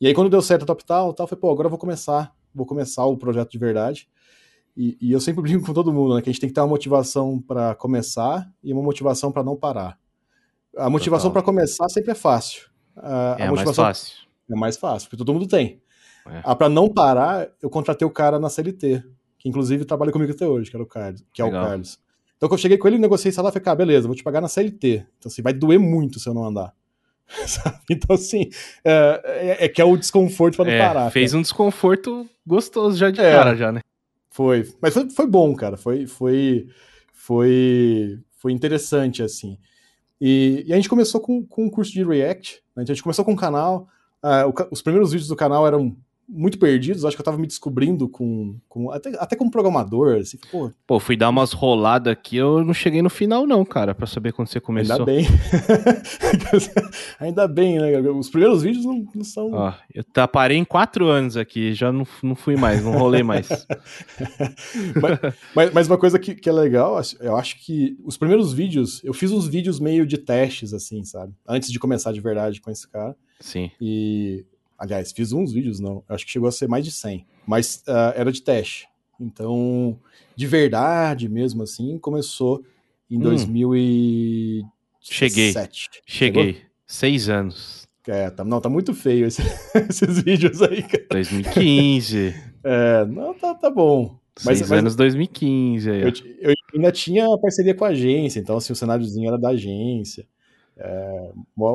E 0.00 0.06
aí, 0.06 0.14
quando 0.14 0.30
deu 0.30 0.40
certo 0.42 0.62
a 0.62 0.66
Top 0.66 0.84
Tal, 0.84 1.12
tal, 1.12 1.26
falei, 1.26 1.40
pô, 1.40 1.50
agora 1.50 1.66
eu 1.66 1.70
vou 1.70 1.78
começar, 1.78 2.34
vou 2.54 2.66
começar 2.66 3.04
o 3.06 3.16
projeto 3.16 3.50
de 3.50 3.58
verdade. 3.58 4.08
E, 4.76 4.96
e, 5.00 5.12
eu 5.12 5.20
sempre 5.20 5.42
brinco 5.42 5.66
com 5.66 5.72
todo 5.72 5.92
mundo, 5.92 6.14
né? 6.14 6.22
Que 6.22 6.30
a 6.30 6.32
gente 6.32 6.40
tem 6.40 6.48
que 6.48 6.54
ter 6.54 6.60
uma 6.60 6.68
motivação 6.68 7.40
para 7.40 7.74
começar 7.74 8.48
e 8.62 8.72
uma 8.72 8.82
motivação 8.82 9.32
para 9.32 9.42
não 9.42 9.56
parar. 9.56 9.98
A 10.76 10.88
motivação 10.88 11.32
para 11.32 11.42
começar 11.42 11.88
sempre 11.88 12.12
é 12.12 12.14
fácil. 12.14 12.68
A, 12.96 13.36
é 13.38 13.46
a 13.46 13.52
mais 13.52 13.76
fácil. 13.76 14.28
É 14.50 14.54
mais 14.54 14.76
fácil, 14.76 15.08
porque 15.08 15.18
todo 15.18 15.32
mundo 15.32 15.46
tem. 15.46 15.82
É. 16.26 16.42
A 16.44 16.54
para 16.54 16.68
não 16.68 16.88
parar, 16.88 17.48
eu 17.60 17.68
contratei 17.68 18.06
o 18.06 18.10
cara 18.10 18.38
na 18.38 18.48
CLT, 18.48 19.02
que 19.38 19.48
inclusive 19.48 19.84
trabalha 19.84 20.12
comigo 20.12 20.32
até 20.32 20.46
hoje, 20.46 20.70
que 20.70 20.76
era 20.76 20.82
o 20.82 20.86
Carlos, 20.86 21.24
que 21.32 21.42
é 21.42 21.44
o 21.44 21.50
Carlos. 21.50 21.98
Então, 22.36 22.48
quando 22.48 22.58
eu 22.58 22.62
cheguei 22.62 22.78
com 22.78 22.86
ele, 22.86 22.98
negociei 22.98 23.32
salário, 23.32 23.52
falei, 23.52 23.64
cara, 23.64 23.76
beleza, 23.76 24.06
vou 24.06 24.14
te 24.14 24.22
pagar 24.22 24.40
na 24.40 24.46
CLT. 24.46 25.06
Então, 25.18 25.28
assim, 25.28 25.42
vai 25.42 25.52
doer 25.52 25.80
muito 25.80 26.20
se 26.20 26.28
eu 26.28 26.34
não 26.34 26.44
andar. 26.44 26.72
então, 27.90 28.16
assim, 28.16 28.48
é, 28.84 29.22
é, 29.24 29.64
é, 29.64 29.68
que 29.68 29.80
é 29.80 29.84
o 29.84 29.96
desconforto 29.96 30.56
para 30.56 30.64
não 30.64 30.72
é, 30.72 30.78
parar. 30.78 31.10
Fez 31.10 31.30
cara. 31.30 31.38
um 31.38 31.42
desconforto 31.42 32.28
gostoso 32.46 32.96
já 32.96 33.10
de 33.10 33.20
é. 33.20 33.32
cara, 33.32 33.54
já, 33.54 33.70
né? 33.70 33.80
Foi, 34.30 34.68
mas 34.80 34.94
foi, 34.94 35.10
foi 35.10 35.26
bom, 35.26 35.54
cara. 35.54 35.76
Foi, 35.76 36.06
foi, 36.06 36.68
foi, 37.12 38.18
foi 38.38 38.52
interessante, 38.52 39.22
assim. 39.22 39.58
E, 40.20 40.64
e 40.66 40.72
a 40.72 40.76
gente 40.76 40.88
começou 40.88 41.20
com, 41.20 41.44
com 41.44 41.66
um 41.66 41.70
curso 41.70 41.92
de 41.92 42.04
React. 42.04 42.62
Né? 42.76 42.82
A 42.82 42.86
gente 42.86 43.02
começou 43.02 43.24
com 43.24 43.32
um 43.32 43.36
canal. 43.36 43.88
Uh, 44.22 44.48
o, 44.48 44.68
os 44.72 44.82
primeiros 44.82 45.12
vídeos 45.12 45.28
do 45.28 45.36
canal 45.36 45.66
eram 45.66 45.96
muito 46.28 46.58
perdidos. 46.58 47.04
Acho 47.04 47.16
que 47.16 47.20
eu 47.20 47.24
tava 47.24 47.38
me 47.38 47.46
descobrindo 47.46 48.08
com. 48.08 48.56
com 48.68 48.90
até, 48.90 49.10
até 49.18 49.34
como 49.34 49.50
programador. 49.50 50.18
Assim, 50.18 50.38
pô. 50.50 50.70
pô, 50.86 51.00
fui 51.00 51.16
dar 51.16 51.30
umas 51.30 51.52
roladas 51.52 52.12
aqui, 52.12 52.36
eu 52.36 52.62
não 52.64 52.74
cheguei 52.74 53.00
no 53.00 53.08
final, 53.08 53.46
não, 53.46 53.64
cara, 53.64 53.94
para 53.94 54.06
saber 54.06 54.32
quando 54.32 54.48
você 54.48 54.60
começou. 54.60 54.94
Ainda 54.94 55.04
bem. 55.04 55.26
Ainda 57.18 57.48
bem, 57.48 57.78
né? 57.78 57.98
Os 58.10 58.28
primeiros 58.28 58.62
vídeos 58.62 58.84
não, 58.84 59.06
não 59.14 59.24
são. 59.24 59.52
Ó, 59.52 59.72
eu 59.94 60.04
tá, 60.04 60.28
parei 60.28 60.58
em 60.58 60.64
quatro 60.64 61.06
anos 61.06 61.36
aqui, 61.36 61.72
já 61.72 61.90
não, 61.90 62.06
não 62.22 62.36
fui 62.36 62.56
mais, 62.56 62.84
não 62.84 62.92
rolei 62.92 63.22
mais. 63.22 63.48
mas, 65.00 65.34
mas, 65.54 65.72
mas, 65.72 65.86
uma 65.86 65.98
coisa 65.98 66.18
que, 66.18 66.34
que 66.34 66.48
é 66.48 66.52
legal, 66.52 67.00
eu 67.20 67.36
acho 67.36 67.64
que 67.64 67.96
os 68.04 68.16
primeiros 68.16 68.52
vídeos, 68.52 69.02
eu 69.02 69.14
fiz 69.14 69.30
uns 69.32 69.46
vídeos 69.46 69.80
meio 69.80 70.06
de 70.06 70.18
testes, 70.18 70.74
assim, 70.74 71.04
sabe? 71.04 71.32
Antes 71.46 71.70
de 71.70 71.78
começar 71.78 72.12
de 72.12 72.20
verdade 72.20 72.60
com 72.60 72.70
esse 72.70 72.86
cara. 72.88 73.16
Sim. 73.40 73.70
E 73.80 74.44
Aliás, 74.78 75.10
fiz 75.12 75.32
uns 75.32 75.52
vídeos, 75.52 75.80
não. 75.80 76.04
Acho 76.08 76.24
que 76.24 76.30
chegou 76.30 76.48
a 76.48 76.52
ser 76.52 76.68
mais 76.68 76.84
de 76.84 76.92
100. 76.92 77.26
Mas 77.46 77.82
uh, 77.88 78.12
era 78.14 78.30
de 78.30 78.40
teste. 78.40 78.88
Então, 79.20 79.98
de 80.36 80.46
verdade 80.46 81.28
mesmo 81.28 81.64
assim, 81.64 81.98
começou 81.98 82.62
em 83.10 83.18
hum. 83.18 83.22
2017. 83.22 84.68
Cheguei. 85.00 85.52
Cheguei. 86.06 86.52
Chegou? 86.52 86.54
Seis 86.86 87.28
anos. 87.28 87.88
É, 88.06 88.30
tá, 88.30 88.42
não, 88.42 88.60
tá 88.60 88.70
muito 88.70 88.94
feio 88.94 89.26
esse, 89.26 89.42
esses 89.90 90.22
vídeos 90.22 90.62
aí, 90.62 90.82
cara. 90.82 91.06
2015. 91.10 92.48
É, 92.64 93.04
não, 93.06 93.32
tá, 93.34 93.54
tá 93.54 93.70
bom. 93.70 94.18
Mas, 94.44 94.58
Seis 94.58 94.68
mas, 94.68 94.80
anos 94.80 94.96
2015 94.96 95.90
aí. 95.90 96.02
Eu, 96.02 96.12
eu, 96.40 96.54
ainda 96.74 96.90
tinha 96.90 97.24
parceria 97.38 97.72
com 97.72 97.84
a 97.84 97.88
agência, 97.88 98.40
então 98.40 98.56
assim, 98.56 98.72
o 98.72 98.76
cenáriozinho 98.76 99.28
era 99.28 99.38
da 99.38 99.50
agência. 99.50 100.26
É, 100.78 101.30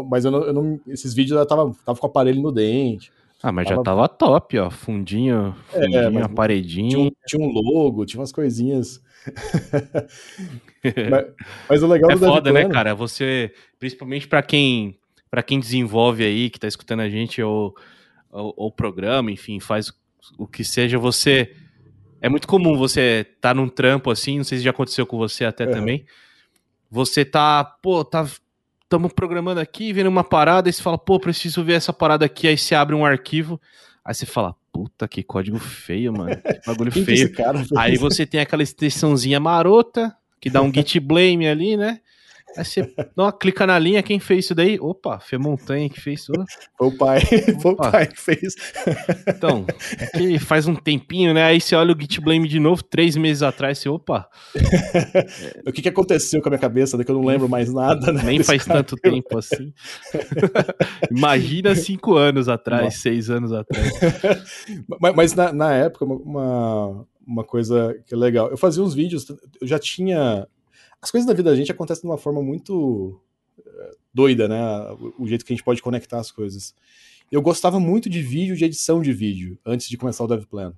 mas 0.09 0.25
eu 0.25 0.31
não, 0.31 0.43
eu 0.43 0.53
não, 0.53 0.79
esses 0.87 1.13
vídeos 1.13 1.37
eu 1.37 1.45
tava, 1.45 1.73
tava 1.85 1.99
com 1.99 2.07
o 2.07 2.09
aparelho 2.09 2.41
no 2.41 2.51
dente. 2.51 3.11
Ah, 3.41 3.51
mas 3.51 3.67
tava... 3.67 3.77
já 3.77 3.83
tava 3.83 4.07
top, 4.07 4.57
ó. 4.57 4.69
Fundinho, 4.69 5.55
é, 5.73 5.81
fundinho, 5.81 6.19
é, 6.23 6.27
paredinha. 6.29 6.89
Tinha 6.89 7.01
um, 7.01 7.11
tinha 7.27 7.45
um, 7.45 7.51
logo, 7.51 8.05
tinha 8.05 8.21
umas 8.21 8.31
coisinhas. 8.31 9.03
mas, 11.09 11.25
mas, 11.69 11.83
o 11.83 11.87
legal 11.87 12.11
é 12.11 12.15
do 12.15 12.19
foda, 12.19 12.51
né, 12.51 12.67
cara? 12.69 12.93
Você, 12.95 13.53
principalmente 13.79 14.27
para 14.27 14.41
quem 14.41 14.97
para 15.33 15.41
quem 15.41 15.59
desenvolve 15.59 16.23
aí, 16.23 16.47
que 16.47 16.59
tá 16.59 16.67
escutando 16.67 16.99
a 16.99 17.09
gente, 17.09 17.41
ou, 17.41 17.73
o 18.31 18.71
programa, 18.71 19.31
enfim, 19.31 19.59
faz 19.59 19.91
o 20.37 20.45
que 20.45 20.63
seja, 20.63 20.99
você. 20.99 21.55
É 22.21 22.29
muito 22.29 22.47
comum 22.47 22.77
você 22.77 23.25
tá 23.41 23.51
num 23.51 23.67
trampo 23.67 24.11
assim, 24.11 24.37
não 24.37 24.43
sei 24.43 24.59
se 24.59 24.63
já 24.63 24.69
aconteceu 24.69 25.07
com 25.07 25.17
você 25.17 25.43
até 25.43 25.65
também. 25.65 26.05
Você 26.89 27.25
tá, 27.25 27.63
pô, 27.63 28.05
tá 28.05 28.27
estamos 28.93 29.11
programando 29.11 29.59
aqui, 29.59 29.91
vendo 29.91 30.07
uma 30.07 30.23
parada, 30.23 30.69
e 30.69 30.73
você 30.73 30.81
fala, 30.81 30.99
pô, 30.99 31.19
preciso 31.19 31.63
ver 31.63 31.73
essa 31.73 31.91
parada 31.91 32.25
aqui, 32.25 32.47
aí 32.47 32.55
você 32.55 32.75
abre 32.75 32.95
um 32.95 33.03
arquivo, 33.03 33.59
aí 34.05 34.13
você 34.13 34.25
fala, 34.25 34.55
puta, 34.71 35.07
que 35.07 35.23
código 35.23 35.57
feio, 35.57 36.13
mano, 36.13 36.35
que 36.35 36.61
bagulho 36.67 36.91
feio. 36.91 37.31
aí 37.75 37.97
você 37.97 38.23
tem 38.23 38.39
aquela 38.39 38.61
extensãozinha 38.61 39.39
marota, 39.39 40.15
que 40.39 40.47
dá 40.47 40.61
um 40.61 40.71
git 40.71 40.99
blame 40.99 41.47
ali, 41.47 41.75
né? 41.75 42.01
Aí 42.57 42.65
você 42.65 42.81
dá 43.15 43.23
uma, 43.23 43.31
clica 43.31 43.65
na 43.65 43.77
linha, 43.79 44.03
quem 44.03 44.19
fez 44.19 44.45
isso 44.45 44.55
daí? 44.55 44.79
Opa, 44.79 45.19
Fê 45.19 45.37
Montanha 45.37 45.89
que 45.89 45.99
fez 45.99 46.21
isso. 46.21 46.31
Foi 46.77 46.87
o 46.87 46.97
pai, 46.97 47.21
foi 47.61 47.71
o 47.71 47.75
pai 47.75 48.07
que 48.07 48.19
fez. 48.19 48.55
Então, 49.27 49.65
é 49.99 50.05
que 50.05 50.39
faz 50.39 50.67
um 50.67 50.75
tempinho, 50.75 51.33
né? 51.33 51.43
Aí 51.43 51.59
você 51.59 51.75
olha 51.75 51.93
o 51.93 51.99
Git 51.99 52.21
Blame 52.21 52.47
de 52.47 52.59
novo, 52.59 52.83
três 52.83 53.15
meses 53.15 53.43
atrás, 53.43 53.79
você, 53.79 53.89
opa. 53.89 54.27
o 55.65 55.71
que, 55.71 55.81
que 55.81 55.89
aconteceu 55.89 56.41
com 56.41 56.49
a 56.49 56.51
minha 56.51 56.59
cabeça, 56.59 56.97
né, 56.97 57.03
que 57.03 57.11
eu 57.11 57.15
não 57.15 57.25
lembro 57.25 57.49
mais 57.49 57.73
nada, 57.73 58.11
né? 58.11 58.21
Nem 58.23 58.43
faz 58.43 58.63
cara. 58.63 58.83
tanto 58.83 58.95
tempo 58.95 59.37
assim. 59.37 59.73
Imagina 61.11 61.75
cinco 61.75 62.15
anos 62.15 62.47
atrás, 62.47 62.83
Nossa. 62.85 62.97
seis 62.97 63.29
anos 63.29 63.51
atrás. 63.51 63.91
mas, 64.99 65.15
mas 65.15 65.33
na, 65.33 65.51
na 65.51 65.73
época, 65.73 66.05
uma, 66.05 67.05
uma 67.25 67.43
coisa 67.43 67.97
que 68.05 68.13
é 68.13 68.17
legal, 68.17 68.49
eu 68.49 68.57
fazia 68.57 68.83
uns 68.83 68.93
vídeos, 68.93 69.25
eu 69.59 69.67
já 69.67 69.79
tinha 69.79 70.47
as 71.03 71.11
coisas 71.11 71.27
da 71.27 71.33
vida 71.33 71.49
da 71.49 71.55
gente 71.55 71.69
acontecem 71.69 72.03
de 72.03 72.07
uma 72.07 72.17
forma 72.17 72.41
muito 72.41 73.19
eh, 73.59 73.91
doida, 74.13 74.47
né? 74.47 74.61
O, 75.19 75.27
jeito 75.27 75.43
que 75.43 75.51
a 75.51 75.55
gente 75.55 75.63
pode 75.63 75.81
conectar 75.81 76.17
as 76.17 76.31
coisas. 76.31 76.73
Eu 77.29 77.41
gostava 77.41 77.77
muito 77.77 78.09
de 78.09 78.21
vídeo, 78.21 78.55
de 78.55 78.63
edição 78.63 79.01
de 79.01 79.11
vídeo, 79.11 79.59
antes 79.65 79.89
de 79.89 79.97
começar 79.97 80.23
o 80.23 80.27
DevPlan. 80.27 80.73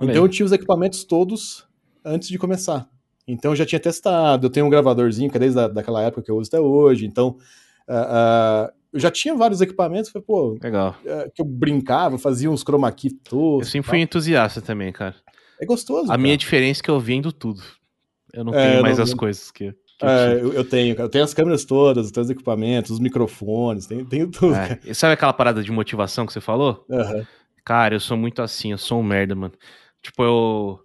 Então 0.00 0.22
eu 0.24 0.28
tinha 0.28 0.46
os 0.46 0.52
equipamentos 0.52 1.04
todos 1.04 1.68
antes 2.02 2.28
de 2.30 2.38
começar. 2.38 2.88
Então 3.26 3.52
eu 3.52 3.56
já 3.56 3.66
tinha 3.66 3.78
testado, 3.78 4.46
eu 4.46 4.50
tenho 4.50 4.64
um 4.64 4.70
gravadorzinho 4.70 5.30
que 5.30 5.36
é 5.36 5.40
desde 5.40 5.60
a, 5.60 5.68
daquela 5.68 6.02
época 6.02 6.22
que 6.22 6.30
eu 6.30 6.38
uso 6.38 6.48
até 6.48 6.58
hoje. 6.58 7.04
Então 7.04 7.36
uh, 7.86 8.68
uh, 8.68 8.72
eu 8.90 9.00
já 9.00 9.10
tinha 9.10 9.34
vários 9.34 9.60
equipamentos, 9.60 10.10
foi, 10.10 10.22
pô, 10.22 10.56
Legal. 10.62 10.96
Uh, 11.04 11.30
que 11.34 11.42
eu 11.42 11.44
brincava, 11.44 12.16
fazia 12.16 12.50
uns 12.50 12.62
chroma 12.62 12.90
key 12.90 13.10
todos. 13.10 13.66
Eu 13.66 13.72
sempre 13.72 13.90
fui 13.90 13.98
entusiasta 13.98 14.62
também, 14.62 14.92
cara. 14.92 15.16
É 15.60 15.66
gostoso. 15.66 16.04
A 16.04 16.08
cara. 16.08 16.18
minha 16.18 16.38
diferença 16.38 16.80
é 16.80 16.84
que 16.84 16.90
eu 16.90 16.98
vendo 16.98 17.30
tudo. 17.32 17.62
Eu 18.32 18.44
não 18.44 18.54
é, 18.54 18.66
tenho 18.66 18.78
é, 18.78 18.82
mais 18.82 18.98
não, 18.98 19.04
as 19.04 19.14
coisas 19.14 19.50
que. 19.50 19.72
que 19.72 20.06
é, 20.06 20.34
eu, 20.34 20.52
eu, 20.52 20.64
tenho, 20.64 20.94
Eu 20.96 21.08
tenho 21.08 21.24
as 21.24 21.34
câmeras 21.34 21.64
todas, 21.64 22.10
os 22.14 22.30
equipamentos, 22.30 22.90
os 22.90 23.00
microfones, 23.00 23.86
tenho, 23.86 24.04
tenho 24.04 24.30
tudo. 24.30 24.54
É. 24.54 24.94
Sabe 24.94 25.14
aquela 25.14 25.32
parada 25.32 25.62
de 25.62 25.70
motivação 25.70 26.26
que 26.26 26.32
você 26.32 26.40
falou? 26.40 26.84
Uhum. 26.88 27.24
Cara, 27.64 27.94
eu 27.94 28.00
sou 28.00 28.16
muito 28.16 28.42
assim, 28.42 28.72
eu 28.72 28.78
sou 28.78 29.00
um 29.00 29.02
merda, 29.02 29.34
mano. 29.34 29.54
Tipo, 30.02 30.24
eu. 30.24 30.84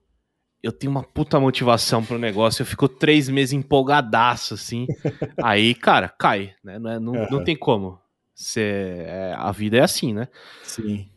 Eu 0.61 0.71
tenho 0.71 0.91
uma 0.91 1.03
puta 1.03 1.37
motivação 1.41 2.05
pro 2.05 2.17
negócio, 2.17 2.61
eu 2.61 2.65
fico 2.65 2.87
três 2.87 3.27
meses 3.27 3.51
empolgadaço, 3.51 4.53
assim. 4.53 4.87
aí, 5.43 5.75
cara, 5.75 6.07
cai, 6.07 6.53
né? 6.63 6.79
Não, 6.79 6.89
é, 6.89 6.99
não, 6.99 7.11
uhum. 7.13 7.27
não 7.29 7.43
tem 7.43 7.55
como. 7.55 7.99
Cê, 8.33 9.03
é, 9.05 9.35
a 9.37 9.51
vida 9.51 9.77
é 9.77 9.81
assim, 9.81 10.13
né? 10.13 10.29
Sim. 10.63 11.09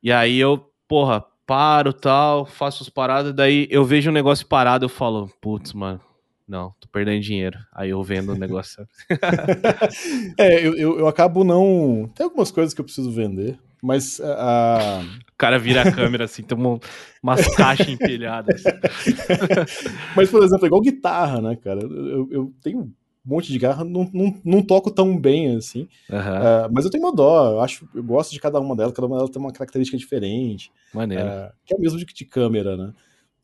E 0.00 0.12
aí 0.12 0.38
eu, 0.38 0.70
porra, 0.86 1.24
paro 1.46 1.92
tal, 1.92 2.46
faço 2.46 2.82
as 2.82 2.88
paradas, 2.88 3.34
daí 3.34 3.66
eu 3.70 3.84
vejo 3.84 4.10
um 4.10 4.14
negócio 4.14 4.46
parado, 4.46 4.84
eu 4.84 4.88
falo, 4.88 5.30
putz, 5.40 5.72
mano, 5.72 6.00
não, 6.46 6.74
tô 6.78 6.86
perdendo 6.92 7.22
dinheiro. 7.22 7.58
Aí 7.72 7.90
eu 7.90 8.02
vendo 8.02 8.32
o 8.32 8.38
negócio. 8.38 8.86
é, 10.38 10.66
eu, 10.66 10.76
eu, 10.76 10.98
eu, 10.98 11.08
acabo 11.08 11.42
não. 11.42 12.10
Tem 12.14 12.24
algumas 12.24 12.50
coisas 12.50 12.74
que 12.74 12.80
eu 12.80 12.84
preciso 12.84 13.10
vender, 13.10 13.58
mas 13.82 14.20
a. 14.20 15.02
O 15.32 15.36
cara 15.38 15.58
vira 15.58 15.82
a 15.82 15.92
câmera 15.92 16.24
assim, 16.24 16.42
tem 16.42 16.56
uma, 16.56 16.78
umas 17.22 17.48
caixas 17.56 17.88
empilhadas. 17.88 18.62
mas, 20.14 20.30
por 20.30 20.42
exemplo, 20.42 20.64
é 20.64 20.68
igual 20.68 20.82
guitarra, 20.82 21.40
né, 21.40 21.56
cara? 21.56 21.80
Eu, 21.80 22.28
eu 22.30 22.54
tenho 22.62 22.92
um 23.26 23.34
monte 23.34 23.46
de 23.46 23.58
guitarra, 23.58 23.84
não, 23.84 24.08
não, 24.12 24.40
não 24.44 24.62
toco 24.62 24.90
tão 24.90 25.18
bem 25.18 25.56
assim. 25.56 25.88
Uhum. 26.10 26.18
Uh, 26.18 26.70
mas 26.72 26.84
eu 26.84 26.90
tenho 26.90 27.02
uma 27.02 27.14
dó, 27.14 27.52
eu 27.52 27.60
acho, 27.60 27.88
eu 27.94 28.02
gosto 28.02 28.32
de 28.32 28.40
cada 28.40 28.60
uma 28.60 28.76
delas, 28.76 28.92
cada 28.92 29.06
uma 29.06 29.16
delas 29.16 29.30
tem 29.30 29.40
uma 29.40 29.52
característica 29.52 29.96
diferente. 29.96 30.70
Maneiro. 30.92 31.24
Uh, 31.24 31.52
que 31.64 31.74
é 31.74 31.76
o 31.76 31.80
mesmo 31.80 31.98
de, 31.98 32.04
de 32.04 32.24
câmera, 32.24 32.76
né? 32.76 32.92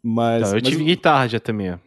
Mas. 0.02 0.42
Então, 0.42 0.58
eu 0.58 0.62
mas 0.62 0.70
tive 0.70 0.84
guitarra 0.84 1.28
já 1.28 1.40
também, 1.40 1.72
ó. 1.72 1.78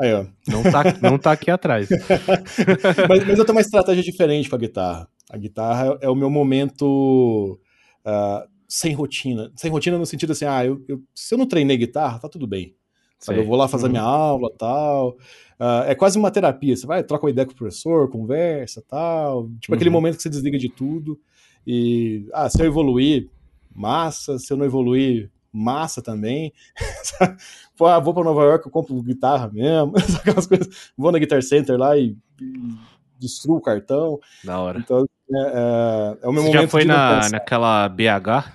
Aí, 0.00 0.12
ó. 0.14 0.24
Não 0.48 0.62
tá, 0.62 0.82
não 1.02 1.18
tá 1.18 1.32
aqui 1.32 1.50
atrás. 1.50 1.88
mas, 3.08 3.24
mas, 3.24 3.38
eu 3.38 3.44
tenho 3.44 3.56
uma 3.56 3.60
estratégia 3.60 4.02
diferente 4.02 4.48
com 4.48 4.56
a 4.56 4.58
guitarra. 4.58 5.08
A 5.30 5.36
guitarra 5.36 5.98
é 6.00 6.08
o 6.08 6.14
meu 6.14 6.30
momento 6.30 7.60
uh, 8.04 8.48
sem 8.66 8.94
rotina. 8.94 9.52
Sem 9.54 9.70
rotina 9.70 9.98
no 9.98 10.06
sentido 10.06 10.32
assim, 10.32 10.44
ah, 10.44 10.64
eu, 10.64 10.82
eu, 10.88 11.02
se 11.14 11.34
eu 11.34 11.38
não 11.38 11.46
treinei 11.46 11.76
guitarra, 11.76 12.18
tá 12.18 12.28
tudo 12.28 12.46
bem. 12.46 12.74
Sabe? 13.18 13.38
Eu 13.38 13.46
vou 13.46 13.56
lá 13.56 13.68
fazer 13.68 13.84
uhum. 13.84 13.92
minha 13.92 14.02
aula 14.02 14.50
tal. 14.58 15.16
Uh, 15.62 15.86
é 15.86 15.94
quase 15.94 16.18
uma 16.18 16.28
terapia. 16.28 16.76
Você 16.76 16.84
vai, 16.84 17.04
troca 17.04 17.24
uma 17.24 17.30
ideia 17.30 17.46
com 17.46 17.52
o 17.52 17.56
professor, 17.56 18.10
conversa 18.10 18.82
tal. 18.82 19.48
Tipo 19.60 19.72
uhum. 19.72 19.76
aquele 19.76 19.90
momento 19.90 20.16
que 20.16 20.22
você 20.22 20.28
desliga 20.28 20.58
de 20.58 20.68
tudo. 20.68 21.20
E, 21.64 22.26
ah, 22.32 22.50
se 22.50 22.60
eu 22.60 22.66
evoluir, 22.66 23.30
massa. 23.72 24.40
Se 24.40 24.52
eu 24.52 24.56
não 24.56 24.66
evoluir, 24.66 25.30
massa 25.52 26.02
também. 26.02 26.52
Pô, 27.78 27.86
ah, 27.86 28.00
vou 28.00 28.12
para 28.12 28.24
Nova 28.24 28.42
York, 28.42 28.66
eu 28.66 28.72
compro 28.72 29.00
guitarra 29.04 29.50
mesmo. 29.52 29.92
Aquelas 30.18 30.48
coisas. 30.48 30.92
Vou 30.98 31.12
na 31.12 31.20
Guitar 31.20 31.40
Center 31.44 31.78
lá 31.78 31.96
e, 31.96 32.16
e 32.40 32.74
destruo 33.20 33.58
o 33.58 33.62
cartão. 33.62 34.18
Da 34.42 34.58
hora. 34.58 34.80
Então, 34.80 35.06
é, 35.30 35.38
é, 35.38 36.18
é 36.22 36.28
o 36.28 36.32
meu 36.32 36.42
Você 36.42 36.48
momento. 36.48 36.62
Já 36.62 36.68
foi 36.68 36.84
na, 36.84 37.30
naquela 37.30 37.88
BH? 37.88 38.50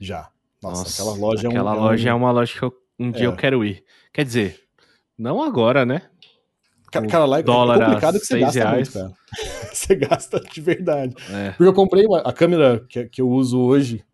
Já. 0.00 0.30
Nossa, 0.62 0.84
Nossa 0.84 1.02
aquela 1.02 1.18
loja 1.18 1.46
é 1.46 1.50
Aquela 1.50 1.74
loja 1.74 2.08
é, 2.08 2.12
um... 2.14 2.16
é 2.16 2.18
uma 2.18 2.30
loja 2.30 2.58
que 2.58 2.62
eu, 2.62 2.72
um 2.98 3.10
dia 3.10 3.24
eu 3.24 3.32
é. 3.32 3.36
quero 3.36 3.62
ir. 3.62 3.84
Quer 4.10 4.24
dizer, 4.24 4.58
não 5.18 5.42
agora, 5.42 5.84
né? 5.84 6.00
Cara, 6.90 7.24
lá 7.24 7.38
é 7.38 7.42
complicado 7.42 8.18
que 8.18 8.26
você 8.26 8.40
gasta 8.40 8.58
reais. 8.58 8.74
muito, 8.74 8.92
cara. 8.92 9.12
você 9.72 9.94
gasta 9.94 10.40
de 10.40 10.60
verdade. 10.60 11.14
É. 11.30 11.50
Porque 11.50 11.64
eu 11.64 11.74
comprei 11.74 12.04
a 12.24 12.32
câmera 12.32 12.84
que, 12.88 13.04
que 13.04 13.22
eu 13.22 13.28
uso 13.28 13.60
hoje, 13.60 14.04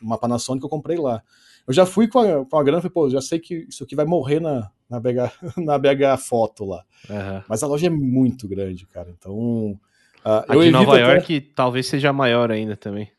uma 0.00 0.18
Panasonic, 0.18 0.62
eu 0.62 0.70
comprei 0.70 0.98
lá. 0.98 1.22
Eu 1.66 1.74
já 1.74 1.86
fui 1.86 2.08
com 2.08 2.18
a, 2.18 2.44
com 2.44 2.58
a 2.58 2.62
grana 2.62 2.78
e 2.78 2.82
falei, 2.82 2.92
pô, 2.92 3.10
já 3.10 3.20
sei 3.20 3.38
que 3.38 3.66
isso 3.68 3.84
aqui 3.84 3.94
vai 3.94 4.04
morrer 4.04 4.40
na, 4.40 4.70
na, 4.88 4.98
BH, 4.98 5.56
na 5.58 5.78
BH 5.78 6.18
Foto 6.18 6.64
lá. 6.64 6.84
Uhum. 7.08 7.42
Mas 7.48 7.62
a 7.62 7.66
loja 7.66 7.86
é 7.86 7.90
muito 7.90 8.48
grande, 8.48 8.86
cara. 8.86 9.10
Então. 9.16 9.78
Uh, 10.24 10.44
a 10.48 10.54
eu 10.54 10.62
de 10.62 10.70
Nova 10.70 10.96
até... 10.96 11.14
York 11.14 11.40
talvez 11.54 11.86
seja 11.86 12.12
maior 12.12 12.50
ainda 12.50 12.76
também. 12.76 13.10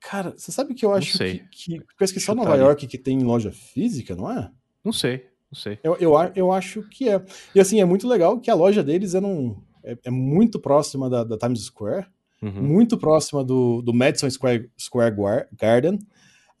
Cara, 0.00 0.32
você 0.36 0.50
sabe 0.50 0.72
que 0.72 0.84
eu 0.84 0.94
acho 0.94 1.18
que, 1.18 1.44
que. 1.50 1.82
Parece 1.98 2.14
que 2.14 2.20
só 2.20 2.34
Nova 2.34 2.56
York 2.56 2.86
que 2.86 2.96
tem 2.96 3.22
loja 3.22 3.52
física, 3.52 4.16
não 4.16 4.30
é? 4.30 4.50
Não 4.82 4.92
sei, 4.92 5.26
não 5.50 5.58
sei. 5.58 5.78
Eu, 5.82 5.96
eu, 5.96 6.12
eu 6.34 6.52
acho 6.52 6.82
que 6.88 7.08
é. 7.08 7.22
E 7.54 7.60
assim, 7.60 7.80
é 7.80 7.84
muito 7.84 8.06
legal 8.06 8.38
que 8.38 8.50
a 8.50 8.54
loja 8.54 8.82
deles 8.84 9.14
é, 9.14 9.20
num, 9.20 9.56
é, 9.82 9.96
é 10.04 10.10
muito 10.10 10.60
próxima 10.60 11.10
da, 11.10 11.24
da 11.24 11.36
Times 11.36 11.64
Square, 11.64 12.06
uhum. 12.40 12.62
muito 12.62 12.96
próxima 12.96 13.42
do, 13.42 13.82
do 13.82 13.92
Madison 13.92 14.30
Square, 14.30 14.70
Square 14.78 15.14
Garden, 15.58 15.98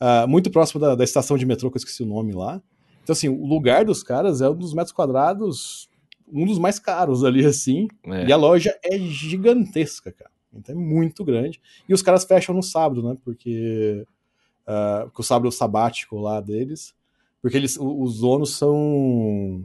uh, 0.00 0.26
muito 0.26 0.50
próxima 0.50 0.80
da, 0.80 0.94
da 0.94 1.04
estação 1.04 1.36
de 1.36 1.46
metrô, 1.46 1.70
que 1.70 1.76
eu 1.76 1.80
esqueci 1.80 2.02
o 2.02 2.06
nome 2.06 2.32
lá. 2.32 2.60
Então, 3.02 3.12
assim, 3.12 3.28
o 3.28 3.46
lugar 3.46 3.84
dos 3.84 4.02
caras 4.02 4.40
é 4.40 4.48
um 4.48 4.56
dos 4.56 4.74
metros 4.74 4.92
quadrados, 4.92 5.88
um 6.32 6.44
dos 6.44 6.58
mais 6.58 6.78
caros 6.78 7.24
ali, 7.24 7.44
assim. 7.46 7.88
É. 8.04 8.26
E 8.26 8.32
a 8.32 8.36
loja 8.36 8.76
é 8.82 8.98
gigantesca, 8.98 10.12
cara. 10.12 10.30
Então 10.52 10.74
é 10.74 10.78
muito 10.78 11.24
grande. 11.24 11.60
E 11.88 11.94
os 11.94 12.02
caras 12.02 12.24
fecham 12.24 12.54
no 12.54 12.62
sábado, 12.62 13.02
né? 13.02 13.16
Porque, 13.24 14.04
uh, 14.66 15.04
porque 15.04 15.20
o 15.20 15.24
sábado 15.24 15.46
é 15.46 15.48
o 15.48 15.52
sabático 15.52 16.18
lá 16.18 16.40
deles. 16.40 16.94
Porque 17.40 17.56
eles, 17.56 17.76
os 17.80 18.20
donos 18.20 18.56
são. 18.56 19.64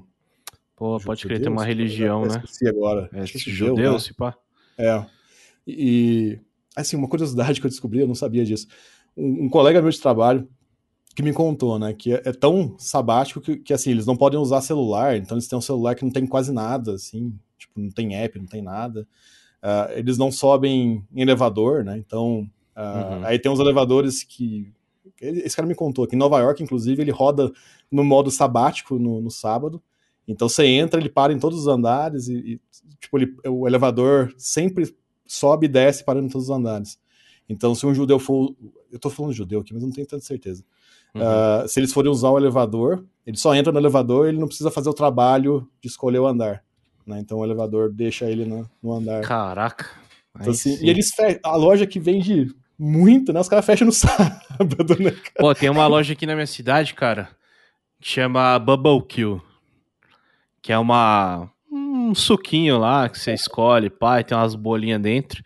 Pô, 0.75 0.99
pode 0.99 1.23
crer, 1.23 1.41
tem 1.41 1.51
uma 1.51 1.65
religião, 1.65 2.25
né? 2.25 2.41
Esqueci 2.43 2.67
agora. 2.67 3.09
É, 3.13 3.23
Esqueci 3.23 3.51
judeu, 3.51 3.93
né? 3.93 3.99
se 3.99 4.13
pá. 4.13 4.35
É. 4.77 5.05
E, 5.65 6.39
assim, 6.75 6.95
uma 6.95 7.07
curiosidade 7.07 7.59
que 7.59 7.65
eu 7.65 7.69
descobri, 7.69 7.99
eu 7.99 8.07
não 8.07 8.15
sabia 8.15 8.43
disso. 8.43 8.67
Um, 9.15 9.45
um 9.45 9.49
colega 9.49 9.81
meu 9.81 9.89
de 9.89 9.99
trabalho 9.99 10.47
que 11.15 11.23
me 11.23 11.31
contou, 11.33 11.79
né? 11.79 11.93
Que 11.93 12.13
é, 12.13 12.21
é 12.25 12.33
tão 12.33 12.75
sabático 12.77 13.39
que, 13.39 13.57
que, 13.57 13.73
assim, 13.73 13.91
eles 13.91 14.05
não 14.05 14.17
podem 14.17 14.39
usar 14.39 14.61
celular, 14.61 15.15
então 15.15 15.37
eles 15.37 15.47
têm 15.47 15.57
um 15.57 15.61
celular 15.61 15.95
que 15.95 16.03
não 16.03 16.11
tem 16.11 16.27
quase 16.27 16.51
nada, 16.51 16.93
assim, 16.93 17.33
tipo, 17.57 17.79
não 17.79 17.89
tem 17.89 18.15
app, 18.15 18.37
não 18.37 18.45
tem 18.45 18.61
nada. 18.61 19.07
Uh, 19.63 19.97
eles 19.97 20.17
não 20.17 20.31
sobem 20.31 21.03
em 21.13 21.21
elevador, 21.21 21.83
né? 21.83 21.97
Então, 21.97 22.49
uh, 22.75 23.15
uhum. 23.15 23.25
aí 23.25 23.39
tem 23.39 23.51
uns 23.51 23.59
elevadores 23.59 24.23
que. 24.23 24.71
Esse 25.19 25.55
cara 25.55 25.67
me 25.67 25.75
contou 25.75 26.05
que 26.07 26.15
em 26.15 26.19
Nova 26.19 26.39
York, 26.39 26.61
inclusive, 26.61 27.01
ele 27.01 27.11
roda 27.11 27.51
no 27.91 28.03
modo 28.03 28.29
sabático 28.29 28.99
no, 28.99 29.21
no 29.21 29.31
sábado. 29.31 29.81
Então 30.27 30.49
você 30.49 30.65
entra, 30.65 30.99
ele 30.99 31.09
para 31.09 31.31
em 31.31 31.39
todos 31.39 31.59
os 31.59 31.67
andares 31.67 32.27
e, 32.27 32.33
e 32.35 32.61
tipo, 32.99 33.17
ele, 33.17 33.35
o 33.47 33.67
elevador 33.67 34.33
sempre 34.37 34.95
sobe 35.25 35.65
e 35.65 35.69
desce 35.69 36.03
parando 36.03 36.27
em 36.27 36.29
todos 36.29 36.49
os 36.49 36.55
andares. 36.55 36.99
Então, 37.47 37.75
se 37.75 37.85
um 37.85 37.93
judeu 37.93 38.17
for. 38.17 38.55
Eu 38.91 38.99
tô 38.99 39.09
falando 39.09 39.33
judeu 39.33 39.59
aqui, 39.59 39.73
mas 39.73 39.83
não 39.83 39.91
tenho 39.91 40.07
tanta 40.07 40.23
certeza. 40.23 40.63
Uhum. 41.13 41.21
Uh, 41.21 41.67
se 41.67 41.79
eles 41.79 41.93
forem 41.93 42.11
usar 42.11 42.29
o 42.29 42.37
elevador, 42.37 43.05
ele 43.25 43.37
só 43.37 43.55
entra 43.55 43.71
no 43.71 43.79
elevador 43.79 44.27
ele 44.27 44.37
não 44.37 44.47
precisa 44.47 44.69
fazer 44.69 44.89
o 44.89 44.93
trabalho 44.93 45.67
de 45.81 45.87
escolher 45.87 46.19
o 46.19 46.27
andar. 46.27 46.63
Né? 47.05 47.19
Então 47.19 47.37
o 47.37 47.45
elevador 47.45 47.91
deixa 47.91 48.29
ele 48.29 48.45
no, 48.45 48.69
no 48.81 48.93
andar. 48.93 49.21
Caraca. 49.21 49.85
Então, 50.35 50.51
assim, 50.51 50.77
e 50.81 50.89
eles 50.89 51.11
fecham. 51.15 51.39
A 51.43 51.55
loja 51.55 51.85
que 51.85 51.99
vende 51.99 52.53
muito, 52.77 53.31
né? 53.31 53.39
Os 53.39 53.49
caras 53.49 53.65
fecham 53.65 53.85
no 53.85 53.91
sábado, 53.93 54.95
né? 54.99 55.11
Cara? 55.11 55.33
Pô, 55.39 55.55
tem 55.55 55.69
uma 55.69 55.87
loja 55.87 56.13
aqui 56.13 56.25
na 56.25 56.35
minha 56.35 56.47
cidade, 56.47 56.93
cara, 56.93 57.29
que 57.99 58.07
chama 58.09 58.57
Bubble 58.59 59.05
Kill. 59.07 59.41
Que 60.61 60.71
é 60.71 60.77
uma. 60.77 61.49
Um 61.71 62.15
suquinho 62.15 62.77
lá 62.77 63.09
que 63.09 63.19
você 63.19 63.33
escolhe, 63.33 63.89
pai, 63.89 64.23
tem 64.23 64.37
umas 64.37 64.55
bolinhas 64.55 65.01
dentro. 65.01 65.43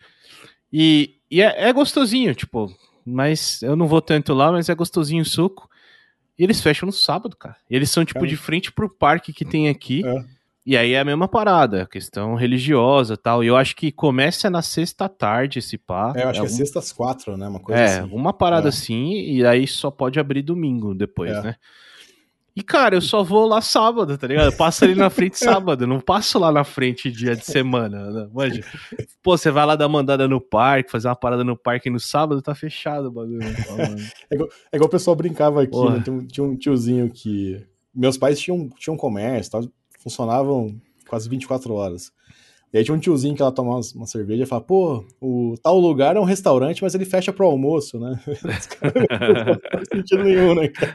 E, 0.72 1.16
e 1.30 1.42
é, 1.42 1.68
é 1.68 1.72
gostosinho, 1.72 2.34
tipo, 2.34 2.72
mas 3.04 3.60
eu 3.62 3.74
não 3.74 3.88
vou 3.88 4.00
tanto 4.00 4.32
lá, 4.32 4.52
mas 4.52 4.68
é 4.68 4.74
gostosinho 4.74 5.22
o 5.22 5.26
suco. 5.26 5.68
E 6.38 6.44
eles 6.44 6.60
fecham 6.60 6.86
no 6.86 6.92
sábado, 6.92 7.36
cara. 7.36 7.56
E 7.68 7.76
eles 7.76 7.90
são, 7.90 8.04
tipo, 8.04 8.26
de 8.26 8.36
frente 8.36 8.72
pro 8.72 8.88
parque 8.88 9.32
que 9.32 9.44
tem 9.44 9.68
aqui. 9.68 10.02
É. 10.06 10.24
E 10.64 10.76
aí 10.76 10.92
é 10.92 11.00
a 11.00 11.04
mesma 11.04 11.26
parada, 11.26 11.86
questão 11.86 12.34
religiosa 12.34 13.16
tal. 13.16 13.42
E 13.42 13.46
eu 13.46 13.56
acho 13.56 13.74
que 13.74 13.90
começa 13.90 14.50
na 14.50 14.60
sexta 14.60 15.08
tarde 15.08 15.58
esse 15.58 15.78
pá. 15.78 16.12
É, 16.14 16.24
eu 16.24 16.28
acho 16.28 16.40
é 16.40 16.46
que 16.46 16.52
é 16.52 16.54
sexta 16.54 16.78
às 16.78 16.92
quatro, 16.92 17.36
né? 17.36 17.48
Uma 17.48 17.60
coisa 17.60 17.80
é, 17.80 18.00
assim. 18.00 18.10
uma 18.12 18.32
parada 18.32 18.68
é. 18.68 18.70
assim, 18.70 19.12
e 19.12 19.44
aí 19.44 19.66
só 19.66 19.90
pode 19.90 20.20
abrir 20.20 20.42
domingo 20.42 20.94
depois, 20.94 21.32
é. 21.32 21.42
né? 21.42 21.56
E, 22.54 22.62
cara, 22.62 22.96
eu 22.96 23.00
só 23.00 23.22
vou 23.22 23.46
lá 23.46 23.62
sábado, 23.62 24.18
tá 24.18 24.26
ligado? 24.26 24.46
Eu 24.46 24.56
passo 24.56 24.84
ali 24.84 24.94
na 24.94 25.08
frente 25.08 25.38
sábado, 25.38 25.86
não 25.86 26.00
passo 26.00 26.38
lá 26.38 26.50
na 26.50 26.64
frente 26.64 27.10
dia 27.10 27.34
de 27.34 27.44
semana, 27.44 28.10
né? 28.10 28.28
Manja. 28.32 28.62
Pô, 29.22 29.38
você 29.38 29.50
vai 29.50 29.64
lá 29.64 29.76
dar 29.76 29.88
mandada 29.88 30.28
no 30.28 30.40
parque, 30.40 30.90
fazer 30.90 31.08
uma 31.08 31.16
parada 31.16 31.44
no 31.44 31.56
parque 31.56 31.88
no 31.88 32.00
sábado, 32.00 32.42
tá 32.42 32.54
fechado 32.54 33.06
o 33.08 33.10
bagulho. 33.10 33.38
Né? 33.38 33.54
é, 34.30 34.34
igual, 34.34 34.48
é, 34.72 34.76
igual, 34.76 34.88
o 34.88 34.90
pessoal 34.90 35.16
brincava 35.16 35.62
aqui, 35.62 35.78
né? 35.88 36.02
tinha, 36.02 36.16
um, 36.16 36.26
tinha, 36.26 36.44
um, 36.44 36.56
tiozinho 36.56 37.08
que... 37.08 37.64
Meus 37.94 38.18
pais 38.18 38.38
tinham, 38.38 38.68
tinham 38.78 38.96
comércio, 38.96 39.52
tal, 39.52 39.62
funcionavam 40.02 40.74
quase 41.08 41.28
24 41.28 41.72
horas. 41.74 42.12
E 42.72 42.78
aí 42.78 42.84
tinha 42.84 42.94
um 42.94 43.00
tiozinho 43.00 43.34
que 43.34 43.42
ela 43.42 43.50
tomava 43.50 43.80
uma 43.96 44.06
cerveja 44.06 44.44
e 44.44 44.46
falava, 44.46 44.64
pô, 44.64 45.04
o 45.20 45.56
tal 45.60 45.78
lugar 45.78 46.16
é 46.16 46.20
um 46.20 46.24
restaurante, 46.24 46.82
mas 46.82 46.94
ele 46.94 47.04
fecha 47.04 47.32
pro 47.32 47.46
almoço, 47.46 47.98
né? 47.98 48.20
não 48.26 49.70
faz 49.72 49.88
sentido 49.92 50.22
nenhum, 50.22 50.54
né, 50.54 50.68
cara? 50.68 50.94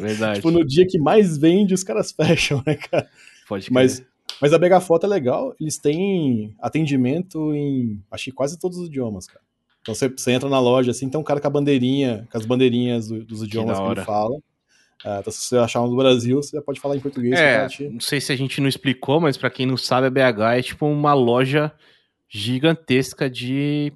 Verdade. 0.00 0.36
tipo, 0.36 0.50
no 0.50 0.64
dia 0.64 0.86
que 0.86 0.98
mais 0.98 1.36
vende, 1.36 1.74
os 1.74 1.84
caras 1.84 2.12
fecham, 2.12 2.62
né, 2.66 2.76
cara? 2.76 3.08
Pode 3.46 3.66
crer. 3.66 3.74
Mas, 3.74 4.02
mas 4.40 4.54
a 4.54 4.58
Mega 4.58 4.80
Foto 4.80 5.04
é 5.04 5.08
legal, 5.08 5.54
eles 5.60 5.76
têm 5.76 6.54
atendimento 6.58 7.54
em, 7.54 8.02
acho 8.10 8.24
que 8.24 8.32
quase 8.32 8.58
todos 8.58 8.78
os 8.78 8.88
idiomas, 8.88 9.26
cara. 9.26 9.44
Então 9.82 9.94
você, 9.94 10.08
você 10.08 10.32
entra 10.32 10.48
na 10.48 10.60
loja, 10.60 10.92
assim, 10.92 11.10
tem 11.10 11.20
um 11.20 11.24
cara 11.24 11.40
com 11.40 11.46
a 11.46 11.50
bandeirinha, 11.50 12.26
com 12.30 12.38
as 12.38 12.46
bandeirinhas 12.46 13.08
do, 13.08 13.22
dos 13.22 13.42
idiomas 13.42 13.78
que, 13.78 13.84
que 13.84 13.92
ele 13.92 14.04
fala. 14.04 14.38
Uh, 15.04 15.20
então, 15.20 15.32
se 15.32 15.40
você 15.40 15.56
achar 15.56 15.82
um 15.82 15.88
do 15.88 15.96
Brasil, 15.96 16.42
você 16.42 16.56
já 16.56 16.62
pode 16.62 16.80
falar 16.80 16.96
em 16.96 17.00
português. 17.00 17.38
É, 17.38 17.68
não 17.90 18.00
sei 18.00 18.20
se 18.20 18.32
a 18.32 18.36
gente 18.36 18.60
não 18.60 18.68
explicou, 18.68 19.20
mas 19.20 19.36
para 19.36 19.50
quem 19.50 19.66
não 19.66 19.76
sabe, 19.76 20.06
a 20.06 20.10
BH 20.10 20.58
é 20.58 20.62
tipo 20.62 20.86
uma 20.86 21.12
loja 21.12 21.72
gigantesca 22.28 23.28
de 23.28 23.92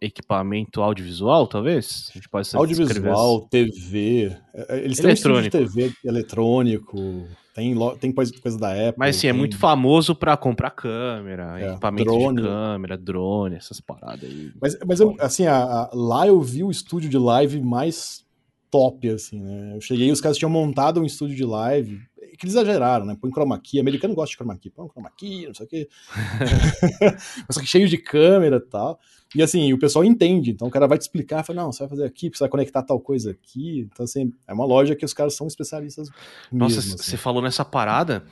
equipamento 0.00 0.80
audiovisual, 0.80 1.46
talvez? 1.46 2.08
A 2.10 2.14
gente 2.14 2.28
pode 2.28 2.48
audiovisual, 2.54 3.42
TV, 3.48 4.36
é, 4.54 4.76
é, 4.76 4.84
eles 4.84 4.98
têm 4.98 5.10
eletrônico. 5.10 5.56
Um 5.56 5.60
de 5.60 5.74
TV 5.74 5.92
eletrônico, 6.04 7.26
tem, 7.54 7.74
tem 7.98 8.12
coisa, 8.12 8.32
coisa 8.40 8.58
da 8.58 8.70
Apple. 8.70 8.94
Mas 8.96 9.16
sim, 9.16 9.22
tem... 9.22 9.30
é 9.30 9.32
muito 9.32 9.58
famoso 9.58 10.14
para 10.14 10.36
comprar 10.36 10.70
câmera, 10.70 11.60
é, 11.60 11.70
equipamento 11.72 12.10
drone. 12.10 12.36
de 12.36 12.42
câmera, 12.42 12.96
drone, 12.96 13.56
essas 13.56 13.80
paradas 13.80 14.24
aí. 14.24 14.52
Mas, 14.60 14.78
mas 14.86 15.00
eu, 15.00 15.16
assim, 15.18 15.46
a, 15.46 15.56
a, 15.56 15.90
lá 15.92 16.26
eu 16.26 16.40
vi 16.40 16.62
o 16.62 16.70
estúdio 16.70 17.10
de 17.10 17.18
live 17.18 17.60
mais 17.60 18.24
top, 18.70 19.08
assim, 19.08 19.40
né? 19.40 19.76
Eu 19.76 19.80
cheguei 19.80 20.08
e 20.08 20.12
os 20.12 20.20
caras 20.20 20.36
tinham 20.36 20.50
montado 20.50 21.00
um 21.00 21.04
estúdio 21.04 21.36
de 21.36 21.44
live, 21.44 22.00
que 22.38 22.46
eles 22.46 22.54
exageraram, 22.54 23.04
né? 23.04 23.16
Põe 23.20 23.30
chroma 23.30 23.58
key, 23.58 23.80
americano 23.80 24.14
gosta 24.14 24.30
de 24.30 24.36
chroma 24.36 24.56
key, 24.56 24.70
põe 24.70 24.88
chroma 24.88 25.10
key, 25.16 25.46
não 25.46 25.54
sei 25.54 25.66
o 25.66 25.68
quê. 25.68 25.88
Só 27.50 27.60
que 27.60 27.66
cheio 27.66 27.88
de 27.88 27.98
câmera 27.98 28.56
e 28.56 28.60
tal. 28.60 29.00
E 29.34 29.42
assim, 29.42 29.72
o 29.72 29.78
pessoal 29.78 30.04
entende, 30.04 30.50
então 30.50 30.68
o 30.68 30.70
cara 30.70 30.86
vai 30.86 30.96
te 30.96 31.02
explicar, 31.02 31.44
fala, 31.44 31.62
não, 31.62 31.72
você 31.72 31.80
vai 31.80 31.88
fazer 31.88 32.04
aqui, 32.04 32.30
precisa 32.30 32.48
conectar 32.48 32.82
tal 32.82 33.00
coisa 33.00 33.32
aqui. 33.32 33.88
Então, 33.92 34.04
assim, 34.04 34.32
é 34.46 34.52
uma 34.54 34.64
loja 34.64 34.94
que 34.94 35.04
os 35.04 35.12
caras 35.12 35.34
são 35.34 35.46
especialistas 35.46 36.08
Nossa, 36.50 36.76
mesmo, 36.76 36.98
você 36.98 37.02
assim. 37.02 37.16
falou 37.16 37.42
nessa 37.42 37.64
parada, 37.64 38.24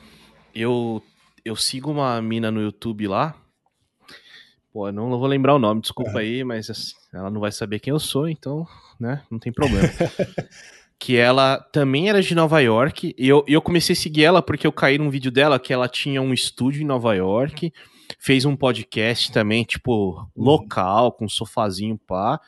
eu, 0.55 1.03
eu 1.45 1.55
sigo 1.55 1.91
uma 1.91 2.21
mina 2.21 2.49
no 2.49 2.61
YouTube 2.61 3.07
lá, 3.07 3.35
Pô, 4.77 4.91
não 4.91 5.09
vou 5.09 5.25
lembrar 5.25 5.55
o 5.55 5.59
nome, 5.59 5.81
desculpa 5.81 6.19
é. 6.19 6.21
aí, 6.21 6.43
mas 6.43 6.69
assim, 6.69 6.93
ela 7.17 7.29
não 7.29 7.41
vai 7.41 7.51
saber 7.51 7.79
quem 7.79 7.91
eu 7.91 7.99
sou, 7.99 8.29
então, 8.29 8.65
né, 8.99 9.23
não 9.29 9.39
tem 9.39 9.51
problema. 9.51 9.87
que 10.99 11.15
ela 11.15 11.57
também 11.71 12.09
era 12.09 12.21
de 12.21 12.33
Nova 12.33 12.59
York, 12.59 13.13
e 13.17 13.27
eu, 13.27 13.43
eu 13.47 13.61
comecei 13.61 13.93
a 13.93 13.95
seguir 13.95 14.23
ela 14.23 14.41
porque 14.41 14.65
eu 14.65 14.71
caí 14.71 14.97
num 14.97 15.09
vídeo 15.09 15.31
dela 15.31 15.59
que 15.59 15.71
ela 15.71 15.87
tinha 15.87 16.21
um 16.21 16.33
estúdio 16.33 16.81
em 16.81 16.85
Nova 16.85 17.13
York, 17.15 17.71
fez 18.17 18.45
um 18.45 18.55
podcast 18.55 19.31
também, 19.31 19.63
tipo, 19.63 20.19
uhum. 20.19 20.27
local, 20.35 21.11
com 21.11 21.25
um 21.25 21.29
sofazinho 21.29 21.97
pá, 21.97 22.39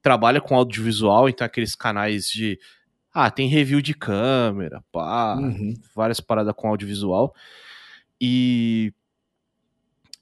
trabalha 0.00 0.40
com 0.40 0.54
audiovisual, 0.54 1.28
então 1.28 1.44
aqueles 1.44 1.74
canais 1.74 2.30
de 2.30 2.58
Ah, 3.12 3.30
tem 3.30 3.48
review 3.48 3.82
de 3.82 3.94
câmera, 3.94 4.82
pá, 4.90 5.36
uhum. 5.36 5.74
várias 5.94 6.20
paradas 6.20 6.54
com 6.56 6.68
audiovisual. 6.68 7.34
E. 8.20 8.92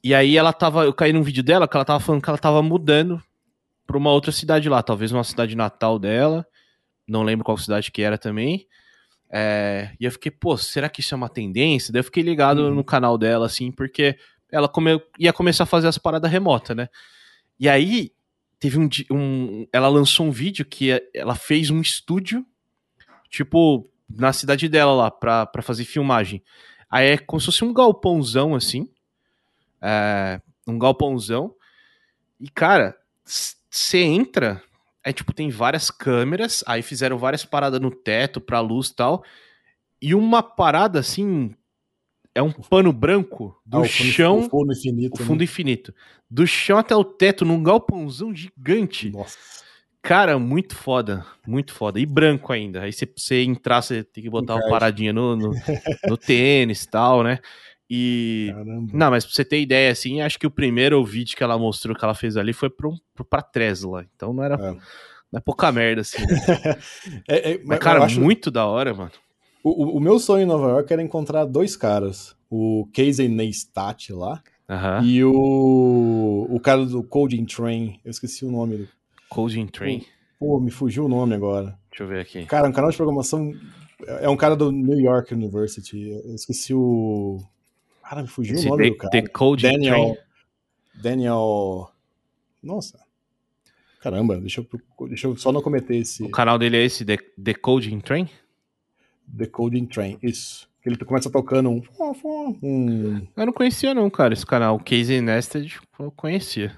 E 0.02 0.14
aí 0.14 0.36
ela 0.36 0.52
tava. 0.52 0.84
Eu 0.84 0.94
caí 0.94 1.12
num 1.12 1.22
vídeo 1.22 1.42
dela 1.42 1.66
que 1.66 1.76
ela 1.76 1.84
tava 1.84 2.00
falando 2.00 2.22
que 2.22 2.28
ela 2.28 2.38
tava 2.38 2.62
mudando 2.62 3.20
pra 3.86 3.96
uma 3.96 4.10
outra 4.10 4.32
cidade 4.32 4.68
lá, 4.68 4.82
talvez 4.82 5.12
uma 5.12 5.24
cidade 5.24 5.56
natal 5.56 5.98
dela. 5.98 6.46
Não 7.06 7.22
lembro 7.22 7.44
qual 7.44 7.56
cidade 7.56 7.92
que 7.92 8.02
era 8.02 8.18
também. 8.18 8.66
É, 9.30 9.90
e 9.98 10.04
eu 10.04 10.12
fiquei, 10.12 10.30
pô, 10.30 10.56
será 10.56 10.88
que 10.88 11.00
isso 11.00 11.14
é 11.14 11.16
uma 11.16 11.28
tendência? 11.28 11.92
Daí 11.92 12.00
eu 12.00 12.04
fiquei 12.04 12.22
ligado 12.22 12.60
uhum. 12.60 12.74
no 12.74 12.84
canal 12.84 13.16
dela, 13.18 13.46
assim, 13.46 13.70
porque 13.70 14.16
ela 14.50 14.68
come, 14.68 15.00
ia 15.18 15.32
começar 15.32 15.64
a 15.64 15.66
fazer 15.66 15.88
as 15.88 15.98
paradas 15.98 16.30
remotas, 16.30 16.76
né? 16.76 16.88
E 17.58 17.68
aí, 17.68 18.12
teve 18.58 18.78
um, 18.78 18.88
um. 19.10 19.66
Ela 19.72 19.88
lançou 19.88 20.26
um 20.26 20.30
vídeo 20.30 20.64
que 20.64 21.02
ela 21.14 21.34
fez 21.34 21.70
um 21.70 21.80
estúdio, 21.80 22.44
tipo, 23.28 23.90
na 24.08 24.32
cidade 24.32 24.68
dela 24.68 24.92
lá, 24.92 25.10
pra, 25.10 25.46
pra 25.46 25.62
fazer 25.62 25.84
filmagem. 25.84 26.42
Aí 26.90 27.08
é 27.08 27.18
como 27.18 27.40
se 27.40 27.46
fosse 27.46 27.64
um 27.64 27.72
galpãozão, 27.72 28.54
assim. 28.54 28.88
É, 29.82 30.40
um 30.66 30.78
galpãozão. 30.78 31.54
E, 32.40 32.48
cara, 32.48 32.96
você 33.76 33.98
entra, 33.98 34.62
é 35.04 35.12
tipo, 35.12 35.34
tem 35.34 35.50
várias 35.50 35.90
câmeras, 35.90 36.64
aí 36.66 36.80
fizeram 36.80 37.18
várias 37.18 37.44
paradas 37.44 37.78
no 37.78 37.90
teto 37.90 38.40
pra 38.40 38.60
luz 38.60 38.88
e 38.88 38.96
tal. 38.96 39.22
E 40.00 40.14
uma 40.14 40.42
parada 40.42 40.98
assim. 40.98 41.54
É 42.34 42.42
um 42.42 42.52
pano 42.52 42.92
branco 42.92 43.58
do 43.64 43.78
ah, 43.78 43.88
chão. 43.88 44.40
O 44.40 44.50
fundo 44.50 44.72
infinito. 44.72 45.14
O 45.14 45.24
fundo 45.24 45.38
né? 45.38 45.44
infinito. 45.44 45.94
Do 46.30 46.46
chão 46.46 46.76
até 46.76 46.94
o 46.94 47.02
teto, 47.02 47.46
num 47.46 47.62
galpãozão 47.62 48.34
gigante. 48.34 49.10
Nossa. 49.10 49.38
Cara, 50.02 50.38
muito 50.38 50.74
foda. 50.74 51.24
Muito 51.46 51.72
foda. 51.72 51.98
E 51.98 52.04
branco 52.04 52.52
ainda. 52.52 52.82
Aí 52.82 52.92
você, 52.92 53.10
você 53.16 53.42
entrar, 53.42 53.80
você 53.80 54.04
tem 54.04 54.22
que 54.22 54.28
botar 54.28 54.54
uma 54.54 54.68
paradinha 54.68 55.12
no, 55.14 55.34
no, 55.34 55.50
no 56.06 56.16
tênis 56.16 56.82
e 56.82 56.90
tal, 56.90 57.22
né? 57.22 57.40
E. 57.88 58.50
Caramba. 58.52 58.90
Não, 58.92 59.10
mas 59.10 59.24
pra 59.24 59.34
você 59.34 59.44
ter 59.44 59.60
ideia, 59.60 59.90
assim, 59.90 60.20
acho 60.20 60.38
que 60.38 60.46
o 60.46 60.50
primeiro 60.50 61.04
vídeo 61.04 61.36
que 61.36 61.42
ela 61.42 61.58
mostrou 61.58 61.96
que 61.96 62.04
ela 62.04 62.14
fez 62.14 62.36
ali 62.36 62.52
foi 62.52 62.68
pro, 62.68 62.94
pro, 63.14 63.24
pra 63.24 63.42
Tesla. 63.42 64.04
Então 64.14 64.32
não 64.32 64.42
era. 64.42 64.54
É. 64.54 64.76
Não 65.32 65.38
é 65.38 65.40
pouca 65.40 65.70
merda, 65.72 66.02
assim. 66.02 66.18
Né? 66.20 66.76
é, 67.28 67.52
é, 67.52 67.60
mas, 67.64 67.78
cara, 67.78 68.04
acho... 68.04 68.20
muito 68.20 68.50
da 68.50 68.66
hora, 68.66 68.94
mano. 68.94 69.12
O, 69.62 69.96
o, 69.96 70.00
meu 70.00 70.18
sonho 70.20 70.44
em 70.44 70.46
Nova 70.46 70.68
York 70.68 70.92
era 70.92 71.02
encontrar 71.02 71.44
dois 71.44 71.76
caras. 71.76 72.36
O 72.48 72.88
Casey 72.94 73.28
Neistat 73.28 74.12
lá. 74.12 74.40
E 75.04 75.22
o, 75.24 76.46
o 76.48 76.60
cara 76.60 76.84
do 76.84 77.02
Coding 77.02 77.44
Train. 77.44 78.00
Eu 78.04 78.10
esqueci 78.10 78.44
o 78.44 78.50
nome. 78.50 78.88
Coding 79.28 79.66
Train? 79.66 80.04
Pô, 80.38 80.60
me 80.60 80.70
fugiu 80.70 81.06
o 81.06 81.08
nome 81.08 81.34
agora. 81.34 81.76
Deixa 81.90 82.04
eu 82.04 82.08
ver 82.08 82.20
aqui. 82.20 82.44
Cara, 82.46 82.68
um 82.68 82.72
canal 82.72 82.90
de 82.90 82.96
programação. 82.96 83.52
É 84.20 84.28
um 84.28 84.36
cara 84.36 84.54
do 84.54 84.70
New 84.70 85.00
York 85.00 85.34
University. 85.34 86.10
Eu 86.10 86.34
esqueci 86.34 86.74
o. 86.74 87.40
Cara, 88.08 88.22
me 88.22 88.28
fugiu 88.28 88.54
Esse 88.54 88.66
o 88.66 88.70
nome 88.70 88.84
the, 88.84 88.90
do 88.90 88.96
cara. 88.96 89.10
The 89.10 89.28
Coding 89.28 89.62
Daniel, 89.62 89.94
Train. 89.94 90.16
Daniel. 90.94 91.90
Nossa. 92.62 92.98
Caramba, 94.00 94.38
deixa 94.38 94.60
eu, 94.60 95.08
deixa 95.08 95.26
eu 95.26 95.36
só 95.36 95.50
não 95.50 95.60
cometer 95.60 95.96
esse. 95.96 96.22
O 96.22 96.30
canal 96.30 96.56
dele 96.56 96.76
é 96.76 96.84
esse, 96.84 97.04
The, 97.04 97.16
The 97.42 97.54
Coding 97.54 97.98
Train? 98.00 98.30
The 99.36 99.46
Coding 99.46 99.86
Train, 99.86 100.18
isso. 100.22 100.68
Ele 100.84 100.96
começa 100.96 101.28
tocando 101.28 101.68
um. 101.68 101.82
um... 102.62 103.26
Eu 103.36 103.46
não 103.46 103.52
conhecia, 103.52 103.92
não, 103.92 104.08
cara, 104.08 104.32
esse 104.32 104.46
canal. 104.46 104.76
O 104.76 104.78
Casey 104.78 105.20
Nested 105.20 105.76
eu 105.98 106.12
conhecia. 106.12 106.76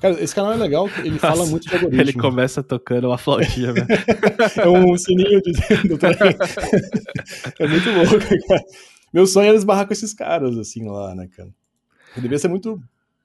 Cara, 0.00 0.22
esse 0.22 0.32
canal 0.32 0.52
é 0.52 0.56
legal, 0.56 0.88
ele 0.98 1.10
Nossa, 1.10 1.28
fala 1.28 1.46
muito 1.46 1.68
de 1.68 1.74
algoritmo. 1.74 2.00
Ele 2.00 2.12
começa 2.12 2.62
tocando 2.62 3.08
uma 3.08 3.18
flautinha, 3.18 3.72
né? 3.72 3.86
é 4.56 4.68
um 4.68 4.96
sininho 4.96 5.42
de, 5.42 5.50
é 7.58 7.66
muito 7.66 7.90
louco, 7.90 8.18
cara. 8.48 8.64
Meu 9.12 9.26
sonho 9.26 9.48
era 9.48 9.56
esbarrar 9.56 9.86
com 9.86 9.92
esses 9.92 10.14
caras, 10.14 10.56
assim, 10.56 10.88
lá, 10.88 11.14
né, 11.14 11.28
cara? 11.36 11.50
Devia 12.16 12.38
ser 12.38 12.48
muito 12.48 12.82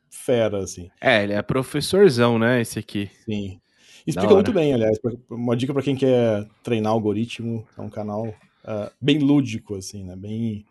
fera, 0.10 0.60
assim. 0.60 0.90
É, 1.00 1.24
ele 1.24 1.34
é 1.34 1.42
professorzão, 1.42 2.38
né, 2.38 2.62
esse 2.62 2.80
aqui. 2.80 3.10
Sim. 3.26 3.60
Explica 4.06 4.34
muito 4.34 4.54
bem, 4.54 4.74
aliás. 4.74 4.98
Uma 5.30 5.56
dica 5.56 5.74
para 5.74 5.84
quem 5.84 5.96
quer 5.96 6.48
treinar 6.64 6.94
algoritmo, 6.94 7.68
é 7.78 7.82
um 7.82 7.90
canal 7.90 8.28
uh, 8.28 8.92
bem 9.02 9.20
lúdico, 9.20 9.76
assim, 9.76 10.06
né? 10.06 10.16
Bem. 10.16 10.66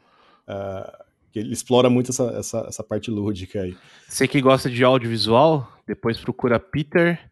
Uh, 0.48 1.04
ele 1.34 1.52
explora 1.52 1.90
muito 1.90 2.10
essa, 2.10 2.24
essa, 2.30 2.66
essa 2.66 2.82
parte 2.82 3.10
lúdica 3.10 3.60
aí. 3.60 3.76
Você 4.08 4.26
que 4.26 4.40
gosta 4.40 4.70
de 4.70 4.82
audiovisual, 4.82 5.70
depois 5.86 6.18
procura 6.18 6.58
Peter 6.58 7.30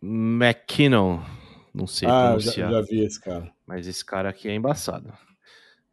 McKinnon. 0.00 1.20
Não 1.74 1.88
sei 1.88 2.08
ah, 2.08 2.28
pronunciar. 2.28 2.70
Já, 2.70 2.80
já 2.80 2.80
vi 2.82 3.04
esse 3.04 3.20
cara. 3.20 3.52
Mas 3.66 3.88
esse 3.88 4.04
cara 4.04 4.28
aqui 4.28 4.48
é 4.48 4.54
embaçado. 4.54 5.12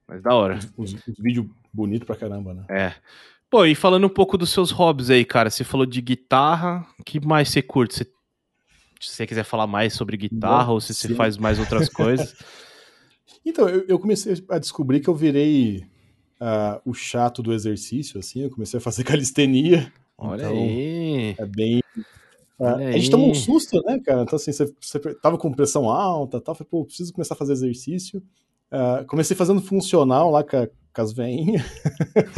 Mas 0.08 0.22
da 0.22 0.34
hora. 0.34 0.60
Os, 0.78 0.94
os, 0.94 1.08
os 1.08 1.16
vídeos 1.18 1.48
bonitos 1.72 2.06
pra 2.06 2.16
caramba, 2.16 2.54
né? 2.54 2.66
É. 2.70 2.94
Pô, 3.50 3.66
e 3.66 3.76
falando 3.76 4.08
um 4.08 4.10
pouco 4.10 4.38
dos 4.38 4.50
seus 4.50 4.72
hobbies 4.72 5.12
aí, 5.12 5.24
cara, 5.24 5.50
você 5.50 5.64
falou 5.64 5.86
de 5.86 6.02
guitarra, 6.02 6.88
o 7.00 7.04
que 7.04 7.24
mais 7.24 7.50
você 7.50 7.62
curte? 7.62 7.94
Você, 7.94 8.04
se 9.00 9.16
você 9.16 9.28
quiser 9.28 9.44
falar 9.44 9.68
mais 9.68 9.94
sobre 9.94 10.18
guitarra 10.18 10.66
Bom, 10.66 10.74
ou 10.74 10.82
se 10.82 10.94
sim. 10.94 11.10
você 11.10 11.14
faz 11.14 11.38
mais 11.38 11.60
outras 11.60 11.88
coisas. 11.90 12.36
Então, 13.46 13.70
eu, 13.70 13.86
eu, 13.88 14.00
comecei 14.00 14.44
a 14.50 14.58
descobrir 14.58 15.02
que 15.02 15.08
eu 15.08 15.14
virei 15.14 15.86
uh, 16.42 16.82
o 16.84 16.94
chato 16.94 17.44
do 17.44 17.54
exercício, 17.54 18.20
assim, 18.20 18.42
eu 18.42 18.50
comecei 18.50 18.80
a 18.80 18.82
fazer 18.82 19.04
calistenia. 19.06 19.94
Olha 20.18 20.46
então, 20.46 20.58
aí. 20.58 21.36
É 21.38 21.46
bem. 21.46 21.84
Uh, 22.60 22.66
a 22.66 22.92
gente 22.94 23.12
tomou 23.12 23.30
um 23.30 23.36
susto, 23.36 23.82
né, 23.84 24.00
cara? 24.00 24.24
Então, 24.24 24.36
assim, 24.36 24.52
você, 24.52 24.74
você 24.80 25.00
tava 25.16 25.38
com 25.38 25.54
pressão 25.54 25.90
alta 25.90 26.42
tal, 26.42 26.56
falei, 26.56 26.70
pô, 26.72 26.86
preciso 26.86 27.14
começar 27.14 27.36
a 27.36 27.38
fazer 27.38 27.54
exercício. 27.54 28.24
Uh, 28.74 29.06
comecei 29.06 29.38
fazendo 29.38 29.62
funcional 29.62 30.32
lá 30.32 30.44
com, 30.44 30.58
a, 30.58 30.68
com 30.68 31.02
as 31.02 31.14
veinhas. 31.14 31.62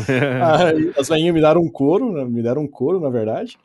as 0.99 1.07
veinhas 1.07 1.33
me 1.33 1.39
deram 1.39 1.61
um 1.61 1.69
couro, 1.69 2.11
né? 2.11 2.25
me 2.25 2.43
deram 2.43 2.63
um 2.63 2.67
couro, 2.67 2.99
na 2.99 3.09
verdade. 3.09 3.57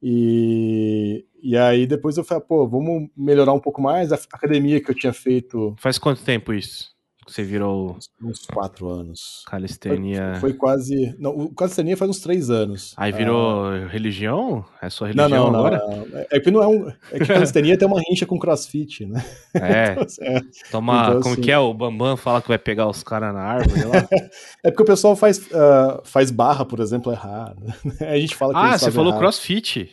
E, 0.00 1.24
e 1.42 1.56
aí 1.56 1.84
depois 1.84 2.16
eu 2.16 2.22
falei, 2.22 2.44
pô, 2.44 2.66
vamos 2.68 3.08
melhorar 3.16 3.52
um 3.52 3.58
pouco 3.58 3.82
mais. 3.82 4.12
A 4.12 4.14
academia 4.14 4.80
que 4.80 4.88
eu 4.88 4.94
tinha 4.94 5.12
feito. 5.12 5.74
Faz 5.78 5.98
quanto 5.98 6.22
tempo 6.22 6.52
isso? 6.52 6.92
Você 7.26 7.42
virou. 7.42 7.96
Uns 8.20 8.46
quatro 8.46 8.88
anos. 8.88 9.44
Calistenia. 9.46 10.32
Foi, 10.40 10.50
foi 10.50 10.54
quase. 10.54 11.14
Não, 11.18 11.30
o 11.30 11.54
calistenia 11.54 11.96
faz 11.96 12.10
uns 12.10 12.20
três 12.20 12.50
anos. 12.50 12.94
Aí 12.96 13.12
virou 13.12 13.66
ah, 13.66 13.86
religião? 13.86 14.64
É 14.80 14.90
sua 14.90 15.08
religião 15.08 15.28
não, 15.28 15.50
não, 15.50 15.58
agora? 15.58 15.78
Não, 15.78 16.18
é, 16.18 16.26
é 16.32 16.40
que 16.40 16.50
não 16.50 16.62
é 16.62 16.66
um. 16.66 16.88
É 17.10 17.18
que 17.18 17.26
calistenia 17.26 17.78
tem 17.78 17.86
uma 17.86 18.00
rincha 18.00 18.26
com 18.26 18.38
crossfit, 18.38 19.06
né? 19.06 19.24
É. 19.54 19.92
então, 19.92 20.04
assim, 20.04 20.24
é. 20.24 20.40
Toma. 20.70 21.02
Então, 21.02 21.20
como 21.20 21.34
assim... 21.34 21.42
que 21.42 21.52
é? 21.52 21.58
O 21.58 21.72
Bambam 21.72 22.16
fala 22.16 22.42
que 22.42 22.48
vai 22.48 22.58
pegar 22.58 22.88
os 22.88 23.02
caras 23.02 23.32
na 23.32 23.40
árvore 23.40 23.84
lá. 23.84 24.08
é 24.64 24.70
porque 24.70 24.82
o 24.82 24.86
pessoal 24.86 25.14
faz, 25.14 25.38
uh, 25.38 26.02
faz 26.04 26.30
barra, 26.30 26.64
por 26.64 26.80
exemplo, 26.80 27.12
errado. 27.12 27.62
a 28.00 28.18
gente 28.18 28.34
fala 28.34 28.52
que 28.52 28.58
Ah, 28.58 28.78
você 28.78 28.90
falou 28.90 29.10
errado. 29.10 29.20
crossfit. 29.20 29.90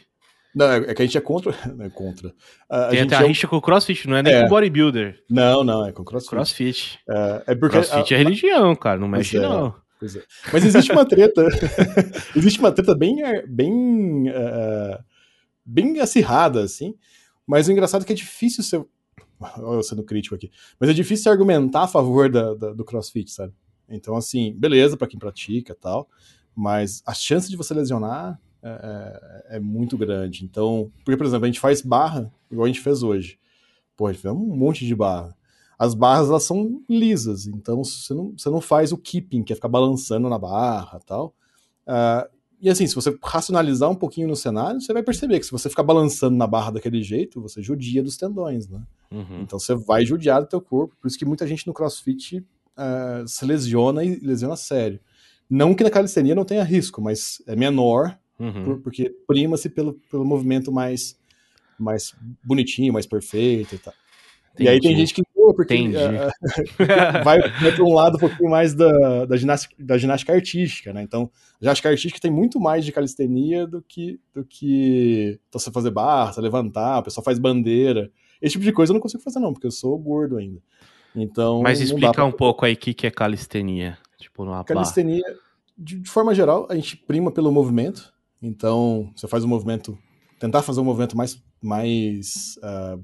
Não, 0.53 0.65
é 0.65 0.93
que 0.93 1.01
a 1.01 1.05
gente 1.05 1.17
é 1.17 1.21
contra. 1.21 1.53
É 1.79 1.89
contra. 1.89 2.33
A, 2.69 2.87
Tem 2.87 3.01
a 3.01 3.03
até 3.03 3.15
a 3.15 3.23
é 3.23 3.27
rixa 3.27 3.47
com 3.47 3.57
o 3.57 3.61
crossfit, 3.61 4.07
não 4.07 4.17
é 4.17 4.23
nem 4.23 4.33
é. 4.33 4.43
com 4.43 4.49
bodybuilder. 4.49 5.23
Não, 5.29 5.63
não, 5.63 5.85
é 5.85 5.91
com 5.91 6.03
crossfit. 6.03 6.29
Crossfit. 6.29 6.99
É, 7.07 7.43
é 7.47 7.55
porque 7.55 7.77
crossfit 7.77 8.13
a... 8.13 8.17
é 8.17 8.19
religião, 8.23 8.75
cara, 8.75 8.99
não 8.99 9.07
mexe 9.07 9.37
é, 9.37 9.41
não. 9.41 9.67
É. 9.67 9.89
Mas 10.53 10.65
existe 10.65 10.91
uma 10.91 11.05
treta. 11.05 11.45
existe 12.35 12.59
uma 12.59 12.71
treta 12.71 12.95
bem. 12.95 13.17
bem. 13.47 14.29
Uh, 14.29 15.03
bem 15.65 15.99
acirrada, 15.99 16.63
assim. 16.63 16.95
Mas 17.45 17.67
o 17.67 17.71
engraçado 17.71 18.03
é 18.03 18.05
que 18.05 18.13
é 18.13 18.15
difícil 18.15 18.63
ser. 18.63 18.83
Olha 19.39 19.75
eu 19.77 19.83
sendo 19.83 20.03
crítico 20.03 20.35
aqui. 20.35 20.51
Mas 20.79 20.89
é 20.89 20.93
difícil 20.93 21.31
argumentar 21.31 21.83
a 21.83 21.87
favor 21.87 22.29
da, 22.29 22.53
da, 22.53 22.73
do 22.73 22.85
crossfit, 22.85 23.31
sabe? 23.31 23.53
Então, 23.89 24.15
assim, 24.15 24.53
beleza 24.57 24.95
para 24.95 25.07
quem 25.07 25.19
pratica 25.19 25.75
tal. 25.75 26.09
Mas 26.55 27.01
a 27.05 27.13
chance 27.13 27.49
de 27.49 27.57
você 27.57 27.73
lesionar 27.73 28.39
é, 28.61 29.45
é, 29.51 29.57
é, 29.57 29.59
muito 29.59 29.97
grande. 29.97 30.43
Então, 30.43 30.91
porque, 31.03 31.17
por 31.17 31.25
exemplo, 31.25 31.45
a 31.45 31.47
gente 31.47 31.59
faz 31.59 31.81
barra, 31.81 32.31
igual 32.51 32.65
a 32.65 32.67
gente 32.67 32.81
fez 32.81 33.03
hoje. 33.03 33.39
Pô, 33.95 34.07
a 34.07 34.11
gente 34.11 34.21
fez 34.21 34.33
um 34.33 34.55
monte 34.55 34.85
de 34.85 34.95
barra. 34.95 35.35
As 35.77 35.93
barras, 35.93 36.29
elas 36.29 36.43
são 36.43 36.81
lisas, 36.89 37.47
então 37.47 37.83
você 37.83 38.13
não, 38.13 38.33
você 38.37 38.49
não 38.49 38.59
faz 38.59 38.91
o 38.91 38.97
keeping, 38.97 39.43
que 39.43 39.53
é 39.53 39.55
ficar 39.55 39.69
balançando 39.69 40.27
na 40.27 40.37
barra 40.37 40.99
tal. 41.05 41.33
Uh, 41.87 42.29
e 42.61 42.69
assim, 42.69 42.85
se 42.85 42.93
você 42.93 43.17
racionalizar 43.23 43.89
um 43.89 43.95
pouquinho 43.95 44.27
no 44.27 44.35
cenário, 44.35 44.81
você 44.81 44.91
vai 44.91 45.01
perceber 45.01 45.39
que 45.39 45.45
se 45.45 45.51
você 45.51 45.69
ficar 45.69 45.83
balançando 45.83 46.35
na 46.35 46.45
barra 46.45 46.71
daquele 46.71 47.01
jeito, 47.01 47.41
você 47.41 47.61
judia 47.61 48.03
dos 48.03 48.17
tendões, 48.17 48.67
né? 48.67 48.81
Uhum. 49.09 49.41
Então 49.41 49.57
você 49.57 49.73
vai 49.73 50.05
judiar 50.05 50.41
do 50.41 50.47
teu 50.47 50.59
corpo. 50.59 50.97
Por 50.99 51.07
isso 51.07 51.17
que 51.17 51.23
muita 51.23 51.47
gente 51.47 51.65
no 51.65 51.73
crossfit 51.73 52.37
uh, 52.39 53.25
se 53.25 53.45
lesiona 53.45 54.03
e 54.03 54.19
lesiona 54.19 54.57
sério. 54.57 54.99
Não 55.49 55.73
que 55.73 55.83
na 55.83 55.89
calistenia 55.89 56.35
não 56.35 56.43
tenha 56.43 56.63
risco, 56.63 57.01
mas 57.01 57.41
é 57.47 57.55
menor 57.55 58.19
Uhum. 58.39 58.63
Por, 58.63 58.81
porque 58.81 59.13
prima-se 59.27 59.69
pelo, 59.69 59.93
pelo 60.09 60.25
movimento 60.25 60.71
mais, 60.71 61.19
mais 61.77 62.15
bonitinho, 62.43 62.93
mais 62.93 63.05
perfeito 63.05 63.75
e 63.75 63.77
tal. 63.77 63.93
Entendi. 64.53 64.69
E 64.69 64.69
aí 64.69 64.79
tem 64.79 64.95
gente 64.95 65.13
que 65.13 65.23
pô, 65.33 65.53
porque 65.53 65.75
uh, 65.75 66.31
vai, 67.23 67.39
vai 67.39 67.71
para 67.71 67.83
um 67.83 67.93
lado 67.93 68.15
um 68.17 68.19
pouquinho 68.19 68.49
mais 68.49 68.73
da, 68.73 69.25
da, 69.25 69.37
ginástica, 69.37 69.75
da 69.79 69.97
ginástica 69.97 70.33
artística, 70.33 70.93
né? 70.93 71.01
Então, 71.01 71.29
a 71.59 71.63
ginástica 71.63 71.89
artística 71.89 72.19
tem 72.19 72.31
muito 72.31 72.59
mais 72.59 72.85
de 72.85 72.91
calistenia 72.91 73.65
do 73.65 73.81
que 73.81 74.19
do 74.33 74.43
que 74.43 75.39
então, 75.47 75.59
você 75.59 75.71
fazer 75.71 75.91
barra, 75.91 76.33
você 76.33 76.41
levantar, 76.41 76.99
o 76.99 77.03
pessoal 77.03 77.23
faz 77.23 77.39
bandeira. 77.39 78.11
esse 78.41 78.53
tipo 78.53 78.65
de 78.65 78.71
coisa 78.71 78.91
eu 78.91 78.95
não 78.95 79.01
consigo 79.01 79.23
fazer, 79.23 79.39
não, 79.39 79.53
porque 79.53 79.67
eu 79.67 79.71
sou 79.71 79.97
gordo 79.97 80.37
ainda. 80.37 80.61
Então. 81.15 81.61
Mas 81.61 81.81
explica 81.81 82.13
pra... 82.13 82.25
um 82.25 82.31
pouco 82.31 82.65
aí 82.65 82.73
o 82.73 82.77
que, 82.77 82.93
que 82.93 83.07
é 83.07 83.11
calistenia. 83.11 83.97
Tipo, 84.17 84.43
numa 84.43 84.63
Calistenia, 84.65 85.23
de, 85.77 85.99
de, 85.99 86.09
forma 86.09 86.35
geral, 86.35 86.67
a 86.69 86.75
gente 86.75 86.97
prima 86.97 87.31
pelo 87.31 87.51
movimento. 87.51 88.13
Então, 88.41 89.11
você 89.15 89.27
faz 89.27 89.43
o 89.43 89.47
um 89.47 89.49
movimento. 89.49 89.97
Tentar 90.39 90.61
fazer 90.61 90.79
um 90.79 90.85
movimento 90.85 91.17
mais, 91.17 91.41
mais 91.61 92.57
uh, 92.63 93.03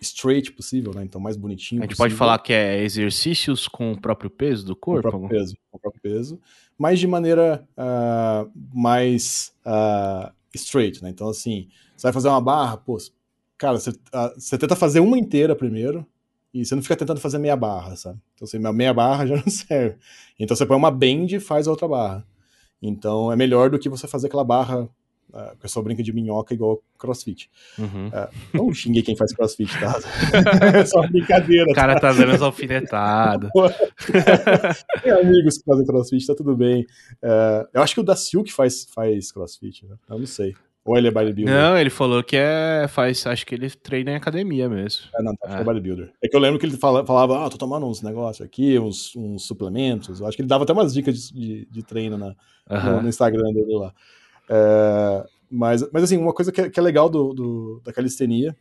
straight 0.00 0.52
possível, 0.52 0.92
né? 0.94 1.02
Então, 1.02 1.20
mais 1.20 1.36
bonitinho. 1.36 1.80
A 1.80 1.84
gente 1.84 1.90
possível. 1.90 2.10
pode 2.10 2.14
falar 2.14 2.38
que 2.38 2.52
é 2.52 2.82
exercícios 2.82 3.66
com 3.66 3.92
o 3.92 4.00
próprio 4.00 4.30
peso 4.30 4.66
do 4.66 4.76
corpo? 4.76 5.10
Com 5.10 5.16
o 5.16 5.20
próprio 5.20 5.38
peso, 5.38 5.56
com 5.70 5.78
o 5.78 5.80
próprio 5.80 6.02
peso. 6.02 6.40
Mas 6.78 6.98
de 6.98 7.06
maneira 7.06 7.66
uh, 7.78 8.50
mais 8.74 9.54
uh, 9.64 10.30
straight, 10.54 11.02
né? 11.02 11.10
Então, 11.10 11.28
assim, 11.28 11.68
você 11.96 12.06
vai 12.08 12.12
fazer 12.12 12.28
uma 12.28 12.40
barra, 12.40 12.76
pô, 12.76 12.98
cara, 13.56 13.78
você, 13.78 13.92
você 14.34 14.58
tenta 14.58 14.76
fazer 14.76 15.00
uma 15.00 15.18
inteira 15.18 15.56
primeiro, 15.56 16.06
e 16.54 16.64
você 16.64 16.76
não 16.76 16.82
fica 16.82 16.94
tentando 16.94 17.18
fazer 17.18 17.38
meia 17.38 17.56
barra, 17.56 17.96
sabe? 17.96 18.20
Então, 18.34 18.46
assim, 18.46 18.58
meia 18.58 18.94
barra 18.94 19.26
já 19.26 19.36
não 19.36 19.50
serve. 19.50 19.96
Então, 20.38 20.56
você 20.56 20.64
põe 20.64 20.76
uma 20.76 20.90
bend 20.90 21.34
e 21.34 21.40
faz 21.40 21.66
a 21.66 21.70
outra 21.70 21.88
barra. 21.88 22.24
Então, 22.86 23.32
é 23.32 23.36
melhor 23.36 23.70
do 23.70 23.78
que 23.78 23.88
você 23.88 24.06
fazer 24.06 24.26
aquela 24.26 24.44
barra 24.44 24.88
uh, 25.34 25.52
o 25.52 25.56
pessoal 25.56 25.82
brinca 25.82 26.02
de 26.02 26.12
minhoca 26.12 26.54
igual 26.54 26.82
crossfit. 26.98 27.50
Uhum. 27.78 28.08
Uh, 28.08 28.28
não 28.52 28.72
xingue 28.72 29.02
quem 29.02 29.16
faz 29.16 29.32
crossfit, 29.34 29.72
tá? 29.78 29.98
é 30.78 30.84
só 30.84 31.06
brincadeira. 31.08 31.70
O 31.70 31.74
cara 31.74 31.98
tá 31.98 32.12
dando 32.12 32.32
as 32.32 32.42
alfinetadas. 32.42 33.50
Tem 35.02 35.12
amigos 35.12 35.58
que 35.58 35.64
fazem 35.64 35.86
crossfit, 35.86 36.26
tá 36.26 36.34
tudo 36.34 36.56
bem. 36.56 36.82
Uh, 37.22 37.66
eu 37.72 37.82
acho 37.82 37.94
que 37.94 38.00
o 38.00 38.04
da 38.04 38.16
Silk 38.16 38.52
faz, 38.52 38.86
faz 38.94 39.32
crossfit, 39.32 39.86
né? 39.86 39.96
Eu 40.08 40.18
não 40.18 40.26
sei. 40.26 40.54
Ou 40.84 40.98
ele 40.98 41.08
é 41.08 41.10
bodybuilder? 41.10 41.54
Não, 41.54 41.78
ele 41.78 41.88
falou 41.88 42.22
que 42.22 42.36
é. 42.36 42.86
Faz, 42.88 43.26
acho 43.26 43.46
que 43.46 43.54
ele 43.54 43.70
treina 43.70 44.10
em 44.10 44.16
academia 44.16 44.68
mesmo. 44.68 45.06
É, 45.14 45.22
não, 45.22 45.34
tá, 45.34 45.46
acho 45.46 45.54
é. 45.54 45.56
que 45.56 45.62
é 45.62 45.64
bodybuilder. 45.64 46.12
É 46.22 46.28
que 46.28 46.36
eu 46.36 46.40
lembro 46.40 46.60
que 46.60 46.66
ele 46.66 46.76
fala, 46.76 47.06
falava, 47.06 47.46
ah, 47.46 47.48
tô 47.48 47.56
tomando 47.56 47.86
uns 47.86 48.02
negócios 48.02 48.44
aqui, 48.44 48.78
uns, 48.78 49.16
uns 49.16 49.46
suplementos. 49.46 50.20
Eu 50.20 50.26
acho 50.26 50.36
que 50.36 50.42
ele 50.42 50.48
dava 50.48 50.64
até 50.64 50.74
umas 50.74 50.92
dicas 50.92 51.30
de, 51.30 51.32
de, 51.32 51.66
de 51.70 51.82
treino 51.82 52.18
na, 52.18 52.34
no, 52.68 53.02
no, 53.02 53.08
Instagram 53.08 53.50
dele 53.54 53.74
lá. 53.74 53.94
É, 54.50 55.26
mas, 55.50 55.90
mas 55.90 56.02
assim, 56.02 56.18
uma 56.18 56.34
coisa 56.34 56.52
que 56.52 56.60
é, 56.60 56.68
que 56.68 56.78
é 56.78 56.82
legal 56.82 57.08
do, 57.08 57.32
do, 57.32 57.80
da 57.82 57.90
calistenia, 57.90 58.54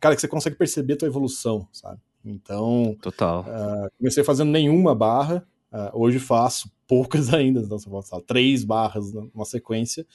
cara, 0.00 0.14
é 0.14 0.16
que 0.16 0.22
você 0.22 0.28
consegue 0.28 0.56
perceber 0.56 0.94
a 0.94 0.96
tua 0.96 1.08
evolução, 1.08 1.68
sabe? 1.70 2.00
Então. 2.24 2.96
Total. 3.02 3.42
Uh, 3.42 3.90
comecei 3.98 4.24
fazendo 4.24 4.50
nenhuma 4.50 4.94
barra. 4.94 5.46
Uh, 5.70 5.90
hoje 5.92 6.18
faço 6.18 6.70
poucas 6.88 7.32
ainda, 7.34 7.60
então 7.60 7.78
você 7.78 7.90
pode 7.90 8.08
falar, 8.08 8.22
três 8.22 8.64
barras 8.64 9.12
numa 9.12 9.44
sequência 9.44 10.06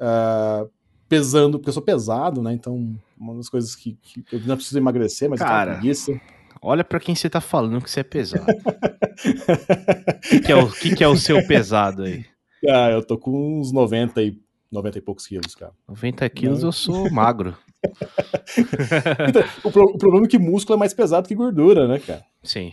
uh, 0.00 0.70
pesando, 1.08 1.58
porque 1.58 1.68
eu 1.68 1.74
sou 1.74 1.82
pesado, 1.82 2.42
né? 2.42 2.52
Então, 2.52 2.96
uma 3.18 3.34
das 3.34 3.48
coisas 3.48 3.74
que, 3.74 3.96
que 4.02 4.24
eu 4.32 4.40
não 4.40 4.56
preciso 4.56 4.78
emagrecer, 4.78 5.28
mas 5.28 5.40
Cara, 5.40 5.72
eu 5.72 5.78
preguiça. 5.78 6.20
Olha 6.60 6.82
para 6.82 6.98
quem 6.98 7.14
você 7.14 7.30
tá 7.30 7.40
falando 7.40 7.82
que 7.82 7.90
você 7.90 8.00
é 8.00 8.04
pesado. 8.04 8.44
O 8.46 10.28
que, 10.28 10.40
que, 10.40 10.52
é 10.52 10.56
o 10.56 10.70
que, 10.70 10.96
que 10.96 11.04
é 11.04 11.08
o 11.08 11.16
seu 11.16 11.46
pesado 11.46 12.02
aí? 12.02 12.24
Ah, 12.68 12.90
eu 12.90 13.02
tô 13.02 13.16
com 13.16 13.60
uns 13.60 13.72
90 13.72 14.20
e, 14.22 14.38
90 14.70 14.98
e 14.98 15.00
poucos 15.00 15.26
quilos, 15.26 15.54
cara. 15.54 15.72
90 15.88 16.28
quilos 16.30 16.60
Não. 16.60 16.68
eu 16.68 16.72
sou 16.72 17.10
magro. 17.10 17.56
então, 19.28 19.42
o, 19.62 19.70
pro, 19.70 19.84
o, 19.84 19.98
problema 19.98 20.26
é 20.26 20.28
que 20.28 20.38
músculo 20.38 20.76
é 20.76 20.80
mais 20.80 20.92
pesado 20.92 21.28
que 21.28 21.34
gordura, 21.34 21.86
né, 21.86 21.98
cara? 21.98 22.24
Sim. 22.42 22.72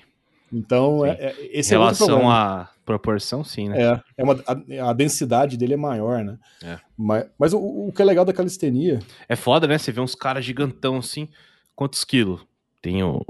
Então. 0.54 1.04
É, 1.04 1.12
é, 1.12 1.50
esse 1.52 1.74
em 1.74 1.78
relação 1.78 2.32
é 2.32 2.36
à 2.36 2.70
proporção, 2.86 3.44
sim, 3.44 3.70
né? 3.70 3.82
É, 3.82 4.02
é 4.18 4.24
uma, 4.24 4.40
a, 4.46 4.90
a, 4.90 4.94
densidade 4.94 5.58
dele 5.58 5.74
é 5.74 5.78
maior, 5.78 6.24
né? 6.24 6.38
É. 6.64 6.80
Mas, 6.96 7.26
mas 7.40 7.54
o, 7.54 7.60
o, 7.60 7.92
que 7.92 8.02
é 8.02 8.06
legal 8.06 8.24
da 8.24 8.34
calistenia... 8.34 9.00
É 9.28 9.36
foda, 9.36 9.68
né? 9.68 9.78
Você 9.78 9.92
vê 9.92 10.00
uns 10.00 10.16
caras 10.16 10.46
gigantão 10.46 10.98
assim, 10.98 11.28
quantos 11.76 12.04
quilos? 12.04 12.42
Tenho 12.82 13.26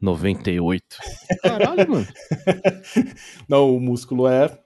98. 0.00 0.84
Caralho, 1.42 1.90
mano. 1.90 2.06
Não, 3.48 3.76
o 3.76 3.80
músculo 3.80 4.26
é... 4.26 4.58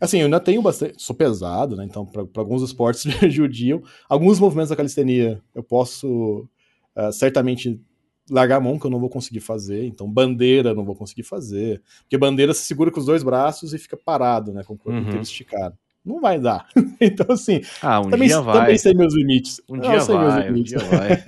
Assim, 0.00 0.18
eu 0.18 0.26
ainda 0.26 0.40
tenho 0.40 0.62
bastante... 0.62 0.94
Sou 1.02 1.16
pesado, 1.16 1.74
né? 1.74 1.84
Então, 1.84 2.06
para 2.06 2.22
alguns 2.36 2.62
esportes 2.62 3.04
me 3.06 3.14
ajudam. 3.26 3.82
Alguns 4.08 4.38
movimentos 4.38 4.70
da 4.70 4.76
calistenia 4.76 5.42
eu 5.54 5.62
posso 5.62 6.48
uh, 6.96 7.12
certamente 7.12 7.80
largar 8.30 8.56
a 8.56 8.60
mão 8.60 8.78
que 8.78 8.86
eu 8.86 8.90
não 8.90 9.00
vou 9.00 9.10
conseguir 9.10 9.40
fazer, 9.40 9.84
então 9.84 10.10
bandeira 10.10 10.74
não 10.74 10.84
vou 10.84 10.94
conseguir 10.94 11.24
fazer, 11.24 11.82
porque 12.02 12.16
bandeira 12.16 12.54
se 12.54 12.62
segura 12.62 12.90
com 12.90 13.00
os 13.00 13.06
dois 13.06 13.22
braços 13.22 13.74
e 13.74 13.78
fica 13.78 13.96
parado, 13.96 14.52
né, 14.52 14.62
com 14.64 14.74
o 14.74 14.78
corpo 14.78 14.98
uhum. 14.98 15.04
inteiro 15.04 15.22
esticado. 15.22 15.76
Não 16.04 16.20
vai 16.20 16.38
dar. 16.38 16.66
então, 17.00 17.26
assim, 17.30 17.62
ah, 17.80 18.00
um 18.00 18.10
também, 18.10 18.28
dia 18.28 18.40
vai. 18.40 18.58
também 18.58 18.78
sei 18.78 18.92
meus 18.92 19.14
limites. 19.14 19.60
Um 19.66 19.78
dia 19.78 19.98
vai, 20.00 20.50
um 20.50 20.62
dia 20.62 20.78
vai. 20.78 21.24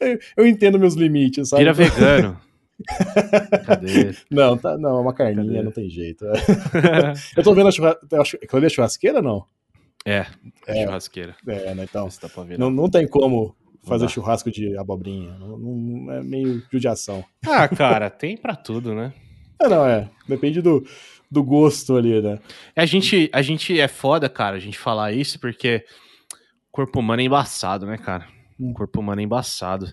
eu, 0.00 0.18
eu, 0.36 0.46
entendo 0.46 0.80
meus 0.80 0.94
limites, 0.94 1.50
sabe? 1.50 1.62
Vira 1.62 1.72
vegano. 1.72 2.40
Cadê? 3.66 4.16
Não, 4.28 4.56
tá, 4.56 4.76
não, 4.76 4.98
é 4.98 5.00
uma 5.00 5.14
carninha, 5.14 5.46
Cadê? 5.46 5.62
não 5.62 5.70
tem 5.70 5.88
jeito. 5.88 6.24
eu 7.36 7.42
tô 7.44 7.54
vendo 7.54 7.68
a 7.68 7.70
churrasqueira. 7.70 8.22
Aquilo 8.22 8.56
ali 8.58 8.66
é 8.66 8.68
churrasqueira 8.68 9.22
não? 9.22 9.44
É, 10.04 10.26
é 10.66 10.84
churrasqueira. 10.84 11.36
É, 11.46 11.74
né? 11.74 11.84
Então, 11.84 12.08
tá 12.08 12.28
não, 12.58 12.70
não 12.70 12.90
tem 12.90 13.06
como 13.06 13.54
fazer 13.88 14.08
churrasco 14.08 14.50
de 14.50 14.76
abobrinha. 14.76 15.36
Não, 15.38 15.58
não, 15.58 16.12
é 16.12 16.22
meio 16.22 16.62
judiação. 16.70 17.24
Ah, 17.46 17.66
cara, 17.68 18.10
tem 18.10 18.36
para 18.36 18.54
tudo, 18.54 18.94
né? 18.94 19.12
É, 19.60 19.68
não, 19.68 19.84
é. 19.86 20.08
Depende 20.28 20.62
do, 20.62 20.86
do 21.30 21.42
gosto 21.42 21.96
ali, 21.96 22.20
né? 22.20 22.38
A 22.76 22.86
gente, 22.86 23.28
a 23.32 23.42
gente 23.42 23.78
é 23.78 23.88
foda, 23.88 24.28
cara, 24.28 24.56
a 24.56 24.60
gente 24.60 24.78
falar 24.78 25.12
isso, 25.12 25.38
porque 25.40 25.84
o 26.68 26.70
corpo 26.70 27.00
humano 27.00 27.22
é 27.22 27.24
embaçado, 27.24 27.86
né, 27.86 27.98
cara? 27.98 28.26
O 28.58 28.68
hum. 28.68 28.72
corpo 28.72 29.00
humano 29.00 29.20
é 29.20 29.24
embaçado. 29.24 29.92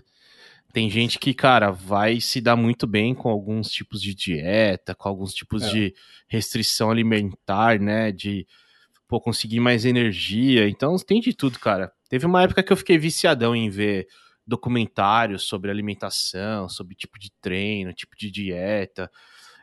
Tem 0.72 0.90
gente 0.90 1.18
que, 1.18 1.32
cara, 1.32 1.70
vai 1.70 2.20
se 2.20 2.40
dar 2.40 2.54
muito 2.54 2.86
bem 2.86 3.14
com 3.14 3.30
alguns 3.30 3.70
tipos 3.70 4.00
de 4.00 4.14
dieta, 4.14 4.94
com 4.94 5.08
alguns 5.08 5.32
tipos 5.32 5.62
é. 5.62 5.68
de 5.70 5.94
restrição 6.28 6.90
alimentar, 6.90 7.80
né? 7.80 8.12
De 8.12 8.46
pô, 9.08 9.20
conseguir 9.20 9.60
mais 9.60 9.84
energia. 9.84 10.68
Então 10.68 10.96
tem 10.96 11.20
de 11.20 11.32
tudo, 11.32 11.58
cara. 11.58 11.92
Teve 12.08 12.26
uma 12.26 12.42
época 12.42 12.62
que 12.62 12.72
eu 12.72 12.76
fiquei 12.76 12.98
viciadão 12.98 13.54
em 13.54 13.68
ver 13.68 14.06
documentários 14.46 15.44
sobre 15.44 15.70
alimentação, 15.70 16.68
sobre 16.68 16.94
tipo 16.94 17.18
de 17.18 17.30
treino, 17.40 17.92
tipo 17.92 18.16
de 18.16 18.30
dieta. 18.30 19.10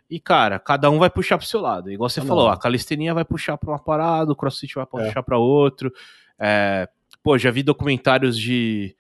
E, 0.10 0.20
cara, 0.20 0.60
cada 0.60 0.90
um 0.90 1.00
vai 1.00 1.10
puxar 1.10 1.38
pro 1.38 1.48
seu 1.48 1.62
lado. 1.62 1.90
Igual 1.90 2.10
você 2.10 2.20
ah, 2.20 2.26
falou, 2.26 2.50
a 2.50 2.60
calistenia 2.60 3.14
vai 3.14 3.24
puxar 3.24 3.58
pra 3.58 3.72
uma 3.72 3.80
parada, 3.80 4.32
o 4.32 4.36
crossfit 4.36 4.76
vai 4.76 4.86
puxar 4.86 5.20
é. 5.20 5.24
pra 5.24 5.38
outro. 5.38 5.92
É, 6.38 6.88
pô, 7.24 7.38
já 7.38 7.50
vi 7.50 7.64
documentários 7.64 8.38
de, 8.38 8.96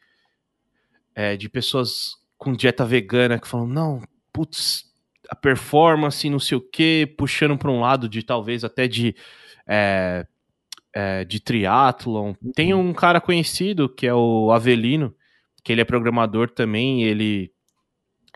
é, 1.13 1.35
de 1.35 1.49
pessoas 1.49 2.15
com 2.37 2.53
dieta 2.53 2.85
vegana 2.85 3.39
que 3.39 3.47
falam, 3.47 3.67
não, 3.67 4.01
putz, 4.31 4.85
a 5.29 5.35
performance, 5.35 6.29
não 6.29 6.39
sei 6.39 6.57
o 6.57 6.61
quê, 6.61 7.13
puxando 7.17 7.57
pra 7.57 7.71
um 7.71 7.79
lado 7.79 8.07
de 8.07 8.23
talvez 8.23 8.63
até 8.63 8.87
de 8.87 9.15
é, 9.67 10.25
é, 10.93 11.25
de 11.25 11.39
triatlon. 11.39 12.33
Tem 12.55 12.73
uhum. 12.73 12.89
um 12.89 12.93
cara 12.93 13.19
conhecido 13.19 13.89
que 13.89 14.05
é 14.05 14.13
o 14.13 14.51
Avelino, 14.51 15.13
que 15.63 15.71
ele 15.71 15.81
é 15.81 15.85
programador 15.85 16.49
também, 16.49 17.03
ele 17.03 17.51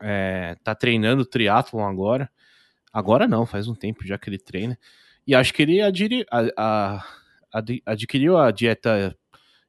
é, 0.01 0.55
tá 0.63 0.73
treinando 0.73 1.25
triatlon 1.25 1.85
agora. 1.85 2.29
Agora 2.91 3.27
não, 3.27 3.45
faz 3.45 3.67
um 3.67 3.75
tempo 3.75 4.05
já 4.05 4.17
que 4.17 4.29
ele 4.29 4.39
treina. 4.39 4.77
E 5.25 5.35
acho 5.35 5.53
que 5.53 5.61
ele 5.61 5.81
adquiriu 5.81 6.25
a, 6.31 7.03
a, 7.51 7.63
adquiriu 7.85 8.37
a 8.37 8.49
dieta. 8.49 9.15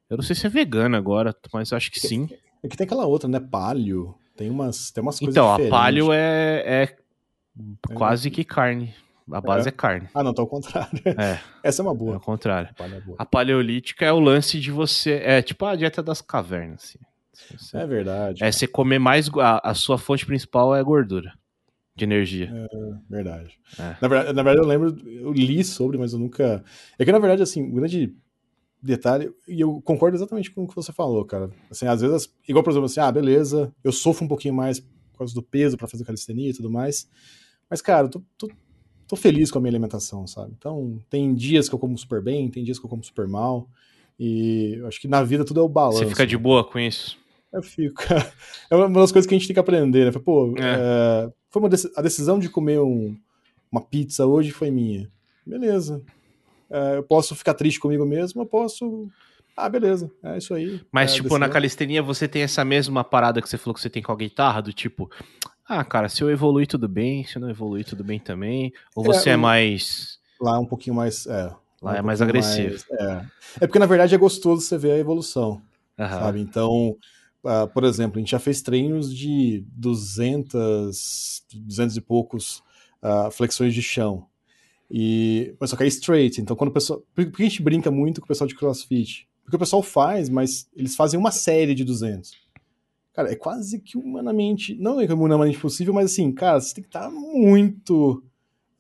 Eu 0.09 0.17
não 0.17 0.25
sei 0.25 0.35
se 0.35 0.47
é 0.47 0.51
vegana 0.51 0.97
agora, 0.97 1.35
mas 1.53 1.73
acho 1.73 1.91
que 1.91 2.01
sim. 2.01 2.29
É 2.63 2.69
que 2.69 2.77
tem 2.77 2.87
aquela 2.87 3.07
outra, 3.07 3.29
né? 3.29 3.41
Palio. 3.41 4.15
Tem 4.37 4.49
umas, 4.49 4.91
tem 4.93 5.03
umas 5.03 5.19
coisas 5.19 5.35
Então, 5.35 5.51
diferentes. 5.51 5.73
a 5.73 5.77
palio 5.77 6.13
é, 6.13 6.63
é, 6.65 6.83
é 6.83 7.95
quase 7.95 8.31
que 8.31 8.45
carne. 8.45 8.95
A 9.33 9.41
base 9.41 9.69
é, 9.69 9.71
é 9.71 9.73
carne. 9.73 10.09
Ah, 10.15 10.23
não, 10.23 10.33
tá 10.33 10.43
ao 10.43 10.49
contrário. 10.49 10.89
É. 11.19 11.39
Essa 11.63 11.83
é 11.83 11.85
uma 11.85 11.95
boa. 11.95 12.13
É 12.13 12.15
ao 12.15 12.21
contrário. 12.21 12.71
A, 12.79 12.87
é 12.87 13.03
a 13.19 13.27
paleolítica 13.27 14.05
é 14.05 14.13
o 14.13 14.21
lance 14.21 14.59
de 14.59 14.71
você. 14.71 15.21
É 15.25 15.43
tipo 15.43 15.65
a 15.65 15.77
dieta 15.77 16.03
das 16.03 16.21
cavernas. 16.21 16.85
Assim. 16.85 16.99
Você, 17.57 17.77
é 17.77 17.87
verdade. 17.87 18.45
É 18.45 18.51
você 18.51 18.67
comer 18.67 18.99
mais. 18.99 19.29
A, 19.37 19.71
a, 19.71 19.75
sua 19.75 19.99
fonte 19.99 20.27
principal 20.27 20.75
é 20.75 20.83
gordura 20.83 21.33
de 21.95 22.05
energia. 22.05 22.51
É 22.53 22.69
verdade. 23.09 23.59
É. 23.79 23.97
Na 24.01 24.09
verdade. 24.09 24.33
Na 24.33 24.43
verdade, 24.43 24.59
eu 24.59 24.67
lembro, 24.67 25.09
eu 25.09 25.33
li 25.33 25.63
sobre, 25.65 25.99
mas 25.99 26.13
eu 26.13 26.19
nunca. 26.19 26.65
É 26.99 27.05
que, 27.05 27.13
na 27.13 27.19
verdade, 27.19 27.43
assim, 27.43 27.63
um 27.63 27.75
grande 27.75 28.15
detalhe, 28.81 29.33
e 29.49 29.61
eu 29.61 29.81
concordo 29.83 30.17
exatamente 30.17 30.51
com 30.51 30.63
o 30.63 30.69
que 30.69 30.75
você 30.77 30.93
falou, 30.93 31.25
cara. 31.25 31.51
Assim, 31.71 31.87
às 31.87 32.01
vezes, 32.01 32.33
igual, 32.49 32.63
por 32.63 32.71
exemplo, 32.71 32.87
assim, 32.87 33.01
ah, 33.01 33.11
beleza, 33.11 33.75
eu 33.83 33.91
sofro 33.91 34.25
um 34.25 34.29
pouquinho 34.29 34.55
mais 34.55 34.79
por 34.81 35.19
causa 35.19 35.35
do 35.35 35.43
peso 35.43 35.77
para 35.77 35.89
fazer 35.89 36.05
calistenia 36.05 36.51
e 36.51 36.55
tudo 36.55 36.71
mais. 36.71 37.09
Mas, 37.69 37.83
cara, 37.83 38.07
eu 38.07 38.11
tô, 38.11 38.23
tô 38.37 38.49
tô 39.09 39.17
feliz 39.17 39.51
com 39.51 39.59
a 39.59 39.61
minha 39.61 39.71
alimentação, 39.71 40.27
sabe? 40.27 40.53
Então, 40.57 41.01
tem 41.09 41.35
dias 41.35 41.69
que 41.69 41.75
eu 41.75 41.79
como 41.79 41.97
super 41.97 42.23
bem, 42.23 42.49
tem 42.51 42.63
dias 42.63 42.79
que 42.79 42.85
eu 42.85 42.91
como 42.91 43.03
super 43.03 43.27
mal. 43.27 43.67
E 44.21 44.75
eu 44.79 44.87
acho 44.87 45.01
que 45.01 45.09
na 45.09 45.23
vida 45.23 45.45
tudo 45.45 45.61
é 45.61 45.63
o 45.63 45.69
balanço. 45.69 45.99
Você 45.99 46.07
fica 46.07 46.27
de 46.27 46.37
boa 46.37 46.63
com 46.63 46.79
isso? 46.79 47.17
Eu 47.53 47.63
fico. 47.63 48.03
É 48.71 48.77
uma 48.77 49.01
das 49.01 49.11
coisas 49.11 49.27
que 49.27 49.35
a 49.35 49.39
gente 49.39 49.47
tem 49.47 49.55
que 49.55 49.61
aprender, 49.61 50.05
né? 50.05 50.21
Pô, 50.23 50.55
é. 50.59 50.61
É, 50.61 51.33
foi 51.49 51.63
uma 51.63 51.71
a 51.97 52.03
decisão 52.03 52.39
de 52.39 52.51
comer 52.51 52.81
um, 52.81 53.17
uma 53.73 53.81
pizza 53.81 54.27
hoje 54.27 54.51
foi 54.51 54.71
minha. 54.71 55.11
Beleza. 55.47 56.03
É, 56.71 56.99
eu 56.99 57.03
posso 57.03 57.35
ficar 57.35 57.55
triste 57.55 57.81
comigo 57.81 58.05
mesmo, 58.05 58.43
eu 58.43 58.47
posso 58.47 59.09
Ah, 59.57 59.71
beleza, 59.71 60.11
é 60.23 60.37
isso 60.37 60.53
aí. 60.53 60.83
Mas, 60.93 61.13
é, 61.13 61.15
tipo, 61.15 61.39
na 61.39 61.49
calistenia 61.49 62.03
você 62.03 62.29
tem 62.29 62.43
essa 62.43 62.63
mesma 62.63 63.03
parada 63.03 63.41
que 63.41 63.49
você 63.49 63.57
falou 63.57 63.75
que 63.75 63.81
você 63.81 63.89
tem 63.89 64.03
com 64.03 64.13
a 64.13 64.17
guitarra, 64.17 64.61
do 64.61 64.73
tipo, 64.73 65.11
ah, 65.69 65.85
cara, 65.85 66.09
se 66.09 66.23
eu 66.23 66.31
evoluir 66.31 66.67
tudo 66.67 66.89
bem, 66.89 67.25
se 67.25 67.37
eu 67.37 67.43
não 67.43 67.51
evoluir 67.51 67.85
tudo 67.85 68.03
bem 68.03 68.19
também. 68.19 68.73
Ou 68.95 69.05
você 69.05 69.31
é, 69.31 69.33
É, 69.35 69.37
mais. 69.37 70.19
Lá 70.41 70.57
é 70.57 70.59
um 70.59 70.67
pouquinho 70.67 70.97
mais. 70.97 71.27
É, 71.27 71.53
Lá 71.83 71.93
um 71.93 71.97
é 71.97 72.03
mais 72.03 72.23
agressivo. 72.23 72.83
é. 72.91 73.25
é 73.61 73.67
porque, 73.67 73.79
na 73.79 73.87
verdade, 73.87 74.15
é 74.15 74.19
gostoso 74.19 74.63
você 74.63 74.79
ver 74.79 74.93
a 74.93 74.99
evolução. 74.99 75.61
Aham. 75.99 76.21
sabe? 76.21 76.41
Então, 76.41 76.97
ah, 77.45 77.67
por 77.67 77.85
exemplo, 77.85 78.19
a 78.19 78.21
gente 78.21 78.31
já 78.31 78.39
fez 78.39 78.63
treinos 78.63 79.15
de 79.15 79.65
200, 79.73 81.45
200 81.55 81.97
e 81.97 82.01
poucos 82.01 82.63
ah, 83.03 83.31
flexões 83.31 83.75
de 83.75 83.83
chão. 83.83 84.27
E, 84.91 85.55
mas 85.61 85.71
só 85.71 85.77
que 85.77 85.85
é 85.85 85.87
straight. 85.87 86.41
Então, 86.41 86.57
quando 86.57 86.71
o 86.71 86.73
pessoal. 86.73 87.03
Por 87.15 87.27
por 87.27 87.37
que 87.37 87.43
a 87.43 87.49
gente 87.49 87.63
brinca 87.63 87.91
muito 87.91 88.21
com 88.21 88.25
o 88.25 88.29
pessoal 88.29 88.49
de 88.49 88.55
crossfit? 88.55 89.29
Porque 89.43 89.57
o 89.57 89.59
pessoal 89.59 89.83
faz, 89.83 90.29
mas 90.29 90.69
eles 90.75 90.95
fazem 90.95 91.19
uma 91.19 91.31
série 91.31 91.75
de 91.75 91.85
200. 91.85 92.33
Cara, 93.19 93.33
é 93.33 93.35
quase 93.35 93.81
que 93.81 93.99
humanamente. 93.99 94.77
Não 94.77 95.01
é 95.01 95.13
humanamente 95.13 95.59
possível, 95.59 95.93
mas 95.93 96.13
assim, 96.13 96.31
cara, 96.31 96.61
você 96.61 96.73
tem 96.73 96.85
que 96.85 96.89
estar 96.89 97.11
muito 97.11 98.23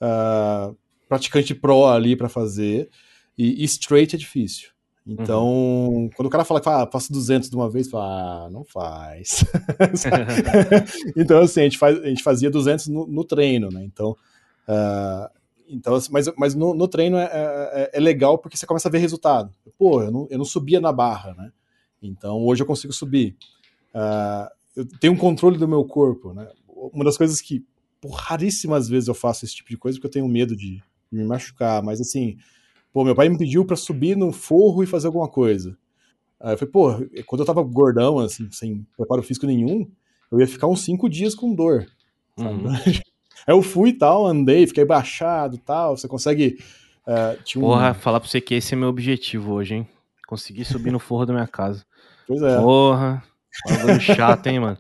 ah, 0.01 0.71
praticante 1.09 1.57
pro 1.57 1.87
ali 1.87 2.15
pra 2.15 2.29
fazer. 2.29 2.89
E, 3.37 3.61
e 3.61 3.65
straight 3.65 4.15
é 4.15 4.19
difícil. 4.19 4.69
Então, 5.05 6.09
quando 6.15 6.29
o 6.29 6.31
cara 6.31 6.45
fala 6.45 6.61
que 6.61 6.69
ah, 6.69 6.89
faço 6.89 7.13
200 7.13 7.51
de 7.51 7.57
uma 7.57 7.69
vez, 7.69 7.91
fala, 7.91 8.47
ah, 8.47 8.49
não 8.51 8.65
faz. 8.65 9.45
então, 11.17 11.41
assim, 11.41 11.63
a 11.63 11.65
gente, 11.65 11.79
faz, 11.79 12.01
a 12.01 12.07
gente 12.09 12.23
fazia 12.23 12.49
200 12.49 12.87
no, 12.87 13.09
no 13.09 13.25
treino, 13.25 13.71
né? 13.71 13.83
Então, 13.83 14.17
ah, 14.69 15.33
então 15.69 15.97
assim, 15.97 16.13
mas, 16.13 16.31
mas 16.37 16.55
no, 16.55 16.75
no 16.75 16.87
treino 16.87 17.17
é, 17.17 17.25
é, 17.25 17.91
é 17.93 17.99
legal 17.99 18.39
porque 18.39 18.57
você 18.57 18.67
começa 18.67 18.87
a 18.87 18.93
ver 18.93 18.99
resultado. 18.99 19.53
Pô, 19.77 20.01
eu 20.01 20.13
não, 20.13 20.29
eu 20.31 20.39
não 20.39 20.45
subia 20.45 20.81
na 20.81 20.93
barra, 20.93 21.35
né? 21.35 21.51
Então, 22.01 22.37
hoje 22.47 22.63
eu 22.63 22.67
consigo 22.67 22.93
subir. 22.93 23.37
Ah, 24.01 24.51
eu 24.77 24.87
tenho 25.01 25.13
um 25.13 25.17
controle 25.17 25.59
do 25.59 25.67
meu 25.67 25.85
corpo, 25.85 26.33
né? 26.33 26.49
Uma 26.69 27.05
das 27.05 27.17
coisas 27.19 27.41
que, 27.41 27.65
por 28.01 28.13
raríssimas 28.13 28.89
vezes 28.89 29.09
eu 29.09 29.15
faço 29.15 29.45
esse 29.45 29.57
tipo 29.57 29.69
de 29.71 29.77
coisa 29.77 29.99
porque 29.99 30.07
eu 30.07 30.11
tenho 30.13 30.29
medo 30.29 30.55
de 30.57 30.81
me 31.11 31.25
machucar, 31.25 31.83
mas 31.83 32.01
assim, 32.01 32.37
pô, 32.93 33.03
meu 33.05 33.15
pai 33.15 33.29
me 33.29 33.37
pediu 33.37 33.65
pra 33.65 33.75
subir 33.77 34.17
no 34.17 34.31
forro 34.33 34.83
e 34.83 34.87
fazer 34.87 35.09
alguma 35.09 35.27
coisa. 35.29 35.77
Aí 36.41 36.53
eu 36.55 36.59
falei, 36.59 36.71
pô, 36.71 36.93
quando 37.27 37.41
eu 37.41 37.47
tava 37.47 37.63
gordão, 37.63 38.21
assim, 38.21 38.49
sem 38.53 38.87
preparo 38.97 39.23
físico 39.23 39.47
nenhum, 39.47 39.91
eu 40.31 40.39
ia 40.39 40.47
ficar 40.47 40.69
uns 40.69 40.83
cinco 40.85 41.09
dias 41.09 41.35
com 41.35 41.53
dor. 41.55 41.87
Uhum. 42.39 42.69
Aí 43.47 43.55
eu 43.55 43.63
fui 43.63 43.91
e 43.91 43.93
tal, 43.95 44.27
andei, 44.27 44.67
fiquei 44.67 44.85
baixado 44.85 45.57
e 45.57 45.59
tal. 45.59 45.97
Você 45.97 46.07
consegue. 46.07 46.59
tinha 47.45 47.65
um- 47.65 47.67
Porra, 47.69 47.95
falar 47.95 48.21
pra 48.21 48.29
você 48.29 48.41
que 48.41 48.55
esse 48.55 48.75
é 48.75 48.77
meu 48.77 48.89
objetivo 48.89 49.53
hoje, 49.55 49.75
hein? 49.75 49.89
Conseguir 50.27 50.65
subir 50.67 50.91
no 50.93 50.99
forro 50.99 51.25
da 51.25 51.33
minha 51.33 51.47
casa. 51.49 51.85
Pois 52.27 52.43
é. 52.43 52.61
Porra, 52.61 53.23
bagulho 53.67 54.01
chato, 54.01 54.47
hein, 54.47 54.61
mano? 54.61 54.79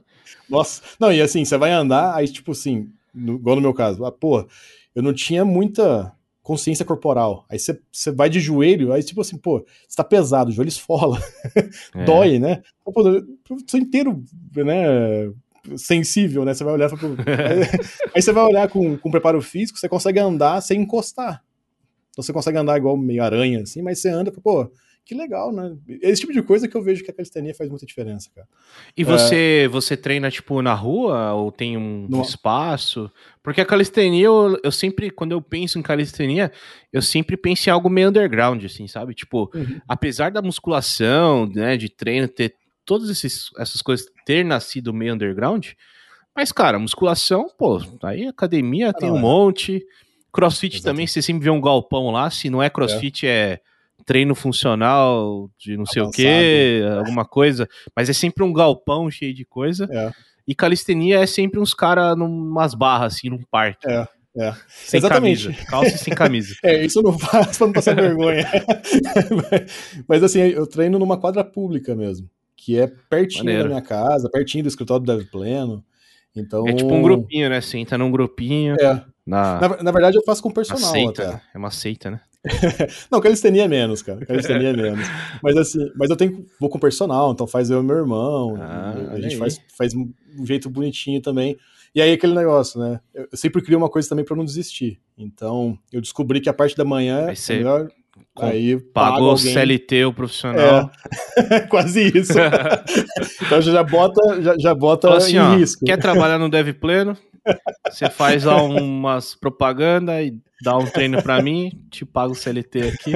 Nossa. 0.49 0.83
Não, 0.99 1.13
e 1.13 1.21
assim, 1.21 1.45
você 1.45 1.57
vai 1.57 1.73
andar, 1.73 2.15
aí, 2.15 2.27
tipo 2.29 2.53
assim, 2.53 2.91
no, 3.15 3.35
igual 3.35 3.57
no 3.57 3.63
meu 3.63 3.75
caso, 3.75 4.05
ah, 4.05 4.13
pô, 4.13 4.47
eu 4.95 5.03
não 5.03 5.13
tinha 5.13 5.45
muita 5.45 6.13
consciência 6.43 6.85
corporal. 6.85 7.45
Aí 7.51 7.59
você, 7.59 7.79
você 7.93 8.11
vai 8.11 8.31
de 8.31 8.41
joelho, 8.41 8.93
aí, 8.93 9.03
tipo 9.03 9.21
assim, 9.21 9.37
pô, 9.37 9.65
você 9.87 9.97
tá 9.97 10.03
pesado, 10.03 10.51
o 10.51 10.53
joelho 10.53 10.69
esfola, 10.69 11.23
É. 11.95 12.05
dói, 12.05 12.39
né? 12.39 12.63
Pô, 12.85 13.07
eu 13.07 13.27
sou 13.67 13.79
inteiro, 13.79 14.25
né? 14.57 15.31
Sensível, 15.77 16.47
né? 16.47 16.55
Você 16.55 16.65
vai 16.65 16.73
olhar. 16.73 16.91
Aí, 16.91 16.97
aí 18.15 18.23
você 18.23 18.33
vai 18.33 18.45
olhar 18.45 18.69
com, 18.71 18.97
com 18.97 19.11
preparo 19.11 19.43
físico, 19.43 19.79
você 19.79 19.89
consegue 19.89 20.19
andar 20.19 20.63
sem 20.63 20.81
encostar. 20.81 21.45
Então 22.11 22.23
você 22.23 22.33
consegue 22.33 22.57
andar 22.57 22.79
igual 22.79 22.97
meio 22.97 23.23
aranha, 23.23 23.63
assim, 23.63 23.83
mas 23.83 24.01
você 24.01 24.09
anda, 24.09 24.33
pô, 24.33 24.71
que 25.09 25.15
legal, 25.15 25.51
né? 25.51 25.75
Esse 26.03 26.21
tipo 26.21 26.35
de 26.35 26.43
coisa 26.43 26.69
que 26.69 26.77
eu 26.77 26.83
vejo 26.83 27.03
que 27.03 27.11
a 27.11 27.15
calistenia 27.15 27.55
faz 27.55 27.71
muita 27.71 27.87
diferença, 27.87 28.29
cara. 28.35 28.47
E 28.95 29.03
você, 29.03 29.67
você 29.73 29.97
treina, 29.97 30.31
tipo, 30.31 30.61
na 30.61 30.75
rua 30.75 31.33
ou 31.33 31.51
tem 31.51 31.79
um 31.79 32.07
No- 32.11 32.21
espaço? 32.21 33.11
Porque 33.43 33.63
a 33.63 33.65
calistenia, 33.65 34.27
eu, 34.27 34.61
eu 34.63 34.71
sempre, 34.71 35.11
quando 35.11 35.33
eu 35.33 35.41
penso 35.41 35.79
em 35.79 35.83
calistenia, 35.83 36.53
eu 36.93 37.01
sempre 37.01 37.39
penso 37.39 37.71
em 37.71 37.73
algo 37.73 37.89
meio 37.89 38.11
underground, 38.11 38.63
assim, 38.67 38.87
sabe? 38.87 39.15
Tipo, 39.15 39.51
Uhum. 39.55 39.81
apesar 39.89 40.31
da 40.31 40.43
musculação, 40.43 41.47
né, 41.47 41.79
de 41.79 41.89
treino, 41.89 42.29
ter 42.29 42.55
todas 42.85 43.09
esses, 43.09 43.49
essas 43.59 43.81
coisas 43.81 44.07
ter 44.27 44.45
nascido 44.45 44.93
meio 44.93 45.15
underground, 45.15 45.69
mas, 46.37 46.53
cara, 46.53 46.79
musculação, 46.79 47.49
pô, 47.59 47.81
aí 48.03 48.27
academia 48.27 48.93
tem 48.93 49.09
não, 49.09 49.17
um 49.17 49.19
é. 49.19 49.23
monte. 49.23 49.83
Crossfit 50.31 50.75
Exatamente. 50.77 50.85
também, 50.85 51.07
você 51.07 51.23
sempre 51.23 51.45
vê 51.45 51.51
um 51.51 51.63
galpão 51.63 52.11
lá, 52.11 52.29
se 52.31 52.51
não 52.51 52.63
é 52.63 52.69
crossfit, 52.69 53.27
é, 53.27 53.59
treino 54.09 54.35
funcional 54.35 55.51
de 55.59 55.77
não 55.77 55.85
sei 55.85 56.01
o 56.01 56.11
quê, 56.11 56.81
alguma 56.99 57.27
coisa, 57.27 57.69
mas 57.95 58.09
é 58.09 58.15
sempre 58.15 58.43
um 58.43 58.53
galpão 58.55 59.11
cheio 59.11 59.35
de 59.35 59.45
coisa. 59.45 59.87
É. 59.93 60.11
E 60.47 60.55
calistenia 60.55 61.19
é 61.21 61.27
sempre 61.27 61.61
uns 61.61 61.75
caras 61.75 62.17
numas 62.17 62.73
barras, 62.73 63.17
assim, 63.17 63.29
num 63.29 63.43
parque. 63.51 63.87
É, 63.87 64.09
é. 64.39 64.55
Sem 64.67 64.97
Exatamente. 64.97 65.45
camisa. 65.45 65.65
Calça 65.67 65.99
sem 65.99 66.15
camisa. 66.15 66.55
É, 66.65 66.87
isso 66.87 67.01
eu 67.01 67.03
não 67.03 67.19
faço 67.19 67.59
pra 67.59 67.67
não 67.67 67.73
passar 67.75 67.95
vergonha. 67.95 68.47
mas, 69.31 70.05
mas, 70.09 70.23
assim, 70.23 70.41
eu 70.41 70.67
treino 70.67 70.99
numa 70.99 71.19
quadra 71.19 71.45
pública 71.45 71.95
mesmo, 71.95 72.31
que 72.57 72.79
é 72.81 72.87
pertinho 73.11 73.45
Maneiro. 73.45 73.65
da 73.65 73.69
minha 73.69 73.83
casa, 73.83 74.31
pertinho 74.31 74.65
do 74.65 74.69
escritório 74.69 75.05
do 75.05 75.13
Dev 75.19 75.29
Pleno. 75.31 75.85
Então, 76.35 76.67
É 76.67 76.73
tipo 76.73 76.95
um 76.95 77.03
grupinho, 77.03 77.51
né? 77.51 77.61
Você 77.61 77.77
entra 77.77 77.99
num 77.99 78.11
grupinho. 78.11 78.75
É. 78.81 79.05
Na, 79.27 79.61
Na, 79.61 79.83
na 79.83 79.93
verdade, 79.93 80.17
eu 80.17 80.23
faço 80.25 80.43
com 80.43 80.51
personal 80.51 80.91
seita, 80.91 81.23
até. 81.25 81.33
né? 81.35 81.41
É 81.55 81.59
uma 81.59 81.71
seita, 81.71 82.11
né? 82.11 82.21
Não, 83.11 83.21
calistenia 83.21 83.65
é 83.65 83.69
menos, 83.69 84.03
cara. 84.03 84.25
Calistenia 84.25 84.69
é 84.69 84.73
menos. 84.73 85.07
Mas 85.43 85.57
assim, 85.57 85.91
mas 85.97 86.09
eu 86.11 86.17
tenho, 86.17 86.47
vou 86.61 86.71
com 86.71 86.79
personal, 86.79 87.33
então 87.33 87.47
faz 87.47 87.71
eu 87.71 87.81
e 87.81 87.85
meu 87.85 87.97
irmão. 87.97 88.57
Ah, 88.61 88.95
a 89.13 89.21
gente 89.21 89.33
aí. 89.35 89.39
faz, 89.39 89.61
faz 89.77 89.95
um 89.95 90.11
jeito 90.45 90.71
bonitinho 90.71 91.21
também. 91.21 91.57
E 91.95 92.01
aí 92.03 92.13
aquele 92.13 92.35
negócio, 92.35 92.79
né? 92.79 93.01
Eu 93.15 93.27
sempre 93.35 93.63
crio 93.63 93.79
uma 93.79 93.89
coisa 93.89 94.09
também 94.09 94.25
pra 94.25 94.37
não 94.37 94.45
desistir. 94.45 95.01
Então, 95.17 95.77
eu 95.93 96.01
descobri 96.01 96.41
que 96.41 96.49
a 96.49 96.53
parte 96.53 96.77
da 96.77 96.85
manhã 96.85 97.27
Aí 97.27 97.33
é 97.33 97.35
você 97.35 97.57
melhor. 97.57 97.89
com- 98.35 98.47
Aí 98.47 98.79
Pagou 98.93 99.33
o. 99.33 99.39
CLT, 99.39 100.05
o 100.05 100.13
profissional. 100.13 100.91
Quase 101.71 102.17
isso. 102.17 102.35
então 103.43 103.61
já 103.61 103.83
bota, 103.83 104.41
já, 104.43 104.55
já 104.59 104.75
bota 104.75 105.09
Fala 105.09 105.19
assim, 105.19 105.37
em 105.37 105.41
ó, 105.41 105.57
risco. 105.57 105.85
quer 105.85 105.97
trabalhar 105.99 106.39
no 106.39 106.49
Dev 106.49 106.73
Pleno? 106.75 107.17
Você 107.91 108.09
faz 108.11 108.45
lá 108.45 108.63
umas 108.63 109.35
propaganda 109.35 110.23
e 110.23 110.37
dá 110.63 110.77
um 110.77 110.85
treino 110.87 111.23
pra 111.23 111.43
mim, 111.43 111.71
te 111.91 112.05
pago 112.05 112.33
o 112.33 112.37
CLT 112.37 112.83
aqui. 112.89 113.13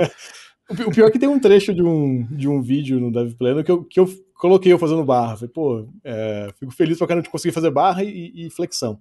O 0.70 0.74
pi- 0.76 0.84
O 0.84 0.90
pior 0.90 1.08
é 1.08 1.10
que 1.10 1.18
tem 1.18 1.28
um 1.28 1.38
trecho 1.40 1.74
de 1.74 1.82
um, 1.82 2.24
de 2.30 2.48
um 2.48 2.62
vídeo 2.62 2.98
no 3.00 3.10
Dev 3.12 3.34
Pleno 3.34 3.62
que 3.64 3.70
eu, 3.70 3.84
que 3.84 4.00
eu 4.00 4.08
coloquei 4.34 4.72
eu 4.72 4.78
fazendo 4.78 5.04
barra. 5.04 5.36
Falei, 5.36 5.50
pô, 5.52 5.88
é, 6.04 6.48
fico 6.58 6.72
feliz 6.72 6.98
pra 6.98 7.06
caramba 7.06 7.24
de 7.24 7.30
conseguir 7.30 7.52
fazer 7.54 7.70
barra 7.70 8.02
e, 8.04 8.32
e 8.34 8.50
flexão. 8.50 9.00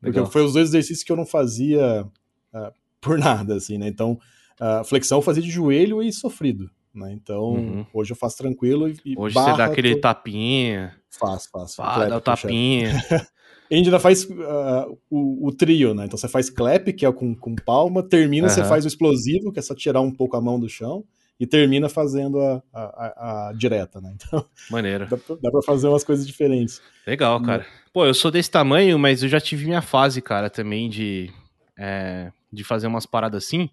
Porque 0.00 0.18
Legal. 0.18 0.30
foi 0.30 0.44
os 0.44 0.52
dois 0.52 0.68
exercícios 0.68 1.02
que 1.04 1.10
eu 1.10 1.16
não 1.16 1.26
fazia 1.26 2.06
ah, 2.52 2.72
por 3.00 3.18
nada, 3.18 3.56
assim, 3.56 3.78
né? 3.78 3.88
Então, 3.88 4.18
a 4.60 4.84
flexão 4.84 5.18
eu 5.18 5.22
fazia 5.22 5.42
de 5.42 5.50
joelho 5.50 6.00
e 6.02 6.12
sofrido, 6.12 6.70
né? 6.94 7.12
Então, 7.12 7.42
Uhum. 7.54 7.86
hoje 7.92 8.12
eu 8.12 8.16
faço 8.16 8.36
tranquilo 8.38 8.88
e, 9.04 9.14
Hoje 9.16 9.34
barra, 9.34 9.52
você 9.52 9.58
dá 9.58 9.64
aquele 9.64 9.94
tô- 9.96 10.00
tapinha, 10.02 10.94
Faço, 11.10 11.48
faço. 11.50 11.76
pá, 11.78 11.94
Clap, 11.94 12.08
dá 12.10 12.16
o 12.16 12.20
tapinha. 12.20 12.92
E 13.70 13.74
ainda 13.76 13.98
faz 14.00 14.26
ah, 14.30 14.86
o, 15.10 15.48
o 15.48 15.52
trio, 15.52 15.94
né? 15.94 16.04
Então 16.06 16.16
você 16.18 16.28
faz 16.28 16.48
clap, 16.48 16.92
que 16.92 17.04
é 17.04 17.12
com, 17.12 17.34
com 17.34 17.54
palma, 17.54 18.02
termina, 18.02 18.48
você 18.48 18.60
Aham. 18.60 18.68
faz 18.68 18.84
o 18.84 18.88
explosivo, 18.88 19.52
que 19.52 19.58
é 19.58 19.62
só 19.62 19.74
tirar 19.74 20.00
um 20.00 20.10
pouco 20.10 20.36
a 20.36 20.40
mão 20.40 20.58
do 20.58 20.68
chão, 20.68 21.04
e 21.38 21.46
termina 21.46 21.88
fazendo 21.88 22.40
a, 22.40 22.62
a, 22.72 22.82
a- 22.82 23.48
a 23.48 23.52
direta, 23.52 24.00
né? 24.00 24.14
Então 24.16 24.44
Maneiro. 24.70 25.06
dá 25.06 25.16
pra, 25.16 25.36
dá 25.40 25.50
pra 25.50 25.62
fazer 25.62 25.86
umas 25.88 26.02
coisas 26.02 26.26
diferentes. 26.26 26.80
Legal, 27.06 27.40
cara. 27.42 27.64
Pô, 27.92 28.04
eu 28.06 28.14
sou 28.14 28.30
desse 28.30 28.50
tamanho, 28.50 28.98
mas 28.98 29.22
eu 29.22 29.28
já 29.28 29.40
tive 29.40 29.66
minha 29.66 29.82
fase, 29.82 30.20
cara, 30.22 30.48
também 30.50 30.88
de, 30.88 31.30
é, 31.78 32.32
de 32.52 32.64
fazer 32.64 32.86
umas 32.86 33.06
paradas 33.06 33.44
assim. 33.44 33.68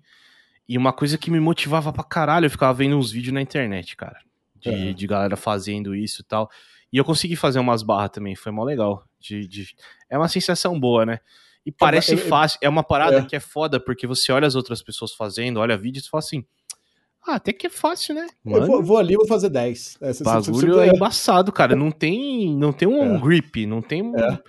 E 0.68 0.78
uma 0.78 0.92
coisa 0.94 1.18
que 1.18 1.30
me 1.32 1.40
motivava 1.40 1.94
pra 1.94 2.04
caralho, 2.04 2.46
eu 2.48 2.50
ficava 2.50 2.74
vendo 2.74 2.98
uns 2.98 3.12
vídeos 3.12 3.34
na 3.34 3.42
internet, 3.42 3.96
cara. 3.96 4.18
De, 4.60 4.70
Aham. 4.70 4.94
de 4.94 5.08
galera 5.08 5.36
fazendo 5.38 5.94
isso 5.96 6.22
e 6.22 6.26
tal. 6.26 6.50
E 6.92 6.98
eu 6.98 7.04
consegui 7.06 7.36
fazer 7.36 7.60
umas 7.60 7.84
barras 7.84 8.10
também, 8.12 8.36
foi 8.36 8.52
mó 8.52 8.64
legal. 8.64 9.04
De, 9.28 9.48
de- 9.48 9.76
É 10.10 10.18
uma 10.18 10.28
sensação 10.28 10.80
boa, 10.80 11.06
né? 11.06 11.20
E 11.66 11.72
parece 11.72 12.14
eu- 12.14 12.20
eu- 12.20 12.26
fácil. 12.28 12.60
É 12.62 12.70
uma 12.70 12.84
parada 12.84 13.18
É. 13.18 13.26
que 13.26 13.36
é 13.36 13.40
foda, 13.40 13.80
porque 13.80 14.06
você 14.06 14.32
olha 14.32 14.46
as 14.48 14.56
outras 14.56 14.82
pessoas 14.84 15.14
fazendo, 15.14 15.60
olha 15.60 15.76
vídeos 15.78 16.06
e 16.06 16.10
fala 16.10 16.20
assim. 16.20 16.46
Ah, 17.28 17.36
até 17.38 17.52
que 17.52 17.66
é 17.66 17.70
fácil, 17.72 18.14
né? 18.14 18.28
Eu 18.46 18.52
vou, 18.52 18.62
Mano, 18.70 18.84
vou 18.84 18.98
ali 19.00 19.16
e 19.16 19.18
vou 19.18 19.26
fazer 19.28 19.50
10. 19.50 19.98
É, 20.00 20.14
bagulho 20.24 20.80
é 20.80 20.90
embaçado, 20.90 21.52
cara. 21.52 21.76
Não 21.76 21.90
tem, 21.90 22.56
não 22.56 22.72
tem 22.72 22.88
um 22.88 23.16
É. 23.16 23.20
grip, 23.20 23.66
não 23.66 23.82
tem 23.82 24.04
um- 24.04 24.16
É. 24.16 24.40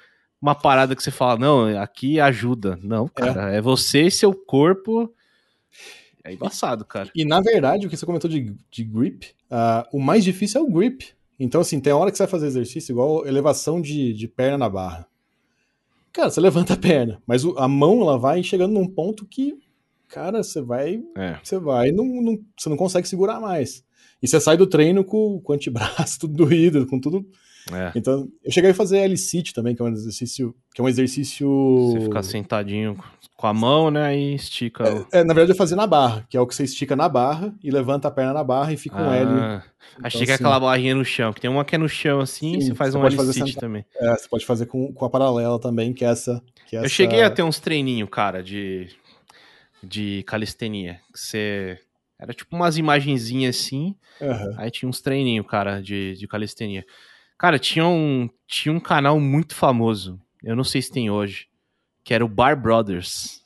uma 0.43 0.55
parada 0.55 0.95
que 0.95 1.03
você 1.03 1.11
fala, 1.11 1.39
não, 1.39 1.81
aqui 1.81 2.21
ajuda. 2.21 2.79
Não, 2.83 3.09
cara, 3.09 3.51
é, 3.51 3.63
você 3.63 4.03
e 4.03 4.11
seu 4.11 4.35
corpo. 4.35 5.11
É 6.23 6.35
embaçado, 6.35 6.85
cara. 6.85 7.09
E 7.15 7.25
na 7.25 7.41
verdade, 7.41 7.87
o 7.87 7.89
que 7.91 7.97
você 7.97 8.05
comentou 8.05 8.29
de, 8.29 8.55
de 8.71 8.85
grip, 8.85 9.35
ah, 9.51 9.89
o 9.91 9.99
mais 9.99 10.23
difícil 10.23 10.61
é 10.61 10.65
o 10.65 10.71
grip. 10.71 11.16
Então, 11.39 11.61
assim, 11.61 11.81
tem 11.81 11.93
hora 11.93 12.11
que 12.11 12.17
você 12.17 12.23
vai 12.25 12.31
fazer 12.31 12.47
exercício, 12.47 12.93
igual 12.93 13.27
elevação 13.27 13.81
de, 13.81 14.13
de 14.15 14.27
perna 14.29 14.59
na 14.59 14.69
barra. 14.69 15.07
Cara, 16.13 16.31
você 16.31 16.41
levanta 16.41 16.75
a 16.75 16.77
perna, 16.77 17.23
mas 17.27 17.45
a 17.57 17.69
mão 17.69 18.01
ela 18.01 18.19
vai 18.19 18.43
chegando 18.43 18.73
num 18.73 18.89
ponto 18.89 19.27
que, 19.27 19.55
cara, 20.09 20.43
você 20.43 20.61
vai 20.63 21.03
É. 21.17 21.39
você 21.43 21.59
vai, 21.59 21.91
não, 21.93 22.05
não- 22.23 22.39
você 22.59 22.69
não 22.69 22.77
consegue 22.77 23.07
segurar 23.09 23.41
mais. 23.41 23.85
E 24.23 24.27
você 24.27 24.41
sai 24.41 24.57
do 24.57 24.67
treino 24.67 25.05
com, 25.05 25.39
com 25.41 25.53
o 25.53 25.55
antebraço 25.57 26.19
tudo 26.21 26.35
doído, 26.35 26.87
com 26.87 26.99
tudo. 26.99 27.27
É. 27.73 27.93
Então, 27.97 28.29
eu 28.45 28.53
cheguei 28.53 28.71
a 28.71 28.75
fazer 28.75 28.99
L-sit 28.99 29.53
também, 29.53 29.75
que 29.75 29.83
é 29.83 29.85
um 29.85 29.89
exercício. 29.89 30.55
Que 30.75 30.81
é 30.81 30.85
um 30.85 30.89
exercício. 30.89 31.49
Você 31.93 32.01
ficar 32.03 32.23
sentadinho 32.23 32.97
com 33.37 33.47
a 33.47 33.53
mão, 33.53 33.91
né? 33.91 34.17
E 34.17 34.35
estica. 34.35 34.85
É, 35.13 35.21
é, 35.21 35.25
na 35.25 35.35
verdade, 35.35 35.53
eu 35.53 35.57
fazia 35.57 35.77
na 35.77 35.87
barra, 35.87 36.25
que 36.29 36.37
é 36.37 36.41
o 36.41 36.47
que 36.47 36.55
você 36.55 36.65
estica 36.65 36.97
na 36.97 37.09
barra 37.09 37.53
e 37.63 37.71
levanta 37.71 38.09
a 38.09 38.11
perna 38.11 38.33
na 38.33 38.45
barra 38.45 38.73
e 38.73 38.77
fica 38.77 38.97
um 38.97 39.11
ah, 39.11 39.17
L. 39.17 39.31
Então, 39.31 39.63
achei 40.03 40.25
que 40.25 40.31
é 40.31 40.35
assim, 40.35 40.45
aquela 40.45 40.61
barrinha 40.61 40.95
no 40.95 41.05
chão, 41.05 41.33
que 41.33 41.41
tem 41.41 41.51
uma 41.51 41.65
que 41.65 41.75
é 41.75 41.79
no 41.79 41.89
chão 41.89 42.21
assim, 42.21 42.61
sim, 42.61 42.69
você 42.69 42.75
faz 42.75 42.95
você 42.95 42.99
um 42.99 43.07
L-sit 43.07 43.57
também. 43.57 43.85
É, 43.97 44.17
você 44.17 44.29
pode 44.29 44.47
fazer 44.47 44.67
com, 44.67 44.93
com 44.93 45.05
a 45.05 45.11
paralela 45.11 45.59
também, 45.61 45.93
que 45.93 46.05
é 46.05 46.09
essa. 46.09 46.43
Que 46.67 46.77
é 46.77 46.79
eu 46.81 46.85
essa... 46.85 46.95
cheguei 46.95 47.23
a 47.23 47.31
ter 47.31 47.43
uns 47.43 47.61
treininhos, 47.61 48.09
cara, 48.11 48.43
de, 48.43 48.89
de 49.83 50.23
calistenia. 50.27 51.01
Que 51.13 51.19
você. 51.19 51.79
Era 52.19 52.33
tipo 52.33 52.57
umas 52.57 52.79
imagenzinhas 52.79 53.57
assim. 53.57 53.95
Uhum. 54.21 54.55
Aí 54.57 54.71
tinha 54.71 54.89
uns 54.89 55.03
treininhos, 55.03 55.47
cara, 55.47 55.83
de, 55.83 56.15
de 56.15 56.27
calistenia. 56.27 56.87
Cara, 57.39 57.59
tinha 57.59 57.87
um, 57.87 58.29
tinha 58.47 58.73
um 58.75 58.81
canal 58.81 59.21
muito 59.21 59.55
famoso. 59.55 60.21
Eu 60.43 60.57
não 60.57 60.65
sei 60.65 60.81
se 60.81 60.91
tem 60.91 61.11
hoje. 61.11 61.49
Que 62.03 62.15
era 62.15 62.25
o 62.25 62.29
Bar 62.29 62.61
Brothers. 62.61 63.45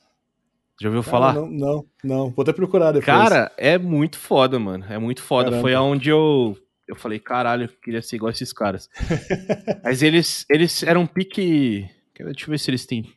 Já 0.81 0.89
ouviu 0.89 1.03
falar? 1.03 1.35
Não, 1.35 1.47
não, 1.49 1.87
não. 2.03 2.31
Vou 2.31 2.43
até 2.43 2.53
procurar 2.53 2.93
depois. 2.93 3.05
Cara, 3.05 3.53
é 3.59 3.77
muito 3.77 4.19
foda, 4.19 4.59
mano. 4.59 4.85
É 4.89 4.99
muito 4.99 5.23
foda. 5.23 5.51
Caramba. 5.51 5.63
Foi 5.63 5.75
aonde 5.75 6.09
eu. 6.11 6.57
Eu 6.89 6.97
falei, 6.97 7.19
caralho, 7.19 7.65
eu 7.65 7.69
queria 7.69 8.03
ser 8.03 8.17
igual 8.17 8.29
a 8.29 8.33
esses 8.33 8.53
caras. 8.53 8.89
Mas 9.85 10.03
eles, 10.03 10.45
eles 10.49 10.83
eram 10.83 11.07
pique. 11.07 11.89
Deixa 12.19 12.45
eu 12.45 12.51
ver 12.51 12.59
se 12.59 12.71
eles 12.71 12.87
têm. 12.87 13.13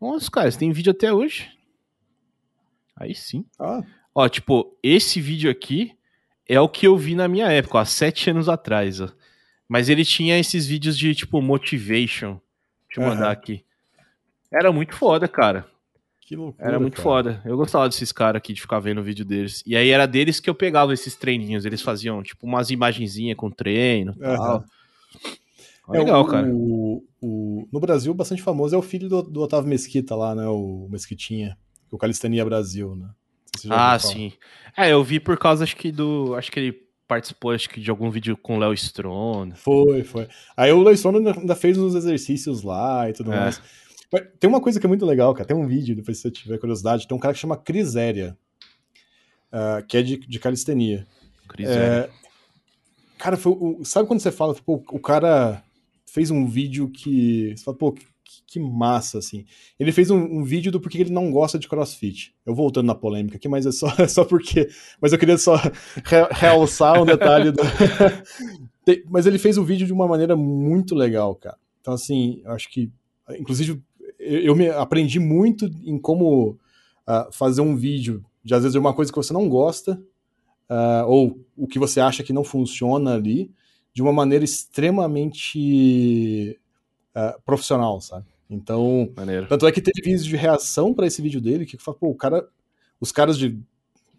Nossa, 0.00 0.30
cara, 0.30 0.46
eles 0.46 0.56
têm 0.56 0.72
vídeo 0.72 0.90
até 0.90 1.12
hoje. 1.12 1.48
Aí 2.96 3.14
sim. 3.14 3.44
Ah. 3.58 3.80
Ó, 4.14 4.28
tipo, 4.28 4.76
esse 4.82 5.20
vídeo 5.20 5.50
aqui 5.50 5.92
é 6.48 6.60
o 6.60 6.68
que 6.68 6.86
eu 6.86 6.96
vi 6.96 7.14
na 7.14 7.28
minha 7.28 7.50
época, 7.50 7.80
há 7.80 7.84
sete 7.84 8.30
anos 8.30 8.48
atrás, 8.48 9.00
ó. 9.00 9.08
Mas 9.70 9.88
ele 9.88 10.04
tinha 10.04 10.36
esses 10.36 10.66
vídeos 10.66 10.98
de, 10.98 11.14
tipo, 11.14 11.40
motivation. 11.40 12.40
Deixa 12.88 13.00
eu 13.00 13.04
mandar 13.04 13.26
uhum. 13.26 13.30
aqui. 13.30 13.64
Era 14.52 14.72
muito 14.72 14.96
foda, 14.96 15.28
cara. 15.28 15.64
Que 16.20 16.34
loucura. 16.34 16.66
Era 16.66 16.80
muito 16.80 16.96
cara. 16.96 17.04
foda. 17.04 17.42
Eu 17.44 17.56
gostava 17.56 17.88
desses 17.88 18.10
caras 18.10 18.38
aqui, 18.38 18.52
de 18.52 18.60
ficar 18.60 18.80
vendo 18.80 19.00
o 19.00 19.04
vídeo 19.04 19.24
deles. 19.24 19.62
E 19.64 19.76
aí 19.76 19.90
era 19.90 20.06
deles 20.06 20.40
que 20.40 20.50
eu 20.50 20.56
pegava 20.56 20.92
esses 20.92 21.14
treininhos. 21.14 21.64
Eles 21.64 21.82
faziam, 21.82 22.20
tipo, 22.20 22.48
umas 22.48 22.70
imagenzinhas 22.70 23.36
com 23.36 23.48
treino 23.48 24.12
e 24.18 24.26
uhum. 24.26 24.36
tal. 24.36 24.64
É, 25.94 25.98
legal, 25.98 26.22
o, 26.22 26.26
cara. 26.26 26.48
O, 26.52 27.04
o, 27.20 27.68
no 27.72 27.78
Brasil, 27.78 28.12
bastante 28.12 28.42
famoso 28.42 28.74
é 28.74 28.78
o 28.78 28.82
filho 28.82 29.08
do, 29.08 29.22
do 29.22 29.40
Otávio 29.40 29.70
Mesquita 29.70 30.16
lá, 30.16 30.34
né? 30.34 30.48
O 30.48 30.88
Mesquitinha. 30.90 31.56
O 31.92 31.96
Calistania 31.96 32.44
Brasil, 32.44 32.96
né? 32.96 33.08
ah, 33.70 33.96
sim. 34.00 34.32
É, 34.76 34.92
eu 34.92 35.04
vi 35.04 35.20
por 35.20 35.38
causa, 35.38 35.62
acho 35.62 35.76
que 35.76 35.92
do. 35.92 36.34
Acho 36.34 36.50
que 36.50 36.58
ele 36.58 36.89
participou 37.10 37.50
acho 37.50 37.68
que 37.68 37.80
de 37.80 37.90
algum 37.90 38.08
vídeo 38.08 38.36
com 38.36 38.54
o 38.54 38.58
Léo 38.60 38.72
Strone. 38.72 39.52
Foi, 39.56 40.04
foi. 40.04 40.28
Aí 40.56 40.70
o 40.70 40.80
Léo 40.80 40.94
Strone 40.94 41.28
ainda 41.28 41.56
fez 41.56 41.76
uns 41.76 41.96
exercícios 41.96 42.62
lá 42.62 43.10
e 43.10 43.12
tudo 43.12 43.32
é. 43.32 43.36
mais. 43.36 43.60
Mas 44.12 44.22
tem 44.38 44.48
uma 44.48 44.60
coisa 44.60 44.78
que 44.78 44.86
é 44.86 44.88
muito 44.88 45.04
legal, 45.04 45.34
cara. 45.34 45.44
Tem 45.44 45.56
um 45.56 45.66
vídeo, 45.66 45.96
depois 45.96 46.18
se 46.18 46.22
você 46.22 46.30
tiver 46.30 46.58
curiosidade, 46.58 47.08
tem 47.08 47.16
um 47.16 47.20
cara 47.20 47.34
que 47.34 47.40
chama 47.40 47.56
Criséria, 47.56 48.38
uh, 49.52 49.84
que 49.88 49.96
é 49.96 50.02
de, 50.02 50.18
de 50.18 50.38
calistenia. 50.38 51.04
Criséria. 51.48 51.82
É, 51.82 52.10
cara, 53.18 53.36
foi, 53.36 53.56
sabe 53.82 54.06
quando 54.06 54.20
você 54.20 54.30
fala, 54.30 54.54
pô, 54.54 54.80
o 54.92 55.00
cara 55.00 55.64
fez 56.06 56.30
um 56.30 56.46
vídeo 56.46 56.88
que. 56.88 57.56
Você 57.56 57.64
fala, 57.64 57.76
pô, 57.76 57.90
que 57.90 58.06
massa, 58.58 59.18
assim. 59.18 59.44
Ele 59.78 59.92
fez 59.92 60.10
um, 60.10 60.18
um, 60.18 60.44
vídeo 60.44 60.72
do 60.72 60.80
porquê 60.80 60.98
ele 60.98 61.10
não 61.10 61.30
gosta 61.30 61.58
de 61.58 61.68
crossfit. 61.68 62.34
Eu 62.44 62.54
voltando 62.54 62.86
na 62.86 62.94
polêmica 62.94 63.36
aqui, 63.36 63.48
mas 63.48 63.66
é 63.66 63.72
só, 63.72 63.88
é 63.98 64.08
só 64.08 64.24
porque. 64.24 64.68
Mas 65.00 65.12
eu 65.12 65.18
queria 65.18 65.38
só 65.38 65.56
re, 65.56 65.72
realçar 66.30 67.00
um 67.00 67.06
detalhe. 67.06 67.52
Do... 67.52 67.62
mas 69.08 69.26
ele 69.26 69.38
fez 69.38 69.58
o 69.58 69.64
vídeo 69.64 69.86
de 69.86 69.92
uma 69.92 70.08
maneira 70.08 70.36
muito 70.36 70.94
legal, 70.94 71.34
cara. 71.34 71.58
Então, 71.80 71.94
assim, 71.94 72.42
acho 72.46 72.70
que. 72.70 72.90
Inclusive, 73.38 73.80
eu, 74.18 74.40
eu 74.40 74.56
me 74.56 74.68
aprendi 74.68 75.18
muito 75.18 75.66
em 75.84 75.98
como 75.98 76.58
uh, 77.08 77.32
fazer 77.32 77.60
um 77.60 77.76
vídeo 77.76 78.24
de, 78.44 78.54
às 78.54 78.62
vezes, 78.62 78.74
uma 78.74 78.94
coisa 78.94 79.12
que 79.12 79.18
você 79.18 79.32
não 79.32 79.48
gosta, 79.48 80.00
uh, 80.70 81.06
ou 81.06 81.38
o 81.56 81.66
que 81.66 81.78
você 81.78 82.00
acha 82.00 82.22
que 82.22 82.32
não 82.32 82.44
funciona 82.44 83.14
ali, 83.14 83.50
de 83.92 84.02
uma 84.02 84.12
maneira 84.12 84.44
extremamente 84.44 86.58
uh, 87.16 87.40
profissional, 87.44 88.00
sabe? 88.00 88.26
Então, 88.48 89.10
Maneiro. 89.16 89.46
tanto 89.46 89.66
é 89.66 89.72
que 89.72 89.80
teve 89.80 90.02
vídeos 90.02 90.24
de 90.24 90.36
reação 90.36 90.92
para 90.92 91.06
esse 91.06 91.22
vídeo 91.22 91.40
dele 91.40 91.64
que 91.64 91.78
fala, 91.78 91.96
pô, 91.96 92.08
o 92.08 92.14
cara, 92.14 92.48
os 93.00 93.12
caras 93.12 93.38
de, 93.38 93.58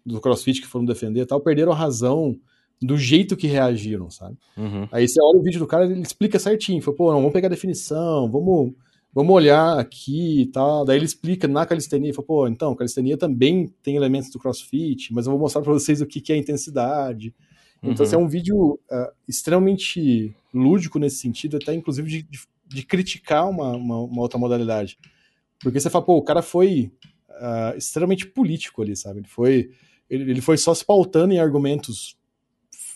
do 0.04 0.20
CrossFit 0.20 0.62
que 0.62 0.66
foram 0.66 0.86
defender 0.86 1.20
e 1.20 1.26
tal, 1.26 1.40
perderam 1.40 1.72
a 1.72 1.76
razão 1.76 2.38
do 2.80 2.96
jeito 2.96 3.36
que 3.36 3.46
reagiram, 3.46 4.10
sabe? 4.10 4.36
Uhum. 4.56 4.88
Aí 4.90 5.06
você 5.06 5.20
olha 5.22 5.38
o 5.38 5.42
vídeo 5.42 5.60
do 5.60 5.66
cara, 5.66 5.84
ele 5.84 6.00
explica 6.00 6.38
certinho, 6.38 6.82
fala, 6.82 6.96
pô, 6.96 7.12
não, 7.12 7.18
vamos 7.18 7.32
pegar 7.32 7.46
a 7.46 7.50
definição, 7.50 8.28
vamos, 8.30 8.72
vamos 9.14 9.34
olhar 9.34 9.78
aqui 9.78 10.42
e 10.42 10.46
tal. 10.46 10.84
Daí 10.84 10.96
ele 10.96 11.04
explica 11.04 11.46
na 11.46 11.64
calistenia, 11.66 12.12
fala, 12.12 12.26
pô, 12.26 12.48
então, 12.48 12.74
calistenia 12.74 13.16
também 13.16 13.72
tem 13.82 13.96
elementos 13.96 14.30
do 14.30 14.38
CrossFit, 14.38 15.12
mas 15.12 15.26
eu 15.26 15.32
vou 15.32 15.40
mostrar 15.40 15.62
para 15.62 15.72
vocês 15.72 16.00
o 16.00 16.06
que, 16.06 16.20
que 16.20 16.32
é 16.32 16.36
intensidade. 16.36 17.34
Então, 17.82 17.96
uhum. 17.96 18.02
assim, 18.02 18.14
é 18.14 18.18
um 18.18 18.28
vídeo 18.28 18.80
uh, 18.90 19.12
extremamente 19.28 20.34
lúdico 20.54 20.98
nesse 20.98 21.16
sentido, 21.16 21.56
até 21.56 21.74
inclusive 21.74 22.08
de, 22.08 22.22
de 22.22 22.38
de 22.72 22.82
criticar 22.84 23.48
uma, 23.48 23.76
uma, 23.76 23.98
uma, 24.00 24.20
outra 24.20 24.38
modalidade. 24.38 24.98
Porque 25.60 25.78
você 25.78 25.90
fala, 25.90 26.04
pô, 26.04 26.16
o 26.16 26.22
cara 26.22 26.42
foi 26.42 26.92
uh, 27.30 27.76
extremamente 27.76 28.26
político 28.26 28.82
ali, 28.82 28.96
sabe? 28.96 29.20
Ele 29.20 29.28
foi, 29.28 29.70
ele, 30.08 30.30
ele 30.30 30.40
foi 30.40 30.56
só 30.56 30.74
se 30.74 30.84
pautando 30.84 31.32
em 31.32 31.38
argumentos 31.38 32.16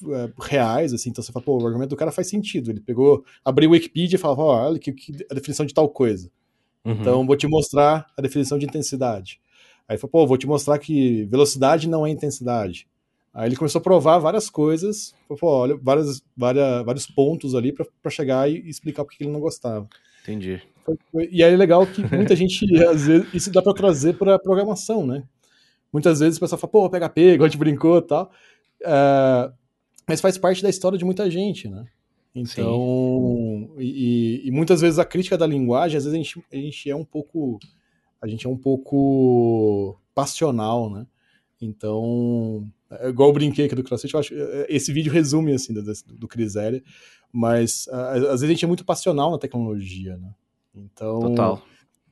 uh, 0.02 0.32
reais, 0.40 0.92
assim, 0.92 1.10
então 1.10 1.22
você 1.22 1.32
fala, 1.32 1.44
pô, 1.44 1.58
o 1.58 1.66
argumento 1.66 1.90
do 1.90 1.96
cara 1.96 2.12
faz 2.12 2.28
sentido. 2.28 2.70
Ele 2.70 2.80
pegou, 2.80 3.24
abriu 3.44 3.70
o 3.70 3.72
Wikipedia 3.72 4.16
e 4.16 4.20
falava, 4.20 4.42
ó, 4.42 4.68
olha 4.68 4.78
que, 4.78 4.92
que, 4.92 5.26
a 5.30 5.34
definição 5.34 5.64
de 5.66 5.74
tal 5.74 5.88
coisa. 5.88 6.30
Uhum. 6.84 6.92
Então, 6.92 7.26
vou 7.26 7.36
te 7.36 7.46
mostrar 7.46 8.06
a 8.16 8.22
definição 8.22 8.58
de 8.58 8.66
intensidade. 8.66 9.40
Aí 9.88 9.96
falou, 9.98 10.10
pô, 10.10 10.26
vou 10.26 10.36
te 10.36 10.46
mostrar 10.46 10.78
que 10.78 11.24
velocidade 11.26 11.88
não 11.88 12.06
é 12.06 12.10
intensidade. 12.10 12.88
Aí 13.36 13.50
ele 13.50 13.56
começou 13.56 13.80
a 13.80 13.82
provar 13.82 14.18
várias 14.18 14.48
coisas, 14.48 15.14
pô, 15.28 15.46
olha, 15.46 15.76
várias, 15.76 16.22
várias, 16.34 16.82
vários 16.86 17.06
pontos 17.06 17.54
ali 17.54 17.70
para 17.70 18.10
chegar 18.10 18.50
e 18.50 18.66
explicar 18.66 19.04
porque 19.04 19.22
ele 19.22 19.30
não 19.30 19.40
gostava. 19.40 19.86
Entendi. 20.22 20.62
E 21.30 21.44
aí 21.44 21.52
é 21.52 21.56
legal 21.56 21.86
que 21.86 22.00
muita 22.16 22.34
gente, 22.34 22.64
às 22.82 23.06
vezes, 23.06 23.34
isso 23.34 23.52
dá 23.52 23.60
para 23.60 23.74
trazer 23.74 24.16
para 24.16 24.38
programação, 24.38 25.06
né? 25.06 25.22
Muitas 25.92 26.20
vezes 26.20 26.38
o 26.38 26.40
pessoal 26.40 26.58
fala, 26.58 26.70
pô, 26.70 26.88
PHP, 26.88 27.20
igual 27.36 27.44
a 27.44 27.48
gente 27.50 27.58
brincou 27.58 27.98
e 27.98 28.02
tal. 28.02 28.30
Uh, 28.80 29.52
mas 30.08 30.22
faz 30.22 30.38
parte 30.38 30.62
da 30.62 30.70
história 30.70 30.96
de 30.96 31.04
muita 31.04 31.30
gente, 31.30 31.68
né? 31.68 31.84
Então, 32.34 33.70
e, 33.78 34.46
e, 34.46 34.50
muitas 34.50 34.80
vezes 34.80 34.98
a 34.98 35.04
crítica 35.04 35.36
da 35.36 35.46
linguagem, 35.46 35.98
às 35.98 36.04
vezes 36.04 36.14
a 36.14 36.22
gente, 36.22 36.42
a 36.50 36.56
gente 36.56 36.90
é 36.90 36.96
um 36.96 37.04
pouco, 37.04 37.58
a 38.20 38.26
gente 38.26 38.46
é 38.46 38.48
um 38.48 38.56
pouco 38.56 39.98
passional, 40.14 40.88
né? 40.88 41.06
Então, 41.60 42.68
é 42.90 43.08
igual 43.08 43.30
eu 43.30 43.32
brinquei 43.32 43.66
aqui 43.66 43.74
do 43.74 43.82
CrossFit, 43.82 44.14
eu 44.14 44.20
acho, 44.20 44.34
é, 44.34 44.38
é, 44.38 44.66
esse 44.68 44.92
vídeo 44.92 45.12
resume, 45.12 45.52
assim, 45.52 45.72
do, 45.72 45.82
do 45.82 46.28
mas 47.32 47.88
às 47.88 48.40
vezes 48.40 48.42
a 48.42 48.46
gente 48.46 48.64
é 48.64 48.68
muito 48.68 48.84
passional 48.84 49.30
na 49.30 49.38
tecnologia, 49.38 50.16
né? 50.16 50.34
Então, 50.74 51.20
Total. 51.20 51.62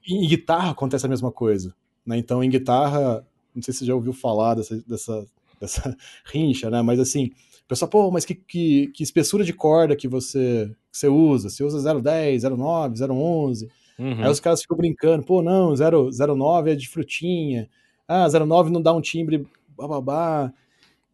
Em, 0.07 0.25
em 0.25 0.29
guitarra 0.29 0.71
acontece 0.71 1.07
a 1.07 1.09
mesma 1.09 1.31
coisa, 1.31 1.75
né? 2.05 2.17
Então, 2.17 2.43
em 2.43 2.51
guitarra, 2.51 3.27
não 3.55 3.63
sei 3.63 3.73
se 3.73 3.81
você 3.81 3.87
já 3.87 3.95
ouviu 3.95 4.13
falar 4.13 4.55
dessa, 4.55 4.83
dessa, 4.87 5.27
dessa 5.61 5.97
rincha, 6.25 6.71
né? 6.71 6.83
Mas 6.83 6.99
assim, 6.99 7.31
o 7.65 7.69
pessoal, 7.69 7.89
pô, 7.89 8.11
mas 8.11 8.25
que, 8.25 8.35
que, 8.35 8.89
que, 8.89 9.03
espessura 9.03 9.45
de 9.45 9.53
corda 9.53 9.97
que 9.97 10.09
você, 10.09 10.71
que 10.91 10.99
você 10.99 11.09
usa? 11.09 11.49
Você 11.49 11.63
usa 11.63 11.79
0,10, 11.79 12.37
0,9, 12.41 12.95
0,11? 12.95 13.69
Uhum. 13.99 14.25
Aí 14.25 14.31
os 14.31 14.41
caras 14.41 14.61
ficam 14.61 14.77
brincando, 14.77 15.25
pô, 15.25 15.41
não, 15.41 15.73
0,9 15.73 16.73
é 16.73 16.75
de 16.75 16.89
frutinha, 16.89 17.69
ah, 18.07 18.27
0,9 18.27 18.71
não 18.71 18.83
dá 18.83 18.93
um 18.93 19.01
timbre, 19.01 19.47
bababá. 19.77 20.53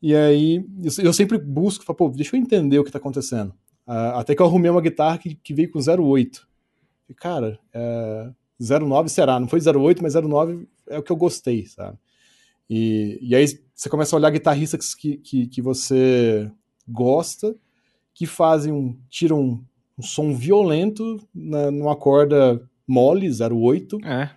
E 0.03 0.15
aí 0.15 0.65
eu, 1.03 1.13
sempre 1.13 1.39
busco, 1.39 1.85
falo, 1.85 1.97
pô, 1.97 2.09
deixa 2.09 2.37
eu 2.37 2.41
entender 2.41 2.79
o 2.79 2.85
que 2.85 2.91
tá 2.91 2.99
acontecendo. 2.99 3.51
Uh, 3.87 4.17
até 4.17 4.35
que 4.35 4.41
eu 4.41 4.47
arrumei 4.47 4.71
uma 4.71 4.81
guitarra 4.81 5.19
que, 5.19 5.35
que 5.35 5.53
veio 5.53 5.71
com 5.71 5.79
0,8. 5.79 6.43
E, 7.09 7.15
cara, 7.15 7.59
é, 7.73 8.31
0,9 8.61 9.09
será, 9.09 9.41
não 9.41 9.49
foi 9.49 9.59
0,8, 9.59 9.99
mas 10.01 10.15
0,9 10.15 10.67
é 10.89 10.99
o 10.99 11.03
que 11.03 11.11
eu 11.11 11.17
gostei, 11.17 11.67
sabe? 11.67 11.99
E, 12.69 13.19
e 13.21 13.35
aí 13.35 13.47
você 13.75 13.89
começa 13.89 14.15
a 14.15 14.19
olhar 14.19 14.31
guitarristas 14.31 14.95
que, 14.95 15.17
que, 15.17 15.47
que 15.49 15.61
você 15.61 16.51
gosta, 16.89 17.55
que 18.15 18.27
fazem 18.27 18.73
um. 18.73 18.97
tiram 19.09 19.41
um, 19.41 19.65
um 19.99 20.03
som 20.03 20.33
violento 20.35 21.21
na, 21.35 21.71
numa 21.71 21.97
corda 21.97 22.63
mole, 22.87 23.27
0,8. 23.27 24.05
É. 24.05 24.31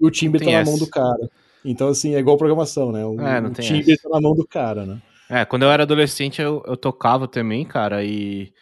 E 0.00 0.06
o 0.06 0.10
timbre 0.10 0.44
tá 0.44 0.50
na 0.50 0.64
mão 0.64 0.78
do 0.78 0.86
cara. 0.86 1.28
Então, 1.64 1.88
assim, 1.88 2.14
é 2.14 2.18
igual 2.18 2.36
programação, 2.36 2.90
né? 2.90 3.04
O, 3.04 3.20
é, 3.20 3.40
o 3.40 3.50
timbre 3.50 3.96
tá 3.96 4.08
na 4.08 4.20
mão 4.20 4.34
do 4.34 4.46
cara, 4.46 4.84
né? 4.84 5.00
É, 5.28 5.44
quando 5.44 5.62
eu 5.62 5.70
era 5.70 5.84
adolescente, 5.84 6.42
eu, 6.42 6.62
eu 6.66 6.76
tocava 6.76 7.26
também, 7.26 7.64
cara, 7.64 8.04
e. 8.04 8.52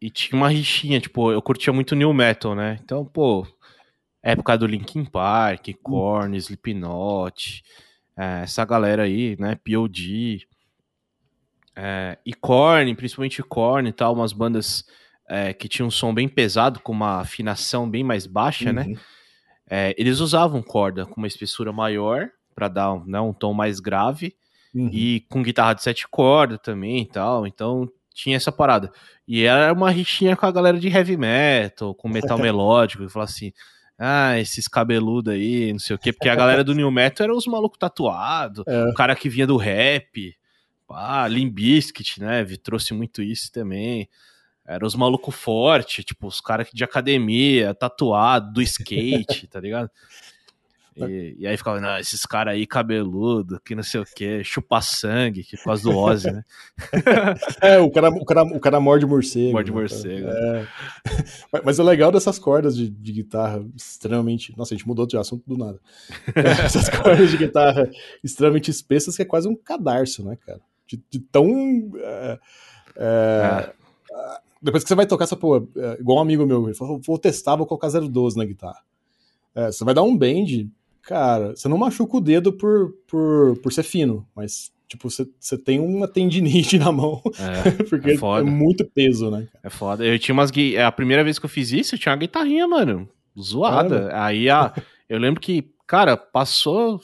E 0.00 0.10
tinha 0.10 0.36
uma 0.36 0.48
rixinha, 0.48 1.00
tipo, 1.00 1.30
eu 1.30 1.40
curtia 1.40 1.72
muito 1.72 1.94
new 1.94 2.12
metal, 2.12 2.56
né? 2.56 2.80
Então, 2.82 3.04
pô, 3.04 3.46
época 4.20 4.58
do 4.58 4.66
Linkin 4.66 5.04
Park, 5.04 5.68
Korn, 5.80 6.36
Slipknot, 6.36 7.62
é, 8.16 8.42
essa 8.42 8.64
galera 8.64 9.04
aí, 9.04 9.36
né? 9.38 9.56
POD. 9.64 10.46
É, 11.76 12.18
e 12.26 12.34
Korn, 12.34 12.92
principalmente 12.96 13.42
Korn 13.44 13.88
e 13.88 13.92
tal, 13.92 14.14
umas 14.14 14.32
bandas 14.32 14.84
é, 15.28 15.52
que 15.52 15.68
tinham 15.68 15.86
um 15.86 15.90
som 15.90 16.12
bem 16.12 16.28
pesado, 16.28 16.80
com 16.80 16.90
uma 16.90 17.20
afinação 17.20 17.88
bem 17.88 18.02
mais 18.02 18.26
baixa, 18.26 18.72
né? 18.72 18.86
É, 19.74 19.94
eles 19.96 20.20
usavam 20.20 20.60
corda 20.62 21.06
com 21.06 21.16
uma 21.20 21.26
espessura 21.26 21.72
maior 21.72 22.28
para 22.54 22.68
dar 22.68 23.02
né, 23.06 23.18
um 23.20 23.32
tom 23.32 23.54
mais 23.54 23.80
grave 23.80 24.34
Uhum. 24.74 24.88
e 24.92 25.20
com 25.28 25.42
guitarra 25.42 25.74
de 25.74 25.82
sete 25.82 26.06
cordas 26.08 26.58
também 26.62 27.02
e 27.02 27.06
tal. 27.06 27.46
Então 27.46 27.88
tinha 28.14 28.36
essa 28.36 28.50
parada. 28.52 28.90
E 29.28 29.44
era 29.44 29.72
uma 29.72 29.90
rixinha 29.90 30.34
com 30.36 30.44
a 30.46 30.50
galera 30.50 30.78
de 30.78 30.88
heavy 30.88 31.16
metal, 31.16 31.94
com 31.94 32.08
metal 32.08 32.36
melódico, 32.40 33.04
que 33.06 33.12
falava 33.12 33.30
assim. 33.30 33.52
Ah, 33.98 34.38
esses 34.40 34.66
cabeludos 34.66 35.32
aí, 35.32 35.72
não 35.72 35.78
sei 35.78 35.94
o 35.94 35.98
quê, 35.98 36.12
porque 36.12 36.28
a 36.28 36.34
galera 36.34 36.64
do 36.64 36.74
New 36.74 36.90
Metal 36.90 37.24
era 37.24 37.34
os 37.36 37.46
malucos 37.46 37.78
tatuados, 37.78 38.64
É. 38.66 38.84
o 38.86 38.94
cara 38.94 39.14
que 39.14 39.28
vinha 39.28 39.46
do 39.46 39.56
rap, 39.56 40.34
ah, 40.90 41.28
Limbiskit, 41.28 42.18
né? 42.20 42.44
Trouxe 42.62 42.92
muito 42.94 43.22
isso 43.22 43.52
também. 43.52 44.08
Era 44.64 44.86
os 44.86 44.94
malucos 44.94 45.34
fortes, 45.34 46.04
tipo, 46.04 46.26
os 46.26 46.40
caras 46.40 46.68
de 46.72 46.84
academia, 46.84 47.74
tatuado, 47.74 48.52
do 48.52 48.62
skate, 48.62 49.46
tá 49.50 49.58
ligado? 49.60 49.90
E, 50.94 51.34
e 51.38 51.46
aí 51.46 51.56
ficava, 51.56 51.80
não, 51.80 51.96
esses 51.98 52.26
caras 52.26 52.52
aí 52.52 52.66
cabeludo, 52.66 53.58
que 53.64 53.74
não 53.74 53.82
sei 53.82 54.02
o 54.02 54.04
que, 54.04 54.44
chupa 54.44 54.82
sangue, 54.82 55.42
que 55.42 55.56
causa 55.56 55.82
do 55.84 55.96
Ozzy, 55.96 56.30
né? 56.30 56.44
É, 57.62 57.78
o 57.78 57.90
cara, 57.90 58.10
o 58.10 58.24
cara, 58.26 58.42
o 58.42 58.60
cara 58.60 58.78
morde 58.78 59.06
morcego. 59.06 59.52
Morde 59.52 59.70
né, 59.70 59.80
morcego. 59.80 60.28
É. 60.28 60.68
Mas- 61.50 61.62
Mas 61.64 61.78
o 61.78 61.82
legal 61.82 62.12
dessas 62.12 62.38
cordas 62.38 62.76
de, 62.76 62.90
de 62.90 63.12
guitarra 63.12 63.64
extremamente. 63.74 64.54
Nossa, 64.56 64.74
a 64.74 64.76
gente 64.76 64.86
mudou 64.86 65.06
de 65.06 65.16
assunto 65.16 65.42
do 65.46 65.56
nada. 65.56 65.80
Essas 66.34 66.90
cordas 66.90 67.30
de 67.30 67.38
guitarra 67.38 67.90
extremamente 68.22 68.70
espessas 68.70 69.16
que 69.16 69.22
é 69.22 69.24
quase 69.24 69.48
um 69.48 69.56
cadarço, 69.56 70.22
né, 70.22 70.36
cara? 70.44 70.60
De, 70.86 71.02
de 71.10 71.20
tão. 71.20 71.90
é, 71.96 72.38
é, 72.96 73.72
Depois 74.62 74.82
que 74.84 74.88
você 74.88 74.94
vai 74.94 75.06
tocar 75.06 75.24
essa 75.24 75.34
é, 75.76 76.00
igual 76.00 76.18
um 76.18 76.22
amigo 76.22 76.46
meu, 76.46 76.64
ele 76.66 76.74
falou: 76.74 77.00
vou 77.04 77.18
testar, 77.18 77.56
vou 77.56 77.66
colocar 77.66 77.88
012 77.88 78.36
na 78.36 78.44
guitarra. 78.44 78.80
É, 79.54 79.66
você 79.72 79.84
vai 79.84 79.92
dar 79.94 80.02
um 80.02 80.16
bend, 80.16 80.70
cara, 81.02 81.54
você 81.56 81.68
não 81.68 81.76
machuca 81.76 82.16
o 82.16 82.20
dedo 82.20 82.52
por, 82.52 82.92
por, 83.06 83.56
por 83.62 83.72
ser 83.72 83.82
fino, 83.82 84.26
mas. 84.34 84.70
Tipo, 84.88 85.08
você, 85.08 85.26
você 85.40 85.56
tem 85.56 85.80
uma 85.80 86.06
tendinite 86.06 86.76
na 86.78 86.92
mão, 86.92 87.22
É, 87.38 87.70
porque 87.88 88.10
É 88.10 88.14
é, 88.14 88.42
muito 88.42 88.84
peso, 88.84 89.30
né? 89.30 89.48
é 89.62 89.70
foda. 89.70 90.04
Eu 90.04 90.18
tinha 90.18 90.34
umas. 90.34 90.50
gui- 90.50 90.76
é 90.76 90.84
A 90.84 90.92
primeira 90.92 91.24
vez 91.24 91.38
que 91.38 91.46
eu 91.46 91.50
fiz 91.50 91.72
isso, 91.72 91.94
eu 91.94 91.98
tinha 91.98 92.12
uma 92.12 92.18
guitarrinha, 92.18 92.68
mano. 92.68 93.08
Zoada. 93.40 94.10
Aí 94.14 94.50
a, 94.50 94.70
eu 95.08 95.18
lembro 95.18 95.40
que, 95.40 95.64
cara, 95.86 96.14
passou. 96.16 97.00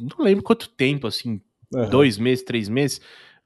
Não 0.00 0.24
lembro 0.24 0.42
quanto 0.42 0.70
tempo, 0.70 1.06
assim, 1.06 1.38
dois 1.90 2.16
meses, 2.16 2.42
três 2.44 2.66
meses. 2.68 2.98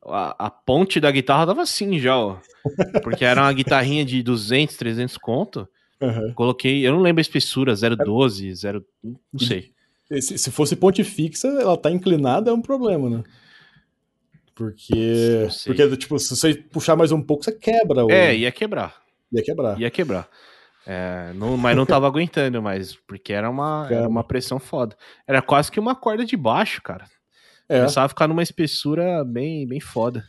A, 0.05 0.47
a 0.47 0.51
ponte 0.51 0.99
da 0.99 1.11
guitarra 1.11 1.47
tava 1.47 1.63
assim 1.63 1.99
já, 1.99 2.17
ó. 2.17 2.39
Porque 3.03 3.25
era 3.25 3.43
uma 3.43 3.53
guitarrinha 3.53 4.05
de 4.05 4.23
200, 4.23 4.77
300 4.77 5.17
conto. 5.17 5.69
Aham. 6.01 6.33
Coloquei, 6.35 6.87
eu 6.87 6.93
não 6.93 7.01
lembro 7.01 7.21
a 7.21 7.23
espessura, 7.23 7.73
0,12, 7.73 8.53
0. 8.55 8.85
Não 9.03 9.39
sei. 9.39 9.73
Se, 10.21 10.37
se 10.37 10.51
fosse 10.51 10.77
ponte 10.77 11.03
fixa, 11.05 11.49
ela 11.49 11.77
tá 11.77 11.91
inclinada, 11.91 12.51
é 12.51 12.53
um 12.53 12.61
problema, 12.61 13.09
né? 13.09 13.23
Porque, 14.55 15.49
porque 15.65 15.97
tipo, 15.97 16.19
se 16.19 16.37
você 16.37 16.55
puxar 16.55 16.95
mais 16.95 17.11
um 17.11 17.23
pouco, 17.23 17.45
você 17.45 17.53
quebra. 17.53 18.05
O... 18.05 18.11
É, 18.11 18.37
ia 18.37 18.53
quebrar. 18.53 19.01
Ia 19.33 19.43
quebrar. 19.43 19.81
Ia 19.81 19.91
quebrar. 19.91 20.29
É, 20.87 21.33
não, 21.35 21.57
mas 21.57 21.77
não 21.77 21.87
tava 21.87 22.07
aguentando 22.09 22.61
mais, 22.61 22.95
porque 22.95 23.33
era 23.33 23.49
uma, 23.49 23.89
era 23.91 24.09
uma 24.09 24.23
pressão 24.23 24.59
foda. 24.59 24.97
Era 25.27 25.41
quase 25.41 25.71
que 25.71 25.81
uma 25.81 25.95
corda 25.95 26.25
de 26.25 26.37
baixo, 26.37 26.83
cara. 26.83 27.07
É. 27.69 27.79
Começava 27.79 28.07
a 28.07 28.09
ficar 28.09 28.29
numa 28.29 28.43
espessura 28.43 29.25
bem, 29.25 29.67
bem 29.67 29.81
foda. 29.81 30.25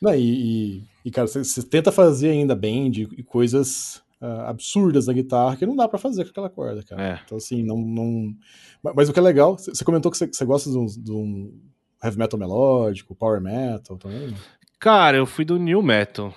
Não, 0.00 0.14
e, 0.14 0.76
e, 0.76 0.82
e, 1.04 1.10
cara, 1.10 1.26
você, 1.26 1.62
tenta 1.62 1.90
fazer 1.90 2.30
ainda 2.30 2.54
bend 2.54 3.08
e 3.16 3.22
coisas 3.22 4.02
ah, 4.20 4.50
absurdas 4.50 5.06
na 5.06 5.12
guitarra 5.12 5.56
que 5.56 5.64
não 5.66 5.74
dá 5.76 5.88
pra 5.88 5.98
fazer 5.98 6.24
com 6.24 6.30
aquela 6.30 6.50
corda, 6.50 6.82
cara. 6.82 7.02
É. 7.02 7.20
Então, 7.24 7.38
assim, 7.38 7.62
não. 7.62 7.78
não... 7.78 8.34
Mas, 8.82 8.94
mas 8.94 9.08
o 9.08 9.12
que 9.12 9.18
é 9.18 9.22
legal, 9.22 9.56
você 9.56 9.84
comentou 9.84 10.10
que 10.10 10.18
você, 10.18 10.26
que 10.28 10.36
você 10.36 10.44
gosta 10.44 10.70
de 10.70 10.76
um, 10.76 10.86
de 10.86 11.12
um 11.12 11.58
heavy 12.02 12.18
metal 12.18 12.38
melódico, 12.38 13.14
power 13.14 13.40
metal 13.40 13.96
também. 13.96 14.28
né? 14.28 14.36
Cara, 14.78 15.16
eu 15.16 15.24
fui 15.26 15.44
do 15.44 15.58
new 15.58 15.82
metal. 15.82 16.34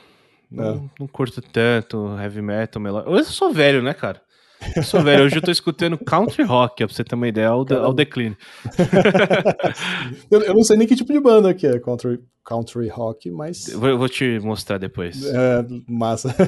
Não, 0.49 0.75
É. 0.75 0.81
não 1.01 1.07
curto 1.07 1.41
tanto 1.41 2.07
heavy 2.17 2.41
metal, 2.41 2.81
melódico. 2.81 3.13
Eu 3.13 3.23
sou 3.25 3.51
velho, 3.51 3.83
né, 3.83 3.93
cara? 3.93 4.21
Sou 4.83 5.01
velho. 5.01 5.25
Hoje 5.25 5.37
eu 5.37 5.41
tô 5.41 5.51
escutando 5.51 5.97
country 5.97 6.43
rock, 6.43 6.85
pra 6.85 6.93
você 6.93 7.03
ter 7.03 7.15
uma 7.15 7.27
ideia, 7.27 7.49
ao, 7.49 7.65
ao 7.73 7.93
declínio. 7.93 8.37
eu, 10.31 10.41
eu 10.41 10.53
não 10.53 10.63
sei 10.63 10.77
nem 10.77 10.87
que 10.87 10.95
tipo 10.95 11.13
de 11.13 11.19
banda 11.19 11.53
que 11.53 11.67
é 11.67 11.79
country, 11.79 12.19
country 12.43 12.87
rock, 12.87 13.29
mas. 13.31 13.67
Eu 13.67 13.79
vou, 13.79 13.89
eu 13.89 13.97
vou 13.97 14.09
te 14.09 14.39
mostrar 14.39 14.77
depois. 14.77 15.23
É, 15.25 15.65
massa. 15.87 16.35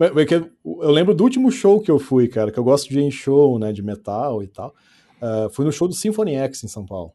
Eu 0.00 0.92
lembro 0.92 1.12
do 1.12 1.24
último 1.24 1.50
show 1.50 1.80
que 1.80 1.90
eu 1.90 1.98
fui, 1.98 2.28
cara, 2.28 2.52
que 2.52 2.58
eu 2.58 2.62
gosto 2.62 2.88
de 2.88 3.00
ir 3.00 3.02
em 3.02 3.10
show, 3.10 3.58
né, 3.58 3.72
de 3.72 3.82
metal 3.82 4.40
e 4.44 4.46
tal. 4.46 4.72
Ah, 5.20 5.48
fui 5.52 5.64
no 5.64 5.72
show 5.72 5.88
do 5.88 5.94
Symphony 5.94 6.34
X 6.34 6.64
em 6.64 6.68
São 6.68 6.86
Paulo. 6.86 7.12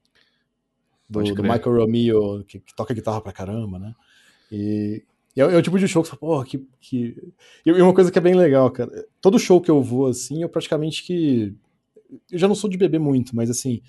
Do, 1.09 1.21
do. 1.21 1.43
Michael 1.43 1.77
Romeo, 1.77 2.43
que, 2.45 2.59
que 2.59 2.75
toca 2.75 2.93
guitarra 2.93 3.21
pra 3.21 3.31
caramba, 3.31 3.79
né? 3.79 3.93
E, 4.51 5.03
e 5.35 5.41
é, 5.41 5.43
é 5.43 5.57
o 5.57 5.61
tipo 5.61 5.79
de 5.79 5.87
show 5.87 6.01
que 6.03 6.09
você 6.09 6.15
fala, 6.15 6.19
porra, 6.19 6.45
que. 6.45 6.65
que... 6.79 7.17
E 7.65 7.71
uma 7.71 7.93
coisa 7.93 8.11
que 8.11 8.17
é 8.17 8.21
bem 8.21 8.35
legal, 8.35 8.69
cara. 8.69 8.91
Todo 9.19 9.39
show 9.39 9.59
que 9.59 9.71
eu 9.71 9.81
vou, 9.81 10.07
assim, 10.07 10.43
eu 10.43 10.49
praticamente 10.49 11.03
que. 11.03 11.55
Eu 12.31 12.37
já 12.37 12.47
não 12.47 12.55
sou 12.55 12.69
de 12.69 12.77
beber 12.77 12.99
muito, 12.99 13.35
mas 13.35 13.49
assim, 13.49 13.81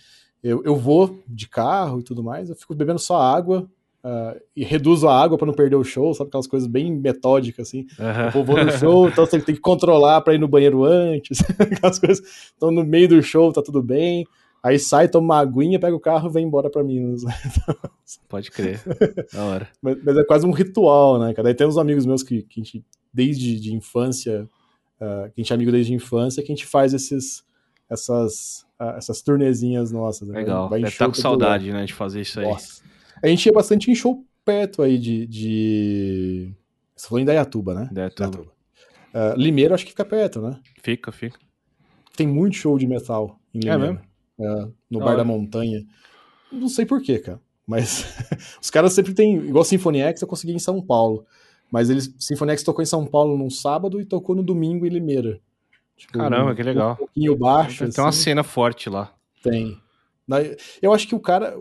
eu, 0.42 0.62
eu 0.64 0.74
vou 0.76 1.18
de 1.28 1.48
carro 1.48 2.00
e 2.00 2.02
tudo 2.02 2.22
mais, 2.22 2.48
eu 2.48 2.56
fico 2.56 2.74
bebendo 2.74 2.98
só 2.98 3.20
água. 3.20 3.68
ah, 4.02 4.36
e 4.56 4.64
reduzo 4.64 5.08
a 5.08 5.22
água 5.22 5.36
pra 5.36 5.46
não 5.46 5.54
perder 5.54 5.76
o 5.76 5.84
show, 5.84 6.14
sabe? 6.14 6.28
Aquelas 6.28 6.46
coisas 6.46 6.68
bem 6.68 6.90
metódicas, 6.90 7.68
assim. 7.68 7.86
Aham. 8.00 8.30
Eu 8.34 8.44
vou 8.44 8.64
no 8.64 8.70
show, 8.72 9.08
então 9.08 9.26
você 9.26 9.38
tem 9.40 9.54
que 9.54 9.60
controlar 9.60 10.22
pra 10.22 10.34
ir 10.34 10.38
no 10.38 10.48
banheiro 10.48 10.84
antes, 10.84 11.38
aquelas 11.60 11.98
coisas. 11.98 12.52
Então 12.56 12.70
no 12.70 12.84
meio 12.84 13.08
do 13.08 13.22
show 13.22 13.52
tá 13.52 13.62
tudo 13.62 13.82
bem. 13.82 14.26
Aí 14.64 14.78
sai, 14.78 15.08
toma 15.10 15.26
uma 15.34 15.40
aguinha, 15.40 15.78
pega 15.78 15.94
o 15.94 16.00
carro 16.00 16.30
e 16.30 16.32
vem 16.32 16.46
embora 16.46 16.70
pra 16.70 16.82
Minas. 16.82 17.22
Pode 18.30 18.50
crer. 18.50 18.80
Da 19.30 19.44
hora. 19.44 19.68
Mas, 19.82 20.02
mas 20.02 20.16
é 20.16 20.24
quase 20.24 20.46
um 20.46 20.52
ritual, 20.52 21.18
né, 21.18 21.34
cara? 21.34 21.48
Aí 21.48 21.54
tem 21.54 21.66
uns 21.66 21.76
amigos 21.76 22.06
meus 22.06 22.22
que, 22.22 22.42
que 22.42 22.60
a 22.60 22.64
gente, 22.64 22.84
desde 23.12 23.60
de 23.60 23.74
infância, 23.74 24.48
ah, 24.98 25.28
que 25.34 25.40
a 25.40 25.42
gente 25.42 25.52
é 25.52 25.54
amigo 25.54 25.70
desde 25.70 25.92
a 25.92 25.96
infância, 25.96 26.42
que 26.42 26.50
a 26.50 26.54
gente 26.54 26.64
faz 26.66 26.94
esses, 26.94 27.44
essas, 27.90 28.64
ah, 28.78 28.94
essas 28.96 29.20
turnezinhas 29.20 29.92
nossas. 29.92 30.28
né? 30.28 30.38
Legal. 30.38 30.68
Vai 30.70 30.80
Deve 30.80 30.90
show 30.92 30.94
estar 30.94 31.06
com 31.08 31.22
saudade, 31.22 31.70
né, 31.70 31.84
de 31.84 31.92
fazer 31.92 32.22
isso 32.22 32.40
aí. 32.40 32.46
Nossa. 32.46 32.82
A 33.22 33.28
gente 33.28 33.44
ia 33.44 33.52
bastante 33.52 33.90
em 33.90 33.94
show 33.94 34.24
perto 34.46 34.80
aí 34.82 34.98
de. 34.98 35.26
de... 35.26 36.52
Você 36.96 37.08
falou 37.08 37.20
em 37.20 37.24
Dayatuba, 37.26 37.74
né? 37.74 37.88
Dayatuba. 37.92 38.46
Ah, 39.12 39.34
Limeiro 39.36 39.74
acho 39.74 39.84
que 39.84 39.90
fica 39.90 40.04
perto, 40.06 40.40
né? 40.40 40.58
Fica, 40.82 41.12
fica. 41.12 41.38
Tem 42.16 42.26
muito 42.26 42.56
show 42.56 42.78
de 42.78 42.86
metal 42.86 43.38
em 43.52 43.58
É 43.68 43.72
Limeiro. 43.72 43.94
mesmo? 43.94 44.13
É, 44.38 44.68
no 44.90 44.98
Bar 45.00 45.16
da 45.16 45.24
Montanha. 45.24 45.84
Não 46.50 46.68
sei 46.68 46.84
porquê, 46.86 47.18
cara. 47.18 47.40
Mas 47.66 48.04
os 48.60 48.70
caras 48.70 48.92
sempre 48.92 49.14
tem. 49.14 49.36
Igual 49.36 49.64
Symphony 49.64 50.00
X, 50.00 50.22
eu 50.22 50.28
consegui 50.28 50.52
em 50.52 50.58
São 50.58 50.80
Paulo. 50.82 51.24
Mas 51.70 51.88
eles. 51.90 52.14
Symphony 52.18 52.52
X 52.52 52.62
tocou 52.62 52.82
em 52.82 52.86
São 52.86 53.06
Paulo 53.06 53.36
num 53.38 53.50
sábado 53.50 54.00
e 54.00 54.04
tocou 54.04 54.34
no 54.36 54.42
domingo 54.42 54.86
em 54.86 54.90
Limeira. 54.90 55.40
Tipo, 55.96 56.14
Caramba, 56.18 56.52
um- 56.52 56.54
que 56.54 56.62
legal. 56.62 56.92
Um 56.92 56.96
pouquinho 56.96 57.36
baixo. 57.36 57.88
Tem 57.90 58.02
uma 58.04 58.10
assim. 58.10 58.22
cena 58.22 58.42
forte 58.42 58.90
lá. 58.90 59.14
Tem. 59.42 59.78
Eu 60.80 60.92
acho 60.92 61.06
que 61.06 61.14
o 61.14 61.20
cara, 61.20 61.54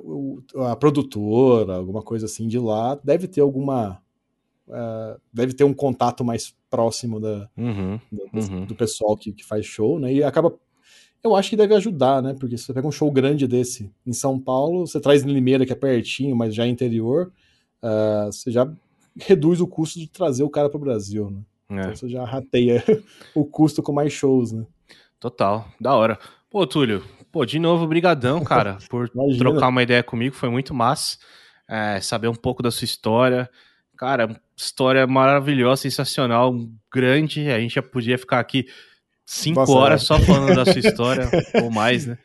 a 0.72 0.76
produtora, 0.76 1.76
alguma 1.76 2.02
coisa 2.02 2.26
assim 2.26 2.48
de 2.48 2.58
lá, 2.58 2.96
deve 3.04 3.28
ter 3.28 3.42
alguma. 3.42 4.02
ah, 4.70 5.18
deve 5.34 5.54
ter 5.54 5.64
um 5.66 5.74
contato 5.74 6.24
mais 6.24 6.56
próximo 6.70 7.20
da, 7.20 7.50
Uhum. 7.58 8.00
do, 8.12 8.40
Uhum. 8.40 8.66
do 8.66 8.74
pessoal 8.76 9.16
que, 9.18 9.32
que 9.34 9.44
faz 9.44 9.66
show, 9.66 10.00
né? 10.00 10.14
E 10.14 10.24
acaba. 10.24 10.54
Eu 11.24 11.36
acho 11.36 11.50
que 11.50 11.56
deve 11.56 11.74
ajudar, 11.76 12.22
né? 12.22 12.36
Porque 12.38 12.58
se 12.58 12.66
você 12.66 12.74
pega 12.74 12.88
um 12.88 12.92
show 12.92 13.10
grande 13.12 13.48
desse 13.48 13.90
em 14.06 14.12
São 14.12 14.38
Paulo, 14.40 14.86
você 14.86 15.00
traz 15.00 15.24
em 15.24 15.32
Limeira, 15.32 15.66
que 15.66 15.72
é 15.72 15.76
pertinho, 15.76 16.36
mas 16.36 16.54
já 16.54 16.66
é 16.66 16.68
interior, 16.68 17.32
ah, 17.82 18.26
você 18.32 18.52
já 18.52 18.70
reduz 19.18 19.62
o 19.62 19.68
custo 19.68 20.00
de 20.00 20.08
trazer 20.08 20.44
o 20.44 20.50
cara 20.50 20.70
para 20.70 20.78
o 20.78 20.82
Brasil, 20.82 21.32
né? 21.32 21.40
É, 21.70 21.82
Então 21.82 21.96
você 21.96 22.10
já 22.10 22.26
rateia 22.26 22.84
o 23.34 23.46
custo 23.46 23.82
com 23.82 23.94
mais 23.94 24.12
shows, 24.12 24.52
né? 24.52 24.66
total. 25.20 25.66
Da 25.80 25.96
hora. 25.96 26.20
Pô, 26.50 26.68
Túlio, 26.68 27.02
pô, 27.32 27.46
de 27.46 27.58
novo, 27.58 27.88
brigadão, 27.88 28.44
cara, 28.44 28.78
por 28.90 29.10
trocar 29.38 29.70
uma 29.70 29.82
ideia 29.82 30.04
comigo. 30.04 30.36
Foi 30.36 30.50
muito 30.50 30.74
massa. 30.74 31.18
É, 31.66 32.02
saber 32.02 32.28
um 32.28 32.36
pouco 32.36 32.62
da 32.62 32.70
sua 32.70 32.84
história. 32.84 33.50
Cara, 33.96 34.38
história 34.56 35.08
maravilhosa, 35.08 35.84
sensacional, 35.84 36.54
grande. 36.94 37.50
A 37.50 37.60
gente 37.60 37.76
já 37.76 37.82
podia 37.82 38.18
ficar 38.18 38.42
aqui 38.42 38.66
cinco 39.26 39.60
Nossa, 39.62 39.72
horas 39.74 40.02
é. 40.02 40.06
só 40.06 40.20
falando 40.20 40.56
da 40.56 40.66
sua 40.66 40.80
história, 40.80 41.30
ou 41.62 41.72
mais, 41.72 42.06
né? 42.06 42.18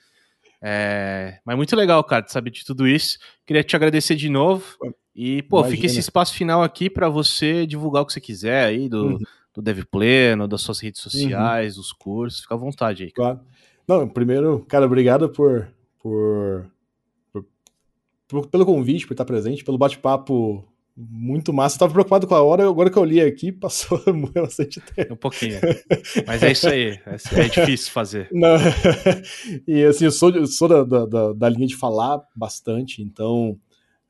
É, 0.61 1.39
mas 1.45 1.57
muito 1.57 1.75
legal, 1.77 2.03
cara, 2.03 2.23
de 2.23 2.33
saber 2.33 2.51
de 2.51 2.65
tudo 2.65 2.87
isso. 2.87 3.19
Queria 3.47 3.63
te 3.63 3.77
agradecer 3.77 4.17
de 4.17 4.29
novo. 4.29 4.65
E, 5.15 5.43
pô, 5.43 5.59
Imagina. 5.61 5.77
fica 5.77 5.87
esse 5.87 5.99
espaço 6.01 6.35
final 6.35 6.63
aqui 6.63 6.89
para 6.91 7.09
você 7.09 7.67
divulgar 7.67 8.03
o 8.03 8.07
que 8.07 8.13
você 8.13 8.21
quiser 8.21 8.65
aí 8.65 8.89
do, 8.89 9.07
Uhum. 9.07 9.19
do 9.55 9.63
Dev 9.63 9.85
Pleno, 9.91 10.49
das 10.49 10.61
suas 10.61 10.81
redes 10.81 11.01
sociais, 11.01 11.77
dos 11.77 11.93
cursos. 11.93 12.41
Fica 12.43 12.55
à 12.55 12.59
vontade 12.59 13.05
aí. 13.05 13.11
Claro. 13.13 13.41
Não, 13.87 14.09
primeiro, 14.09 14.65
cara, 14.69 14.85
obrigado 14.87 15.29
por, 15.29 15.69
por, 16.01 16.67
por- 17.33 17.47
por- 18.29 18.47
pelo 18.49 18.67
convite, 18.67 19.07
por 19.07 19.15
estar 19.15 19.25
presente, 19.25 19.65
pelo 19.65 19.79
bate-papo 19.79 20.65
muito 20.99 21.53
massa. 21.53 21.77
Eu 21.77 21.81
tava 21.81 21.93
preocupado 21.93 22.27
com 22.27 22.35
a 22.35 22.43
hora, 22.43 22.69
agora 22.69 22.91
que 22.91 22.99
eu 22.99 23.05
li 23.05 23.21
aqui, 23.21 23.53
passou 23.53 24.03
bastante 24.35 24.81
tempo. 24.81 25.15
Um 25.15 25.17
pouquinho. 25.17 25.61
Mas 26.27 26.43
é 26.43 26.53
isso 26.53 26.69
aí. 26.69 26.99
É, 27.07 27.41
é 27.41 27.49
difícil 27.49 27.93
fazer. 27.93 28.29
Não. 28.33 28.57
E 29.67 29.85
assim, 29.85 30.07
eu 30.07 30.11
sou, 30.11 30.31
eu 30.31 30.47
sou 30.47 30.69
da, 30.69 30.83
da, 31.07 31.33
da, 31.33 31.49
linha 31.49 31.67
de 31.67 31.77
falar 31.77 32.21
bastante, 32.35 33.01
então. 33.03 33.59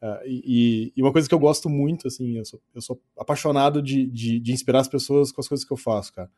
Uh, 0.01 0.23
e, 0.27 0.93
e, 0.97 1.03
uma 1.03 1.13
coisa 1.13 1.29
que 1.29 1.35
eu 1.35 1.41
gosto 1.41 1.69
muito, 1.69 2.07
assim, 2.07 2.39
eu 2.39 2.45
sou, 2.45 2.61
eu 2.73 2.81
sou 2.81 3.03
apaixonado 3.19 3.83
de, 3.83 4.07
de, 4.07 4.39
de, 4.39 4.53
inspirar 4.53 4.79
as 4.79 4.89
pessoas 4.89 5.33
com 5.33 5.41
as 5.41 5.49
coisas 5.49 5.67
que 5.67 5.73
eu 5.73 5.77
faço, 5.77 6.13
cara. 6.15 6.31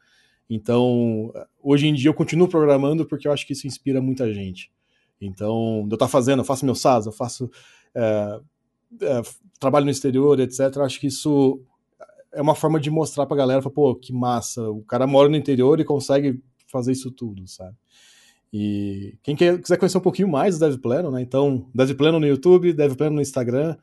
Então, 0.49 1.31
hoje 1.63 1.87
em 1.87 1.95
dia 1.95 2.09
eu 2.09 2.15
continuo 2.15 2.49
programando 2.49 3.07
porque 3.07 3.29
eu 3.29 3.33
acho 3.33 3.47
que 3.47 3.53
isso 3.53 3.67
inspira 3.67 4.01
muita 4.01 4.33
gente. 4.33 4.73
Então, 5.21 5.87
eu 5.89 5.95
estou 5.95 6.09
fazendo, 6.09 6.41
eu 6.41 6.45
faço 6.45 6.65
meu 6.65 6.75
SAS, 6.75 7.05
eu 7.07 7.13
faço. 7.13 7.51
É, 7.95 8.41
é, 9.01 9.23
trabalho 9.59 9.85
no 9.85 9.91
exterior, 9.91 10.39
etc. 10.41 10.79
Acho 10.79 11.01
que 11.01 11.07
isso 11.07 11.61
é 12.33 12.41
uma 12.41 12.55
forma 12.55 12.79
de 12.79 12.91
mostrar 12.91 13.27
pra 13.27 13.37
galera, 13.37 13.61
pô, 13.63 13.95
que 13.95 14.13
massa, 14.13 14.69
o 14.71 14.83
cara 14.83 15.07
mora 15.07 15.29
no 15.29 15.37
interior 15.37 15.81
e 15.81 15.85
consegue 15.85 16.43
fazer 16.67 16.93
isso 16.93 17.11
tudo, 17.11 17.47
sabe? 17.47 17.77
E 18.53 19.17
quem 19.23 19.37
quer, 19.37 19.61
quiser 19.61 19.77
conhecer 19.77 19.99
um 19.99 20.03
pouquinho 20.03 20.29
mais 20.29 20.59
do 20.59 20.67
DevPlano, 20.67 21.11
né? 21.11 21.23
Então, 21.23 21.69
DevPlano 21.75 22.19
no 22.19 22.27
YouTube, 22.27 22.73
DevPlano 22.73 23.17
no 23.17 23.23
Instagram. 23.23 23.77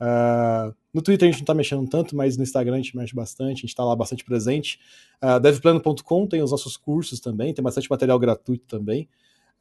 Uh, 0.00 0.74
no 0.92 1.02
Twitter 1.02 1.28
a 1.28 1.30
gente 1.30 1.40
não 1.40 1.46
tá 1.46 1.54
mexendo 1.54 1.86
tanto, 1.88 2.16
mas 2.16 2.36
no 2.36 2.42
Instagram 2.42 2.74
a 2.74 2.78
gente 2.78 2.96
mexe 2.96 3.14
bastante, 3.14 3.58
a 3.58 3.60
gente 3.66 3.74
tá 3.74 3.84
lá 3.84 3.94
bastante 3.94 4.24
presente. 4.24 4.78
Uh, 5.22 5.40
devplano.com 5.40 6.26
tem 6.26 6.42
os 6.42 6.50
nossos 6.50 6.76
cursos 6.76 7.20
também, 7.20 7.52
tem 7.52 7.62
bastante 7.62 7.90
material 7.90 8.18
gratuito 8.18 8.64
também. 8.66 9.08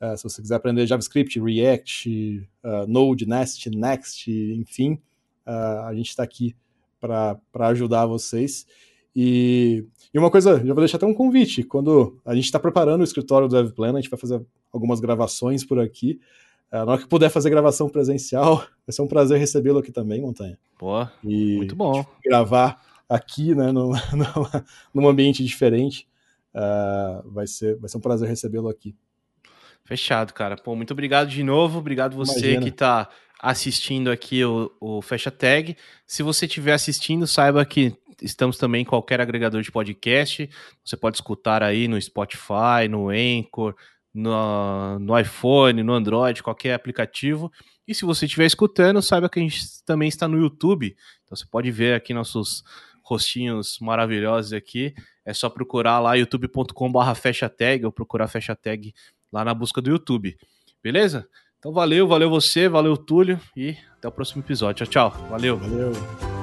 Uh, 0.01 0.17
se 0.17 0.23
você 0.23 0.41
quiser 0.41 0.55
aprender 0.55 0.85
JavaScript, 0.85 1.39
React, 1.39 2.49
uh, 2.63 2.85
Node, 2.87 3.25
Nest, 3.25 3.69
Next, 3.69 4.29
enfim, 4.29 4.99
uh, 5.47 5.85
a 5.85 5.93
gente 5.95 6.09
está 6.09 6.23
aqui 6.23 6.55
para 6.99 7.39
ajudar 7.69 8.05
vocês. 8.05 8.65
E, 9.15 9.85
e, 10.13 10.19
uma 10.19 10.29
coisa, 10.29 10.57
já 10.57 10.73
vou 10.73 10.81
deixar 10.81 10.97
até 10.97 11.05
um 11.05 11.13
convite. 11.13 11.63
Quando 11.63 12.19
a 12.25 12.35
gente 12.35 12.45
está 12.45 12.59
preparando 12.59 13.01
o 13.01 13.03
escritório 13.05 13.47
do 13.47 13.55
DevPlan, 13.55 13.93
a 13.93 14.01
gente 14.01 14.09
vai 14.09 14.19
fazer 14.19 14.45
algumas 14.73 14.99
gravações 14.99 15.63
por 15.63 15.79
aqui. 15.79 16.19
na 16.69 16.83
hora 16.83 17.01
que 17.01 17.07
puder 17.07 17.29
fazer 17.29 17.49
gravação 17.49 17.87
presencial, 17.87 18.57
vai 18.85 18.91
ser 18.91 19.01
um 19.01 19.07
prazer 19.07 19.39
recebê-lo 19.39 19.79
aqui 19.79 19.91
também, 19.91 20.19
Montanha. 20.19 20.57
Pô, 20.77 21.07
e 21.23 21.55
muito 21.55 21.75
bom. 21.75 22.05
Gravar 22.21 22.81
aqui, 23.07 23.55
né, 23.55 23.71
num, 23.71 23.91
num 24.93 25.07
ambiente 25.07 25.45
diferente. 25.45 26.05
vai, 27.23 27.47
ser, 27.47 27.77
vai 27.77 27.87
ser 27.87 27.97
um 27.97 28.01
prazer 28.01 28.27
recebê-lo 28.27 28.67
aqui. 28.67 28.93
Fechado, 29.85 30.33
cara. 30.33 30.55
Pô, 30.55 30.75
muito 30.75 30.91
obrigado 30.91 31.29
de 31.29 31.43
novo. 31.43 31.79
Obrigado 31.79 32.15
você 32.15 32.39
Imagina. 32.39 32.61
que 32.63 32.69
está 32.69 33.09
assistindo 33.39 34.09
aqui 34.09 34.43
o, 34.43 34.71
o 34.79 35.01
Fecha 35.01 35.29
Tag. 35.29 35.77
Se 36.07 36.23
você 36.23 36.45
estiver 36.45 36.73
assistindo, 36.73 37.27
saiba 37.27 37.63
que 37.63 37.95
estamos 38.21 38.57
também 38.57 38.81
em 38.81 38.85
qualquer 38.85 39.21
agregador 39.21 39.61
de 39.61 39.71
podcast. 39.71 40.49
Você 40.83 40.97
pode 40.97 41.17
escutar 41.17 41.61
aí 41.61 41.87
no 41.87 42.01
Spotify, 42.01 42.87
no 42.89 43.09
Anchor, 43.09 43.75
no, 44.13 44.97
no 44.99 45.19
iPhone, 45.19 45.83
no 45.83 45.93
Android, 45.93 46.41
qualquer 46.41 46.73
aplicativo. 46.73 47.51
E 47.87 47.93
se 47.93 48.05
você 48.05 48.25
estiver 48.25 48.45
escutando, 48.45 49.01
saiba 49.01 49.29
que 49.29 49.39
a 49.39 49.43
gente 49.43 49.59
também 49.85 50.07
está 50.07 50.27
no 50.27 50.39
YouTube. 50.39 50.95
Então 51.23 51.35
você 51.35 51.45
pode 51.45 51.69
ver 51.69 51.93
aqui 51.93 52.13
nossos 52.13 52.63
rostinhos 53.03 53.77
maravilhosos 53.79 54.53
aqui. 54.53 54.95
É 55.23 55.33
só 55.33 55.49
procurar 55.49 55.99
lá 55.99 56.15
youtube.com/barra 56.15 57.13
fecha 57.13 57.47
tag 57.47 57.85
ou 57.85 57.91
procurar 57.91 58.27
fecha 58.27 58.55
tag 58.55 58.93
lá 59.35 59.43
na 59.43 59.53
busca 59.53 59.81
do 59.81 59.89
YouTube. 59.89 60.37
Beleza? 60.81 61.27
Então 61.59 61.73
valeu, 61.73 62.07
valeu 62.07 62.29
você, 62.29 62.69
valeu 62.69 62.95
Túlio 62.95 63.39
e 63.55 63.75
até 63.97 64.07
o 64.07 64.11
próximo 64.11 64.41
episódio. 64.41 64.85
Tchau, 64.85 65.11
tchau. 65.11 65.27
Valeu. 65.29 65.57
Valeu. 65.57 66.34